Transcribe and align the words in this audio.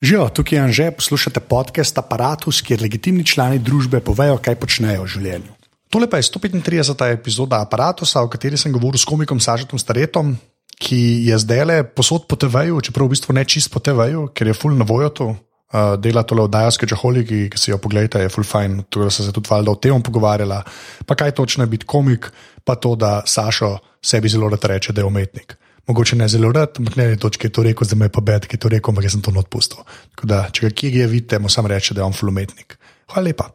Živijo, 0.00 0.28
tukaj 0.28 0.56
je 0.58 0.62
Anže, 0.62 0.90
poslušate 0.96 1.40
podcast 1.40 1.98
Apparatus, 1.98 2.62
kjer 2.64 2.80
legitimni 2.80 3.24
člani 3.24 3.58
družbe 3.60 3.98
povejo, 4.00 4.38
kaj 4.40 4.56
počnejo 4.56 5.02
v 5.04 5.10
življenju. 5.12 5.52
Tole 5.92 6.08
pa 6.08 6.16
je 6.16 6.24
135. 6.30 7.04
epizoda 7.12 7.58
Apparatusa, 7.60 8.22
o 8.24 8.30
kateri 8.32 8.56
sem 8.56 8.72
govoril 8.72 8.96
s 8.96 9.04
komikom 9.04 9.42
Sažetom 9.44 9.76
Staretom, 9.76 10.32
ki 10.80 11.28
je 11.28 11.36
zdaj 11.44 11.64
le 11.68 11.78
posod 11.84 12.24
po 12.24 12.40
TV-ju, 12.40 12.80
čeprav 12.80 13.10
v 13.10 13.12
bistvu 13.12 13.36
ne 13.36 13.44
čist 13.44 13.68
po 13.68 13.84
TV-ju, 13.84 14.30
ker 14.32 14.48
je 14.48 14.56
full 14.56 14.72
na 14.72 14.88
vojotu. 14.88 15.34
Uh, 15.70 15.94
dela 16.00 16.24
tole 16.24 16.48
oddajo 16.48 16.72
s 16.72 16.80
Kečaholiki, 16.80 17.44
ki 17.52 17.60
si 17.60 17.68
jo 17.70 17.76
pogledate, 17.78 18.24
je 18.24 18.32
full 18.32 18.48
fine, 18.48 18.88
tudi 18.88 19.04
da 19.04 19.12
se 19.12 19.28
tudi 19.28 19.52
valjda 19.52 19.70
o 19.70 19.76
tem 19.76 20.00
pogovarjala. 20.00 20.64
Pa 21.04 21.12
kaj 21.14 21.36
točno 21.36 21.68
je 21.68 21.76
biti 21.76 21.84
komik, 21.84 22.32
pa 22.64 22.80
to, 22.80 22.96
da 22.96 23.20
Sašo 23.28 23.76
sebi 24.00 24.32
zelo 24.32 24.48
rad 24.48 24.64
reče, 24.64 24.96
da 24.96 25.04
je 25.04 25.12
umetnik. 25.12 25.60
Mogoče 25.90 26.16
ne 26.16 26.28
zelo 26.30 26.52
rad, 26.54 26.78
ampak 26.78 26.96
ne 26.96 27.08
na 27.10 27.16
točki 27.18 27.48
je 27.48 27.52
to 27.56 27.62
rekel, 27.66 27.86
zdaj 27.88 27.98
me 27.98 28.06
je 28.06 28.14
pa 28.14 28.22
bed, 28.22 28.46
ki 28.46 28.54
je 28.54 28.62
to 28.62 28.70
rekel, 28.70 28.92
ampak 28.92 29.08
jaz 29.08 29.16
sem 29.16 29.22
to 29.26 29.32
odpustil. 29.34 29.82
Da, 30.22 30.44
če 30.54 30.68
ga 30.68 30.70
kje 30.70 30.90
je 30.94 31.06
vidite, 31.10 31.38
mu 31.42 31.50
sam 31.50 31.66
reče, 31.66 31.96
da 31.98 32.04
je 32.04 32.06
on 32.06 32.14
full 32.14 32.30
umetnik. 32.30 32.76
Hvala 33.10 33.26
lepa. 33.26 33.48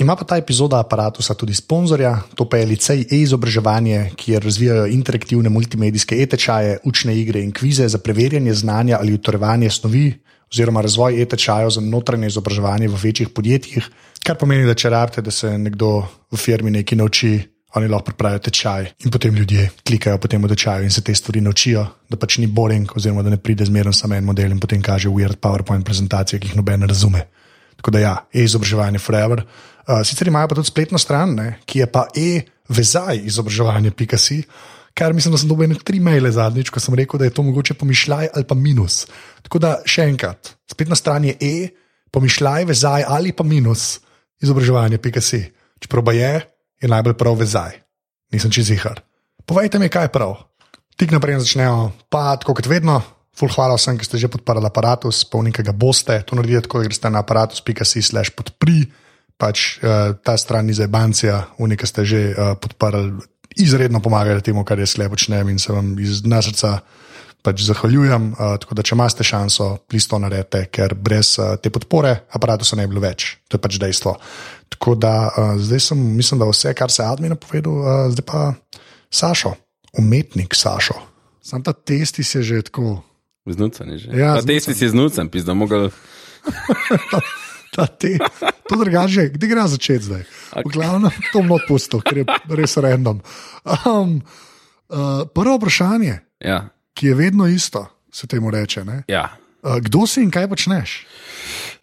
Ima 0.00 0.16
pa 0.16 0.24
ta 0.24 0.36
epizoda 0.40 0.80
aparata 0.80 1.34
tudi 1.34 1.54
sponzorja, 1.54 2.14
to 2.34 2.48
pa 2.48 2.56
je 2.56 2.66
Licej 2.66 3.04
e-izobraževanje, 3.10 4.12
kjer 4.16 4.44
razvijajo 4.44 4.86
interaktivne 4.86 5.52
multimedijske 5.52 6.16
e-tečaje, 6.22 6.78
učne 6.84 7.16
igre 7.16 7.42
in 7.42 7.52
kvize 7.52 7.88
za 7.88 7.98
preverjanje 7.98 8.54
znanja 8.54 8.96
ali 9.00 9.14
utrjevanje 9.14 9.70
snovi, 9.70 10.14
oziroma 10.52 10.80
razvoj 10.80 11.22
e-tečajev 11.22 11.70
za 11.70 11.80
notranje 11.80 12.26
izobraževanje 12.26 12.88
v 12.88 13.00
večjih 13.02 13.28
podjetjih, 13.28 13.88
kar 14.24 14.36
pomeni, 14.36 14.64
da 14.66 14.74
če 14.74 14.90
rabite, 14.90 15.22
da 15.22 15.30
se 15.30 15.58
nekdo 15.58 16.06
v 16.32 16.40
firmi 16.40 16.70
nekaj 16.70 16.98
nauči, 16.98 17.34
oni 17.74 17.88
lahko 17.88 18.04
pripravijo 18.04 18.38
tečaj 18.38 18.86
in 19.04 19.10
potem 19.10 19.34
ljudje 19.34 19.70
klikajo 19.86 20.18
po 20.18 20.28
tem 20.28 20.48
tečaju 20.48 20.84
in 20.84 20.90
se 20.90 21.02
te 21.04 21.14
stvari 21.14 21.40
naučijo, 21.40 21.86
da 22.08 22.16
pač 22.16 22.38
ni 22.38 22.46
boring, 22.46 22.92
oziroma 22.96 23.22
da 23.22 23.30
ne 23.30 23.36
pride 23.36 23.64
zmerno 23.64 23.92
samo 23.92 24.14
en 24.14 24.24
model 24.24 24.50
in 24.50 24.60
potem 24.60 24.82
kaže 24.82 25.08
weird 25.08 25.36
PowerPoint 25.36 25.84
prezentacije, 25.84 26.40
ki 26.40 26.48
jih 26.48 26.56
noben 26.56 26.80
ne 26.80 26.86
razume. 26.86 27.26
Tako 27.76 27.90
da 27.90 27.98
ja, 28.00 28.14
e-izobraževanje 28.32 28.98
forever. 28.98 29.42
Uh, 29.86 30.00
sicer 30.04 30.28
imajo 30.28 30.48
pa 30.48 30.54
tudi 30.54 30.70
spletno 30.70 30.98
stran, 30.98 31.34
ne, 31.34 31.58
ki 31.66 31.78
je 31.78 31.86
pa 31.86 32.06
e-vezaj 32.16 33.20
izobraževanje.si. 33.24 34.42
Kar 34.96 35.12
mislim, 35.12 35.32
da 35.32 35.38
sem 35.38 35.48
dobil 35.48 35.74
tri 35.84 36.00
maile 36.00 36.30
zadnjič, 36.32 36.70
ko 36.72 36.80
sem 36.80 36.94
rekel, 36.96 37.18
da 37.20 37.28
je 37.28 37.34
to 37.36 37.42
mogoče 37.42 37.74
pomišljaj 37.74 38.30
ali 38.34 38.44
pa 38.48 38.54
minus. 38.54 39.04
Tako 39.44 39.60
da 39.60 39.76
še 39.84 40.08
enkrat, 40.08 40.54
spletna 40.70 40.96
stran 40.96 41.24
je 41.24 41.36
e, 41.40 41.68
pomišljaj, 42.10 42.64
vezaj 42.64 43.04
ali 43.04 43.32
pa 43.36 43.44
minus 43.44 43.98
izobraževanje.si. 44.40 45.42
Čeprav 45.84 46.04
pa 46.04 46.16
je, 46.16 46.32
je 46.82 46.88
najbolj 46.88 47.16
prav 47.18 47.38
vezaj. 47.38 47.80
Nisem 48.32 48.50
čez 48.50 48.70
jihar. 48.70 49.00
Povejte 49.46 49.78
mi, 49.78 49.88
kaj 49.88 50.08
je 50.08 50.14
prav. 50.14 50.36
Tik 50.96 51.12
naprej 51.12 51.40
začnejo, 51.44 51.92
pa 52.10 52.34
tako 52.40 52.56
kot 52.58 52.66
vedno. 52.66 53.02
Ful 53.36 53.52
hvala 53.52 53.76
vsem, 53.76 54.00
ki 54.00 54.08
ste 54.08 54.16
že 54.16 54.32
podprli 54.32 54.64
aparatus, 54.64 55.28
polnika 55.28 55.60
ga 55.60 55.76
boste. 55.76 56.16
To 56.24 56.38
naredite 56.38 56.64
tako, 56.66 56.80
da 56.80 56.88
greste 56.88 57.08
na 57.12 57.20
aparatus.si 57.20 58.00
slash 58.00 58.32
podpri. 58.32 58.88
Pač 59.36 59.76
uh, 59.84 60.16
ta 60.24 60.32
stran 60.40 60.64
ni 60.64 60.72
za 60.72 60.88
bancija, 60.88 61.52
unika 61.60 61.84
ste 61.84 62.08
že 62.08 62.32
uh, 62.32 62.56
podprli 62.56 63.12
izredno 63.56 64.00
pomagali 64.00 64.40
temu, 64.40 64.64
kar 64.64 64.80
jaz 64.80 64.96
lepo 64.96 65.12
počnem 65.12 65.48
in 65.52 65.58
se 65.58 65.72
vam 65.72 65.96
iz 66.00 66.24
srca 66.24 66.80
pač 67.44 67.62
zahvaljujem. 67.68 68.32
Uh, 68.32 68.56
tako 68.56 68.74
da, 68.74 68.82
če 68.82 68.96
imate 68.96 69.24
šanso, 69.24 69.68
plisto 69.84 70.18
naredite, 70.18 70.66
ker 70.72 70.96
brez 70.96 71.36
uh, 71.38 71.60
te 71.60 71.70
podpore 71.70 72.26
aparata 72.32 72.64
ne 72.76 72.86
bi 72.86 72.96
bilo 72.96 73.04
več. 73.04 73.36
To 73.48 73.60
je 73.60 73.62
pač 73.62 73.78
dejstvo. 73.78 74.16
Tako 74.68 74.94
da, 74.94 75.14
uh, 75.28 75.56
zdaj 75.56 75.80
sem, 75.80 76.16
mislim, 76.16 76.40
da 76.40 76.46
vse, 76.46 76.74
kar 76.74 76.90
se 76.90 77.02
Admin 77.02 77.36
povedal, 77.36 77.72
uh, 77.72 77.86
zdaj 78.08 78.24
pa 78.24 78.40
Sašo, 79.10 79.54
umetnik 79.92 80.54
Sašo. 80.54 80.94
Sam 81.40 81.62
ta 81.62 81.72
testi 81.72 82.24
se 82.24 82.42
že 82.42 82.62
tako. 82.62 83.02
Znucen 83.46 83.90
je 83.90 83.98
že. 83.98 84.08
Ja, 84.12 84.34
ta 84.34 84.42
testi 84.42 84.74
si 84.74 84.88
znucen, 84.88 85.28
pizda 85.28 85.54
mogel. 85.54 85.90
Te, 87.76 88.16
to 88.64 88.76
drugače, 88.76 89.28
kde 89.28 89.46
gre 89.46 89.68
začeti 89.68 90.04
zdaj? 90.04 90.22
V 90.56 90.70
glavnem, 90.72 91.12
to 91.28 91.44
bom 91.44 91.58
odpustil, 91.60 92.00
ker 92.00 92.22
je 92.22 92.24
res 92.48 92.72
random. 92.80 93.20
Um, 93.84 94.24
uh, 94.88 95.28
prvo 95.28 95.58
vprašanje, 95.60 96.24
Ja. 96.40 96.72
ki 96.94 97.06
je 97.06 97.14
vedno 97.14 97.44
isto, 97.46 97.84
se 98.08 98.26
temu 98.26 98.50
reče. 98.50 98.84
ne? 98.84 99.04
ja. 99.08 99.36
Uh, 99.62 99.76
kdo 99.76 100.06
si 100.06 100.22
in 100.22 100.30
kaj 100.32 100.48
počneš? 100.48 101.04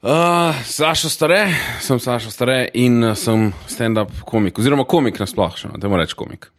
Uh, 0.04 0.56
Sašo 0.66 1.08
stare, 1.10 1.46
sem 1.80 2.00
Sašo 2.00 2.32
stare 2.32 2.66
in 2.74 2.98
uh, 3.04 3.14
sem 3.16 3.54
stand-up 3.72 4.10
komik, 4.28 4.58
oziroma 4.60 4.84
komik 4.84 5.16
nasplošno, 5.20 5.78
da 5.80 5.88
moram 5.88 6.04
reči 6.04 6.18
komik. 6.20 6.50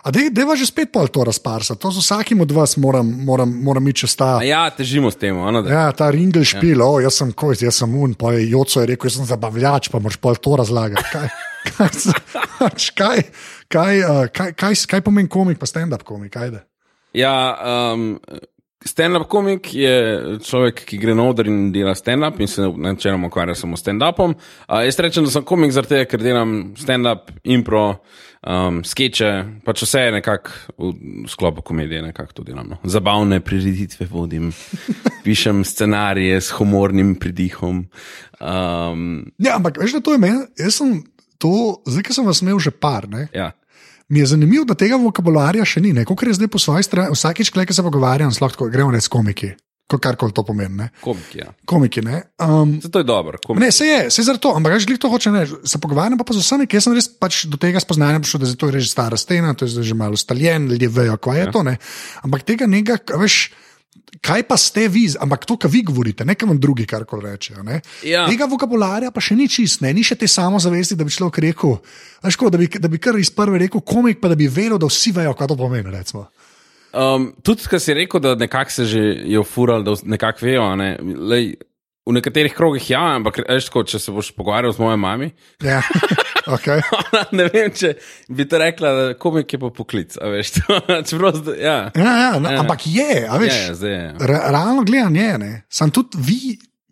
A 0.00 0.12
dej, 0.14 0.30
deva 0.32 0.56
že 0.56 0.64
spet 0.64 0.94
pol 0.94 1.10
to 1.12 1.26
razparsa, 1.28 1.76
to 1.76 1.90
z 1.92 2.00
vsakim 2.00 2.40
od 2.40 2.54
vas 2.56 2.78
moram, 2.80 3.10
moram, 3.28 3.52
moram 3.52 3.90
iti 3.92 4.06
čez 4.06 4.16
ta. 4.16 4.30
A 4.40 4.46
ja, 4.48 4.62
težimo 4.72 5.12
s 5.12 5.20
tem, 5.20 5.36
ano, 5.36 5.60
da. 5.60 5.74
Ja, 5.74 5.84
ta 5.92 6.08
ringel 6.08 6.46
špil, 6.48 6.80
ja. 6.80 6.88
oh, 6.88 6.96
jaz 7.04 7.20
sem 7.20 7.36
koj, 7.36 7.58
jaz 7.66 7.82
sem 7.82 7.92
un, 8.00 8.16
pa 8.16 8.32
je 8.32 8.48
Joco 8.48 8.80
je 8.80 8.88
rekel, 8.94 9.10
jaz 9.10 9.20
sem 9.20 9.28
zabavljač, 9.28 9.92
pa 9.92 10.00
moraš 10.00 10.16
pol 10.22 10.40
to 10.40 10.56
razlagati. 10.56 11.04
Kaj, 11.12 11.28
kaj, 11.76 12.16
pač 12.62 12.90
kaj, 12.96 13.24
kaj, 13.68 14.04
uh, 14.08 14.24
kaj, 14.32 14.56
kaj, 14.56 14.80
kaj 14.88 15.04
pomeni 15.04 15.28
komik, 15.28 15.60
pa 15.60 15.68
stand-up 15.68 16.08
komik, 16.08 16.32
ajde. 16.40 16.64
Ja, 17.12 17.36
um, 17.92 18.14
stand-up 18.86 19.26
komik 19.30 19.72
je 19.74 20.38
človek, 20.46 20.84
ki 20.88 20.98
gre 21.02 21.14
na 21.16 21.26
oder 21.30 21.48
in 21.50 21.70
dela 21.74 21.94
stand-up 21.98 22.40
in 22.40 22.50
se 22.50 22.62
načeloma 22.62 23.30
ukvarja 23.30 23.54
samo 23.58 23.76
s 23.76 23.84
stand-upom. 23.84 24.36
Uh, 24.68 24.82
jaz 24.86 24.98
rečem, 25.02 25.26
da 25.26 25.32
sem 25.34 25.44
komik 25.46 25.74
zaradi 25.74 25.96
tega, 25.96 26.08
ker 26.10 26.22
delam 26.22 26.54
stand-up, 26.78 27.32
impro, 27.44 27.84
um, 28.46 28.80
skeče, 28.86 29.32
pač 29.66 29.82
vse 29.86 30.06
je 30.06 30.14
nekako 30.18 30.54
v, 30.78 30.92
sklopu 31.32 31.64
komedije, 31.66 32.04
nekako 32.06 32.40
to 32.40 32.46
delam. 32.46 32.70
No. 32.74 32.80
Zabavne 32.84 33.40
prireditve 33.44 34.08
vodim, 34.10 34.52
pišem 35.26 35.64
scenarije 35.66 36.40
s 36.40 36.54
humornim 36.58 37.16
pridihom. 37.20 37.84
Um, 38.40 39.04
Ja, 39.42 39.56
ampak 39.58 39.80
veš, 39.82 39.98
da 39.98 40.04
to 40.04 40.16
je 40.16 40.22
meni, 40.22 40.46
jaz 40.60 40.80
sem 40.80 40.98
to, 41.42 41.82
zdaj, 41.84 42.06
ki 42.06 42.16
sem 42.16 42.26
vas 42.26 42.42
imel 42.44 42.60
že 42.62 42.72
par, 42.72 43.08
ne, 43.10 43.28
ja. 43.34 43.52
Mi 44.08 44.18
je 44.18 44.26
zanimivo, 44.26 44.64
da 44.64 44.74
tega 44.78 44.98
vokabularja 45.00 45.64
še 45.66 45.82
ni. 45.82 45.92
Kot 46.06 46.22
je 46.22 46.34
zdaj 46.38 46.50
po 46.52 46.62
svoji 46.62 46.86
strani, 46.86 47.14
vsakič, 47.14 47.50
ko 47.50 47.64
se 47.72 47.82
pogovarjam, 47.82 48.34
lahko 48.40 48.68
gremo 48.70 48.94
reči 48.94 49.10
komiki, 49.10 49.50
kot 49.90 50.02
karkoli 50.02 50.34
to 50.34 50.44
pomeni. 50.46 50.76
Ne. 50.78 50.88
Komik, 51.02 51.34
ja. 51.34 51.50
Komiki, 51.66 52.04
ne. 52.06 52.22
Um, 52.42 52.76
Zato 52.82 53.02
je 53.02 53.08
dobro. 53.08 53.40
Komik. 53.42 53.64
Ne, 53.64 53.72
se 53.72 53.86
je, 53.86 54.10
se 54.10 54.22
je 54.22 54.28
zato, 54.30 54.54
ampak 54.54 54.76
veš, 54.76 54.86
glih 54.86 55.00
to 55.02 55.10
hoče 55.10 55.34
reči. 55.34 55.60
Se 55.66 55.82
pogovarjam 55.82 56.18
pa, 56.18 56.26
pa 56.28 56.36
z 56.36 56.44
vsemi, 56.44 56.68
ki 56.70 56.82
sem 56.82 56.94
res 56.94 57.10
pač 57.10 57.44
do 57.50 57.58
tega 57.60 57.82
spoznanja 57.82 58.22
prišel, 58.22 58.42
da 58.44 58.50
je 58.50 58.58
to 58.60 58.70
res 58.70 58.90
stara 58.90 59.18
stena, 59.18 59.54
to 59.58 59.66
je 59.66 59.82
že 59.82 59.98
malo 59.98 60.18
staljen, 60.18 60.70
ljudje 60.70 60.88
vejo, 60.88 61.18
kaj 61.18 61.40
je 61.40 61.46
ja. 61.46 61.52
to. 61.52 61.66
Ne? 61.66 61.78
Ampak 62.22 62.46
tega 62.46 62.70
nekaj, 62.70 63.02
veš. 63.18 63.46
Kaj 64.22 64.42
pa 64.48 64.56
ste 64.58 64.86
vi, 64.88 65.04
ampak 65.20 65.44
to, 65.46 65.56
kar 65.60 65.70
vi 65.70 65.82
govorite, 65.86 66.24
ne 66.24 66.34
kam 66.38 66.54
drugi 66.58 66.86
karkoli 66.86 67.26
rečejo. 67.30 67.62
Ne? 67.66 67.80
Ja. 68.06 68.24
Tega 68.30 68.46
vokabularja 68.50 69.10
pa 69.14 69.22
še 69.22 69.36
ni 69.38 69.48
čist, 69.50 69.82
ne? 69.84 69.92
ni 69.94 70.04
še 70.06 70.16
te 70.18 70.28
samozavesti, 70.30 70.96
da 70.98 71.06
bi 71.06 71.14
človek 71.14 71.40
rekel, 71.44 71.76
veš, 72.24 72.38
ko, 72.38 72.50
da, 72.50 72.60
bi, 72.60 72.70
da 72.70 72.90
bi 72.90 73.00
kar 73.02 73.18
iz 73.18 73.30
prve 73.34 73.60
rekel 73.66 73.82
komik, 73.86 74.20
pa 74.22 74.30
da 74.32 74.38
bi 74.38 74.48
vedel, 74.50 74.78
da 74.82 74.88
vsi 74.90 75.12
vejo, 75.16 75.34
kaj 75.36 75.52
to 75.52 75.58
pomeni. 75.58 75.92
Recimo. 75.92 76.26
Um, 76.96 77.28
tudi, 77.44 77.66
kar 77.70 77.82
si 77.82 77.94
rekel, 77.94 78.22
da 78.24 78.34
nekako 78.38 78.72
se 78.72 78.86
že 78.88 79.02
je 79.26 79.38
ufural, 79.38 79.84
da 79.84 79.96
nekako 80.02 80.46
vejo. 80.46 80.68
Ne? 80.80 80.90
Lej, 81.02 81.50
v 82.06 82.14
nekaterih 82.14 82.54
krogih 82.54 82.84
ja, 82.90 83.02
ampak 83.18 83.40
tako, 83.42 83.82
če 83.82 83.98
se 83.98 84.12
boš 84.14 84.30
pogovarjal 84.36 84.70
z 84.76 84.78
mojo 84.78 84.98
mami. 85.00 85.32
Ja. 85.64 85.80
okay. 86.54 86.78
Ona, 86.94 87.24
ne 87.34 87.48
vem, 87.50 87.72
če 87.74 87.96
bi 88.30 88.46
ti 88.46 88.60
rekla, 88.62 88.92
komik 89.18 89.56
je 89.56 89.58
pa 89.58 89.72
poklic. 89.74 90.14
Veš, 90.14 90.52
to, 90.60 90.78
zdaj- 91.42 91.58
ja. 91.58 91.76
Ja, 91.98 92.12
ja, 92.22 92.30
no, 92.38 92.52
ja. 92.52 92.62
Ampak 92.62 92.86
je, 92.86 93.26
veš, 93.26 93.50
Ja, 93.50 93.66
ja, 93.66 93.74
zdaj 93.74 93.94
je. 93.96 94.06
Re, 94.22 94.38
realno 94.54 94.86
gledano 94.86 95.18
je, 95.18 95.38
ne. 95.42 95.52
Sam 95.66 95.90
tudi 95.90 96.22
vi, 96.22 96.40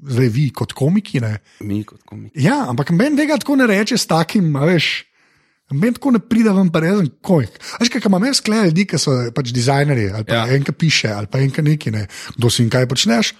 zdaj 0.02 0.30
vi 0.34 0.48
kot 0.50 0.74
komiki. 0.74 1.22
Ne. 1.22 1.36
Mi 1.62 1.84
kot 1.86 2.02
komik. 2.02 2.34
Ja, 2.34 2.64
ampak 2.72 2.90
meni 2.90 3.14
tega 3.22 3.38
tako 3.38 3.56
ne 3.62 3.68
reče 3.70 3.98
s 4.00 4.10
takim, 4.10 4.50
veš. 4.66 5.04
Meni 5.72 5.94
tako 5.96 6.10
ne 6.12 6.20
pride 6.20 6.52
vam, 6.54 6.68
pa 6.74 6.82
rezen 6.82 7.06
komik. 7.24 7.54
Veš, 7.80 7.92
kaj 7.94 8.10
imam 8.10 8.26
jaz 8.26 8.42
skleje 8.42 8.66
ljudi, 8.72 8.88
ki 8.90 8.98
so 9.00 9.14
pač 9.34 9.54
dizajnerji, 9.54 10.10
ali 10.10 10.26
pa 10.26 10.42
ja. 10.42 10.42
Ja. 10.50 10.58
en, 10.58 10.66
ki 10.66 10.74
piše, 10.76 11.08
ali 11.14 11.30
pa 11.30 11.38
en, 11.40 11.54
ki 11.54 11.64
neki 11.64 11.94
ne. 11.94 12.02
Kdo 12.34 12.50
si 12.52 12.66
in 12.66 12.74
kaj 12.74 12.90
počneš? 12.90 13.30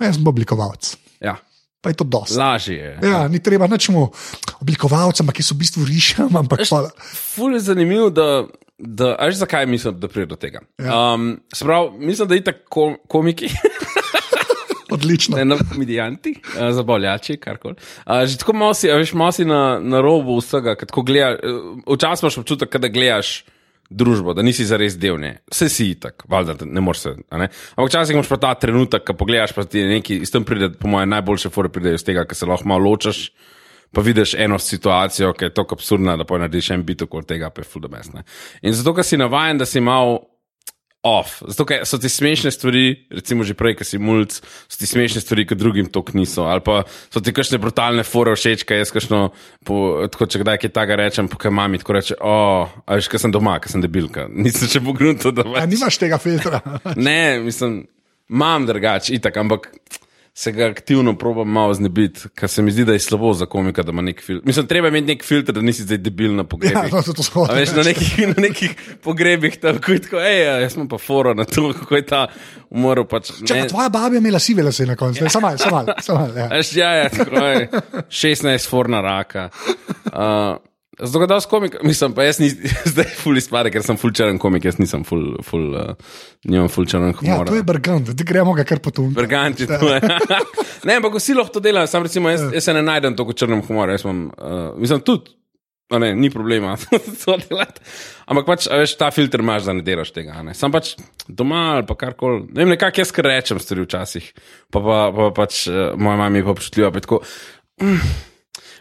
Jaz 0.00 0.16
sem 0.16 0.30
oblikovalec. 0.30 0.94
Ja. 1.20 1.36
Pa 1.80 1.90
je 1.92 2.00
to 2.00 2.04
dosti. 2.04 2.38
Lažje 2.38 2.76
je. 2.76 2.98
Ja, 3.02 3.28
ni 3.28 3.38
treba 3.38 3.66
načemu 3.70 4.08
oblikovalcem, 4.60 5.28
ki 5.30 5.42
so 5.42 5.54
v 5.54 5.62
bistvu 5.62 5.84
rišem, 5.86 6.36
ampak 6.42 6.64
pa, 6.70 6.86
Ful 7.14 7.54
je 7.54 7.60
zanimivo, 7.68 8.10
da, 8.10 8.44
da 8.78 9.14
veš, 9.20 9.42
zakaj 9.44 9.66
mislim, 9.70 10.00
da 10.00 10.08
pride 10.08 10.32
do 10.34 10.40
tega. 10.40 10.64
Ja. 10.82 11.14
Um, 11.14 11.36
Sprav, 11.54 11.92
mislim, 11.98 12.28
da 12.28 12.34
je 12.34 12.44
tako 12.44 12.96
komiki. 13.08 13.52
odlično. 14.96 15.36
ne 15.36 15.44
na 15.44 15.56
komedijanti, 15.72 16.34
uh, 16.42 16.70
zabavljači, 16.74 17.36
karkoli. 17.36 17.74
Uh, 18.06 18.24
že 18.26 18.38
tako 18.38 18.52
malo 18.52 18.74
si, 18.74 18.88
veš, 18.88 19.12
malo 19.12 19.32
si 19.32 19.44
na, 19.44 19.78
na 19.82 20.00
robu 20.00 20.38
vsega, 20.38 20.76
ko 20.90 21.02
gledaš, 21.02 21.38
uh, 21.42 21.94
včasih 21.94 22.24
imaš 22.24 22.38
občutek, 22.38 22.76
da 22.76 22.88
gledaš 22.88 23.44
družbo, 23.90 24.34
da 24.34 24.42
nisi 24.42 24.66
zares 24.66 24.96
del 24.98 25.18
nje. 25.20 25.36
Vse 25.52 25.68
si 25.72 25.88
tak, 26.00 26.24
valjda, 26.28 26.54
da 26.60 26.68
ne 26.68 26.82
moreš 26.82 27.02
se. 27.04 27.14
Ne? 27.30 27.48
Ampak 27.76 27.90
včasih 27.90 28.14
imaš 28.14 28.30
pa 28.30 28.38
ta 28.42 28.54
trenutek, 28.60 29.04
ko 29.06 29.16
pogledaš, 29.18 29.54
pa 29.56 29.64
ti 29.64 29.84
neki, 29.86 30.20
iz 30.26 30.32
tem 30.34 30.44
pride, 30.44 30.72
po 30.80 30.90
mojem, 30.90 31.12
najboljše 31.14 31.52
fore 31.54 31.70
pridejo 31.72 32.00
iz 32.00 32.04
tega, 32.06 32.26
ker 32.26 32.38
se 32.38 32.48
lahko 32.48 32.68
malo 32.68 32.90
ločaš. 32.90 33.28
Pa 33.94 34.02
vidiš 34.02 34.34
eno 34.42 34.58
situacijo, 34.58 35.30
ki 35.32 35.46
je 35.46 35.52
tako 35.54 35.76
absurdna, 35.78 36.16
da 36.18 36.24
pa 36.26 36.40
narediš 36.42 36.72
en 36.74 36.82
bit 36.84 37.04
okoli 37.06 37.24
tega, 37.24 37.50
pa 37.54 37.62
je 37.62 37.68
fuldo 37.70 37.88
mesne. 37.88 38.24
In 38.66 38.74
zato, 38.74 38.92
ker 38.96 39.06
si 39.06 39.16
navaden, 39.16 39.62
da 39.62 39.68
si 39.68 39.80
mal 39.80 40.18
off. 41.06 41.38
Zato 41.46 41.66
so 41.86 41.98
ti 42.02 42.10
smešne 42.10 42.50
stvari, 42.50 43.06
recimo 43.14 43.46
že 43.46 43.54
prej, 43.54 43.76
ki 43.78 43.86
si 43.86 44.00
mulj, 44.02 44.40
so 44.42 44.80
ti 44.80 44.88
smešne 44.90 45.22
stvari, 45.22 45.46
ki 45.46 45.58
drugim 45.58 45.90
to 45.92 46.02
niso. 46.18 46.48
Ali 46.50 46.64
pa 46.66 46.82
so 47.12 47.22
ti 47.22 47.34
kakšne 47.36 47.60
brutalne 47.62 48.02
fore 48.06 48.34
všeč, 48.34 48.66
kaj 48.66 48.82
jaz 48.82 48.94
kakšno, 48.94 49.20
po, 49.66 49.76
tako, 50.10 50.26
če 50.26 50.42
kdaj 50.42 50.60
kaj 50.64 50.74
takega 50.74 51.00
rečem, 51.04 51.30
pokaj 51.30 51.54
mami 51.54 51.82
tako 51.82 51.98
reče, 51.98 52.18
o, 52.18 52.34
oh, 52.34 52.78
veš, 52.90 53.10
ker 53.12 53.22
sem 53.22 53.34
doma, 53.34 53.58
ker 53.62 53.72
sem 53.72 53.84
debilka. 53.84 54.26
Nisem 54.46 54.72
še 54.72 54.82
pogledal, 54.84 55.36
da 55.36 55.46
A 55.62 55.66
nimaš 55.70 56.00
tega 56.02 56.18
filtra? 56.22 56.60
Ne, 56.98 57.38
mislim, 57.44 57.84
imam 58.32 58.66
drugače, 58.66 59.14
itak, 59.14 59.38
ampak 59.38 59.70
se 60.38 60.52
ga 60.52 60.66
aktivno 60.66 61.18
probam 61.18 61.48
malo 61.48 61.74
znebiti, 61.74 62.28
ker 62.34 62.48
se 62.48 62.62
mi 62.62 62.70
zdi, 62.70 62.84
da 62.84 62.92
je 62.92 62.98
slabo 62.98 63.32
za 63.32 63.46
komika, 63.46 63.82
da 63.82 63.92
ima 63.92 64.02
nek 64.02 64.20
filter. 64.22 64.46
Mislim, 64.46 64.66
treba 64.66 64.88
imeti 64.88 65.06
nek 65.06 65.24
filter, 65.24 65.54
da 65.54 65.60
nisi 65.60 65.82
zdaj 65.82 65.98
debil 65.98 66.34
na 66.34 66.42
ja, 66.42 66.44
pogrebih. 66.44 66.92
no, 66.92 67.02
to, 67.02 67.46
A 67.48 67.54
veš, 67.54 67.72
na 67.72 67.82
nekih, 67.82 68.28
na 68.28 68.34
nekih 68.36 68.74
pogrebih 69.02 69.56
tako 69.56 69.92
je 69.92 70.02
tako, 70.02 70.20
hej, 70.20 70.42
jaz 70.62 70.74
sem 70.74 70.88
pa 70.88 70.98
foro 70.98 71.34
na 71.34 71.44
to, 71.44 71.72
kako 71.72 71.96
je 71.96 72.06
ta 72.06 72.26
umoril. 72.70 73.08
Pač, 73.08 73.32
Čakaj, 73.46 73.62
ne- 73.62 73.68
tvoja 73.68 73.88
baba 73.88 74.12
je 74.14 74.18
imela 74.18 74.38
sive 74.38 74.62
lase 74.62 74.86
na 74.86 74.96
koncu, 74.96 75.24
ja. 75.24 75.40
malo. 75.40 75.56
Samo 76.00 76.20
malo 76.20 76.36
ja. 76.36 76.48
Veš, 76.52 76.76
ja, 76.76 76.92
ja, 76.92 77.08
tako 77.08 77.36
je. 77.36 77.68
16 78.08 78.68
forna 78.68 79.00
raka. 79.00 79.48
Uh, 80.04 80.60
Zato, 80.98 81.26
da 81.26 81.40
sem 81.40 81.50
komik, 81.50 81.76
mislim, 81.90 82.14
pa 82.16 82.24
jaz 82.24 82.40
nisem, 82.40 82.72
zdaj 82.92 83.10
ful 83.20 83.36
izpade, 83.36 83.70
ker 83.74 83.84
sem 83.84 83.98
ful 84.00 84.14
črn 84.16 84.40
komik, 84.40 84.64
jaz 84.68 84.80
nisem 84.80 85.04
ful, 85.04 85.24
ful, 85.44 85.68
uh, 85.76 86.18
nimam 86.48 86.70
ful 86.72 86.88
črn 86.88 87.10
ja, 87.10 87.16
humora. 87.20 87.50
to 87.50 87.58
je 87.58 87.64
brgant, 87.66 88.12
da 88.16 88.28
gremo 88.28 88.54
ga 88.56 88.64
kar 88.68 88.80
potum. 88.84 89.10
Briganti, 89.16 89.68
to 89.68 89.90
je. 89.92 90.00
ne, 90.88 90.96
ampak 90.96 91.18
vsi 91.18 91.36
lahko 91.36 91.58
to 91.58 91.64
delajo, 91.64 91.90
sam 91.90 92.06
recimo, 92.06 92.32
jaz, 92.32 92.46
jaz 92.54 92.68
se 92.70 92.76
ne 92.76 92.84
najdem 92.86 93.16
tako 93.18 93.36
črnem 93.36 93.64
humoru, 93.66 93.92
jaz 93.92 94.06
imam, 94.06 94.22
uh, 94.32 94.70
mislim, 94.80 95.02
tudi, 95.04 95.34
a 95.92 96.00
ne, 96.02 96.14
ni 96.16 96.30
problema 96.32 96.72
to 97.24 97.36
delati. 97.44 97.84
Ampak 98.26 98.46
pač, 98.48 98.68
veš, 98.72 98.94
ta 98.98 99.10
filter 99.14 99.44
imaš, 99.44 99.66
da 99.68 99.74
ne 99.76 99.84
delaš 99.86 100.14
tega, 100.16 100.38
ne. 100.46 100.54
Sam 100.56 100.72
pač 100.74 100.94
doma 101.28 101.74
ali 101.74 101.84
pa 101.86 101.98
karkoli, 102.00 102.46
ne 102.48 102.64
vem, 102.64 102.72
nekako 102.72 103.04
jaz 103.04 103.12
kar 103.14 103.28
rečem 103.28 103.60
stvari 103.60 103.84
včasih, 103.84 104.32
pa, 104.72 104.80
pa, 104.80 105.02
pa 105.12 105.28
pač 105.42 105.66
uh, 105.68 105.92
moja 106.00 106.22
mama 106.24 106.40
je 106.40 106.48
pa 106.48 106.56
občutljiva, 106.56 106.90
pa 106.94 107.04
je 107.04 107.06
tako, 107.06 107.20
mm, 107.84 108.16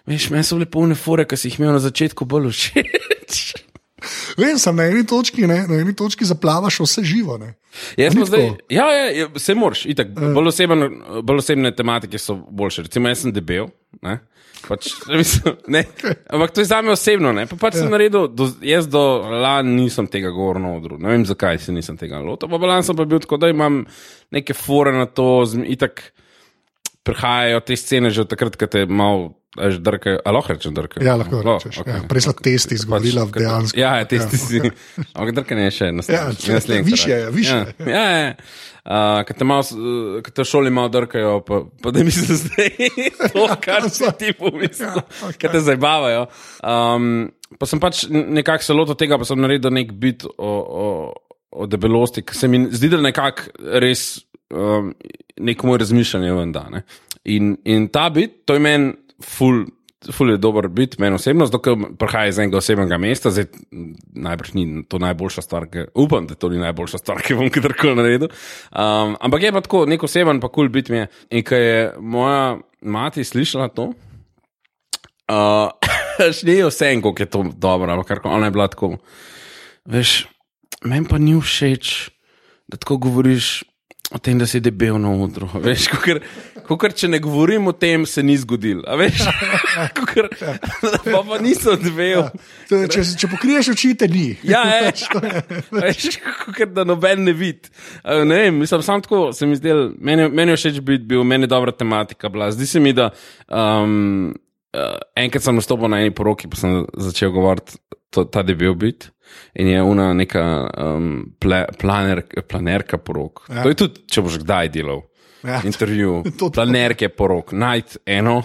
veš, 0.09 0.29
meni 0.33 0.45
so 0.47 0.59
bile 0.59 0.69
polne 0.71 0.97
fore, 0.97 1.25
ki 1.27 1.37
si 1.39 1.51
jih 1.51 1.59
imel 1.59 1.75
na 1.77 1.83
začetku 1.83 2.27
bolj 2.29 2.51
všeč. 2.53 3.45
Vem, 4.37 4.57
sem 4.61 4.75
na 4.75 4.85
eni 4.91 5.05
točki, 5.07 5.47
ne, 5.49 5.63
na 5.69 5.79
eni 5.81 5.95
točki 5.97 6.27
zaplavaš 6.27 6.79
vse 6.83 7.03
živo. 7.07 7.39
Ne. 7.41 7.55
Jaz 7.97 8.13
sem 8.13 8.25
zdaj, 8.27 8.45
ja, 8.69 8.85
ja, 8.93 9.05
ja, 9.11 9.27
se 9.41 9.55
moraš, 9.57 9.85
itak, 9.89 10.11
bolj, 10.13 10.51
oseben, 10.51 10.85
bolj 11.25 11.41
osebne 11.41 11.71
tematike 11.75 12.19
so 12.21 12.35
boljše. 12.35 12.85
Recimo, 12.85 13.09
jaz 13.09 13.23
sem 13.23 13.33
debel. 13.33 13.71
Ne? 14.05 14.19
Pač, 14.65 14.89
mislim, 15.19 15.57
ne, 15.71 15.83
ampak 16.29 16.53
to 16.53 16.61
je 16.61 16.69
za 16.69 16.81
me 16.81 16.93
osebno. 16.93 17.33
Ne? 17.35 17.47
Pa 17.49 17.57
pač 17.67 17.79
sem 17.79 17.89
naredil, 17.91 18.27
do, 18.31 18.49
jaz 18.65 18.89
do 18.91 19.01
lani 19.45 19.75
nisem 19.83 20.09
tega 20.11 20.31
govoril 20.33 20.65
na 20.65 20.75
odru. 20.77 20.99
Ne 21.01 21.15
vem, 21.15 21.25
zakaj 21.27 21.63
se 21.65 21.75
nisem 21.75 21.97
tega 22.01 22.21
lotil. 22.23 22.51
Pa 22.51 22.61
lani 22.61 22.85
sem 22.85 22.97
pa 22.97 23.07
bil 23.09 23.23
tako, 23.23 23.39
da 23.41 23.51
imam 23.51 23.83
neke 24.35 24.57
fore 24.57 24.93
na 24.95 25.07
to, 25.09 25.45
itak 25.65 26.09
prihajajo 27.05 27.61
te 27.63 27.77
scene 27.79 28.09
že 28.11 28.25
takrat, 28.27 28.57
ko 28.59 28.67
te 28.67 28.85
malo. 28.85 29.33
Drkajo, 29.55 30.17
ali 30.27 30.35
lahko 30.35 30.51
rečem 30.51 30.73
drkajo? 30.75 30.99
Ja, 31.07 31.13
lahko 31.15 31.39
rečeš. 31.39 31.77
Ja, 31.87 32.01
prej 32.11 32.25
so 32.25 32.33
testi 32.35 32.75
izgovorila 32.75 33.23
Pač, 33.23 33.37
dejansko. 33.39 33.77
Ja, 33.79 33.93
ja 34.01 34.07
testi 34.11 34.35
si. 34.35 34.59
Ampak 35.15 35.31
drkanje 35.37 35.63
je 35.69 35.71
še 35.71 35.85
Ja, 35.87 35.93
naslednji. 35.95 36.35
če- 36.43 36.55
naslednji 36.57 36.83
višje 36.89 37.07
korak. 37.07 37.21
je, 37.23 37.29
višje. 37.37 37.59
Ja, 37.87 38.01
ja, 38.03 38.17
ja. 38.19 38.33
Uh, 38.83 39.21
Ker 39.25 39.37
te, 39.39 39.47
ko 40.27 40.33
te 40.35 40.43
v 40.43 40.47
šoli 40.51 40.73
malo 40.75 40.91
drkajo, 40.91 41.31
pa, 41.47 41.61
pa 41.81 41.93
da 41.95 42.03
mi 42.03 42.11
se 42.11 42.35
zdaj 42.35 42.67
to, 43.33 43.47
kar 43.63 43.87
si 43.89 44.11
ti 44.19 44.33
pomislil, 44.35 44.91
Ja, 44.91 45.07
okej. 45.23 45.39
ki 45.39 45.53
te 45.55 45.63
zabavajo. 45.71 46.27
Um, 46.59 47.07
pa 47.55 47.65
sem 47.65 47.79
pač 47.79 48.03
nekako 48.11 48.67
se 48.67 48.75
lotil 48.75 48.99
tega, 48.99 49.15
pa 49.17 49.23
sem 49.23 49.39
naredil 49.39 49.71
nek 49.71 49.95
bit 49.95 50.27
o, 50.27 50.51
o, 50.51 50.85
o 51.49 51.63
debelosti, 51.71 52.27
ki 52.27 52.35
se 52.35 52.51
mi 52.51 52.65
zdi, 52.75 52.91
da 52.91 52.99
nekako 52.99 53.55
res 53.79 54.19
um, 54.55 54.93
neko 55.37 55.67
moje 55.67 55.83
razmišljanje 55.83 56.33
ven 56.33 56.51
da. 56.51 56.67
ne. 56.69 56.83
In, 57.23 57.55
in 57.63 57.87
ta 57.87 58.09
bit, 58.09 58.45
to 58.45 58.53
je 58.53 58.59
meni 58.59 58.93
ful. 59.23 59.65
Ful 60.13 60.29
je 60.29 60.37
dober 60.37 60.67
bit, 60.69 60.99
meni 61.01 61.17
osebno, 61.17 61.47
zato 61.49 61.71
prihaja 61.97 62.29
iz 62.29 62.37
enega 62.37 62.59
osebnega 62.59 62.99
mesta, 63.01 63.31
zdaj 63.33 63.47
najbrž 64.13 64.51
ni 64.53 64.65
to 64.85 64.99
najboljša 65.01 65.41
stvar, 65.41 65.65
ki, 65.71 65.87
upam, 65.97 66.27
da 66.29 66.35
to 66.37 66.51
ni 66.53 66.59
najboljša 66.61 66.99
stvar, 67.01 67.23
ki 67.25 67.33
bom 67.33 67.49
kadarkoli 67.49 67.97
naredil. 67.97 68.29
Um, 68.69 69.15
ampak 69.17 69.47
je 69.47 69.51
pa 69.55 69.63
tako, 69.65 69.81
nek 69.89 70.05
oseben, 70.05 70.43
pa 70.43 70.51
kul 70.51 70.67
cool 70.67 70.69
bit 70.75 70.91
mi 70.93 70.99
je. 70.99 71.07
In 71.39 71.45
ko 71.47 71.57
je 71.57 71.79
moja 71.97 72.43
mati 72.85 73.25
slišala 73.25 73.71
to, 73.73 73.87
uh, 75.33 75.73
še 76.37 76.51
ni 76.51 76.59
vse 76.61 76.91
en, 76.93 77.01
koliko 77.01 77.25
je 77.25 77.31
to 77.31 77.45
dobro, 77.57 77.97
kar 78.05 78.21
ona 78.29 78.51
je 78.51 78.57
bila 78.59 78.69
tako. 78.69 78.91
Veš, 79.89 80.27
meni 80.85 81.09
pa 81.09 81.17
ni 81.17 81.33
všeč, 81.39 81.95
da 82.69 82.77
tako 82.77 83.01
govoriš 83.09 83.63
o 84.11 84.19
tem, 84.19 84.37
da 84.37 84.45
si 84.45 84.59
debel 84.59 84.99
na 85.01 85.09
udru. 85.09 85.47
Veš, 85.61 85.87
kakor, 85.89 86.19
kakor 86.67 86.93
če 86.93 87.09
ne 87.09 87.19
govorim 87.23 87.67
o 87.67 87.73
tem, 87.73 88.05
se 88.05 88.23
ni 88.23 88.35
zgodil. 88.37 88.83
Veš, 88.85 89.23
kakor, 89.97 90.29
pa, 90.37 91.21
pa 91.25 91.39
nisem 91.41 91.81
debel. 91.81 92.27
To 92.69 92.83
je, 92.83 92.91
Če, 92.93 93.05
če 93.23 93.29
pokriješ 93.33 93.71
oči, 93.73 93.93
te 93.97 94.09
ni. 94.11 94.27
Ja, 94.45 94.63
je. 94.77 94.93
Veš, 95.73 96.19
kakor 96.21 96.71
da 96.75 96.85
noben 96.87 97.25
ne 97.25 97.33
vidi. 97.35 97.73
Ne 98.05 98.41
vem, 98.45 98.61
mislim, 98.61 98.85
sam 98.85 99.03
tako 99.05 99.31
se 99.33 99.49
mi 99.49 99.57
zdel, 99.59 99.89
meni, 99.97 100.29
meni 100.29 100.53
je 100.53 100.61
všeč 100.61 100.81
biti 100.85 101.09
bil, 101.09 101.25
meni 101.25 101.49
je 101.49 101.53
dobra 101.55 101.73
tematika 101.75 102.29
bila. 102.29 102.51
Zdi 102.53 102.69
se 102.69 102.83
mi, 102.83 102.93
da 102.93 103.09
um, 103.49 104.35
uh, 104.75 104.97
enkrat 105.17 105.43
sem 105.43 105.57
nastopil 105.57 105.89
na 105.91 106.03
eni 106.03 106.13
poroki, 106.15 106.49
pa 106.51 106.59
sem 106.59 106.83
začel 106.93 107.33
govoriti, 107.35 107.79
to, 108.15 108.23
ta 108.31 108.43
debel 108.43 108.73
bit. 108.79 109.09
In 109.59 109.67
je 109.67 109.81
una 109.83 110.13
neka 110.15 110.41
um, 110.77 111.09
ple, 111.41 111.63
planer, 111.81 112.21
planerka 112.47 112.97
porok. 113.01 113.45
Ja. 113.49 113.63
To 113.65 113.71
je 113.73 113.77
tudi, 113.79 114.05
če 114.07 114.23
boš 114.23 114.39
kdaj 114.43 114.71
delal. 114.71 115.03
Ja. 115.43 115.57
Ja. 115.57 115.61
Intervju, 115.67 116.21
To- 116.25 116.47
to- 116.47 116.53
planerke 116.55 117.09
porok, 117.11 117.51
najti 117.53 117.99
eno, 118.09 118.39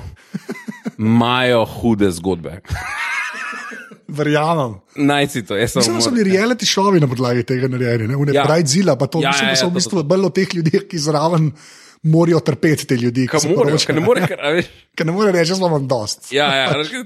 imajo 0.99 1.62
hude 1.78 2.11
zgodbe. 2.12 2.58
Verjamem. 4.11 4.75
Najci 4.96 5.44
to, 5.46 5.55
jaz 5.56 5.70
sem. 5.73 5.81
Mislim, 5.81 5.96
da 5.96 6.02
so 6.02 6.11
bili 6.11 6.32
reality 6.32 6.66
šovi 6.66 7.00
na 7.00 7.06
podlagi 7.06 7.44
tega 7.46 7.69
narejeni, 7.70 8.08
ne 8.08 8.34
Ja. 8.34 8.43
Pride 8.44 8.66
zila, 8.69 8.96
pa 8.99 9.06
to 9.06 9.20
Ja, 9.23 9.31
mislim, 9.31 9.49
ja, 9.49 9.56
so 9.56 9.64
ja, 9.64 9.69
v 9.69 9.70
to- 9.70 9.75
bistvu 9.78 10.02
bolj 10.05 10.26
o 10.26 10.31
teh 10.31 10.55
ljudeh, 10.55 10.88
ki 10.90 10.99
zraven 10.99 11.52
morajo 12.02 12.40
trpeti 12.40 12.87
te 12.87 12.96
ljudi. 12.96 13.26
ki 13.26 13.31
Kaj 13.31 13.40
se 13.40 13.49
more, 13.49 13.70
poročajo. 13.70 13.87
kaj 13.87 13.94
ne 13.94 14.06
more, 14.06 14.26
ker, 14.26 14.40
a 14.43 14.50
veš. 14.50 14.66
Ker 14.96 15.06
ne 15.06 15.12
more 15.12 15.32
reči, 15.32 15.55
da 15.55 15.66
imam 15.66 15.87
dost. 15.88 16.32
Ja, 16.34 16.49
ja, 16.56 16.66
veš, 16.75 16.90
kaj, 16.90 17.05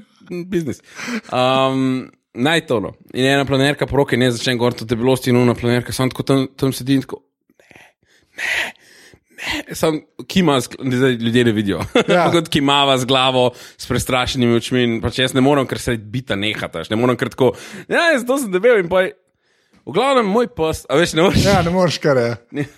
biznis. 0.49 0.81
Um, 1.29 2.09
naj 2.35 2.67
to. 2.69 2.81
No. 2.81 2.95
In 3.15 3.27
ena 3.27 3.45
planerka 3.49 3.89
poroke, 3.91 4.19
ne 4.21 4.31
začne 4.35 4.57
govoriti 4.61 4.85
o 4.85 4.91
debelosti, 4.91 5.33
in 5.33 5.41
ona 5.41 5.55
planerka, 5.59 5.93
sam 5.93 6.13
tako 6.13 6.27
tam, 6.29 6.47
tam 6.57 6.73
sedi 6.77 6.99
in 6.99 7.05
tako. 7.07 7.23
Ne, 7.59 7.85
ne, 8.09 8.49
ne. 8.49 8.73
Sam 9.77 9.99
kima, 10.31 10.59
zdaj 10.61 11.19
ljudje 11.21 11.45
ne 11.45 11.53
vidijo. 11.53 11.81
Ja. 12.09 12.31
Kot 12.35 12.49
kimava 12.49 12.97
z 12.99 13.05
glavo, 13.05 13.51
s 13.77 13.87
prestrašenimi 13.87 14.57
očmi. 14.57 14.87
Pač 15.03 15.19
jaz 15.21 15.35
ne 15.37 15.45
morem, 15.45 15.69
ker 15.69 15.81
se 15.83 15.97
bita 15.99 16.37
nehata, 16.39 16.85
ne 16.91 16.97
morem, 17.01 17.19
ker 17.21 17.33
tako. 17.35 17.53
Ja, 17.89 18.13
jaz 18.15 18.25
to 18.29 18.39
sem 18.41 18.53
debel 18.55 18.81
in 18.83 18.91
pa. 18.93 19.07
V 19.85 19.93
glavnem 19.93 20.31
moj 20.33 20.49
post, 20.57 20.87
a 20.89 20.97
veš, 20.97 21.13
ne 21.13 21.27
moreš. 21.27 21.43
Ja, 21.45 21.59
ne 21.61 21.73
moreš 21.75 21.99
kar 22.01 22.17
je. 22.17 22.65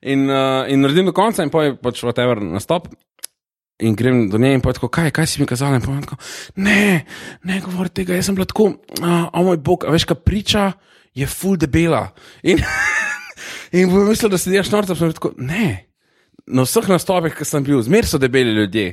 In, 0.00 0.22
uh, 0.32 0.64
in 0.72 0.80
naredim 0.80 1.10
do 1.10 1.12
konca, 1.12 1.44
in 1.44 1.50
pa 1.52 1.66
je 1.66 1.74
pač 1.76 1.98
whatever 2.00 2.38
nastop. 2.40 2.86
In 3.80 3.94
grem 3.96 4.26
do 4.30 4.38
nje 4.38 4.52
in 4.54 4.60
pa 4.60 4.74
tako, 4.76 4.90
kaj, 4.92 5.10
kaj 5.16 5.26
si 5.26 5.40
mi 5.40 5.48
kazal? 5.48 5.74
In 5.74 5.84
pa 5.84 5.96
tako, 6.04 6.18
ne, 6.60 7.04
ne 7.48 7.60
govori 7.64 7.92
tega, 7.94 8.16
jaz 8.18 8.28
sem 8.28 8.36
bila 8.36 8.48
tako, 8.48 8.74
uh, 9.00 9.28
o 9.32 9.44
moj 9.46 9.60
bog, 9.64 9.86
a 9.88 9.94
veš, 9.94 10.04
kaj 10.10 10.20
priča, 10.26 10.72
je 11.16 11.26
full 11.26 11.56
debela. 11.60 12.10
In, 12.42 12.60
in 13.76 13.88
bo 13.92 14.04
mislil, 14.04 14.32
da 14.32 14.38
se 14.38 14.52
delaš 14.52 14.72
norca, 14.74 14.94
pa 14.94 15.00
sem 15.00 15.16
tako, 15.16 15.32
ne. 15.38 15.86
Na 16.50 16.66
vseh 16.66 16.90
nastopih, 16.90 17.34
ki 17.36 17.46
sem 17.48 17.64
bil, 17.64 17.80
zmer 17.86 18.08
so 18.08 18.20
debeli 18.20 18.52
ljudje. 18.58 18.92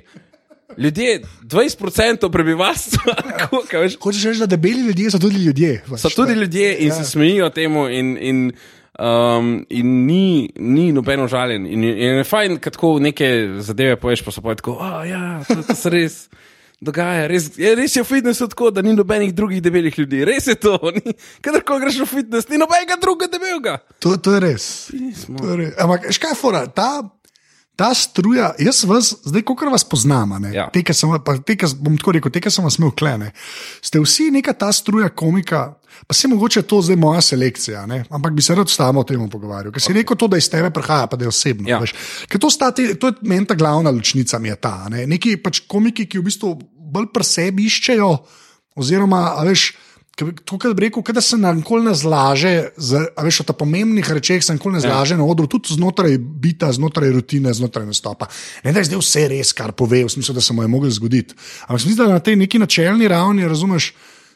Ljudje, 0.78 1.22
20% 1.44 2.32
prebivalstva, 2.32 3.14
kako, 3.42 3.64
kaj 3.70 3.86
veš, 3.86 4.00
Hočeš 4.04 4.26
reči, 4.30 4.44
da 4.46 4.50
debeli 4.52 4.88
ljudje 4.88 5.12
so 5.12 5.20
tudi 5.20 5.44
ljudje. 5.44 5.82
pač. 5.90 6.02
So 6.02 6.12
tudi 6.16 6.34
ljudje 6.38 6.76
in 6.80 6.92
ja. 6.92 6.96
se 6.96 7.12
smejijo 7.12 7.50
temu, 7.50 7.88
in, 7.90 8.18
in, 8.22 8.42
um, 9.00 9.66
in 9.70 10.06
ni, 10.06 10.50
ni 10.58 10.92
nobeno 10.92 11.28
žaljen. 11.28 11.66
In, 11.66 11.84
in 11.84 12.18
je 12.20 12.24
fajn, 12.24 12.58
kad 12.60 12.74
tako 12.74 13.00
neke 13.00 13.30
zadeve 13.60 13.96
poješ, 13.96 14.24
pa 14.26 14.32
so 14.32 14.42
pa 14.42 14.56
tako, 14.56 14.78
oh, 14.82 15.02
ja, 15.08 15.42
to, 15.48 15.62
to 15.64 15.76
se 15.76 15.90
res. 15.90 16.20
Dogaja, 16.78 17.24
res 17.26 17.48
je, 17.58 17.72
res 17.74 17.96
je 17.98 18.04
v 18.04 18.06
fitnessu 18.06 18.46
tako, 18.52 18.70
da 18.70 18.84
ni 18.86 18.92
nobenih 18.94 19.32
drugih 19.34 19.64
debelih 19.66 19.96
ljudi. 19.98 20.20
Res 20.30 20.46
je 20.46 20.54
to. 20.62 20.76
ni- 20.94 21.16
Kadarkoli 21.42 21.82
greš 21.82 21.96
v 22.04 22.06
fitness, 22.06 22.46
ni 22.52 22.60
nobenega 22.62 23.00
drugega 23.02 23.32
debelega. 23.34 23.80
To, 23.98 24.14
to 24.22 24.36
je 24.36 24.42
res. 24.44 24.66
To 25.26 25.48
je 25.50 25.56
res. 25.58 25.72
Ampak, 25.82 26.06
veš 26.06 26.20
kaj 26.22 26.36
je 26.36 26.38
fora? 26.38 26.62
Ta, 26.70 27.02
ta 27.78 27.94
struja, 27.94 28.52
jaz 28.60 28.82
vas, 28.90 29.12
zdaj, 29.22 29.44
ko 29.46 29.56
vas 29.70 29.86
poznam, 29.86 30.34
ne, 30.42 30.50
Ja. 30.54 30.66
te, 30.74 30.82
ki 30.84 30.94
sem, 30.98 31.12
pa 31.24 31.38
te, 31.38 31.56
ki, 31.56 31.70
bom 31.78 31.98
tako 31.98 32.16
rekel, 32.18 32.34
te, 32.34 32.42
ki 32.42 32.50
sem 32.52 32.66
vas 32.66 32.80
imel 32.82 32.92
klene, 32.98 33.32
ste 33.86 34.02
vsi 34.02 34.32
neka 34.34 34.54
ta 34.58 34.72
struja 34.74 35.10
komika. 35.10 35.76
Pa 36.08 36.14
se 36.14 36.28
mogoče 36.30 36.62
to 36.62 36.78
zdaj 36.82 36.96
moja 37.00 37.22
selekcija, 37.26 37.86
ne? 37.90 38.04
ampak 38.14 38.36
bi 38.38 38.42
se 38.46 38.54
rad 38.56 38.70
s 38.70 38.78
tamo 38.78 39.02
o 39.02 39.04
tem 39.08 39.18
pogovarjal. 39.30 39.74
Ker 39.74 39.82
si 39.82 39.94
rekel 39.96 40.18
to, 40.20 40.28
da 40.30 40.38
iz 40.38 40.46
tebe 40.50 40.70
prihaja, 40.70 41.08
pa 41.10 41.18
da 41.18 41.26
je 41.26 41.32
osebno. 41.32 41.66
Ja. 41.70 41.80
Ker 42.30 42.38
to, 42.38 42.52
sta 42.54 42.70
te, 42.72 42.92
to 43.02 43.10
je 43.10 43.16
meni 43.26 43.48
ta 43.50 43.58
glavna 43.58 43.90
ločnica, 43.90 44.38
mi 44.38 44.52
je 44.52 44.56
ta. 44.62 44.86
Ne? 44.94 45.08
Neki 45.10 45.38
pač 45.42 45.64
komiki, 45.66 46.06
ki 46.06 46.22
v 46.22 46.28
bistvu 46.30 46.54
bolj 46.94 47.10
pri 47.14 47.26
sebi 47.26 47.66
iščejo, 47.66 48.12
oziroma, 48.78 49.24
veš, 49.50 49.72
To, 50.18 50.58
kar 50.58 50.74
bi 50.74 50.88
rekel, 50.88 51.04
da 51.14 51.22
se 51.22 51.38
nikoli 51.38 51.86
ne 51.86 51.94
zlaže, 51.94 52.72
z, 52.74 53.04
a 53.14 53.22
veš, 53.22 53.44
o 53.44 53.46
ta 53.46 53.54
pomembnih 53.54 54.08
rečeh 54.18 54.42
se 54.42 54.56
nikoli 54.56 54.80
ne 54.80 54.82
zlaže 54.82 55.14
ja. 55.14 55.20
na 55.22 55.26
odru, 55.30 55.46
tudi 55.46 55.76
znotraj 55.76 56.18
bita, 56.18 56.72
znotraj 56.74 57.12
rutine, 57.14 57.54
znotraj 57.54 57.86
nastopa. 57.86 58.26
Ne 58.66 58.74
da 58.74 58.82
je 58.82 58.90
zdaj 58.90 59.02
vse 59.04 59.26
res, 59.30 59.54
kar 59.54 59.76
pove, 59.78 60.02
v 60.08 60.10
smislu, 60.10 60.34
da 60.34 60.42
se 60.42 60.56
mu 60.58 60.66
je 60.66 60.72
moglo 60.74 60.90
zgoditi. 60.90 61.38
Ampak 61.68 61.86
mislim, 61.86 62.00
da 62.02 62.18
na 62.18 62.24
tej 62.24 62.40
neki 62.42 62.58
načelni 62.58 63.08
ravni, 63.08 63.46
razumeš, 63.46 63.92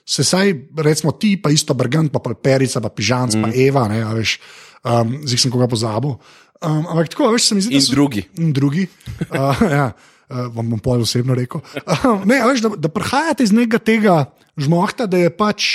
se 0.05 0.23
saj, 0.23 0.53
recimo 0.77 1.15
ti, 1.17 1.33
pa 1.41 1.49
isto 1.49 1.73
Brgant, 1.73 2.13
pa 2.13 2.21
Perica, 2.21 2.81
pa 2.81 2.93
Pižanc, 2.93 3.35
mm. 3.35 3.41
pa 3.41 3.49
Eva, 3.55 3.87
ne, 3.89 4.05
veš, 4.21 4.37
um, 4.85 5.17
zdaj 5.25 5.45
sem 5.47 5.53
koga 5.53 5.65
pozabil. 5.71 6.13
Um, 6.61 6.85
ampak 6.85 7.09
tako, 7.09 7.33
veš, 7.33 7.49
se 7.49 7.57
mi 7.57 7.65
zdi, 7.65 7.81
In 7.81 7.89
drugi. 7.89 8.25
In 8.37 8.53
drugi. 8.53 8.85
Uh, 9.31 9.65
ja. 9.65 9.91
Uh, 10.31 10.47
vam 10.55 10.69
bom 10.71 10.79
pol 10.79 11.03
osebno 11.03 11.35
rekel. 11.35 11.59
Uh, 11.83 12.23
ne, 12.29 12.39
veš, 12.47 12.63
da, 12.63 12.69
da 12.87 12.89
prihajate 12.89 13.43
iz 13.43 13.51
nekega 13.51 13.79
tega 13.83 14.15
žmohta, 14.55 15.09
da 15.11 15.19
je 15.19 15.31
pač, 15.35 15.69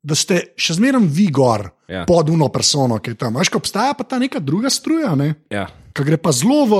da 0.00 0.16
ste 0.16 0.46
še 0.56 0.78
zmeraj 0.80 1.04
vi 1.12 1.28
gor 1.34 1.70
Ja. 1.86 2.02
pod 2.02 2.30
uno 2.30 2.48
persono, 2.50 2.98
ki 2.98 3.14
je 3.14 3.18
tam. 3.20 3.36
Veš, 3.38 3.52
obstaja 3.54 3.94
pa 3.94 4.02
ta 4.02 4.18
neka 4.18 4.40
druga 4.42 4.70
struja, 4.74 5.14
ne? 5.14 5.34
Ja. 5.54 5.68
ki 5.94 6.02
gre 6.02 6.18
pa 6.18 6.32
zelo 6.34 6.64
v. 6.66 6.78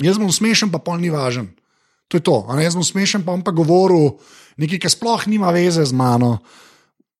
Jaz 0.00 0.16
bom 0.16 0.32
smešen, 0.32 0.72
pa 0.72 0.80
pol 0.80 0.96
ni 0.96 1.12
važen. 1.12 1.50
To 2.08 2.16
je 2.16 2.24
to. 2.24 2.36
jaz 2.56 2.72
bom 2.72 2.84
smešen, 2.84 3.20
pa 3.20 3.36
bom 3.36 3.44
pa 3.44 3.52
govoril 3.52 4.16
nekaj, 4.56 4.80
kar 4.80 4.92
sploh 4.92 5.26
nima 5.28 5.52
veze 5.52 5.84
z 5.84 5.92
mano, 5.92 6.38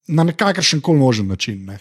na 0.08 0.24
nekakršen 0.24 0.80
koli 0.80 0.98
možen 0.98 1.28
način. 1.28 1.64
Ne. 1.68 1.78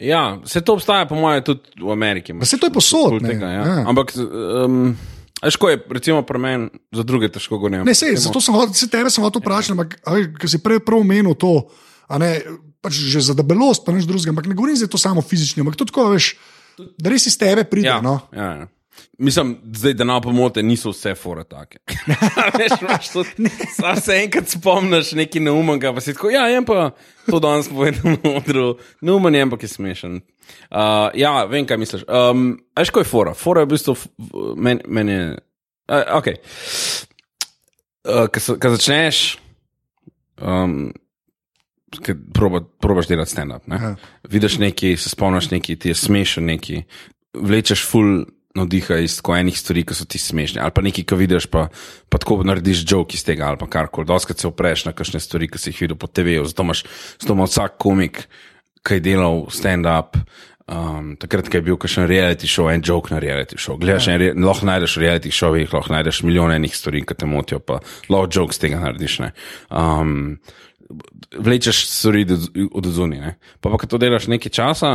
Ja, 0.00 0.40
vse 0.40 0.64
to 0.64 0.74
obstaja, 0.80 1.04
po 1.04 1.14
mojem, 1.14 1.44
tudi 1.44 1.76
v 1.76 1.92
Ameriki. 1.92 2.32
Saj 2.40 2.58
to 2.58 2.72
je 2.72 3.20
ne. 3.20 3.28
Tega, 3.28 3.46
ja. 3.46 3.64
Ja. 3.66 3.84
Ampak, 3.88 4.16
um, 4.16 4.96
veš, 5.42 5.56
ko 5.56 5.68
je, 5.68 5.76
recimo, 5.88 6.22
pri 6.22 6.38
meni, 6.38 6.64
za 6.90 7.02
druge 7.02 7.28
težko 7.28 7.56
govorim. 7.56 7.82
Ne, 7.82 7.92
sej, 7.92 8.16
zato 8.16 8.38
sem 8.38 8.52
hotel, 8.52 8.74
se 8.74 8.86
tebe 8.86 9.08
sem 9.08 9.20
hotel 9.20 9.40
vprašati, 9.40 9.72
ampak 9.72 9.96
ker 10.34 10.48
si 10.48 10.58
prej 10.58 10.80
prav 10.80 11.00
omenil 11.00 11.34
to, 11.34 11.66
ne, 12.12 12.32
pač 12.78 12.96
že 12.96 13.20
za 13.22 13.34
debelost, 13.34 13.82
pa 13.82 13.92
nič 13.92 14.04
drugega, 14.04 14.30
ampak 14.30 14.46
ne 14.46 14.54
govorim 14.54 14.74
zdaj 14.74 14.88
to 14.88 14.98
samo 14.98 15.20
fizično, 15.20 15.60
ampak 15.60 15.76
tudi 15.76 15.90
tako, 15.90 16.10
veš, 16.10 16.34
da 16.96 17.08
res 17.08 17.26
iz 17.26 17.36
tebe 17.36 17.64
pride. 17.64 17.88
Ja, 17.88 18.00
No. 18.00 18.20
ja, 18.30 18.50
ja. 18.56 18.66
Mislim, 19.16 19.56
zdaj, 19.66 19.94
da 19.94 20.04
na 20.04 20.16
pomote 20.18 20.62
niso 20.62 20.90
vse 20.90 21.12
fore 21.14 21.44
take. 21.44 21.78
Veš, 22.58 22.72
imaš 22.80 23.08
tudi- 23.10 23.48
Sam 23.70 23.96
se 23.96 24.12
enkrat 24.14 24.48
spomniš 24.48 25.12
nekaj 25.12 25.40
neumnega, 25.40 25.92
pa 25.92 26.00
si 26.00 26.12
tako, 26.12 26.30
ja, 26.30 26.48
jem 26.48 26.64
pa 26.64 26.90
to 27.26 27.36
danes 27.38 27.68
povedal 27.68 28.12
na 28.14 28.32
odru, 28.34 28.66
neumen 29.00 29.34
je, 29.34 29.42
ampak 29.42 29.62
je 29.62 29.68
smešen. 29.70 30.20
Uh, 30.70 31.10
ja, 31.18 31.44
vem, 31.50 31.66
kaj 31.66 31.78
misliš. 31.80 32.06
Um, 32.08 32.54
veš, 32.78 32.92
ko 32.94 33.02
je 33.02 33.08
fora? 33.08 33.34
Fora 33.34 33.64
je 33.64 33.68
v 33.68 33.72
bistvu, 33.74 33.96
meni 34.56 34.86
men 34.86 35.12
je, 35.12 35.20
uh, 35.90 36.02
ok. 36.18 36.32
Uh, 38.06 38.26
Ko 38.32 38.74
začneš, 38.76 39.38
um, 40.40 40.92
Ker 41.90 42.14
proba, 42.34 42.60
probaš 42.78 43.08
delati 43.10 43.34
stand-up. 43.34 43.66
ne. 43.66 43.76
Ja. 43.82 43.94
Vidiš 44.30 44.60
nekaj, 44.62 44.94
se 44.96 45.10
spomniš 45.10 45.50
nekaj, 45.50 45.76
ti 45.76 45.90
je 45.90 45.94
smešen 45.98 46.46
nekaj, 46.46 46.84
vlečeš 47.34 47.82
ful 47.82 48.22
navdiha 48.54 48.98
iz 48.98 49.20
enih 49.38 49.58
stvari, 49.58 49.84
ki 49.86 49.94
so 49.94 50.04
ti 50.04 50.18
smešne. 50.18 50.60
Ali 50.62 50.74
pa 50.74 50.82
nekaj, 50.82 51.04
ki 51.06 51.18
vidiš, 51.18 51.46
pa, 51.50 51.68
pa 52.08 52.18
tako 52.18 52.40
narediš 52.46 52.84
joke 52.86 53.14
iz 53.14 53.24
tega, 53.24 53.46
ali 53.46 53.58
pa 53.58 53.66
karkoli. 53.70 54.06
Doskrat 54.06 54.38
se 54.38 54.48
opreš 54.48 54.84
na 54.88 54.92
kakšne 54.92 55.20
stvari, 55.20 55.48
ki 55.50 55.58
si 55.58 55.70
jih 55.70 55.82
videl 55.86 55.98
po 55.98 56.06
TV-ju. 56.06 56.46
Zato 56.50 56.66
imaš 56.66 56.84
zato 57.18 57.34
ima 57.34 57.46
vsak 57.46 57.78
komik, 57.78 58.22
ki 58.86 58.98
je 58.98 59.04
delal 59.10 59.46
stand-up. 59.52 60.18
Um, 60.70 61.16
takrat, 61.18 61.48
ko 61.50 61.58
je 61.58 61.64
bil 61.66 61.76
kakšen 61.82 62.06
reality 62.06 62.46
show, 62.46 62.68
en 62.70 62.82
joke 62.86 63.10
na 63.10 63.18
reality 63.18 63.58
show. 63.58 63.74
Gledaš, 63.74 64.06
ja. 64.06 64.18
re, 64.22 64.30
lahko 64.38 64.68
najdeš 64.68 64.92
v 64.96 65.02
reality 65.02 65.32
showih, 65.34 65.72
lahko 65.74 65.90
najdeš 65.90 66.20
milijon 66.22 66.52
enih 66.54 66.76
stvari, 66.76 67.02
ki 67.02 67.16
te 67.18 67.26
motijo, 67.26 67.58
pa 67.58 67.80
lahko 68.06 68.28
joke 68.30 68.54
z 68.54 68.62
tega 68.68 68.78
narediš. 68.78 69.16
ne. 69.24 69.32
Um, 69.74 70.38
vlečeš 71.34 71.86
stvari 71.90 72.22
od- 72.70 72.86
zunaj. 72.86 73.34
Pa, 73.60 73.70
pa, 73.70 73.78
ko 73.78 73.86
to 73.90 73.98
delaš 73.98 74.28
nekaj 74.30 74.52
časa, 74.54 74.92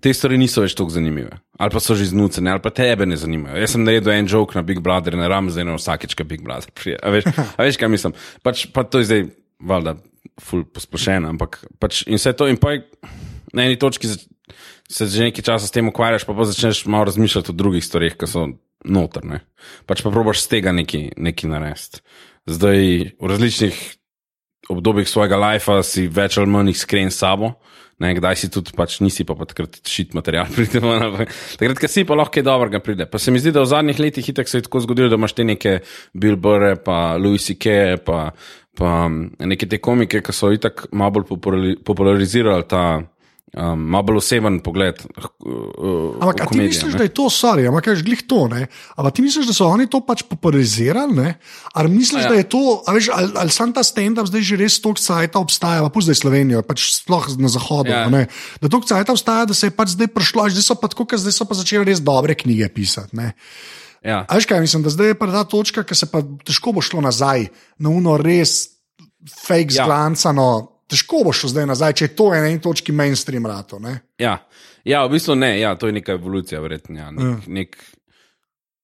te 0.00 0.12
stvari 0.16 0.38
niso 0.40 0.64
več 0.64 0.72
tako 0.78 0.94
zanimive. 0.94 1.36
Ali 1.60 1.70
pa 1.74 1.80
so 1.80 1.92
že 1.94 2.08
znucene, 2.08 2.50
ali 2.50 2.64
pa 2.64 2.72
tebe 2.72 3.04
ne 3.06 3.16
zanimajo. 3.16 3.60
Jaz 3.60 3.76
sem 3.76 3.84
naredil 3.84 4.12
en 4.12 4.26
joke 4.28 4.56
na 4.56 4.64
Big 4.64 4.80
Brother, 4.80 5.16
ne 5.20 5.28
ram 5.28 5.50
zdaj 5.52 5.68
na 5.68 5.76
vsakeč, 5.76 6.16
ko 6.16 6.24
Big 6.24 6.40
Brother 6.40 6.72
prije. 6.72 6.96
A 6.96 7.12
veš, 7.12 7.28
a 7.28 7.60
veš 7.60 7.76
kaj 7.76 7.92
mislim? 7.92 8.16
Pač, 8.42 8.66
pa 8.72 8.84
to 8.88 9.04
je 9.04 9.08
zdaj, 9.10 9.22
valjda, 9.60 9.96
ful 10.40 10.64
posplošeno, 10.64 11.28
ampak 11.28 11.64
pač 11.82 12.04
in 12.06 12.20
vse 12.20 12.32
to 12.36 12.48
in 12.48 12.56
pa 12.56 12.76
je 12.76 12.84
na 13.52 13.66
eni 13.66 13.76
točki 13.76 14.08
se 14.92 15.06
že 15.06 15.28
nekaj 15.28 15.44
časa 15.44 15.66
s 15.66 15.74
tem 15.74 15.88
ukvarjaš, 15.88 16.24
pa 16.28 16.34
pa 16.36 16.44
začneš 16.44 16.84
malo 16.86 17.08
razmišljati 17.08 17.50
o 17.50 17.56
drugih 17.56 17.84
stvarih, 17.84 18.16
ki 18.16 18.28
so 18.28 18.46
notrne. 18.84 19.40
Pač 19.86 20.02
pa 20.02 20.10
probaš 20.10 20.44
z 20.44 20.58
tega 20.58 20.72
nekaj, 20.72 21.16
nekaj 21.16 21.50
narediti. 21.50 22.02
Zdaj 22.46 22.80
v 23.16 23.30
različnih 23.30 23.76
obdobjih 24.68 25.08
svojega 25.08 25.38
lajfa 25.38 25.82
si 25.86 26.08
več 26.10 26.38
ali 26.38 26.50
manj 26.50 26.74
iskren 26.74 27.10
s 27.10 27.22
sabo. 27.22 27.54
Ne, 28.02 28.10
kdaj 28.18 28.38
si 28.40 28.50
tudi, 28.50 28.74
pač 28.76 28.98
nisi 29.04 29.26
pa, 29.28 29.36
takrat 29.50 29.78
šit 29.88 30.16
material, 30.18 30.50
pride 30.50 30.82
ven, 30.82 31.06
ampak 31.08 31.34
takrat, 31.60 31.78
ko 31.78 31.90
si 31.90 32.06
pa 32.08 32.18
lahko 32.18 32.34
kaj 32.38 32.46
dobrega 32.48 32.82
pride. 32.82 33.06
Pa 33.10 33.20
se 33.22 33.34
mi 33.34 33.42
zdi, 33.42 33.54
da 33.54 33.62
v 33.62 33.70
zadnjih 33.70 34.02
letih 34.02 34.32
itak 34.32 34.50
se 34.50 34.58
je 34.58 34.66
tako 34.66 34.82
zgodilo, 34.86 35.10
da 35.12 35.20
imaš 35.20 35.36
te 35.38 35.46
neke 35.46 35.78
Bill 36.12 36.40
Burre, 36.40 36.74
pa 36.82 37.14
Louis 37.20 37.46
C.K., 37.46 38.02
pa, 38.04 38.32
pa 38.78 38.92
mm, 39.06 39.46
neke 39.52 39.70
te 39.70 39.78
komike, 39.82 40.22
ki 40.24 40.34
so 40.34 40.50
itak 40.54 40.88
malo 40.90 41.18
bolj 41.18 41.28
populari- 41.30 41.78
popularizirali 41.84 42.66
ta 42.68 42.84
um, 43.52 43.80
malo 43.92 44.02
bolj 44.08 44.20
oseben 44.22 44.60
pogled. 44.64 45.00
Uh, 45.44 46.16
Ampak 46.20 46.40
a 46.40 46.46
ti 46.48 46.58
misliš, 46.60 46.94
da 46.96 47.04
je 47.04 47.12
to, 47.12 47.28
sorry, 47.32 47.66
ampak 47.68 47.84
kaj 47.90 48.00
žglih 48.00 48.24
to, 48.28 48.46
ne? 48.48 48.66
Ampak 48.96 49.18
ti 49.18 49.24
misliš, 49.24 49.48
da 49.50 49.54
so 49.56 49.68
oni 49.68 49.86
to 49.92 50.00
pač 50.04 50.24
popularizirali, 50.28 51.12
ne? 51.12 51.34
Ali 51.76 51.92
misliš, 51.92 52.24
Ja. 52.24 52.28
ja. 52.28 52.32
da 52.32 52.38
je 52.40 52.48
to, 52.48 52.62
a 52.86 52.88
veš, 52.96 53.10
ali, 53.12 53.28
ali 53.36 53.50
sam 53.52 53.72
ta 53.76 53.84
stand-up 53.84 54.26
zdaj 54.30 54.42
že 54.42 54.56
res 54.56 54.80
toliko 54.80 55.00
cajta 55.04 55.38
obstaja, 55.38 55.84
pa 55.84 56.00
zdaj 56.00 56.16
Slovenijo, 56.24 56.62
pač 56.64 56.88
sploh 56.96 57.28
na 57.36 57.48
zahodu, 57.52 57.92
Ja. 57.92 58.06
ja. 58.06 58.12
ne? 58.12 58.26
Da 58.62 58.72
toliko 58.72 58.88
cajta 58.88 59.12
obstaja, 59.12 59.44
da 59.44 59.54
se 59.54 59.68
je 59.68 59.76
pač 59.76 59.94
zdaj 59.94 60.08
prišlo, 60.12 60.48
zdaj 60.48 60.64
so 60.64 60.74
pa 60.80 60.88
tako, 60.88 61.04
zdaj 61.12 61.34
so 61.36 61.44
pa 61.44 61.54
začeli 61.54 61.84
res 61.84 62.00
dobre 62.00 62.32
knjige 62.34 62.68
pisati, 62.72 63.12
ne? 63.16 63.32
Ja. 64.02 64.24
A 64.26 64.34
veš 64.34 64.48
kaj, 64.50 64.58
mislim, 64.58 64.82
da 64.82 64.90
zdaj 64.90 65.12
je 65.12 65.18
pa 65.18 65.28
ta 65.30 65.44
točka, 65.46 65.84
ki 65.86 65.94
se 65.94 66.10
pa 66.10 66.24
težko 66.42 66.72
bo 66.74 66.82
šlo 66.82 66.98
nazaj 67.04 67.52
na 67.78 67.92
uno 67.92 68.16
res 68.18 68.74
fake 69.46 69.70
Ja. 69.76 69.86
Težko 70.92 71.22
bo 71.24 71.32
šlo 71.32 71.48
zdaj 71.48 71.66
nazaj, 71.66 71.92
če 71.94 72.04
je 72.04 72.12
to 72.12 72.28
na 72.30 72.44
eni 72.44 72.60
točki 72.60 72.92
mainstream 72.92 73.46
rato. 73.46 73.80
Ne? 73.80 74.02
Ja. 74.18 74.44
ja, 74.84 75.00
v 75.02 75.16
bistvu 75.16 75.34
ne, 75.34 75.56
ja, 75.56 75.72
to 75.72 75.88
je 75.88 75.96
neka 75.96 76.12
evolucija, 76.12 76.60
verjetno. 76.60 76.98
Ja, 76.98 77.08
nek, 77.10 77.48
nek, 77.48 77.80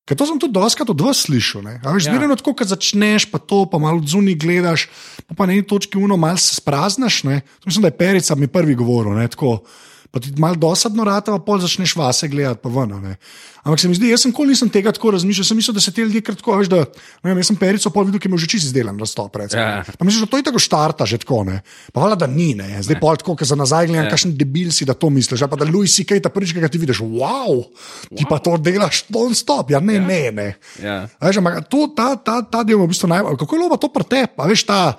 Ker 0.08 0.16
to 0.16 0.24
sem 0.24 0.38
tudi 0.40 0.56
doskrat 0.56 0.88
od 0.88 0.96
vas 0.96 1.26
slišal. 1.26 1.60
ne. 1.60 1.74
A 1.84 1.92
Veš, 1.92 2.06
Ja. 2.06 2.16
zmerno 2.16 2.32
tako, 2.32 2.54
ko 2.54 2.64
začneš, 2.64 3.28
pa 3.28 3.36
to, 3.36 3.68
pa 3.68 3.76
malo 3.76 4.00
zunaj 4.00 4.40
gledaš, 4.40 4.86
pa, 5.28 5.36
pa 5.36 5.44
na 5.44 5.52
eni 5.52 5.60
točki 5.62 6.00
uno 6.00 6.16
malo 6.16 6.40
se 6.40 6.56
spraznaš. 6.56 7.28
Ne. 7.28 7.40
To 7.60 7.68
Mislim, 7.68 7.84
da 7.84 7.92
je 7.92 7.98
Perica 7.98 8.32
mi 8.34 8.48
prvi 8.48 8.72
govoril. 8.74 9.12
Ne, 9.12 9.28
tako. 9.28 9.68
Pa 10.08 10.16
ti 10.18 10.32
malo 10.40 10.56
dosadno 10.56 11.04
rata, 11.04 11.34
pa 11.34 11.38
pol 11.38 11.60
začneš 11.60 11.92
vase 11.92 12.28
gledati, 12.28 12.62
pa 12.62 12.70
ven. 12.70 12.94
Ne. 13.02 13.18
Ampak 13.60 13.76
se 13.76 13.88
mi 13.88 13.94
zdi, 13.94 14.08
jaz 14.08 14.22
sem 14.22 14.30
nikoli 14.32 14.48
nisem 14.48 14.70
tega 14.72 14.88
tako 14.88 15.10
razmišljal, 15.12 15.44
sem 15.44 15.56
mislil, 15.56 15.74
da 15.76 15.82
se 15.84 15.92
te 15.92 16.00
ljudje 16.00 16.22
kratko, 16.24 16.54
veš, 16.56 16.70
da 16.72 16.78
ne 16.80 17.26
vem, 17.26 17.36
jaz 17.36 17.50
sem 17.50 17.58
Perico 17.60 17.92
pol 17.92 18.06
videl, 18.08 18.16
ki 18.16 18.24
je 18.24 18.30
imel 18.30 18.40
že 18.40 18.48
čist 18.48 18.64
izdelan 18.64 18.96
razstop. 18.96 19.36
recimo, 19.36 19.60
Ja. 19.60 19.74
ne. 19.78 19.92
Pa 19.92 20.04
misliš, 20.04 20.24
da 20.24 20.26
to 20.26 20.40
je 20.40 20.46
tako 20.46 20.58
štarta 20.58 21.04
že 21.04 21.18
tako, 21.18 21.44
ne. 21.44 21.60
Pa 21.92 22.00
hvala, 22.00 22.16
da 22.16 22.24
ni, 22.26 22.54
ne. 22.54 22.80
Zdaj 22.80 22.96
pol 22.96 23.16
tako, 23.16 23.36
ker 23.36 23.44
za 23.44 23.52
nazaj 23.54 23.86
gledam, 23.86 24.08
Ja. 24.08 24.10
kakšen 24.10 24.32
debil 24.32 24.72
si, 24.72 24.84
da 24.84 24.94
to 24.94 25.10
misliš. 25.10 25.44
Pa 25.44 25.56
da 25.56 25.68
Louis 25.68 25.92
C.K. 25.92 26.16
ta 26.18 26.32
prvič, 26.32 26.56
ki 26.56 26.60
ga 26.60 26.68
ti 26.68 26.80
vidiš, 26.80 27.04
wow, 27.04 27.68
ti 28.08 28.24
pa 28.24 28.40
to 28.40 28.56
delaš 28.56 29.04
non-stop, 29.12 29.68
ja 29.68 29.78
ne, 29.78 30.00
ne, 30.00 30.32
ne. 30.32 30.48
ja. 30.80 31.04
Veš, 31.20 31.36
ampak 31.36 31.68
to, 31.68 31.92
ta, 31.92 32.16
ta, 32.16 32.40
ta 32.42 32.64
del 32.64 32.80
je 32.80 32.86
v 32.86 32.88
bistvu 32.88 33.12
najbolj. 33.12 33.36
Kako 33.36 33.52
je 33.52 33.60
loba 33.60 33.76
to 33.76 33.92
pretep? 33.92 34.40
A 34.40 34.48
veš, 34.48 34.64
ta, 34.64 34.96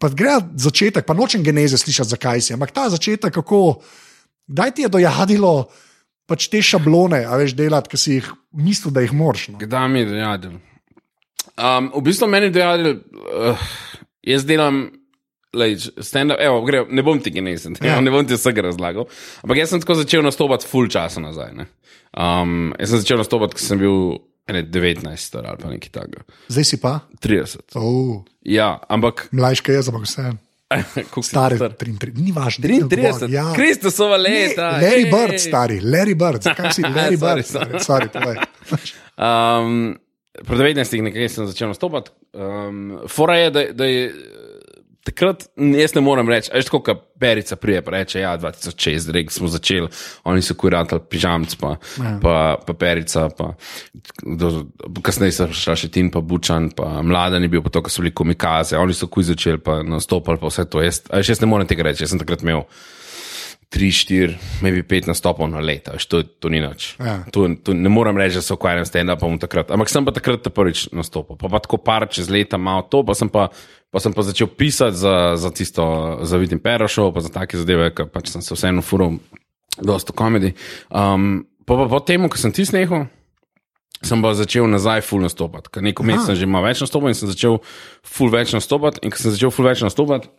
pa 0.00 0.08
gre 0.08 0.40
začetek, 0.56 1.04
pa 1.04 1.12
nočem 1.12 1.44
geneze 1.44 1.76
slišati, 1.76 2.16
zakaj 2.16 2.40
si, 2.40 2.56
ampak 2.56 2.72
ta 2.72 2.88
začetek, 2.88 3.28
kako, 3.34 3.84
kdaj 4.48 4.74
ti 4.74 4.82
je 4.86 4.90
dojadilo 4.92 5.68
pač 6.28 6.48
te 6.52 6.60
šablone, 6.64 7.22
a 7.24 7.36
veš, 7.40 7.54
delati, 7.56 7.88
ki 7.88 7.96
si 8.00 8.18
jih 8.18 8.26
mislil, 8.52 8.92
da 8.92 9.00
jih 9.04 9.14
moraš. 9.16 9.48
No? 9.52 9.60
Kdaj 9.62 9.88
mi 9.88 10.02
je 10.02 10.10
dojadil? 10.10 10.58
Um, 11.58 11.88
v 11.94 12.02
bistvu 12.04 12.28
meni 12.30 12.50
je 12.50 12.56
dojadil, 12.58 12.98
uh, 13.32 13.68
jaz 14.22 14.44
delam. 14.48 14.88
Lej, 15.56 15.78
stand 16.04 16.34
up, 16.34 16.40
evo, 16.44 16.60
gre, 16.66 16.82
ne 16.92 17.00
bom 17.02 17.16
ti 17.24 17.32
genezen, 17.32 17.72
ja. 17.80 17.96
Ne 18.04 18.12
bom 18.12 18.26
ti 18.28 18.36
vsega 18.36 18.66
razlagal. 18.66 19.06
Ampak 19.40 19.56
jaz 19.62 19.72
sem 19.72 19.80
tako 19.80 19.96
začel 19.96 20.20
nastopati 20.26 20.68
full 20.68 20.90
časa 20.92 21.22
nazaj. 21.24 21.54
ne. 21.56 21.64
Um, 22.12 22.74
jaz 22.76 22.92
sem 22.92 23.00
začel 23.00 23.22
nastopati, 23.22 23.56
ko 23.56 23.64
sem 23.64 23.80
bil 23.80 23.96
ene 24.48 24.62
19 24.68 25.08
star 25.16 25.48
ali 25.48 25.60
pa 25.60 25.72
nekaj 25.72 25.92
takega. 25.92 26.26
Zdaj 26.52 26.66
si 26.68 26.76
pa, 26.80 26.92
30. 27.24 27.64
oh, 27.80 28.20
Ja, 28.44 28.76
ampak. 28.92 29.28
mlajši 29.32 29.72
jaz, 29.80 29.88
ampak 29.88 30.04
vse. 30.04 30.36
Star? 31.22 31.52
33, 31.52 32.12
ni 32.16 32.32
važno. 32.32 32.62
33, 32.62 33.28
Ja. 33.28 33.52
Kristusova 33.54 34.16
Ne, 34.16 34.22
leta. 34.24 34.70
Larry 34.74 35.04
ej. 35.04 35.10
Bird, 35.10 35.40
stari, 35.40 35.80
Larry 35.80 36.14
Bird, 36.14 36.42
zakaj 36.42 36.72
si 36.72 36.82
Larry 36.96 37.16
Sorry, 37.16 37.34
Bird? 37.34 37.46
sorry. 37.46 37.80
Stari, 37.80 38.08
povej. 38.08 38.36
Um, 39.16 39.96
pri 40.38 40.56
19 40.56 41.02
nekaj 41.02 41.28
sem 41.28 41.46
začel 41.46 41.68
nastopati. 41.68 42.12
Um, 42.32 43.00
fora 43.08 43.38
je, 43.38 43.50
da, 43.50 43.62
da 43.72 43.84
je 43.84 44.02
takrat 45.06 45.46
jaz 45.56 45.94
ne 45.94 46.02
morem 46.04 46.28
reči, 46.28 46.50
veš, 46.54 46.68
tako 46.68 46.80
kot 46.86 47.04
Perica 47.18 47.56
prije, 47.58 47.80
pa 47.82 47.90
reče, 47.90 48.20
ja, 48.20 48.36
2006, 48.38 49.10
rek 49.14 49.32
smo 49.34 49.48
začeli, 49.50 49.88
oni 50.30 50.42
so 50.42 50.54
kuratali 50.54 51.02
pižamc, 51.10 51.56
pa, 51.58 51.72
ja. 51.98 52.12
pa, 52.22 52.34
pa 52.66 52.74
Perica, 52.78 53.26
pa 53.34 53.52
do, 54.22 54.50
kasneje 55.02 55.34
so 55.34 55.48
šla 55.50 55.74
še 55.80 55.90
Tin, 55.94 56.12
pa 56.14 56.22
Bučan, 56.22 56.70
pa 56.76 57.00
Mladen 57.02 57.42
je 57.42 57.50
bil, 57.50 57.64
pa 57.64 57.72
to, 57.74 57.82
ko 57.82 57.90
so 57.90 58.04
bili 58.04 58.14
komikaze, 58.14 58.78
oni 58.78 58.94
so 58.94 59.10
kuj 59.10 59.32
začeli, 59.32 59.62
pa 59.64 59.80
nastopali, 59.82 60.38
pa 60.38 60.52
vse 60.52 60.68
to. 60.70 60.84
Jaz, 60.84 61.02
jaz 61.10 61.42
ne 61.42 61.50
morem 61.50 61.66
tega 61.66 61.88
reči, 61.88 62.04
jaz 62.04 62.14
sem 62.14 62.22
takrat 62.22 62.46
imel. 62.46 62.62
3, 63.68 63.92
4, 63.92 64.64
maybe 64.64 64.80
5 64.80 65.12
nastopov 65.12 65.44
na 65.44 65.60
leto, 65.60 65.92
veš, 65.92 66.08
to, 66.08 66.22
to 66.24 66.48
ni 66.48 66.56
nič. 66.64 66.96
Ja. 66.96 67.20
To, 67.36 67.44
to 67.60 67.76
ne 67.76 67.92
morem 67.92 68.16
reči, 68.16 68.40
da 68.40 68.42
se 68.42 68.56
ukvarjam 68.56 68.88
s 68.88 68.88
stand-upom 68.88 69.36
takrat. 69.36 69.68
Ampak 69.68 69.92
sem 69.92 70.08
pa 70.08 70.14
takrat 70.16 70.40
ta 70.40 70.48
prvič 70.48 70.88
nastopil. 70.96 71.36
Pa, 71.36 71.52
pa 71.52 71.60
tako 71.60 71.76
par 71.76 72.08
čez 72.08 72.32
leta 72.32 72.56
malo 72.56 72.88
to, 72.88 73.04
pa 73.04 73.12
sem 73.12 73.28
pa, 73.28 73.52
pa, 73.92 74.00
sem 74.00 74.16
pa 74.16 74.24
začel 74.24 74.48
pisati 74.48 74.96
za, 74.96 75.36
za 75.36 75.52
tisto, 75.52 75.84
za 76.24 76.40
Vidim 76.40 76.64
Perošov, 76.64 77.12
pa 77.12 77.20
za 77.20 77.28
take 77.28 77.60
zadeve, 77.60 77.92
ker 77.92 78.08
pač 78.08 78.32
sem 78.32 78.40
se 78.40 78.56
vseeno 78.56 78.80
furil 78.80 79.20
dosto 79.84 80.16
komedi. 80.16 80.56
Um, 80.88 81.44
pa, 81.68 81.76
pa 81.76 81.92
po 81.92 82.00
tem, 82.00 82.24
ko 82.24 82.40
sem 82.40 82.56
ti 82.56 82.64
snehal. 82.64 83.04
Sem 84.00 84.24
pa 84.24 84.32
začel 84.32 84.64
nazaj 84.70 85.04
full 85.04 85.20
nastopati, 85.20 85.68
ker 85.74 85.84
neko 85.84 86.08
mesec 86.08 86.32
sem 86.32 86.40
že 86.40 86.48
imel 86.48 86.64
več 86.64 86.80
nastopov 86.80 87.12
in 87.12 87.18
sem 87.18 87.28
začel 87.28 87.60
full 88.00 88.32
več 88.32 88.56
nastopati. 88.56 89.04
In 89.04 89.12
ko 89.12 89.20
sem 89.20 89.34
začel 89.34 89.52
full 89.52 89.68
več 89.68 89.82
nastopati, 89.84 90.30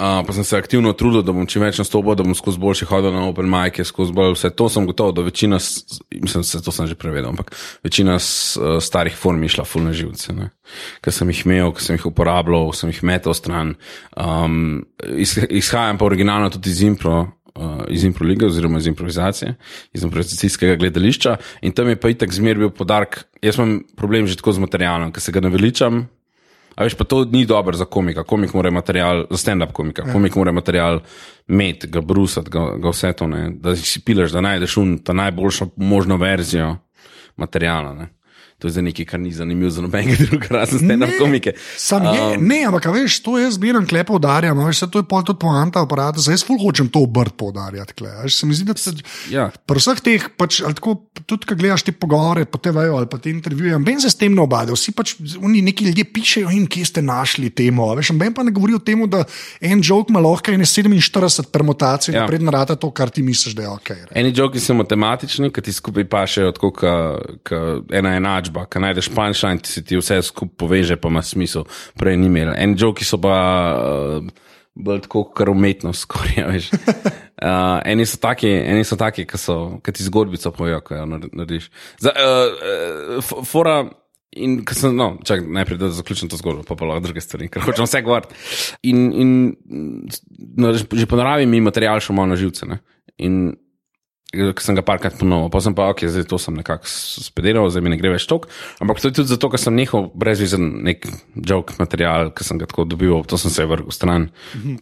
Uh, 0.00 0.22
pa 0.26 0.32
sem 0.32 0.44
se 0.44 0.56
aktivno 0.56 0.94
trudil, 0.96 1.20
da 1.20 1.32
bom 1.36 1.44
čim 1.44 1.60
več 1.60 1.76
nastopil, 1.76 2.14
da 2.16 2.24
bom 2.24 2.32
skozi 2.32 2.56
boljše 2.56 2.86
hodil 2.88 3.12
na 3.12 3.26
Open 3.28 3.44
Mic, 3.52 3.82
skozi 3.84 4.14
bolj 4.16 4.32
vse 4.32 4.48
to 4.56 4.68
sem 4.72 4.86
gotov, 4.88 5.10
da 5.12 5.20
večina, 5.26 5.58
mislim, 6.14 6.44
se 6.48 6.62
to 6.64 6.72
sem 6.72 6.86
že 6.88 6.94
prevedel, 6.96 7.28
ampak 7.28 7.50
večina 7.84 8.14
s, 8.16 8.56
uh, 8.56 8.78
starih 8.80 9.12
form 9.12 9.42
je 9.44 9.50
šla 9.52 9.66
full 9.68 9.84
na 9.84 9.92
živce. 9.92 10.32
ne. 10.32 10.46
Ker 11.04 11.12
sem 11.12 11.28
jih 11.28 11.42
imel, 11.44 11.74
ker 11.76 11.84
sem 11.84 11.98
jih 11.98 12.06
uporabljal, 12.08 12.72
sem 12.72 12.88
jih 12.88 13.02
metal 13.04 13.36
stran. 13.36 13.74
Um, 14.16 14.86
iz, 15.20 15.36
izhajam 15.36 16.00
pa 16.00 16.08
originalno 16.08 16.48
tudi 16.54 16.72
iz 16.72 16.80
impro. 16.80 17.26
Uh, 17.50 17.82
iz 17.90 18.04
impro 18.06 18.24
lige 18.24 18.46
oziroma 18.46 18.78
iz 18.78 18.86
improvizacije, 18.86 19.56
iz 19.92 20.04
improvizacijskega 20.06 20.76
gledališča 20.78 21.34
in 21.66 21.74
tam 21.74 21.88
je 21.90 21.98
pa 22.00 22.08
itak 22.08 22.32
zmer 22.32 22.56
bil 22.56 22.70
podarek. 22.70 23.24
Jaz 23.42 23.58
imam 23.58 23.80
problem 23.98 24.30
že 24.30 24.38
tako 24.38 24.54
z 24.54 24.64
materialom, 24.64 25.10
ker 25.12 25.20
se 25.20 25.34
ga 25.34 25.42
naveličam, 25.44 26.04
A 26.74 26.84
veš, 26.84 26.94
pa 26.94 27.04
to 27.04 27.24
ni 27.24 27.44
dobro 27.46 27.76
za 27.76 27.84
komika. 27.84 28.24
Komik 28.24 28.54
mora 28.54 28.70
material, 28.70 29.26
za 29.30 29.36
stand-up 29.36 29.72
komika. 29.72 30.02
Ja. 30.06 30.12
Komik 30.12 30.36
mora 30.36 30.52
material 30.52 31.00
imeti, 31.48 31.86
ga 31.86 32.00
brusati, 32.00 32.50
ga, 32.50 32.76
ga 32.78 32.92
vse 32.92 33.12
to, 33.12 33.26
ne. 33.26 33.50
da 33.50 33.76
si 33.76 34.00
pileš, 34.00 34.32
da 34.32 34.40
najdeš 34.40 34.76
un, 34.76 34.98
ta 35.04 35.12
najboljšo 35.12 35.68
možno 35.76 36.16
verzijo 36.16 36.76
materiala. 37.36 37.94
Ne. 37.94 38.08
To 38.60 38.68
je 38.68 38.72
za 38.72 38.82
nekaj, 38.82 39.04
kar 39.06 39.18
ni 39.18 39.32
zanimivo 39.32 39.70
za 39.70 39.80
nobenega 39.80 40.14
drugega, 40.20 40.52
razen 40.52 40.78
stand-up 40.80 41.16
komike. 41.18 41.54
Sam 41.76 42.04
je, 42.04 42.20
Um, 42.30 42.44
ne, 42.44 42.60
ampak 42.64 42.86
veš, 42.86 43.18
to 43.18 43.36
jaz 43.36 43.54
zbiram 43.56 43.86
klepo 43.86 44.14
udarjam, 44.14 44.58
veš, 44.60 44.82
to 44.86 44.98
je 44.98 45.04
pol 45.04 45.22
tudi 45.22 45.38
poanta 45.38 45.80
aparata, 45.80 46.20
zdaj 46.20 46.34
jaz 46.34 46.44
ful 46.44 46.58
hočem 46.58 46.88
to 46.88 47.00
obrt 47.00 47.32
poudarjati. 47.34 47.94
Se 48.28 48.44
mi 48.44 48.52
zdi, 48.52 48.64
da 48.64 48.76
se, 48.76 48.92
Ja. 49.28 49.48
pri 49.66 49.78
vseh 49.78 50.00
teh, 50.00 50.26
pač, 50.36 50.60
tako, 50.60 50.94
tudi 51.24 51.46
ko 51.46 51.54
gledaš 51.54 51.82
te 51.82 51.92
pogovore 51.92 52.44
po 52.44 52.58
TV-ju 52.58 52.94
ali 52.94 53.06
pa 53.06 53.16
te 53.16 53.30
intervjuje, 53.30 53.78
ben 53.78 53.96
se 53.96 54.10
s 54.10 54.16
tem 54.16 54.34
ne 54.34 54.42
obade, 54.42 54.72
vsi 54.72 54.92
pač, 54.92 55.14
oni 55.38 55.62
neki 55.62 55.84
ljudje 55.86 56.04
pišejo 56.06 56.50
in 56.50 56.66
kje 56.66 56.84
ste 56.84 57.02
našli 57.02 57.48
temo, 57.50 57.88
veš, 57.94 58.12
ben 58.12 58.34
pa 58.34 58.42
ne 58.42 58.50
govori 58.50 58.74
o 58.74 58.78
tem, 58.78 59.00
da 59.06 59.24
en 59.60 59.80
jok 59.80 60.10
ima 60.10 60.20
lahko 60.20 60.50
ene 60.50 60.64
47 60.66 61.48
permutacij, 61.48 62.12
Ja. 62.12 62.20
napredno 62.20 62.50
rata 62.50 62.76
to, 62.76 62.90
kar 62.90 63.08
ti 63.08 63.22
misliš, 63.22 63.54
da 63.54 63.62
je 63.62 63.68
ok. 63.70 63.88
re. 63.90 64.06
Eni 64.14 64.32
joki 64.32 64.60
so 64.60 64.74
matematični, 64.74 65.48
ki 65.48 65.62
ti 65.62 65.72
skupaj 65.72 66.04
pašejo, 66.04 66.52
tako 66.52 66.70
kot 66.72 67.90
ena 67.90 68.10
enačba, 68.12 68.49
ki 68.50 68.82
najdeš 68.84 69.10
punčline, 69.14 69.62
ti 69.62 69.72
se 69.72 69.82
ti 69.84 69.98
vse 69.98 70.20
skupaj 70.26 70.56
poveže, 70.60 70.96
pa 71.00 71.10
ima 71.12 71.22
smisel. 71.22 71.66
Prej 71.98 72.18
ni 72.20 72.28
imel. 72.30 72.52
Eni 72.56 72.76
joki 72.78 73.06
so 73.06 73.20
pa 73.20 73.36
uh, 73.76 74.50
bolj 74.74 75.04
tako, 75.06 75.24
kar 75.36 75.50
umetnost 75.52 76.06
skoraj. 76.06 76.44
veš. 76.52 76.70
Uh, 77.40 77.78
eni 77.88 78.06
so 78.06 78.20
taki, 78.20 78.50
eni 78.50 78.84
so 78.84 78.98
taki, 79.00 79.26
ki 79.28 79.40
so, 79.40 79.56
ki 79.84 79.96
ti 79.96 80.06
zgodbico 80.06 80.52
povejo, 80.56 80.82
ko 80.84 81.00
jo 81.00 81.08
nar- 81.08 81.32
narediš. 81.32 81.70
Za, 82.02 82.14
uh, 82.14 83.18
uh, 83.18 83.42
fora. 83.48 83.82
In 84.38 84.60
ko 84.62 84.76
sem, 84.78 84.92
no, 84.94 85.16
čak, 85.26 85.40
najprej 85.42 85.78
da 85.80 85.88
zaključim 85.90 86.28
to 86.30 86.38
zgodbo, 86.38 86.62
pa 86.62 86.76
pa 86.78 86.86
lahko 86.86 87.08
druge 87.08 87.18
stvari, 87.18 87.48
ker 87.50 87.64
hočem 87.66 87.82
vse 87.82 87.98
govoriti. 88.06 88.36
In, 88.86 89.00
in 89.10 89.32
no, 90.54 90.70
že 90.70 91.08
po 91.10 91.18
naravi 91.18 91.48
mi 91.50 91.58
material 91.58 91.98
še 91.98 92.14
malo 92.14 92.30
na 92.30 92.38
živce. 92.38 92.68
Ne? 92.70 92.78
In 93.26 93.40
ki 94.30 94.62
sem 94.62 94.76
ga 94.78 94.82
parkrat 94.86 95.16
ponovil, 95.18 95.48
pa 95.50 95.58
sem 95.58 95.74
pa, 95.74 95.88
ok, 95.90 96.04
zdaj 96.06 96.26
to 96.30 96.38
sem 96.38 96.54
nekako 96.54 96.86
spediral, 96.86 97.66
zdaj 97.66 97.82
mi 97.82 97.90
ne 97.90 97.98
gre 97.98 98.12
več 98.14 98.28
tok. 98.30 98.46
Ampak 98.78 99.00
to 99.02 99.10
je 99.10 99.16
tudi 99.18 99.32
zato, 99.32 99.50
ker 99.50 99.58
sem 99.58 99.74
nehal 99.74 100.06
brezvizen 100.14 100.84
nek 100.86 101.02
joke 101.34 101.74
material, 101.82 102.30
ki 102.30 102.46
sem 102.46 102.60
ga 102.60 102.68
tako 102.70 102.84
dobival, 102.86 103.24
to 103.26 103.34
sem 103.40 103.50
se 103.50 103.66
vrgel 103.66 103.90
stran. 103.90 104.28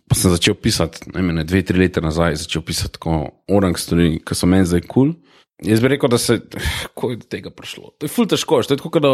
Pa 0.04 0.18
sem 0.18 0.34
začel 0.34 0.52
pisati, 0.60 1.08
ne 1.14 1.24
vem, 1.24 1.40
dve, 1.48 1.62
tri 1.64 1.80
leta 1.80 2.04
nazaj, 2.04 2.36
začel 2.44 2.60
pisati 2.60 2.98
tako 3.00 3.22
orang 3.48 3.80
stvari, 3.80 4.18
ki 4.20 4.36
so 4.36 4.44
meni 4.46 4.68
zdaj 4.68 4.84
kul. 4.84 5.14
Cool. 5.16 5.16
Jaz 5.64 5.80
bi 5.82 5.88
rekel, 5.90 6.06
da 6.12 6.18
se, 6.22 6.36
kako 6.92 7.10
je 7.10 7.16
do 7.24 7.26
tega 7.32 7.50
prišlo. 7.50 7.96
To 7.98 8.06
je 8.06 8.12
ful 8.12 8.28
težko, 8.30 8.60
to 8.62 8.76
je 8.76 8.78
tako, 8.78 9.00
da 9.02 9.10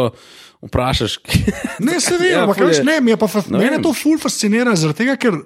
vprašaš. 0.67 1.15
Ne, 1.87 1.95
se 2.03 2.19
ve, 2.19 2.35
Ja, 2.35 2.43
ampak 2.43 2.59
ful 2.59 2.67
veš, 2.69 2.83
je- 2.83 2.85
ne, 2.85 2.99
mi 3.01 3.15
je 3.15 3.17
pa, 3.17 3.31
Ne 3.49 3.57
mene 3.57 3.77
vem. 3.79 3.83
to 3.87 3.93
ful 3.95 4.19
fascinira, 4.21 4.75
zaradi 4.75 4.99
tega, 5.05 5.15
ker 5.17 5.39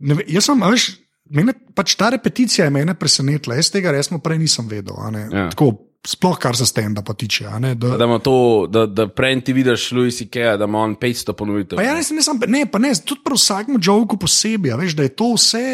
ne, 0.00 0.16
jaz 0.30 0.46
sem, 0.48 0.62
veš, 0.62 0.86
mene, 1.32 1.54
pač 1.74 1.94
ta 1.94 2.10
repeticija 2.10 2.64
je 2.64 2.70
mene 2.70 2.94
presenetila, 2.94 3.56
jaz 3.56 3.70
tega 3.70 3.90
resno 3.90 4.18
prej 4.18 4.38
nisem 4.38 4.68
vedel. 4.68 4.94
Ja. 4.94 5.48
Tako, 5.48 5.72
sploh 6.02 6.38
kar 6.38 6.56
se 6.56 6.66
stenda 6.66 7.02
pa 7.02 7.14
tiče. 7.14 7.46
ne, 7.60 7.74
da- 7.74 7.96
Da, 7.96 8.18
to, 8.18 8.34
da, 8.68 8.86
da 8.86 9.08
prej 9.08 9.40
ti 9.40 9.52
vidiš 9.52 9.92
Louis 9.92 10.18
C.K., 10.18 10.56
da 10.58 10.64
ima 10.64 10.78
on 10.80 10.96
500 10.96 11.32
ponovitev. 11.32 11.76
Pa 11.76 11.82
ja, 11.82 11.94
ne, 11.94 12.02
ne, 12.02 12.22
ne, 12.40 12.46
ne, 12.48 12.66
pa 12.66 12.78
ne, 12.78 12.92
tudi 12.94 13.20
pri 13.24 13.34
vsakem 13.34 13.78
joku 13.82 14.16
posebej, 14.16 14.76
veš, 14.76 14.94
da 14.94 15.02
je 15.02 15.08
to 15.08 15.32
vse. 15.34 15.64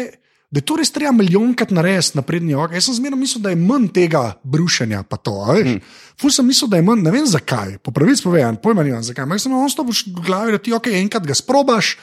Da 0.49 0.57
je 0.57 0.65
to 0.65 0.79
res 0.81 0.89
treba 0.89 1.11
milijonkrat 1.13 1.69
narediti 1.69 2.17
na 2.17 2.23
prednji 2.25 2.55
ok. 2.57 2.71
Jaz 2.73 2.87
sem 2.87 2.95
zmerno 2.97 3.17
mislil, 3.21 3.41
da 3.41 3.51
je 3.53 3.55
manj 3.55 3.91
tega 3.93 4.33
brušenja. 4.43 5.03
Pa 5.05 5.17
to. 5.21 5.35
Hmm. 5.45 5.77
Ful 6.17 6.33
sem 6.33 6.47
mislil, 6.47 6.71
da 6.73 6.79
je 6.79 6.85
manj, 6.87 7.03
ne 7.05 7.11
vem 7.13 7.25
zakaj. 7.25 7.75
Po 7.77 7.93
pravici 7.93 8.25
povedan, 8.25 8.57
pojma 8.57 8.81
nimam 8.83 9.03
zakaj. 9.05 9.23
Ampak 9.23 9.39
sem 9.39 9.53
enostavno 9.53 9.93
v 9.93 10.25
glavi, 10.25 10.51
da 10.51 10.57
ti 10.57 10.73
ok, 10.73 10.87
enkrat 10.87 11.27
ga 11.29 11.37
sprobaš. 11.37 11.97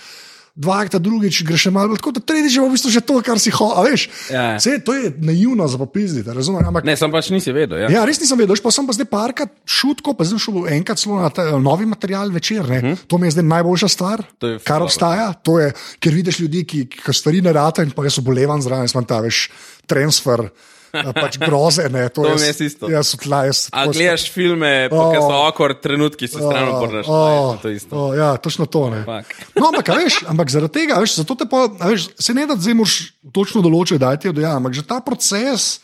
Dvakrat, 0.57 1.03
drugič 1.05 1.43
greš 1.45 1.67
še 1.69 1.71
malo, 1.75 1.93
bolj 1.93 2.01
tako 2.01 2.15
da 2.17 2.23
tretjič 2.25 2.55
je 2.57 2.63
v 2.65 2.73
bistvu 2.73 2.91
že 2.95 3.03
to, 3.05 3.19
kar 3.21 3.37
si 3.37 3.53
hočeš. 3.53 4.07
Ja. 4.33 4.57
Vse 4.57 4.79
to 4.81 4.95
je 4.97 5.11
naivno 5.21 5.67
za 5.69 5.77
popizditi, 5.77 6.25
razumeš? 6.33 6.65
Ampak 6.71 6.87
Ne, 6.89 6.95
sem 6.97 7.13
pač 7.13 7.29
nisi 7.29 7.53
vedel. 7.53 7.83
Ja. 7.85 7.91
Ja, 7.93 8.05
res 8.09 8.17
nisem 8.23 8.41
vedel, 8.41 8.57
veš, 8.57 8.63
pa 8.65 8.73
sem 8.73 8.89
pa 8.89 8.97
zdaj 8.97 9.09
parkrat 9.11 9.53
šutko, 9.69 10.15
pa 10.17 10.25
zdaj 10.25 10.41
šel 10.47 10.71
enkrat 10.79 11.03
celo 11.03 11.21
na 11.21 11.29
ta, 11.29 11.45
novi 11.61 11.85
material 11.85 12.33
večer. 12.33 12.65
Hmm. 12.65 12.97
To 13.05 13.21
mi 13.21 13.29
je 13.29 13.37
zdaj 13.37 13.45
najboljša 13.53 13.91
stvar, 13.93 14.25
kar 14.65 14.87
obstaja. 14.87 15.29
To 15.45 15.59
je, 15.61 15.75
ker 16.01 16.17
vidiš 16.17 16.41
ljudi, 16.41 16.65
ki, 16.65 16.81
ki 16.89 17.13
stvari 17.13 17.45
ne 17.45 17.53
rata 17.53 17.85
in 17.85 17.93
pa 17.93 18.09
jaz 18.09 18.17
obolevam 18.25 18.65
zraven, 18.65 18.89
sem 18.89 19.05
ta 19.05 19.21
veš 19.21 19.51
transfer. 19.85 20.49
Eh, 20.97 21.13
Pač 21.13 21.39
groze, 21.39 21.89
ne, 21.89 22.09
to, 22.09 22.23
To 22.23 22.35
jaz, 22.35 22.45
je 22.61 22.67
isto. 22.67 22.91
Jaz, 22.91 23.13
tla, 23.17 23.45
jaz, 23.45 23.67
A 23.73 23.87
gledaš 23.87 24.27
filme, 24.33 24.89
Oh. 24.91 25.13
ki 25.13 25.21
so 25.21 25.37
okor 25.49 25.75
trenutki, 25.77 26.29
se 26.29 26.41
stran 26.41 26.69
obrneš. 26.69 27.07
Oh, 27.09 27.57
To 27.63 27.69
je 27.69 27.77
isto. 27.77 27.93
oh, 27.93 28.11
ja, 28.17 28.37
točno 28.37 28.67
to. 28.67 28.91
Ne. 28.91 29.05
Fuck. 29.05 29.35
No, 29.55 29.69
ampak, 29.69 29.89
veš, 29.93 30.23
ampak 30.27 30.51
zaradi 30.51 30.73
tega, 30.73 31.01
veš, 31.01 31.19
zato 31.21 31.35
te 31.35 31.45
pa, 31.45 31.67
veš, 31.87 32.09
se 32.19 32.35
ne 32.35 32.47
da 32.47 32.57
zdaj 32.57 32.75
moraš 32.75 32.97
točno 33.33 33.61
določiti, 33.63 33.99
da 34.01 34.17
ti 34.17 34.29
je 34.29 34.37
dojam, 34.37 34.57
ampak 34.59 34.73
že 34.75 34.87
ta 34.87 35.01
proces. 35.01 35.81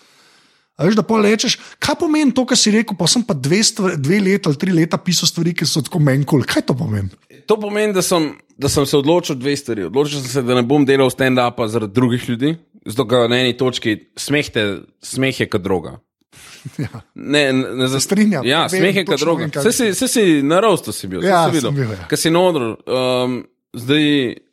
A 0.81 0.87
veš, 0.88 0.96
da 0.96 1.05
pa 1.05 1.18
rečeš, 1.20 1.59
kaj 1.79 1.98
pomeni 2.01 2.33
to, 2.33 2.46
kar 2.48 2.57
si 2.57 2.72
rekel, 2.72 2.96
pa 2.96 3.05
sem 3.07 3.20
pa 3.22 3.37
dve, 3.37 3.61
stvari, 3.62 3.98
dve 4.01 4.18
leta 4.25 4.48
ali 4.48 4.57
tri 4.59 4.72
leta 4.72 4.96
pisal 4.98 5.29
stvari, 5.29 5.53
ki 5.53 5.68
so 5.68 5.83
tako 5.85 6.01
menkoli. 6.01 6.48
Kaj 6.48 6.64
to 6.70 6.75
pomeni? 6.75 7.12
To 7.46 7.59
pomeni, 7.61 7.92
da 7.92 8.01
sem, 8.03 8.33
da 8.57 8.70
sem 8.72 8.87
se 8.88 8.96
odločil 8.96 9.37
dve 9.37 9.53
stvari. 9.59 9.85
Odločil 9.90 10.22
sem 10.25 10.31
se, 10.33 10.42
da 10.42 10.57
ne 10.57 10.62
bom 10.64 10.87
delal 10.88 11.11
stand-upa 11.12 11.68
zaradi 11.68 11.92
drugih 11.92 12.25
ljudi, 12.29 12.55
zato 12.87 13.07
ker 13.09 13.29
na 13.31 13.38
eni 13.42 13.57
točki 13.57 13.97
smeh, 14.18 14.49
te, 14.53 14.64
smeh 15.03 15.40
je 15.40 15.49
kot 15.51 15.62
droga. 15.62 15.99
Ja. 16.79 17.01
Ne, 17.14 17.53
ne, 17.53 17.73
ne 17.75 17.87
za 17.90 17.99
strinjam. 18.01 18.45
Ja, 18.47 18.68
smeh 18.71 18.95
je 18.97 19.03
kot 19.05 19.21
droga. 19.21 19.49
kaj 19.51 19.64
Vse 19.66 19.73
si, 19.73 19.88
vse 19.90 20.09
si 20.09 20.25
na 20.47 20.61
rostu 20.62 20.92
si 20.95 21.09
bil, 21.11 21.25
Ja, 21.27 21.49
si 21.51 21.57
videl. 21.59 21.73
bil, 21.75 21.90
ja. 21.90 22.07
Ker 22.09 22.18
si 22.18 22.31
na 22.31 22.40
odru. 22.47 22.68
Um, 22.87 23.40
zdaj, 23.75 24.05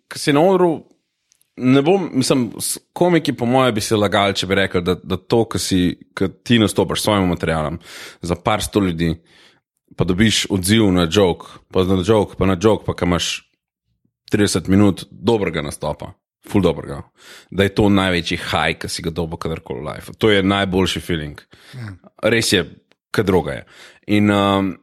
ker 0.09 0.19
si 0.19 0.33
na 0.33 0.41
odru. 0.41 0.71
Ne 1.59 1.81
bom, 1.85 2.07
mislim, 2.15 2.47
komiki, 2.95 3.33
po 3.35 3.45
mojem, 3.45 3.75
bi 3.75 3.81
se 3.83 3.97
lagali, 3.99 4.33
če 4.33 4.47
bi 4.47 4.55
rekel, 4.55 4.81
da, 4.81 4.95
da 4.95 5.17
to, 5.19 5.43
kar 5.45 6.29
ti 6.43 6.55
nastopaš 6.59 7.01
s 7.01 7.03
svojim 7.03 7.27
materialom 7.27 7.77
za 8.21 8.35
par 8.35 8.63
sto 8.63 8.79
ljudi, 8.79 9.09
pa 9.99 10.07
dobiš 10.07 10.45
odziv 10.55 10.87
na 10.95 11.03
jok, 11.11 11.43
pa 11.67 11.83
na 11.83 11.99
jok, 11.99 12.37
pa 12.39 12.47
na 12.47 12.55
jok, 12.55 12.85
pa 12.87 12.95
kam 12.95 13.11
imaš 13.11 13.43
30 14.31 14.69
minut 14.71 15.03
dobrega 15.11 15.61
nastopa, 15.61 16.13
full 16.47 16.63
dobrega. 16.63 17.01
Da 17.51 17.65
je 17.65 17.73
to 17.75 17.89
največji 17.89 18.37
haj, 18.49 18.77
ki 18.81 18.89
si 18.91 19.03
ga 19.05 19.13
dobo 19.15 19.37
kadarkoli 19.37 19.81
v 19.81 19.87
life. 19.89 20.13
To 20.17 20.31
je 20.31 20.43
najboljši 20.43 21.01
feeling. 21.03 21.41
Res 22.23 22.53
je, 22.53 22.63
kaj 23.11 23.27
druga 23.27 23.59
je. 23.59 23.65
In, 24.19 24.31
um, 24.31 24.73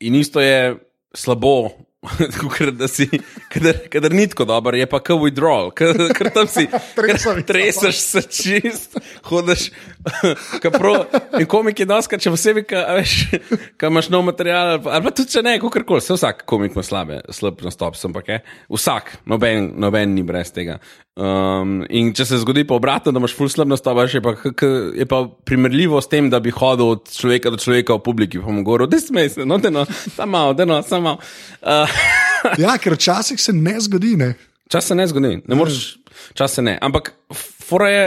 in 0.00 0.14
isto 0.14 0.40
je 0.40 0.76
slabo, 1.14 1.70
kot 2.56 2.70
da 2.80 2.88
si, 2.88 3.04
kadar, 3.52 3.76
kadar 3.92 4.14
ni 4.16 4.24
tako 4.28 4.46
dober, 4.48 4.74
je 4.74 4.86
pa 4.88 5.02
kot 5.04 5.20
withdrawal, 5.20 5.68
ker 5.76 6.30
tam 6.32 6.48
si 6.48 6.64
treseš 7.50 7.98
se 8.00 8.22
čist, 8.22 8.96
hodiš. 9.28 9.66
prav- 10.80 11.12
In 11.40 11.44
komik 11.44 11.82
je 11.82 11.88
doska, 11.88 12.16
če 12.16 12.32
posebej, 12.32 12.64
ka, 12.72 12.86
veš, 12.96 13.12
ka 13.76 13.90
imaš 13.92 14.08
nov 14.08 14.24
material, 14.30 14.78
ali 14.78 14.82
pa, 14.86 15.02
pa 15.04 15.12
tudi 15.12 15.34
če 15.34 15.44
ne, 15.44 15.58
kakorkoli, 15.60 16.00
se 16.00 16.16
vsak 16.16 16.46
komik 16.48 16.72
ima 16.72 16.84
slabe, 16.86 17.20
slab 17.36 17.60
nastop, 17.66 18.00
ampak 18.08 18.32
je. 18.32 18.40
Vsak, 18.72 19.12
noben, 19.28 19.74
noben 19.76 20.16
ni 20.16 20.24
brez 20.24 20.54
tega. 20.56 20.78
Um, 21.20 21.82
in 21.92 22.14
če 22.16 22.24
se 22.24 22.38
zgodi 22.40 22.62
pa 22.64 22.78
obratno, 22.78 23.12
da 23.12 23.20
imaš 23.20 23.34
full 23.36 23.50
slab 23.52 23.68
nastop, 23.68 23.98
je 24.08 24.22
pa, 24.24 24.32
k- 24.38 24.54
k- 24.56 24.70
je 24.96 25.04
pa 25.10 25.18
primerljivo 25.44 26.00
s 26.00 26.08
tem, 26.08 26.30
da 26.32 26.40
bi 26.40 26.54
hodil 26.54 26.94
od 26.94 27.10
človeka 27.12 27.52
do 27.52 27.60
človeka 27.60 27.98
v 27.98 28.04
publiki, 28.06 28.40
pa 28.40 28.48
mu 28.48 28.64
govoril, 28.64 28.88
da 28.88 28.96
smej 29.02 29.28
se, 29.34 29.44
no, 29.44 29.58
deno, 29.60 29.84
samo 30.14 30.30
malo, 30.32 30.56
deno, 30.56 30.80
samo 30.86 31.10
malo. 31.10 31.18
Uh, 31.60 31.89
Ja, 32.62 32.78
ker 32.80 32.96
včasih 32.96 33.40
se 33.40 33.52
ne 33.52 33.76
zgodi. 33.80 34.14
Ne? 34.16 34.32
Čas 34.70 34.86
se 34.88 34.94
ne 34.94 35.06
zgodi, 35.06 35.42
ne 35.46 35.58
moreš, 35.58 35.98
čas 36.34 36.54
se 36.56 36.62
ne. 36.62 36.78
Ampak 36.80 37.12
fora 37.66 37.88
je, 37.90 38.04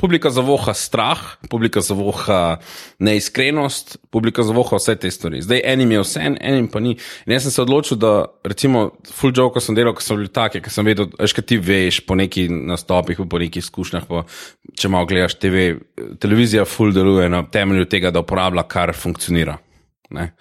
publika 0.00 0.30
zavoha 0.32 0.72
strah, 0.74 1.20
publika 1.50 1.80
zavoha 1.84 2.56
neiskrenost, 2.98 3.98
publika 4.10 4.42
zavoha 4.42 4.78
vse 4.80 4.96
te 4.96 5.10
stvari. 5.12 5.42
Zdaj 5.44 5.60
enim 5.74 5.92
je 5.92 6.00
vse, 6.00 6.24
enim 6.40 6.68
pa 6.72 6.80
ni. 6.80 6.96
In 7.26 7.34
jaz 7.36 7.44
sem 7.44 7.54
se 7.54 7.62
odločil, 7.62 8.00
da 8.00 8.24
recimo 8.48 8.86
full 9.12 9.36
joke, 9.36 9.58
ko 9.58 9.64
sem 9.64 9.76
delal, 9.76 9.94
ko 9.96 10.04
so 10.04 10.16
bili 10.16 10.32
take, 10.32 10.62
ker 10.64 10.72
sem 10.72 10.88
vedel, 10.88 11.10
kaj 11.20 11.46
ti 11.46 11.60
veš 11.60 12.00
po 12.08 12.16
nekih 12.16 12.48
nastopih, 12.72 13.20
po 13.20 13.42
nekih 13.42 13.60
izkušnjah, 13.60 14.08
pa, 14.08 14.24
če 14.72 14.92
malo 14.92 15.08
gledaš 15.10 15.36
TV, 15.36 15.74
televizija 16.22 16.64
full 16.64 16.96
deluje 16.96 17.28
na 17.28 17.44
temelju 17.44 17.90
tega, 17.92 18.14
da 18.14 18.24
uporablja, 18.24 18.64
kar 18.72 18.96
funkcionira. 18.96 19.60
Ne? 20.10 20.32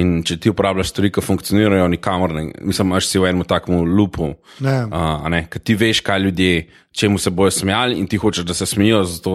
In 0.00 0.22
če 0.24 0.38
ti 0.40 0.48
uporabljaš 0.52 0.92
stvari, 0.94 1.10
ki 1.12 1.24
funkcionirajo, 1.24 1.88
nikamor 1.92 2.32
ne, 2.32 2.46
mislim, 2.64 2.92
imaš 2.92 3.10
si 3.10 3.20
v 3.20 3.28
enem 3.28 3.44
takem 3.48 3.82
lupu. 3.84 4.30
Uh, 4.88 5.40
ker 5.52 5.60
ti 5.60 5.76
veš, 5.76 6.00
kaj 6.06 6.22
ljudje, 6.24 6.68
čemu 6.96 7.20
se 7.20 7.30
bojo 7.30 7.52
smejali, 7.52 7.98
in 8.00 8.08
ti 8.08 8.20
hočeš, 8.20 8.46
da 8.48 8.56
se 8.56 8.66
smejijo, 8.66 9.02
zato, 9.04 9.34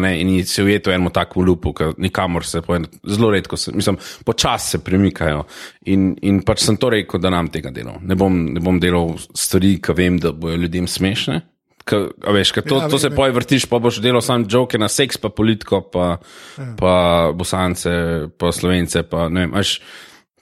ne, 0.00 0.12
in 0.20 0.30
si 0.46 0.62
ujet 0.62 0.86
v 0.86 0.94
enem 0.94 1.10
takem 1.14 1.42
lupu, 1.46 1.72
ker 1.74 1.96
nikamor 1.98 2.46
se, 2.46 2.62
po 2.62 2.76
en- 2.78 2.86
zelo 3.10 3.32
redko 3.34 3.58
se, 3.58 3.74
mislim, 3.74 3.98
počasi 4.26 4.76
se 4.76 4.82
premikajo. 4.84 5.42
In, 5.90 6.12
in 6.22 6.42
pač 6.46 6.62
sem 6.66 6.78
to 6.78 6.92
rekel, 6.94 7.22
da 7.22 7.34
nam 7.34 7.50
tega 7.50 7.74
delal. 7.74 7.98
Ne 8.02 8.14
bom, 8.18 8.38
ne 8.54 8.62
bom 8.62 8.78
delal 8.82 9.16
stvari, 9.34 9.76
ki 9.82 9.98
vem, 9.98 10.20
da 10.22 10.32
bojo 10.32 10.62
ljudem 10.62 10.86
smešne. 10.90 11.40
Ka, 11.84 11.96
a 12.18 12.32
veš, 12.32 12.50
ka 12.50 12.62
to, 12.62 12.76
Ja, 12.76 12.82
ja, 12.82 12.88
to 12.88 12.96
se 12.96 13.10
poje 13.10 13.30
vrtiš, 13.30 13.66
pa 13.66 13.76
boš 13.76 14.00
delal 14.00 14.20
sam 14.20 14.44
joke 14.44 14.78
na 14.78 14.88
seks, 14.88 15.16
pa 15.16 15.28
politiko, 15.28 15.82
pa, 15.82 16.16
ja. 16.56 16.70
pa 16.74 16.94
bosance, 17.30 17.92
pa 18.34 18.48
slovence. 18.50 19.02
Pa, 19.02 19.28
ne, 19.28 19.44
vem, 19.44 19.52
až, 19.54 19.80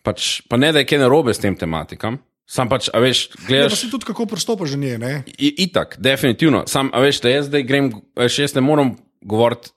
pač, 0.01 0.43
pa 0.47 0.55
ne, 0.57 0.71
da 0.71 0.79
je 0.79 0.87
kaj 0.87 1.03
narobe 1.03 1.31
s 1.31 1.39
tem 1.39 1.55
tematikam. 1.55 2.21
Sam 2.47 2.69
pač, 2.69 2.89
a 2.89 2.99
veš, 2.99 3.27
Ja, 3.27 3.35
pa 3.35 3.47
gledaš. 3.49 3.81
si 3.81 3.91
tudi 3.91 4.05
kako 4.05 4.27
prostopaš 4.27 4.71
že 4.71 4.79
nje. 4.79 4.99
Ne? 4.99 5.13
I- 5.35 5.55
Itak, 5.65 5.97
definitivno. 5.99 6.63
Sam, 6.67 6.91
a 6.93 7.01
veš, 7.01 7.21
da 7.21 7.29
jaz 7.31 7.47
zdaj 7.47 7.63
grem, 7.63 7.91
veš, 8.15 8.39
jaz 8.39 8.55
ne 8.55 8.61
morem 8.61 8.95
govoriti. 9.21 9.71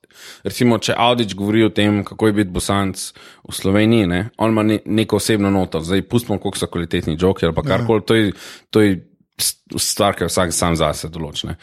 Recimo, 0.44 0.78
če 0.78 0.94
Audič 0.96 1.34
govori 1.34 1.64
o 1.64 1.70
tem, 1.70 2.04
kako 2.04 2.28
je 2.28 2.34
biti 2.34 2.50
bosanc 2.50 2.96
v 3.44 3.52
Sloveniji, 3.52 4.08
ne? 4.08 4.30
on 4.38 4.50
ima 4.50 4.64
ne, 4.64 4.80
neko 4.86 5.18
osebno 5.18 5.50
noto, 5.50 5.82
zdaj 5.82 6.02
pustimo, 6.04 6.38
koliko 6.38 6.58
so 6.58 6.68
kvalitetni 6.68 7.18
joki 7.20 7.46
ali 7.46 7.54
pa 7.54 7.62
karkoli, 7.64 8.02
to 8.02 8.16
je, 8.16 8.32
to 8.70 8.82
je 8.82 8.94
stvar, 9.38 10.16
ki 10.16 10.26
jo 10.26 10.32
vsak 10.32 10.54
sam 10.56 10.78
zase 10.80 11.10
določne. 11.12 11.58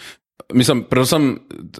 Mislim, 0.53 0.83
predvsem 0.91 1.29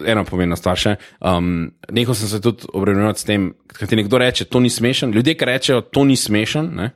ena 0.07 0.23
pomembna 0.25 0.57
stvar 0.57 0.79
še. 0.79 0.95
Um, 1.21 1.73
Nehal 1.93 2.17
sem 2.17 2.29
se 2.31 2.41
tudi 2.41 2.65
obremenjevati 2.73 3.21
s 3.21 3.27
tem, 3.27 3.51
kaj 3.69 3.91
ti 3.91 3.99
nekdo 3.99 4.17
reče, 4.21 4.47
to 4.49 4.61
ni 4.63 4.71
smešen. 4.73 5.13
Ljudje, 5.13 5.35
ki 5.37 5.49
rečejo, 5.49 5.81
to 5.93 6.05
ni 6.09 6.17
smešen, 6.17 6.71
ne? 6.79 6.93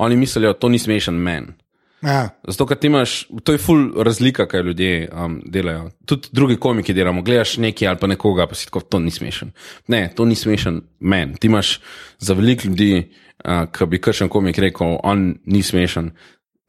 oni 0.00 0.16
mislijo, 0.16 0.54
to 0.56 0.70
ni 0.72 0.78
smešen 0.80 1.18
men. 1.20 1.52
Ja. 2.00 2.30
Zato, 2.48 2.64
ker 2.66 2.78
ti 2.80 2.88
imaš, 2.88 3.26
to 3.44 3.52
je 3.52 3.60
ful 3.60 3.90
razlika, 4.02 4.46
kaj 4.48 4.62
ljudje 4.70 5.08
um, 5.12 5.36
delajo. 5.44 5.90
Tudi 6.08 6.32
drugi 6.32 6.56
komiki 6.56 6.94
delamo, 6.96 7.22
gledaš 7.22 7.58
nekaj 7.60 7.88
ali 7.88 8.00
pa 8.00 8.08
nekoga, 8.08 8.46
pa 8.48 8.56
si 8.56 8.66
tako, 8.70 8.80
to 8.80 8.98
ni 8.98 9.12
smešen. 9.12 9.52
Ne, 9.92 10.06
to 10.16 10.24
ni 10.24 10.34
smešen 10.34 10.80
men. 11.00 11.36
Ti 11.36 11.50
imaš 11.52 11.78
za 12.18 12.34
veliko 12.34 12.68
ljudi, 12.68 13.10
uh, 13.44 13.66
ki 13.72 13.86
bi 13.86 14.00
kršen 14.00 14.32
komik 14.32 14.58
rekel, 14.58 14.96
on 15.04 15.34
ni 15.44 15.62
smešen. 15.62 16.14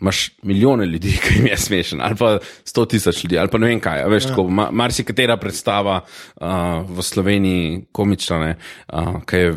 Imaš 0.02 0.32
milijone 0.44 0.86
ljudi, 0.86 1.12
ki 1.24 1.34
jim 1.36 1.48
je 1.48 1.58
smešen, 1.58 2.02
ali 2.02 2.16
pa 2.18 2.40
sto 2.66 2.86
tisoč 2.86 3.24
ljudi, 3.24 3.38
ali 3.38 3.50
pa 3.50 3.58
ne 3.62 3.68
vem 3.68 3.80
kaj. 3.80 4.02
a 4.02 4.08
Veš, 4.08 4.26
ja. 4.32 4.44
ma, 4.50 4.70
marsikatera 4.72 5.38
predstava 5.38 6.00
uh, 6.02 6.48
v 6.90 7.04
Sloveniji, 7.06 7.84
komična, 7.92 8.40
ne, 8.40 8.56
uh, 8.94 9.20
ki 9.26 9.38
je, 9.38 9.52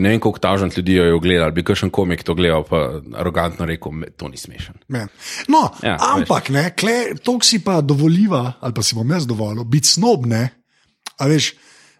ne 0.00 0.12
vem, 0.14 0.20
koliko 0.20 0.38
tažant 0.38 0.76
ljudi 0.76 0.94
jo 0.94 1.04
je 1.04 1.14
ogledal, 1.14 1.50
bi 1.50 1.64
kakšen 1.66 1.90
komik 1.90 2.22
to 2.22 2.34
gledal, 2.38 2.62
pa 2.68 3.00
arogantno 3.18 3.66
rekel, 3.66 3.92
"Me- 3.92 4.10
to 4.10 4.28
ni 4.28 4.36
smešen. 4.36 4.74
Ja. 4.88 5.06
No, 5.48 5.64
ja, 5.82 5.96
ampak, 6.14 6.48
ne, 6.54 6.70
kle, 6.76 7.16
to 7.22 7.38
si 7.42 7.58
pa 7.64 7.80
dovoliva, 7.80 8.52
ali 8.60 8.74
pa 8.74 8.82
si 8.82 8.94
bom 8.94 9.10
jaz 9.10 9.26
dovolil, 9.26 9.64
biti 9.64 9.88
snobne. 9.88 10.48
A 11.18 11.26
veš, 11.26 11.52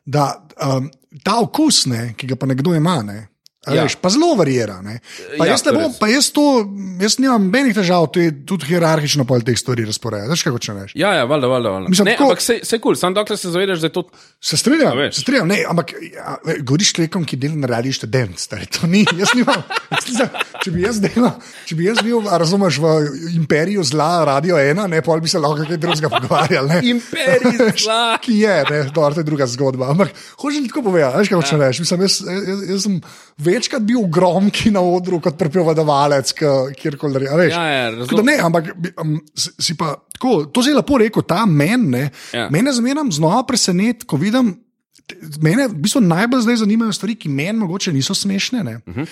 da 0.07 0.46
um, 0.62 0.90
ta 1.24 1.40
okus, 1.42 1.87
ne, 1.87 2.14
ki 2.16 2.26
ga 2.26 2.37
pa 2.37 2.46
nekdo 2.46 2.74
ima, 2.74 3.03
ne, 3.03 3.26
Ja. 3.68 3.83
veš, 3.85 3.99
pa 4.01 4.09
zelo 4.09 4.33
varira. 4.40 4.79
Ne. 4.81 5.01
Pa, 5.37 5.44
Ja, 5.44 5.53
jaz 5.53 5.61
bom, 5.68 5.92
pa 6.01 6.09
jaz 6.09 6.31
to, 6.33 6.64
jaz 6.96 7.18
nimam 7.20 7.44
nobenih 7.44 7.75
težav, 7.77 8.07
to 8.09 8.16
je 8.20 8.33
tudi 8.49 8.64
hierarhično 8.70 9.27
pol 9.29 9.42
teh 9.44 9.53
stvari 9.53 9.85
razporejati. 9.85 10.31
Veš, 10.33 10.44
kako 10.49 10.59
če 10.59 10.75
neš. 10.75 10.92
Ja, 10.96 11.11
ja, 11.12 11.25
valjda, 11.29 11.46
valjda. 11.46 11.68
valjda. 11.70 11.88
Mislim, 11.88 12.09
Ne, 12.09 12.14
tako- 12.16 12.31
ampak 12.31 12.40
se 12.40 12.79
kul, 12.79 12.79
cool, 12.81 12.96
samo 12.96 13.14
dokler 13.14 13.37
se 13.38 13.51
zavedaš, 13.53 13.83
da 13.85 13.87
je 13.87 13.92
to. 13.92 14.03
Se 14.40 14.57
strinjam, 14.57 14.96
se 15.12 15.20
strinjam, 15.20 15.49
ne, 15.49 15.59
ampak 15.68 15.92
ja, 15.92 16.38
govoriš 16.62 16.94
človekom, 16.94 17.25
ki 17.25 17.37
dela 17.37 17.55
na 17.55 17.66
radiju 17.68 17.92
študent, 17.92 18.38
stari, 18.38 18.64
to 18.66 18.87
ni, 18.87 19.05
jaz 19.12 19.35
nimam. 19.37 19.61
Če 20.61 20.70
bi 20.70 20.83
jaz 20.83 20.99
delal, 21.01 21.37
če 21.64 21.75
bi 21.75 21.85
jaz 21.85 22.01
bil, 22.05 22.20
razumeš, 22.20 22.77
v 22.79 22.88
imperiju 23.37 23.81
zla, 23.85 24.25
radio 24.25 24.59
ena, 24.61 24.85
ne, 24.87 25.01
pol 25.03 25.20
bi 25.20 25.29
se 25.29 25.38
lahko 25.40 25.64
kaj 25.64 25.77
drugega 25.81 26.09
pogovarjali. 26.09 26.68
ne. 26.68 26.81
Imperij 26.90 27.61
zla. 27.85 28.16
Ki 28.20 28.40
je, 28.40 28.57
ne, 28.70 28.83
dobro, 28.92 29.14
to 29.14 29.20
je 29.20 29.29
druga 29.29 29.46
zgodba. 29.49 29.88
Ampak 29.90 30.12
hočem 30.40 30.64
ti 30.64 30.68
tako 30.68 30.83
povedati, 30.83 31.16
veš, 31.18 31.33
hočeš 31.33 31.53
ja. 31.53 31.59
reči. 31.59 31.81
Mislim, 31.85 32.01
jaz, 32.05 32.18
jaz, 32.25 32.61
jaz 32.70 32.83
sem 32.85 33.01
večkrat 33.50 33.82
bil 33.86 34.06
gromki 34.12 34.70
na 34.70 34.80
odru 34.80 35.20
kot 35.20 35.36
prepovedovalec, 35.38 36.32
kjerkoli. 36.78 37.26
Veš, 37.26 37.52
Ja, 37.52 37.64
ja, 37.66 37.90
Tako 37.90 38.00
razumem. 38.00 38.24
da 38.24 38.32
ne, 38.32 38.38
ampak 38.46 38.70
um, 39.02 39.16
si 39.36 39.76
pa 39.76 39.94
tako, 40.14 40.44
to 40.46 40.62
zelo 40.62 40.80
lepo 40.80 40.98
rekel, 40.98 41.22
ta 41.22 41.44
men, 41.46 41.90
ne, 41.90 42.10
Ja. 42.32 42.48
mene 42.50 42.72
zmeraj 42.72 43.10
znova 43.10 43.42
preseneti, 43.46 44.06
ko 44.06 44.16
vidim. 44.16 44.54
Mene 45.42 45.66
v 45.68 45.74
bistvu 45.82 46.00
najbolj 46.06 46.44
zdaj 46.44 46.56
zanimajo 46.62 46.92
stvari, 46.94 47.16
ki 47.18 47.28
meni 47.28 47.58
mogoče 47.58 47.92
niso 47.92 48.14
smešne. 48.14 48.62
Ne? 48.64 48.78
Mhm. 48.88 49.08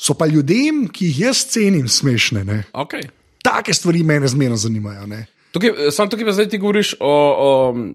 So 0.00 0.14
pa 0.14 0.26
ljudem, 0.26 0.86
ki 0.88 1.06
jih 1.10 1.18
jaz 1.20 1.44
cenim, 1.50 1.88
smešne. 1.88 2.44
Ne? 2.44 2.62
Okay. 2.72 3.08
Take 3.44 3.74
stvari 3.74 4.02
mene 4.06 4.28
zmeraj 4.28 4.56
zanimajo. 4.56 5.06
Ne? 5.06 5.26
Tukaj, 5.52 5.90
sam 5.90 6.08
tukaj 6.08 6.26
pa 6.26 6.32
zdaj 6.32 6.48
ti 6.48 6.58
govoriš 6.58 6.94
o, 7.00 7.10
o 7.10 7.48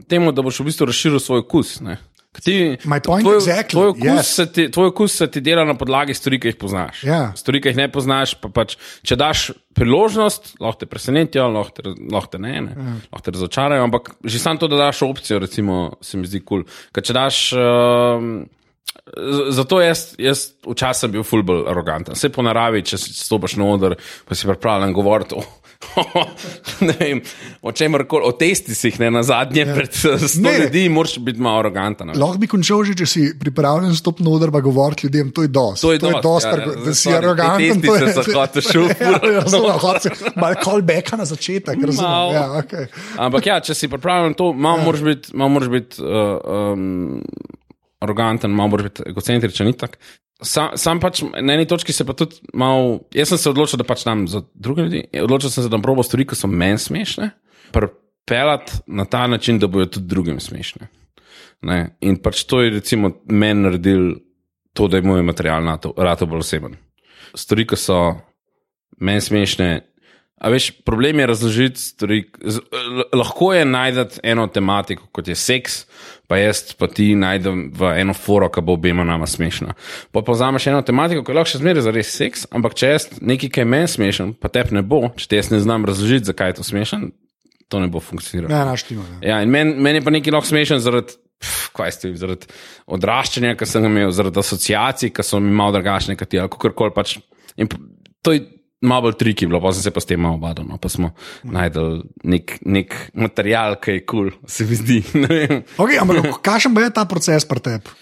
tem, 0.09 0.27
da 0.35 0.43
boš 0.43 0.59
v 0.59 0.67
bistvu 0.67 0.85
razširil 0.91 1.19
svoj 1.23 1.39
okus. 1.45 1.79
Ti, 2.43 2.55
My 2.89 2.99
point 3.03 3.23
tvoj, 3.25 3.37
exactly, 3.39 3.75
tvoj, 3.75 3.91
okus 3.93 4.09
yes. 4.09 4.31
se 4.35 4.45
ti, 4.51 4.67
tvoj 4.71 4.89
okus 4.91 5.17
se 5.21 5.27
ti 5.31 5.41
dela 5.45 5.65
na 5.65 5.75
podlagi 5.77 6.13
stvari, 6.17 6.39
ki 6.41 6.51
jih 6.51 6.57
poznaš. 6.59 7.03
Ja. 7.07 7.19
Stvari, 7.37 7.61
ki 7.63 7.71
jih 7.71 7.79
ne 7.79 7.87
poznaš, 7.91 8.35
pa 8.41 8.51
pač, 8.53 8.75
če 9.05 9.17
daš 9.19 9.45
priložnost, 9.75 10.55
lahko 10.63 10.83
te 10.83 10.89
presenetijo, 10.89 11.47
lahko 11.51 11.75
te, 11.77 11.95
lahko 12.11 12.35
te 12.35 12.41
ne, 12.41 12.57
ne 12.67 12.75
ja. 12.75 12.97
lahko 13.11 13.25
te 13.25 13.35
razočarajo, 13.37 13.87
ampak 13.87 14.13
že 14.23 14.41
samo 14.41 14.61
to, 14.61 14.71
da 14.71 14.85
daš 14.87 15.05
opcijo, 15.07 15.39
recimo, 15.43 15.79
se 16.01 16.19
mi 16.19 16.29
zdi 16.29 16.43
kul. 16.43 16.65
Cool. 16.65 16.91
Ker 16.95 17.09
če 17.09 17.17
daš. 17.17 17.47
Um, 17.59 18.35
Zato 19.53 19.77
jaz, 19.83 20.15
jaz 20.17 20.39
včasih 20.65 21.11
bil 21.13 21.23
ful 21.27 21.43
bolj 21.45 21.67
aroganten. 21.69 22.15
Vse 22.17 22.31
po 22.33 22.41
naravi, 22.45 22.81
če 22.89 22.97
si 22.97 23.11
stopiš 23.13 23.53
na 23.59 23.67
oder, 23.69 23.93
pa 24.25 24.37
si 24.37 24.47
pripravljen 24.49 24.95
govoriti 24.95 25.35
o, 25.37 25.43
ne 25.43 25.64
vem, 26.99 27.21
o 27.61 27.71
čemer 27.71 28.03
koli, 28.07 28.25
o 28.27 28.31
testisih, 28.31 28.99
ne 28.99 29.11
na 29.11 29.23
zadnje, 29.23 29.61
ja. 29.63 29.75
pred 29.75 29.89
eh, 29.89 30.27
sto 30.27 30.41
Ne. 30.41 30.53
ljudi, 30.59 30.89
moraš 30.89 31.17
biti 31.19 31.41
malo 31.41 31.59
aroganten. 31.59 32.11
Lahko 32.15 32.37
bi 32.41 32.47
končal 32.47 32.83
že, 32.83 32.95
če 32.95 33.05
si 33.05 33.23
pripravljen 33.39 33.95
stopiti 33.95 34.25
na 34.27 34.33
oder, 34.35 34.51
pa 34.51 34.59
govoriti 34.65 35.07
ljudem, 35.07 35.31
to 35.31 35.45
je 35.45 35.47
dosti. 35.47 35.81
To 35.81 35.93
je 35.93 35.99
dosti, 35.99 36.21
dosti 36.23 36.49
ja, 36.49 36.59
ja, 36.59 36.75
da 36.85 36.93
si 36.93 37.09
sorry, 37.09 37.17
aroganten. 37.17 37.81
to 37.81 37.95
je- 37.95 38.05
testice 38.05 38.23
so 38.23 38.39
hotel 38.39 38.61
šel. 38.61 38.85
Ja, 39.05 39.99
si 39.99 40.09
Malo 40.35 40.55
callbacka 40.63 41.17
na 41.17 41.25
začetek, 41.25 41.79
razumem. 41.85 42.33
Ja, 42.35 42.45
okay. 42.61 42.87
Ampak 43.17 43.45
ja, 43.45 43.59
če 43.59 43.73
si 43.75 43.87
pripravljen 43.91 44.33
to, 44.37 44.51
malo 44.53 44.83
moraš 44.85 45.01
biti, 45.05 45.35
malo 45.37 45.49
moraš 45.55 45.69
biti 45.69 46.01
uh, 46.03 46.39
um, 46.73 47.21
aroganten, 48.03 48.51
malo 48.51 48.77
biti 48.77 49.03
egocentričen. 49.05 49.67
itak. 49.73 49.97
Sam, 50.43 50.73
sam 50.75 50.99
pač 50.99 51.21
na 51.23 51.55
eni 51.55 51.67
točki 51.67 51.93
se 51.95 52.03
pa 52.05 52.13
tudi 52.17 52.41
malo. 52.53 52.99
Jaz 53.15 53.31
sem 53.31 53.39
se 53.39 53.49
odločil, 53.49 53.79
da 53.79 53.87
pač 53.87 54.03
dam 54.03 54.25
za 54.27 54.41
druge 54.53 54.83
ljudi. 54.83 55.03
Odločil 55.23 55.49
sem 55.49 55.63
se, 55.63 55.69
da 55.69 55.77
bom 55.77 55.85
probo 55.85 56.03
stvari, 56.03 56.25
ki 56.27 56.35
so 56.35 56.49
meni 56.51 56.79
smešne, 56.81 57.29
prepeljati 57.75 58.81
na 58.87 59.05
ta 59.07 59.25
način, 59.31 59.59
da 59.59 59.71
bojo 59.71 59.87
tudi 59.87 60.11
drugim 60.11 60.39
smešne. 60.43 60.89
Ne? 61.65 61.79
In 62.03 62.19
pač 62.19 62.43
to 62.49 62.59
je 62.61 62.73
recimo 62.75 63.13
meni 63.31 63.63
naredil 63.63 64.17
to, 64.75 64.89
da 64.91 64.99
je 64.99 65.07
moj 65.07 65.23
material 65.23 65.63
rado 65.95 66.27
bolj 66.27 66.43
oseben. 66.43 66.75
Stvari, 67.35 67.67
ki 67.71 67.79
so 67.79 67.99
meni 68.99 69.23
smešne, 69.23 69.69
A 70.35 70.49
veš, 70.51 70.71
problem 70.83 71.19
je 71.19 71.27
razložiti 71.27 71.79
stvari. 71.79 72.23
Lahko 73.13 73.53
je 73.53 73.65
najti 73.65 74.19
eno 74.23 74.47
tematiko, 74.47 75.07
kot 75.11 75.27
je 75.27 75.35
seks, 75.35 75.85
pa 76.27 76.37
jaz 76.37 76.73
pa 76.75 76.89
ti 76.91 77.13
najdem 77.15 77.69
v 77.73 77.93
eno 78.01 78.13
foro, 78.13 78.49
ki 78.51 78.61
bo 78.61 78.75
obema 78.75 79.05
nama 79.07 79.27
smešna. 79.27 79.77
Pa 80.11 80.21
pa 80.21 80.35
vzameš 80.35 80.67
eno 80.67 80.81
tematiko, 80.83 81.23
ki 81.23 81.31
je 81.31 81.37
lahko 81.39 81.51
še 81.53 81.61
zmeraj 81.63 81.85
za 81.87 81.93
res 81.95 82.11
seks, 82.11 82.47
ampak 82.51 82.75
če 82.75 82.91
jaz 82.91 83.07
nekaj, 83.21 83.51
ki 83.53 83.63
je 83.63 83.69
meni 83.75 83.91
smešen, 83.91 84.33
pa 84.35 84.51
tep 84.51 84.73
ne 84.75 84.83
bo, 84.83 85.05
če 85.15 85.29
ti 85.31 85.39
jaz 85.39 85.53
ne 85.53 85.61
znam 85.63 85.87
razložiti, 85.87 86.27
zakaj 86.27 86.51
je 86.51 86.57
to 86.59 86.67
smešen, 86.67 87.07
to 87.71 87.79
ne 87.79 87.87
bo 87.91 88.03
funkcioniralo. 88.03 88.51
Ne, 88.51 88.65
naš 88.67 88.83
tim. 88.89 88.99
Ja, 89.23 89.39
in 89.41 89.53
meni 89.53 89.77
men 89.79 90.01
je 90.01 90.03
pa 90.03 90.13
nekaj 90.13 90.35
lahko 90.35 90.51
smešen 90.51 90.83
zaradi. 90.83 91.15
pf, 91.39 91.71
Kaj 91.75 91.91
ste, 91.91 92.09
vi, 92.11 92.19
zaradi 92.19 92.47
odraščanja, 92.95 93.55
ki 93.59 93.65
sem 93.67 93.83
ga 93.83 93.89
imel, 93.91 94.11
zaradi 94.15 94.39
asociacij, 94.39 95.11
ki 95.15 95.23
so 95.23 95.39
mi 95.43 95.51
malo 95.51 95.75
drugačne, 95.75 96.15
kot 96.19 96.29
ti, 96.31 96.39
ali 96.39 96.51
kako 96.51 96.71
koli 96.71 96.93
pač. 96.95 97.17
In 97.59 97.67
to 98.23 98.35
je 98.35 98.45
malo 98.87 99.07
bolj 99.07 99.17
triki 99.19 99.47
bilo, 99.49 99.61
pa 99.63 99.73
sem 99.73 99.83
se 99.85 99.91
pa 99.93 100.01
s 100.03 100.09
tem 100.09 100.21
malo 100.21 100.39
badal. 100.41 100.67
No, 100.69 100.79
pa 100.81 100.89
smo 100.91 101.11
najdel 101.43 102.03
nek, 102.23 102.57
nek 102.65 102.95
material, 103.13 103.79
ki 103.81 103.99
je 103.99 104.05
kul, 104.05 104.31
cool, 104.31 104.49
se 104.49 104.67
mi 104.69 104.79
zdi. 104.79 104.99
Okay, 105.81 105.99
ampak 105.99 106.39
kakšen 106.45 106.75
je 106.77 106.91
ta 106.93 107.05
proces 107.09 107.45
pri 107.47 107.63
tebi? 107.63 107.95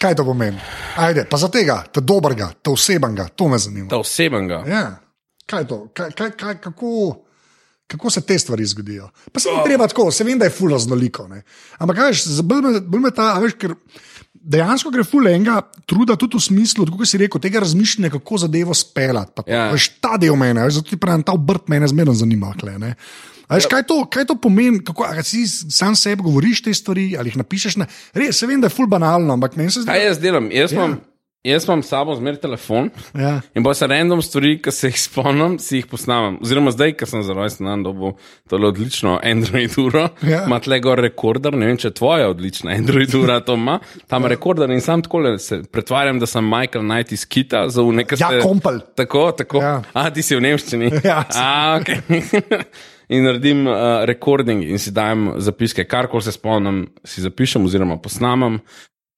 Kaj 0.00 0.16
to 0.16 0.24
pomeni? 0.24 0.56
Ajde, 0.96 1.26
pa 1.28 1.36
za 1.36 1.50
tega, 1.52 1.82
ta 1.92 2.00
dobrega, 2.00 2.50
ta 2.62 2.72
osebnega, 2.72 3.28
to 3.36 3.48
me 3.52 3.58
zanima. 3.60 3.88
Ta 3.92 4.00
osebnega. 4.00 4.62
Ja. 4.64 4.84
Kaj 5.46 5.60
je 5.60 5.68
to? 5.68 5.78
Kaj, 5.92 6.14
kaj, 6.16 6.30
kaj, 6.40 6.54
kako, 6.64 6.92
kako 7.86 8.10
se 8.10 8.22
te 8.24 8.38
stvari 8.38 8.64
zgodijo? 8.64 9.10
Pa 9.32 9.40
se 9.40 9.52
ni 9.52 9.64
treba 9.64 9.88
tako, 9.88 10.08
se 10.10 10.24
vem, 10.24 10.38
da 10.38 10.48
je 10.48 10.54
fulno 10.56 10.78
znoliko. 10.78 11.28
Ne? 11.28 11.42
Ampak 11.78 12.00
veš, 12.06 12.24
bolj 12.42 12.62
me, 12.64 12.80
bolj 12.80 13.04
me 13.04 13.12
ta, 13.12 13.34
veš, 13.42 13.58
ker 13.60 13.76
dejansko 14.40 14.90
gre 14.90 15.04
fulno 15.04 15.30
enega 15.30 15.60
truda 15.86 16.16
tudi 16.16 16.36
v 16.36 16.42
smislu, 16.42 16.86
kot 16.86 17.08
si 17.08 17.18
rekel, 17.20 17.40
tega 17.40 17.60
razmišljanja, 17.60 18.10
kako 18.10 18.38
zadevo 18.38 18.74
speljati. 18.74 19.32
Pa 19.36 19.42
Ja. 19.46 19.66
Veš, 19.72 19.88
ta 20.00 20.16
del 20.16 20.36
mene, 20.36 20.64
veš, 20.64 20.80
zato 20.80 20.90
ti 20.90 20.96
pravim, 20.96 21.22
ta 21.22 21.32
obrt 21.32 21.68
mene 21.68 21.88
zmerno 21.88 22.14
zanima. 22.14 22.54
Kle, 22.60 22.78
ne? 22.78 22.94
A 23.50 23.56
Veš, 23.58 23.66
kaj, 23.66 23.82
to, 23.82 24.04
kaj 24.06 24.24
to 24.30 24.36
pomeni, 24.38 24.78
kako 24.84 25.08
si 25.26 25.42
sam 25.46 25.96
sebi 25.98 26.22
govoriš 26.22 26.62
te 26.62 26.74
stvari 26.74 27.16
ali 27.18 27.32
jih 27.32 27.36
napišeš? 27.36 27.76
Na, 27.76 27.86
res, 28.14 28.38
se 28.38 28.46
vem, 28.46 28.60
da 28.62 28.68
je 28.70 28.74
ful 28.76 28.86
banalno, 28.86 29.32
ampak 29.34 29.56
meni 29.58 29.70
se 29.74 29.80
zdi, 29.82 29.90
Kaj 29.90 30.04
jaz 30.06 30.20
delam? 30.22 30.50
Jaz 30.54 30.72
Ja. 30.72 30.76
imam, 30.84 31.00
jaz 31.44 31.64
imam 31.64 31.82
s 31.82 31.88
sabo 31.88 32.14
zmer 32.14 32.36
telefon. 32.36 32.90
Ja. 33.14 33.40
In 33.54 33.64
pa 33.64 33.74
se 33.74 33.86
random 33.86 34.22
stvari, 34.22 34.58
ki 34.62 34.72
se 34.72 34.90
jih 34.90 34.98
spomnim, 35.00 35.58
si 35.58 35.78
jih 35.80 35.86
posnamem. 35.88 36.38
Oziroma, 36.42 36.70
zdaj, 36.74 36.92
ko 37.00 37.08
sem 37.08 37.22
za 37.24 37.32
rojsten 37.36 37.66
dan 37.66 37.82
dobil 37.86 38.12
tole 38.50 38.68
odlično 38.68 39.18
Android 39.22 39.72
uro, 39.78 40.08
Ja. 40.22 40.44
ima 40.46 40.60
tle 40.60 40.80
gor 40.80 41.00
rekorder. 41.00 41.56
Ne 41.56 41.66
vem, 41.70 41.76
če 41.80 41.90
tvoja 41.96 42.28
odlična 42.30 42.74
Android 42.76 43.14
ura 43.14 43.40
to 43.40 43.54
ima, 43.54 43.78
tam 44.06 44.26
rekorder 44.26 44.70
in 44.70 44.80
sam 44.80 45.02
tako 45.02 45.38
se 45.38 45.62
pretvarjam, 45.72 46.18
da 46.20 46.26
sem 46.26 46.44
Michael 46.44 46.84
Knight 46.84 47.12
iz 47.12 47.24
Kita 47.24 47.68
za 47.68 47.82
nekaj 47.82 48.18
Ja, 48.20 48.30
kompel. 48.42 48.80
Tako, 48.96 49.32
tako. 49.32 49.62
Ja. 49.62 49.82
A 49.92 50.10
ti 50.10 50.22
si 50.22 50.36
v 50.36 50.40
Nemščini. 50.40 50.90
Ja, 51.10 51.24
sem. 51.30 51.42
A, 51.42 51.80
okay. 51.80 52.64
In 53.10 53.24
naredim 53.26 53.64
uh, 53.66 54.04
recording 54.06 54.62
in 54.62 54.78
si 54.78 54.92
dajem 54.94 55.32
zapiske, 55.42 55.82
kar 55.84 56.06
koli 56.06 56.22
se 56.22 56.30
spomnim, 56.36 56.84
si 57.02 57.24
zapišem 57.24 57.64
oziroma 57.66 57.96
posnamem. 57.98 58.60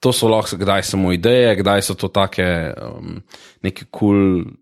To 0.03 0.11
so 0.11 0.27
lahko 0.27 0.59
kdaj 0.59 0.83
samo 0.83 1.13
ideje, 1.15 1.55
kdaj 1.57 1.83
so 1.83 1.95
to 1.95 2.11
take 2.11 2.43
um, 2.75 3.23
neke 3.63 3.87
kul. 3.91 4.43
Cool 4.43 4.59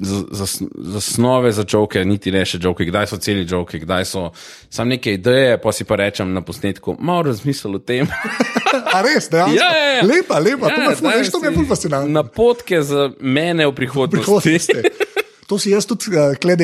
zas- 0.00 0.62
Zasnove 0.78 1.52
za 1.52 1.64
žoke, 1.68 2.04
niti 2.04 2.32
ne 2.32 2.44
še 2.44 2.58
žoke, 2.58 2.84
kdaj 2.84 3.06
so 3.06 3.16
celi 3.16 3.44
žoke, 3.44 3.78
kdaj 3.78 4.04
so 4.04 4.30
samo 4.70 4.88
neke 4.90 5.12
ideje, 5.14 5.58
pa 5.60 5.72
si 5.72 5.84
pa 5.84 5.96
rečem 5.96 6.32
na 6.32 6.40
posnetku, 6.40 6.96
malo 6.98 7.22
razmisel 7.22 7.74
o 7.76 7.78
tem. 7.78 8.08
A 8.94 9.02
res, 9.02 9.28
dejansko. 9.30 9.56
Ja, 9.58 9.68
ja, 9.68 9.86
ja. 9.98 10.02
Lepa, 10.06 10.38
lepa, 10.38 10.70
to 10.70 10.80
me 10.80 10.94
ful, 10.94 11.08
dajem 11.08 11.20
veš, 11.20 11.30
to 11.30 11.40
me 11.40 11.50
je 11.50 11.66
fascinantno. 11.66 12.12
Napotke 12.12 12.82
za 12.82 13.10
mene 13.20 13.66
v 13.66 13.74
prihodnosti. 13.74 14.24
prihodnosti. 14.24 14.78
To 15.50 15.58
si 15.58 15.72
jaz 15.72 15.82
tudi 15.82 16.14
uh, 16.14 16.30
kle 16.38 16.54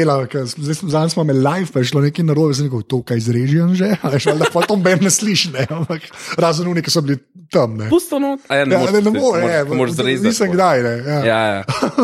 sem- 0.47 0.63
zdaj 0.63 0.77
smo 0.79 0.89
zadnjič 0.89 1.13
smo 1.13 1.25
imeli 1.27 1.43
live, 1.43 1.67
pa 1.75 1.83
je 1.83 1.89
šlo 1.91 2.01
nekaj 2.05 2.25
narobe, 2.25 2.55
sem 2.55 2.69
rekel, 2.69 2.85
to 2.87 3.01
kaj 3.03 3.19
zrežijo 3.19 3.67
že, 3.75 3.89
ali 4.07 4.39
da 4.39 4.47
pa 4.47 4.63
to 4.63 4.77
ben 4.79 5.03
ne 5.03 5.11
sliši, 5.11 5.51
ne, 5.51 5.65
ampak 5.77 6.07
razen 6.39 6.69
oni, 6.71 6.83
ki 6.83 6.93
so 6.95 7.03
bili 7.03 7.19
tam, 7.51 7.75
ne. 7.77 7.89
Pusto 7.91 8.19
not, 8.19 8.47
a 8.47 8.61
ja, 8.61 8.65
ne 8.65 8.75
Ja, 8.75 8.81
moreš 8.81 8.95
ne, 8.95 9.01
ne 9.03 9.13
more, 9.19 9.41
ne, 9.43 9.75
moraš 9.75 9.97
zrezati. 9.99 10.29
nisem 10.29 10.53
kdaj, 10.53 10.83
ne. 10.83 10.95
Ja. 11.03 11.19
Ja, 11.25 11.41
ja. 11.49 11.63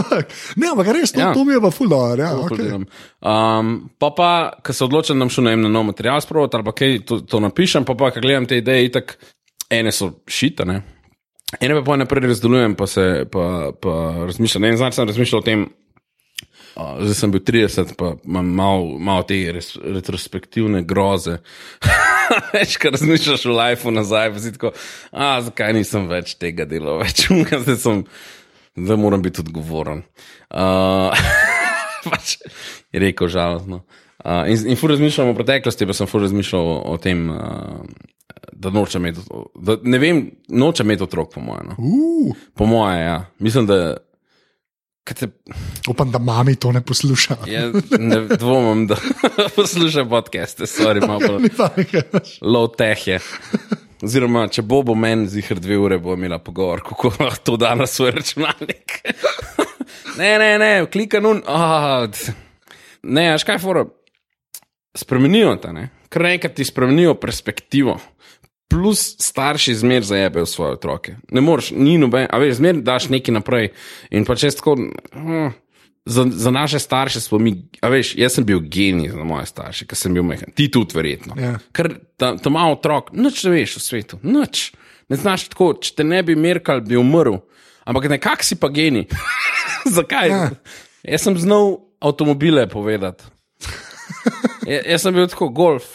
ne, 0.58 0.72
ampak 0.72 0.90
res, 0.90 1.14
to, 1.14 1.20
Ja. 1.22 1.30
to 1.30 1.44
mi 1.44 1.54
je 1.54 1.60
pa 1.60 1.70
ful 1.70 1.86
dobro, 1.86 2.18
ja, 2.18 2.30
Ful 2.34 2.50
okay. 2.50 2.64
delam. 2.64 2.86
Um, 3.20 3.70
pa 3.98 4.10
pa, 4.10 4.30
ko 4.58 4.74
se 4.74 4.82
odločim, 4.84 5.14
da 5.14 5.22
bom 5.22 5.30
šel 5.30 5.46
na 5.46 5.54
en 5.54 5.68
nov 5.70 5.86
material 5.86 6.18
sproti 6.20 6.58
ali 6.58 6.66
pa 6.66 6.74
kaj 6.74 6.98
to, 7.06 7.20
to 7.22 7.38
napišem, 7.40 7.86
pa 7.86 7.94
pa, 7.94 8.10
ko 8.10 8.18
gledam 8.18 8.46
te 8.46 8.58
ideje, 8.58 8.90
itak 8.90 9.14
ene 9.70 9.94
so 9.94 10.10
šitane. 10.26 10.80
Ene 11.60 11.76
pa 11.78 11.82
pa 11.84 11.96
naprej 11.96 12.26
razdelujem, 12.26 12.74
pa 12.74 12.86
se 12.88 13.04
pa, 13.30 13.70
pa 13.76 13.94
razmišljam. 14.26 14.62
Ne, 14.62 14.76
Zdaj 14.76 14.92
sem 14.96 15.06
razmišljal 15.06 15.42
o 15.42 15.44
tem, 15.44 15.66
uh, 16.76 16.98
zdaj 17.02 17.16
sem 17.18 17.32
bil 17.34 17.42
30, 17.44 17.94
pa 17.98 18.14
imam 18.24 18.50
malo 18.56 18.98
mal 18.98 19.24
te 19.28 19.38
res, 19.54 19.72
retrospektivne 19.76 20.82
groze. 20.88 21.38
Več, 22.54 22.76
kar 22.80 22.94
razmišljaš 22.96 23.46
v 23.48 23.56
lifeu 23.56 23.92
nazaj, 23.94 24.30
pa 24.32 24.42
si 24.42 24.52
tako, 24.54 24.72
a 25.12 25.34
zakaj 25.44 25.74
nisem 25.76 26.06
več 26.10 26.36
tega 26.40 26.66
delal, 26.68 27.02
več 27.02 27.26
umka, 27.32 27.60
zdaj 27.64 27.80
sem, 27.82 28.04
zdaj 28.78 29.00
moram 29.00 29.24
biti 29.24 29.42
odgovoren. 29.44 30.04
Uh, 30.48 31.12
pač 32.08 32.38
je 32.92 33.02
rekel 33.02 33.30
žalostno. 33.32 33.82
Uh, 34.22 34.46
in 34.46 34.72
in 34.72 34.78
fur 34.78 34.92
razmišljam 34.94 35.32
o 35.32 35.36
preteklosti, 35.36 35.88
pa 35.88 35.96
sem 35.98 36.08
fur 36.08 36.22
razmišljal 36.24 36.72
o, 36.72 36.78
o 36.94 36.96
tem, 37.02 37.26
uh, 37.34 37.82
da 38.52 38.70
nočem 38.70 39.02
imeti, 39.02 39.26
da, 39.58 39.76
ne 39.82 39.98
vem, 39.98 40.22
nočem 40.48 40.86
imeti 40.86 41.04
otrok, 41.08 41.34
po 41.34 41.42
mojem. 41.42 41.72
No. 41.72 41.76
Uh, 41.78 42.46
Po 42.54 42.68
mojem, 42.70 43.02
ja. 43.02 43.18
Mislim, 43.42 43.66
da. 43.66 43.82
Te, 45.04 45.26
upam, 45.90 46.12
da 46.12 46.18
mami 46.18 46.54
to 46.56 46.72
ne 46.72 46.80
posluša. 46.80 47.36
ja, 47.46 47.64
ne 47.98 48.20
dvomim, 48.38 48.86
da 48.86 48.96
poslušaj 49.56 50.08
podcaste, 50.08 50.66
stvari 50.66 51.00
malo 51.00 51.20
bolj 51.28 51.48
low 52.54 52.68
tech 52.76 53.06
je. 53.06 53.18
Oziroma, 54.02 54.46
če 54.48 54.62
bo 54.62 54.82
bo 54.86 54.94
meni 54.94 55.26
zihar 55.30 55.58
dve 55.62 55.78
ure, 55.78 55.98
bo 55.98 56.14
imela 56.14 56.38
pogovor, 56.38 56.84
kako 56.86 57.12
lahko 57.18 57.42
to 57.44 57.56
da 57.58 57.74
na 57.74 57.86
svoj 57.86 58.14
računalnik. 58.18 59.00
ne, 60.20 60.38
ne, 60.38 60.52
ne, 60.58 60.70
klika 60.90 61.20
nun. 61.20 61.42
Oh, 61.46 62.06
ne, 63.02 63.26
až 63.34 63.46
kaj 63.46 63.58
fora. 63.62 63.84
Spremenijo 64.94 65.56
te, 65.58 65.72
ne? 65.74 65.88
kar 66.12 66.26
enkrat 66.28 66.54
ti 66.54 66.64
spremenijo 66.64 67.14
perspektivo. 67.14 67.96
Plus 68.72 69.16
starši 69.20 69.74
zmer 69.74 70.04
zajebejo 70.04 70.46
svoje 70.48 70.72
otroke. 70.78 71.16
Ne 71.30 71.40
moreš, 71.44 71.70
ni 71.76 71.98
noben, 72.00 72.24
a 72.30 72.38
veš, 72.40 72.56
zmer 72.56 72.80
daš 72.80 73.10
nekaj 73.12 73.36
naprej. 73.36 73.68
In 74.10 74.24
pa 74.24 74.36
če 74.38 74.50
tako. 74.56 74.78
hm, 75.12 75.52
Za, 76.02 76.24
za 76.26 76.50
naše 76.50 76.80
starše 76.82 77.20
smo 77.22 77.38
mi, 77.38 77.52
a 77.78 77.86
veš, 77.86 78.16
jaz 78.18 78.34
sem 78.34 78.42
bil 78.44 78.58
genij 78.66 79.12
za 79.12 79.22
moje 79.22 79.46
starše, 79.46 79.86
ker 79.86 79.94
sem 79.94 80.10
bil 80.16 80.24
mehen, 80.26 80.50
ti 80.50 80.66
tudi 80.66 80.96
verjetno. 80.98 81.36
Ja. 81.38 81.52
Ker 81.70 81.92
ta, 82.18 82.32
ta 82.42 82.50
malo 82.50 82.74
otrok, 82.74 83.12
noč 83.14 83.44
ne 83.46 83.52
veš 83.54 83.76
v 83.76 83.82
svetu, 83.84 84.18
noč. 84.26 84.72
Ne 85.06 85.14
znaš 85.20 85.44
tako, 85.52 85.68
če 85.78 85.92
te 86.00 86.02
ne 86.02 86.18
bi 86.26 86.34
merkal, 86.34 86.82
bi 86.82 86.98
umrl. 86.98 87.38
Ampak 87.86 88.08
nekako 88.10 88.42
si 88.42 88.58
pa 88.58 88.72
genij. 88.74 89.06
Zakaj? 89.96 90.28
Ja. 90.34 90.50
Jaz 91.06 91.22
sem 91.22 91.38
znal 91.38 91.76
avtomobile 92.02 92.66
povedati. 92.66 93.22
Ja, 94.66 94.78
jaz 94.86 95.02
sem 95.02 95.14
bil 95.14 95.26
tako 95.26 95.48
golf, 95.54 95.86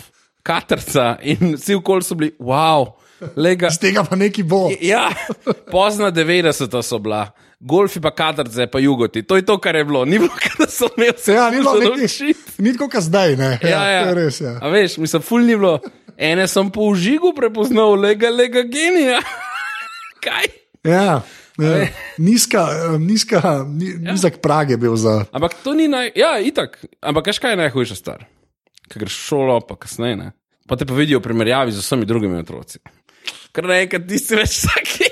katerca 0.47 1.17
in 1.27 1.57
vsi 1.57 1.75
okoli 1.75 2.05
so 2.07 2.15
bili, 2.15 2.31
wow, 2.39 2.87
lega. 3.35 3.69
Z 3.73 3.83
tega 3.83 4.05
pa 4.07 4.15
neki 4.15 4.45
bo. 4.47 4.67
Ja, 4.81 5.09
pozna 5.71 6.11
90 6.11 6.81
so 6.81 6.99
bila. 7.03 7.27
Golfi 7.59 7.97
pa 7.99 8.11
katerce, 8.13 8.67
pa 8.69 8.79
jugoti. 8.79 9.23
To 9.25 9.35
je 9.35 9.41
to, 9.41 9.55
kar 9.57 9.75
je 9.75 9.85
bilo. 9.85 10.03
Ni 10.05 10.19
bilo, 10.21 10.29
da 10.59 10.67
so 10.69 10.89
imeli 10.97 11.13
vse. 11.17 11.33
Ja, 11.33 11.49
ni 11.49 11.57
bilo 11.57 11.73
naučiti. 11.73 12.35
Ni 12.61 12.73
tako, 12.73 12.89
kot 12.93 13.03
zdaj, 13.03 13.35
ne. 13.35 13.57
Ja, 13.65 13.81
ja. 13.89 14.03
to 14.03 14.09
je 14.09 14.15
res. 14.15 14.41
Ja. 14.41 14.59
A 14.61 14.69
veš, 14.69 14.99
mislim, 15.01 15.25
ful 15.25 15.41
ni 15.41 15.57
bilo. 15.57 15.79
Ene 16.17 16.45
sem 16.47 16.69
po 16.73 16.85
užigu 16.91 17.33
prepoznal, 17.37 17.97
lega, 17.97 18.29
lega 18.29 18.61
genija. 18.61 19.19
Kaj? 20.25 20.53
Ja. 20.85 21.21
Ja. 21.57 21.87
Nizka, 22.21 22.67
nizka, 23.01 23.65
ni, 23.65 23.85
Ja. 24.05 24.29
prag 24.41 24.69
je 24.69 24.77
bil 24.77 24.95
za. 24.95 25.25
Ampak 25.31 25.57
to 25.63 25.73
ni 25.73 25.87
naj. 25.87 26.11
Ja, 26.15 26.37
itak. 26.39 26.77
Ampak 27.01 27.33
kaj 27.41 27.51
je 27.51 27.57
najhujše 27.57 27.95
star? 27.97 28.25
Ker 28.87 29.03
greš 29.03 29.17
v 29.17 29.25
šolo, 29.29 29.59
pa 29.67 29.75
kasneje. 29.75 30.15
Ne? 30.19 30.29
Pa 30.67 30.75
te 30.79 30.85
pa 30.87 30.95
vidijo 30.95 31.19
v 31.19 31.27
primerjavi 31.29 31.71
z 31.75 31.83
vsemi 31.83 32.05
drugimi 32.07 32.39
otroci. 32.39 32.79
Ker 33.55 33.65
naenkrat 33.67 34.05
ti 34.07 34.19
si 34.21 34.35
več 34.37 34.61
taki. 34.67 35.07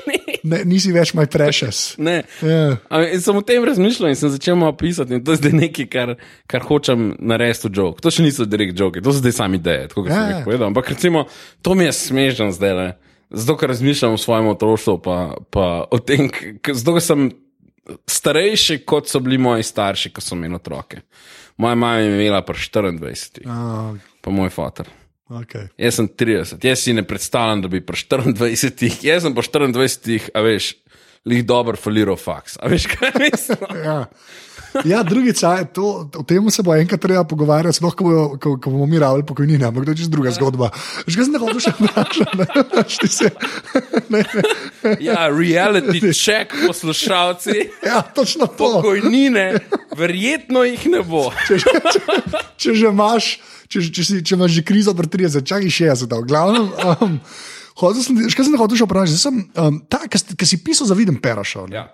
Ne, 0.46 0.60
nisi 0.70 0.92
več 0.94 1.16
moj 1.18 1.26
precious. 1.34 1.96
Ne. 2.06 2.20
Ja. 2.46 2.78
A, 2.94 3.00
In 3.10 3.22
sem 3.24 3.34
o 3.34 3.42
tem 3.42 3.64
razmišljal 3.66 4.12
in 4.12 4.20
sem 4.20 4.30
začel 4.30 4.54
malo 4.60 4.76
pisati. 4.78 5.18
In 5.18 5.24
to 5.26 5.34
je 5.34 5.40
zdaj 5.42 5.56
nekaj, 5.58 5.88
kar, 5.90 6.12
kar 6.46 6.62
hočem 6.68 7.16
narediti 7.18 7.72
v 7.72 7.80
joke. 7.80 8.04
To 8.06 8.12
še 8.14 8.22
niso 8.28 8.46
direkt 8.46 8.78
joke, 8.78 9.02
to 9.02 9.10
so 9.16 9.24
zdaj 9.24 9.34
sami 9.40 9.58
ideje, 9.58 9.88
kot 9.96 10.06
Ja, 10.06 10.14
sem 10.20 10.30
ja. 10.30 10.36
jih 10.38 10.46
povedal. 10.46 10.70
Ampak 10.70 10.92
recimo, 10.94 11.26
to 11.66 11.74
mi 11.74 11.88
je 11.90 11.96
smešno 11.98 12.52
zdaj. 12.54 12.76
Le. 12.78 12.86
Zato, 13.34 13.58
ker 13.58 13.74
razmišljam 13.74 14.14
o 14.14 14.22
svojem 14.22 14.52
otroštvu, 14.54 14.96
pa, 15.02 15.18
pa 15.50 15.66
o 15.90 15.98
tem, 15.98 16.30
zato, 16.70 16.94
ker 17.00 17.02
sem 17.04 17.26
starejši, 18.06 18.84
kot 18.86 19.10
so 19.10 19.20
bili 19.26 19.42
moji 19.42 19.66
starši, 19.66 20.14
ko 20.14 20.22
so 20.22 20.38
imeli 20.38 20.58
otroke. 20.58 21.02
Moja 21.58 21.76
mama 21.76 21.98
je 21.98 22.12
imela 22.12 22.42
pa 22.46 22.54
24, 22.54 23.46
A, 23.48 23.96
pa 24.22 24.32
moj 24.32 24.50
fotor. 24.50 24.90
okay. 25.30 25.68
Jaz 25.78 25.96
sem 25.96 26.08
30, 26.08 26.66
jaz 26.68 26.80
si 26.84 26.94
ne 26.94 27.04
predstavljam, 27.08 27.62
da 27.62 27.68
bi 27.68 27.82
pri 27.82 27.98
24, 27.98 29.06
jaz 29.08 29.24
sem 29.24 29.36
po 29.36 29.42
24, 29.42 30.30
a 30.34 30.42
veš, 30.42 30.74
lih 31.26 31.46
dobro 31.46 31.78
faliral 31.78 32.20
faks. 32.20 32.58
A 32.62 32.68
veš, 32.68 32.90
kaj 32.92 33.16
mislim? 33.20 33.84
ja. 33.84 34.06
Ja, 34.92 35.04
drugič, 35.04 35.40
to, 35.74 36.10
o 36.12 36.24
tem 36.28 36.44
se 36.52 36.64
bo 36.64 36.76
enkrat 36.76 37.00
treba 37.02 37.24
pogovarjati, 37.24 37.78
sploh 37.78 37.96
ko, 37.96 38.04
bojo- 38.04 38.32
ko, 38.40 38.50
ko 38.60 38.68
bomo 38.74 38.86
mi 38.86 39.00
rabili 39.00 39.24
pokojnine, 39.26 39.66
ampak 39.66 39.86
to 39.88 39.92
je 39.96 40.04
čisto 40.04 40.14
druga 40.14 40.32
zgodba. 40.36 40.72
Že 41.08 41.26
sem 41.26 41.40
hotel 41.40 41.60
še 41.64 41.72
ne. 44.14 44.22
Ja, 45.00 45.32
reality 45.32 46.12
check, 46.12 46.52
poslušalci. 46.68 47.72
Ja, 47.86 48.02
točno 48.04 48.48
to. 48.48 48.82
Pokojnine, 48.82 49.60
verjetno 49.98 50.64
jih 50.68 50.86
ne 50.92 51.02
bo. 51.06 51.32
Če, 51.48 51.60
če, 51.64 52.00
če, 52.58 52.70
že 52.76 52.92
imaš, 52.92 53.40
če, 53.72 53.86
če, 53.90 54.02
si, 54.04 54.22
če 54.26 54.36
imaš 54.38 54.60
že 54.60 54.66
krizo 54.68 54.94
pri 54.98 55.08
30, 55.08 55.48
čakaj 55.48 55.72
60, 55.72 56.12
v 56.12 56.28
glavnem. 56.28 56.68
Um, 56.70 57.18
hotel 57.82 58.02
sem, 58.04 58.20
še 58.28 58.36
kaj 58.38 58.48
sem 58.50 58.60
hotel 58.60 58.80
še 58.80 58.88
vprašati? 58.88 59.16
Zdaj 59.16 59.24
Sem, 59.24 59.42
um, 59.56 59.82
ta, 59.90 60.04
ki 60.10 60.46
si 60.48 60.62
pisal 60.64 60.90
za 60.90 60.98
Viden 60.98 61.18
Perašov. 61.22 61.72
Ja. 61.74 61.90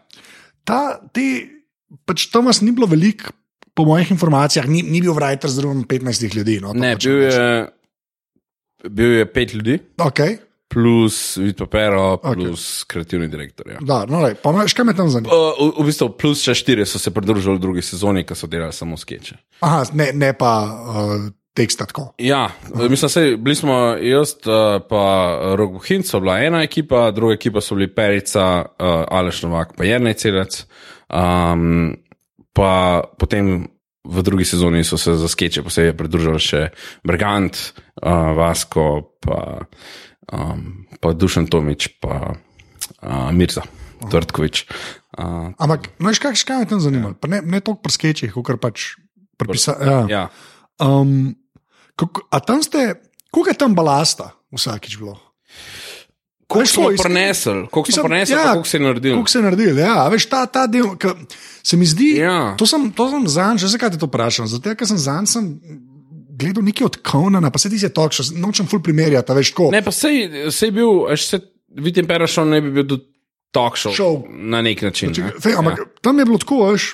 Ta, 0.68 1.00
te, 1.14 1.61
pač 2.06 2.28
tam 2.32 2.50
vas 2.50 2.62
ni 2.62 2.74
bilo 2.76 2.88
veliko, 2.90 3.34
po 3.74 3.86
mojih 3.88 4.12
informacijah, 4.12 4.68
ni, 4.68 4.84
ni 4.84 5.02
bil 5.02 5.16
writer 5.16 5.50
z 5.50 5.64
drugim 5.64 5.84
15 5.88 6.36
ljudi. 6.36 6.60
No, 6.64 6.74
Ne, 6.76 6.96
pač 6.96 7.08
bil 7.08 7.22
je, 7.24 7.50
bil 8.90 9.20
je 9.20 9.28
pet 9.34 9.54
ljudi, 9.54 9.80
Okay. 9.98 10.38
plus 10.72 11.38
vid 11.38 11.58
papero, 11.60 12.18
plus 12.18 12.84
okay. 12.84 12.88
kreativni 12.88 13.28
direktor. 13.28 13.72
Ja. 13.72 13.80
Da, 13.82 14.06
no, 14.10 14.22
lej, 14.24 14.38
pa 14.44 14.54
še 14.68 14.80
kaj 14.80 14.88
me 14.88 14.96
tam 14.96 15.12
zanima? 15.12 15.36
Uh, 15.36 15.60
v, 15.60 15.84
v 15.84 15.92
bistvu 15.92 16.12
plus 16.20 16.44
še 16.44 16.56
štiri 16.58 16.88
so 16.88 17.00
se 17.00 17.12
pridružili 17.12 17.60
v 17.60 17.64
drugi 17.64 17.84
sezoni, 17.86 18.26
ki 18.28 18.36
so 18.36 18.48
delali 18.52 18.76
samo 18.76 19.00
skeče. 19.00 19.40
Aha, 19.68 19.84
ne, 19.96 20.12
ne 20.16 20.32
pa 20.38 20.54
uh, 20.68 21.30
teksta 21.54 21.86
tako. 21.86 22.14
Ja, 22.18 22.50
mislim, 22.76 23.12
da 23.12 23.38
bili 23.38 23.56
smo 23.56 23.74
jaz, 24.00 24.36
pa 24.90 25.04
Rok 25.60 25.72
Bohinc, 25.72 26.08
so 26.08 26.20
bila 26.24 26.40
ena 26.40 26.64
ekipa, 26.64 27.12
druga 27.12 27.36
ekipa 27.36 27.62
so 27.62 27.76
bili 27.76 27.92
Perica, 27.92 28.48
uh, 28.64 29.04
Aleš 29.12 29.44
Novak, 29.44 29.76
pa 29.78 29.88
Jrnej 29.88 30.16
Celec. 30.20 30.64
Um, 31.12 31.96
pa 32.56 33.04
potem 33.20 33.68
v 34.02 34.18
drugi 34.24 34.46
sezoni 34.48 34.84
so 34.84 34.98
se 34.98 35.14
za 35.14 35.28
skeče 35.28 35.64
posebej 35.64 35.94
pridružili 35.98 36.40
še 36.42 36.62
Brigant, 37.06 37.54
uh, 38.02 38.32
Vasko, 38.38 39.18
pa, 39.22 39.68
um, 40.32 40.88
pa 40.98 41.14
Dušan 41.14 41.52
Tomič, 41.52 42.02
pa 42.02 42.34
uh, 42.34 43.30
Mirza 43.36 43.62
Tvrtkovič. 44.02 44.66
Uh, 45.20 45.54
Ampak, 45.62 45.92
veš, 46.02 46.24
kaj, 46.24 46.40
kaj 46.48 46.64
me 46.64 46.70
tam 46.72 46.82
zanima? 46.82 47.14
Pa 47.14 47.30
Ne, 47.30 47.44
ne 47.46 47.62
toliko 47.62 47.86
pri 47.86 47.94
skečih, 47.94 48.34
kot 48.34 48.58
pač 48.58 48.96
pripisa. 49.38 49.78
Ja. 49.78 50.00
ja. 50.10 50.24
Um, 50.82 51.36
kako, 52.00 52.26
a 52.34 52.42
tam 52.42 52.64
ste, 52.66 53.04
koliko 53.30 53.54
je 53.54 53.62
tam 53.62 53.78
balasta 53.78 54.34
vsakič 54.50 54.98
bilo? 54.98 55.20
Veš, 56.60 56.74
smo 56.74 56.90
prenesli, 57.04 57.54
Mislim, 57.54 57.94
smo 57.94 58.04
prenesli, 58.04 58.36
ja, 58.36 58.42
ja, 58.42 58.52
koliko 58.52 58.70
se 58.70 58.78
je 58.78 58.82
naredil. 58.82 59.16
Kako 59.16 59.30
se 59.30 59.38
je 59.40 59.44
naredil? 59.44 59.80
Ja, 59.80 60.08
veš, 60.08 60.26
ta, 60.26 60.46
ta 60.46 60.66
del, 60.68 60.96
ki 61.00 61.14
se 61.64 61.78
mi 61.78 61.86
zdi. 61.86 62.16
Ja. 62.20 62.56
To 62.58 62.68
sem, 62.68 62.90
to 62.92 63.10
sem 63.12 63.28
zanj, 63.28 63.62
že 63.64 63.72
zakaj 63.76 63.94
te 63.94 64.02
to 64.02 64.10
vprašam. 64.10 64.50
Zato, 64.50 64.76
ker 64.76 64.88
sem 64.88 65.00
zanj 65.00 65.30
sem 65.32 65.48
gledal 66.42 66.66
nekaj 66.66 66.86
od 66.86 66.98
Konana, 67.06 67.52
pa 67.52 67.62
se 67.62 67.70
ti 67.70 67.80
je 67.82 67.92
to, 67.94 68.08
še 68.12 68.32
nočem 68.42 68.68
ful 68.68 68.82
primerjati, 68.84 69.36
veš, 69.38 69.54
ko. 69.58 69.70
Ne, 69.74 69.84
pa 69.86 69.94
sej, 69.94 70.50
sej 70.52 70.74
bil, 70.76 71.06
až 71.12 71.28
se 71.28 71.42
vidim, 71.78 72.10
Perašov 72.10 72.50
ne 72.50 72.62
bi 72.64 72.74
bil 72.74 72.88
tudi 72.90 73.08
talk 73.52 73.78
show, 73.78 73.94
Show. 73.96 74.26
na 74.28 74.62
nek 74.66 74.82
način. 74.82 75.14
Če, 75.16 75.28
ne. 75.28 75.38
fej, 75.44 75.58
ampak 75.60 75.80
ja. 75.80 75.88
tam 76.02 76.20
je 76.20 76.28
bilo 76.28 76.42
tako, 76.42 76.64
veš. 76.72 76.94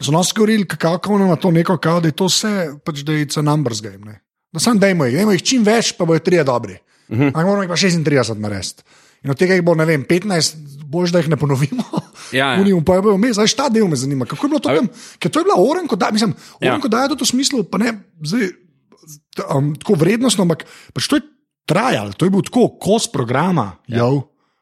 So 0.00 0.12
nas 0.14 0.32
govorili, 0.36 0.64
kako 0.64 1.18
na 1.20 1.36
to 1.36 1.50
neko, 1.52 1.76
kao, 1.76 2.00
da 2.00 2.08
je 2.08 2.16
to 2.16 2.30
vse, 2.30 2.72
pač, 2.84 3.02
da 3.04 3.12
je 3.12 3.26
it's 3.26 3.38
a 3.38 3.44
numbers 3.44 3.82
game. 3.84 4.00
Ne? 4.06 4.20
Da 4.52 4.62
sam 4.62 4.78
dajmo 4.80 5.04
jih, 5.04 5.18
dajmo 5.20 5.34
jih 5.36 5.42
čim 5.44 5.66
več, 5.66 5.92
pa 5.98 6.06
bojo 6.08 6.22
trije 6.24 6.44
dobri. 6.48 6.78
Uh 7.10 7.18
-huh. 7.18 7.26
Ampak 7.26 7.44
moramo 7.46 7.62
jih 7.62 7.68
pa 7.68 7.76
36 7.76 8.38
narediti. 8.38 8.82
In 9.24 9.30
od 9.30 9.38
tega 9.38 9.54
jih 9.54 9.64
bo, 9.64 9.74
ne 9.74 9.84
vem, 9.84 10.04
15, 10.04 10.56
bož, 10.86 11.10
da 11.12 11.18
jih 11.18 11.28
ne 11.28 11.36
ponovimo. 11.36 11.84
Ja, 12.32 12.54
ja. 12.54 12.60
Unijum 12.62 12.84
pa 12.84 12.94
je 12.94 13.02
bil 13.02 13.16
vmes, 13.18 13.34
zdaj 13.34 13.56
ta 13.58 13.68
del 13.68 13.88
me 13.90 13.96
zanima. 13.96 14.24
Kako 14.24 14.46
je 14.46 14.48
bilo 14.48 14.60
to 14.62 14.70
tam? 14.70 14.86
Ker 15.18 15.30
to 15.30 15.40
je 15.40 15.44
bila 15.44 15.56
orenko, 15.58 15.96
da, 15.96 16.10
mislim, 16.14 16.34
Ja. 16.60 16.70
orenko 16.70 16.88
da 16.88 17.02
je 17.02 17.08
to 17.08 17.24
v 17.24 17.26
smislu, 17.26 17.64
pa 17.66 17.78
ne, 17.78 18.04
zdaj, 18.22 18.48
um, 19.56 19.74
tako 19.74 19.94
vrednostno, 19.94 20.42
ampak 20.46 20.62
pač 20.94 21.08
to 21.10 21.16
je 21.16 21.22
trajalo, 21.66 22.12
to 22.12 22.24
je 22.24 22.30
bil 22.30 22.42
tako 22.42 22.68
kos 22.78 23.10
programa. 23.10 23.82
Ja. 23.88 24.06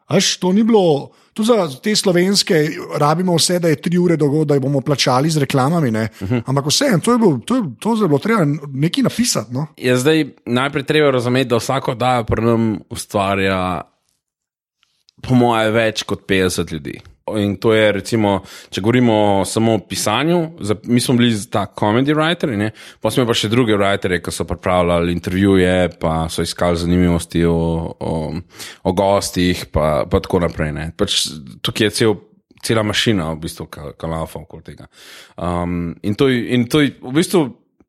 Až 0.09 0.37
to 0.41 0.53
ni 0.53 0.65
bilo. 0.65 1.13
Tudi 1.39 1.47
za 1.47 1.81
te 1.83 1.93
slovenske 1.97 2.57
rabimo 2.99 3.37
vse, 3.37 3.61
da 3.63 3.69
je 3.71 3.77
tri 3.79 3.99
ure 3.99 4.17
dolgo, 4.19 4.43
da 4.45 4.57
jih 4.57 4.63
bomo 4.63 4.81
plačali 4.81 5.31
z 5.31 5.39
reklamami. 5.39 5.91
Uh 5.91 5.95
-huh. 5.95 6.43
Ampak 6.47 6.67
vseeno, 6.67 6.99
to 6.99 7.13
je 7.13 7.19
bilo, 7.19 7.39
to 7.39 7.57
je, 7.57 7.63
to 7.81 7.93
je 7.95 8.09
bilo 8.09 8.19
treba 8.19 8.47
nekaj 8.75 9.03
napisati. 9.03 9.55
No? 9.55 9.67
Je 9.77 9.97
zdaj 9.97 10.25
najprej 10.47 10.83
treba 10.83 11.11
razumeti, 11.11 11.49
da 11.49 11.57
vsako 11.57 11.95
dajo 11.95 12.25
pri 12.25 12.43
nam 12.43 12.79
ustvarja, 12.91 13.81
po 15.23 15.35
mojem, 15.35 15.73
več 15.73 16.03
kot 16.03 16.27
50 16.29 16.73
ljudi. 16.73 17.01
In 17.37 17.57
to 17.61 17.73
je, 17.75 17.93
recimo, 17.93 18.39
če 18.71 18.81
govorimo 18.81 19.45
samo 19.45 19.75
o 19.75 19.83
pisanju, 19.89 20.39
za, 20.61 20.77
mi 20.85 21.01
smo 21.01 21.17
bili 21.19 21.37
ta 21.51 21.67
comedy 21.79 22.15
writeri, 22.17 22.57
ne? 22.57 22.71
pa 23.01 23.11
smo 23.11 23.27
pa 23.29 23.37
še 23.37 23.51
druge 23.53 23.77
writeri, 23.77 24.23
ki 24.25 24.33
so 24.35 24.47
pripravljali 24.49 25.13
intervjuje, 25.13 25.75
pa 26.01 26.29
so 26.33 26.43
iskali 26.47 26.81
zanimivosti 26.81 27.45
o, 27.45 27.59
o, 28.01 28.15
o 28.83 28.97
gostih, 28.97 29.67
pa, 29.73 30.07
pa 30.11 30.23
tako 30.25 30.43
naprej. 30.47 30.73
ne. 30.73 30.91
Pač, 30.97 31.21
tukaj 31.63 31.91
je 31.91 31.95
cel, 32.01 32.19
cela 32.65 32.83
mašina, 32.83 33.31
v 33.35 33.43
bistvu, 33.47 33.69
ki 33.71 34.11
laufa 34.11 34.43
okoli 34.43 34.67
tega. 34.73 34.89
Um, 35.37 35.97
in 36.03 36.15
to, 36.15 36.29
in 36.29 36.69
to 36.69 36.85
je 36.85 36.95
v 37.03 37.15
bistvu. 37.21 37.49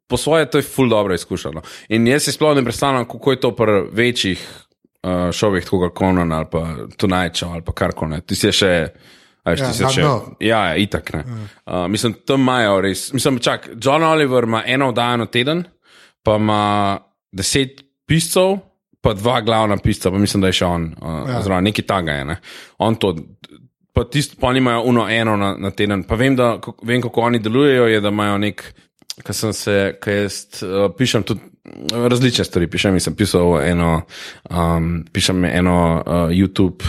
Po 0.10 0.17
svoje 0.17 0.47
to 0.49 0.58
je 0.58 0.65
ful 0.65 0.89
dobro 0.89 1.13
izkušeno. 1.13 1.62
In 1.93 2.08
jaz 2.10 2.23
si 2.25 2.32
sploh 2.34 2.56
ne 2.58 2.63
predstavljam, 2.65 3.06
kako 3.06 3.32
je 3.32 3.39
to 3.39 3.52
pri 3.54 3.75
večjih 3.93 4.41
uh, 5.04 5.30
šovih, 5.32 5.63
tako 5.63 5.80
kot 5.80 5.97
Conan 5.99 6.32
ali 6.32 6.47
pa 6.52 6.63
Tonight 6.97 7.38
Show 7.38 7.54
ali 7.54 7.62
pa 7.62 7.75
karkoli. 7.78 8.21
Ti 8.21 8.36
si 8.36 8.52
še. 8.52 8.71
A 9.49 9.51
Veš, 9.51 9.81
Ja, 9.81 9.89
še, 9.89 10.01
dno. 10.01 10.35
ja, 10.39 10.62
ja, 10.67 10.75
itak 10.77 11.13
ne. 11.13 11.23
Uh, 11.65 11.88
mislim, 11.88 12.13
tam 12.25 12.41
imajo 12.41 12.81
res. 12.81 13.13
Mislim, 13.13 13.39
čak, 13.39 13.69
John 13.75 14.03
Oliver 14.03 14.43
ima 14.43 14.63
eno 14.65 14.89
oddajo 14.89 15.17
na 15.17 15.25
teden, 15.25 15.63
pa 16.23 16.35
ima 16.35 16.99
deset 17.31 17.81
piscev, 18.05 18.57
pa 19.01 19.13
dva 19.13 19.41
glavna 19.41 19.77
pisca, 19.77 20.12
pa 20.12 20.17
mislim, 20.17 20.41
da 20.41 20.47
je 20.47 20.53
še 20.53 20.65
on, 20.65 20.89
uh, 20.95 21.07
Ja. 21.25 21.33
ja. 21.33 21.41
zraven 21.41 21.63
neki 21.63 21.81
taga 21.81 22.12
je. 22.12 22.25
Ne. 22.25 22.39
On 22.77 22.95
to. 22.95 23.15
Pa 23.93 24.03
tisto, 24.05 24.35
pa 24.39 24.47
oni 24.47 24.57
imajo 24.59 24.81
uno 24.85 25.07
eno 25.09 25.35
na, 25.35 25.55
na 25.57 25.71
teden. 25.71 26.03
Pa 26.03 26.15
vem, 26.15 26.35
da, 26.35 26.59
vem, 26.83 27.01
kako 27.01 27.21
oni 27.21 27.39
delujejo, 27.39 27.88
je, 27.88 28.01
da 28.01 28.07
imajo 28.09 28.38
nek, 28.38 28.62
kar 29.23 29.35
sem 29.35 29.53
se, 29.53 29.97
kaj 29.99 30.21
jaz 30.21 30.35
uh, 30.63 30.91
pišem 30.95 31.23
tudi 31.23 31.41
uh, 31.41 31.49
različne 31.91 32.45
stvari. 32.45 32.67
Pišem, 32.67 32.99
sem 32.99 33.15
pisal 33.15 33.60
eno, 33.62 34.01
um, 34.49 34.91
pišem 35.13 35.45
eno 35.45 35.79
uh, 35.99 36.29
YouTube 36.34 36.86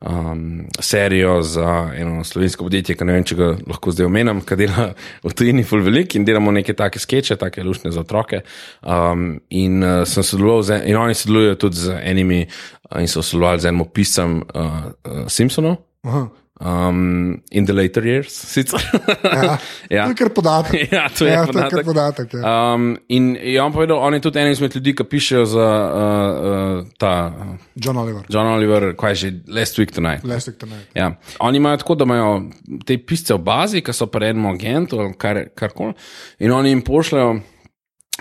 um, 0.00 0.66
serijo 0.78 1.42
za 1.42 1.92
eno 1.96 2.24
slovensko 2.24 2.64
podjetje, 2.64 2.96
ki 2.96 3.04
ne 3.04 3.18
vem, 3.18 3.24
če 3.24 3.36
ga 3.36 3.50
lahko 3.68 3.92
zdaj 3.94 4.08
omenjam, 4.08 4.42
ki 4.46 4.58
dela 4.60 4.90
v 5.24 5.34
tujini 5.36 5.64
full 5.66 5.84
velik 5.84 6.16
in 6.16 6.24
delamo 6.24 6.52
neke 6.54 6.74
take 6.76 6.98
skeče, 6.98 7.36
take 7.40 7.64
lušne 7.66 7.92
za 7.92 8.04
otroke. 8.04 8.42
Um, 8.82 9.40
in, 9.50 9.82
uh, 9.84 10.02
sem 10.08 10.26
sodeloval 10.26 10.64
z, 10.66 10.82
in 10.90 11.00
oni 11.00 11.14
sodelujejo 11.14 11.60
tudi 11.66 11.84
z 11.84 12.00
enimi 12.00 12.42
uh, 12.46 13.00
in 13.00 13.08
so 13.08 13.22
sodelovali 13.22 13.60
z 13.60 13.72
enim 13.72 13.86
piscem 13.92 14.40
uh, 14.40 14.70
uh, 15.04 15.24
Simpsonov. 15.28 15.82
Aha. 16.06 16.28
Um, 16.60 17.40
in 17.50 17.64
the 17.64 17.72
later 17.72 18.04
years, 18.04 18.28
sicer. 18.28 18.80
Ja. 19.24 19.58
ja. 19.96 20.04
To 20.04 20.10
je 20.10 20.14
kar 20.14 20.28
podatek. 20.28 20.92
Ja, 20.92 21.08
to 21.08 21.24
je 21.24 21.32
ja, 21.32 21.46
to 21.46 21.48
je 21.48 21.52
podatek. 21.52 21.72
kar 21.72 21.84
podatek 21.84 22.34
ja. 22.34 22.74
Um, 22.74 22.98
in 23.08 23.32
je 23.40 23.62
on 23.62 23.72
povedal, 23.72 23.98
on 23.98 24.14
je 24.14 24.20
tudi 24.20 24.38
eden 24.38 24.52
izmed 24.52 24.74
ljudi, 24.76 24.92
ki 24.94 25.04
pišejo 25.04 25.44
za 25.48 25.68
uh, 25.88 26.82
uh, 26.82 26.90
ta 27.00 27.32
John 27.74 27.96
Oliver, 27.96 28.28
John 28.28 28.46
Oliver, 28.46 28.90
kaj 28.96 29.14
že 29.14 29.32
Last 29.48 29.80
Week 29.80 29.94
Tonight. 29.94 30.24
Leslie 30.24 30.58
Tonight. 30.58 30.92
Ja. 30.94 31.14
Oni 31.38 31.56
imajo 31.56 31.80
tako, 31.80 31.94
da 31.94 32.04
imajo 32.04 32.42
te 32.84 32.98
pisce 32.98 33.34
v 33.34 33.38
bazi, 33.38 33.80
ki 33.80 33.96
so 33.96 34.10
pri 34.12 34.34
enem 34.34 34.52
agentu 34.52 35.00
ali 35.00 35.16
kar, 35.16 35.46
karkoli, 35.54 35.96
in 36.44 36.52
oni 36.52 36.74
jim 36.76 36.84
pošljajo, 36.84 37.38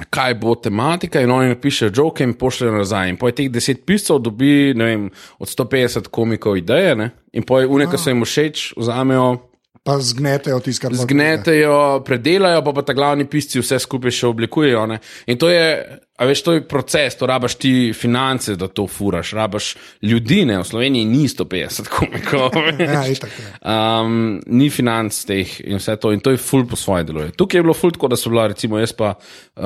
kaj 0.10 0.34
bo 0.40 0.56
tematika, 0.56 1.22
in 1.22 1.32
oni 1.32 1.54
napišejo 1.54 1.92
joke 1.96 2.24
in 2.24 2.34
pošljajo 2.34 2.78
nazaj. 2.78 3.10
In 3.10 3.18
po 3.18 3.32
teh 3.32 3.50
deset 3.52 3.86
piscev 3.86 4.22
dobi 4.24 4.74
vem, 4.78 5.10
od 5.40 5.50
150 5.50 6.08
komikov 6.08 6.58
ideje, 6.58 6.96
ne? 6.96 7.12
in 7.34 7.44
po 7.44 7.60
une, 7.62 7.88
ki 7.90 7.98
so 7.98 8.10
jim 8.10 8.26
všeč, 8.26 8.74
vzamejo. 8.78 9.30
Pa 9.84 9.96
zgnetejo 10.04 10.60
tisto, 10.60 10.88
kar 10.88 10.96
Zgnetejo, 10.98 12.02
predelajo, 12.06 12.64
pa, 12.66 12.74
pa 12.76 12.84
ta 12.84 12.94
glavni 12.94 13.26
pisci 13.30 13.62
vse 13.62 13.80
skupaj 13.80 14.14
še 14.14 14.28
oblikujejo. 14.28 14.86
Ne? 14.92 15.00
In 15.32 15.40
to 15.40 15.50
je, 15.50 15.66
a 16.20 16.26
veš, 16.26 16.42
to 16.44 16.54
je 16.54 16.62
proces, 16.62 17.16
to 17.16 17.26
rabaš 17.26 17.56
ti 17.56 17.72
finance, 17.96 18.56
da 18.56 18.68
to 18.68 18.88
furaš, 18.88 19.32
rabaš 19.32 19.70
ljudi, 20.02 20.42
ne 20.46 20.58
v 20.58 20.64
Sloveniji 20.64 21.06
ni 21.06 21.24
150 21.26 21.88
komikov. 21.88 22.50
Ja, 22.82 23.08
itak. 23.08 23.32
Um, 23.62 24.18
ni 24.48 24.68
financ 24.70 25.16
teh 25.26 25.48
in 25.62 25.78
vse 25.78 25.96
to, 25.96 26.12
in 26.12 26.20
to 26.20 26.32
je 26.32 26.38
ful 26.38 26.66
po 26.66 26.76
svoje 26.76 27.04
deluje. 27.04 27.32
Tukaj 27.32 27.58
je 27.58 27.64
bilo 27.64 27.74
ful 27.74 27.92
tako, 27.92 28.08
da 28.08 28.16
so 28.16 28.30
bila, 28.30 28.48
recimo, 28.48 28.80
jaz 28.80 28.92
pa 28.94 29.14
uh, 29.14 29.64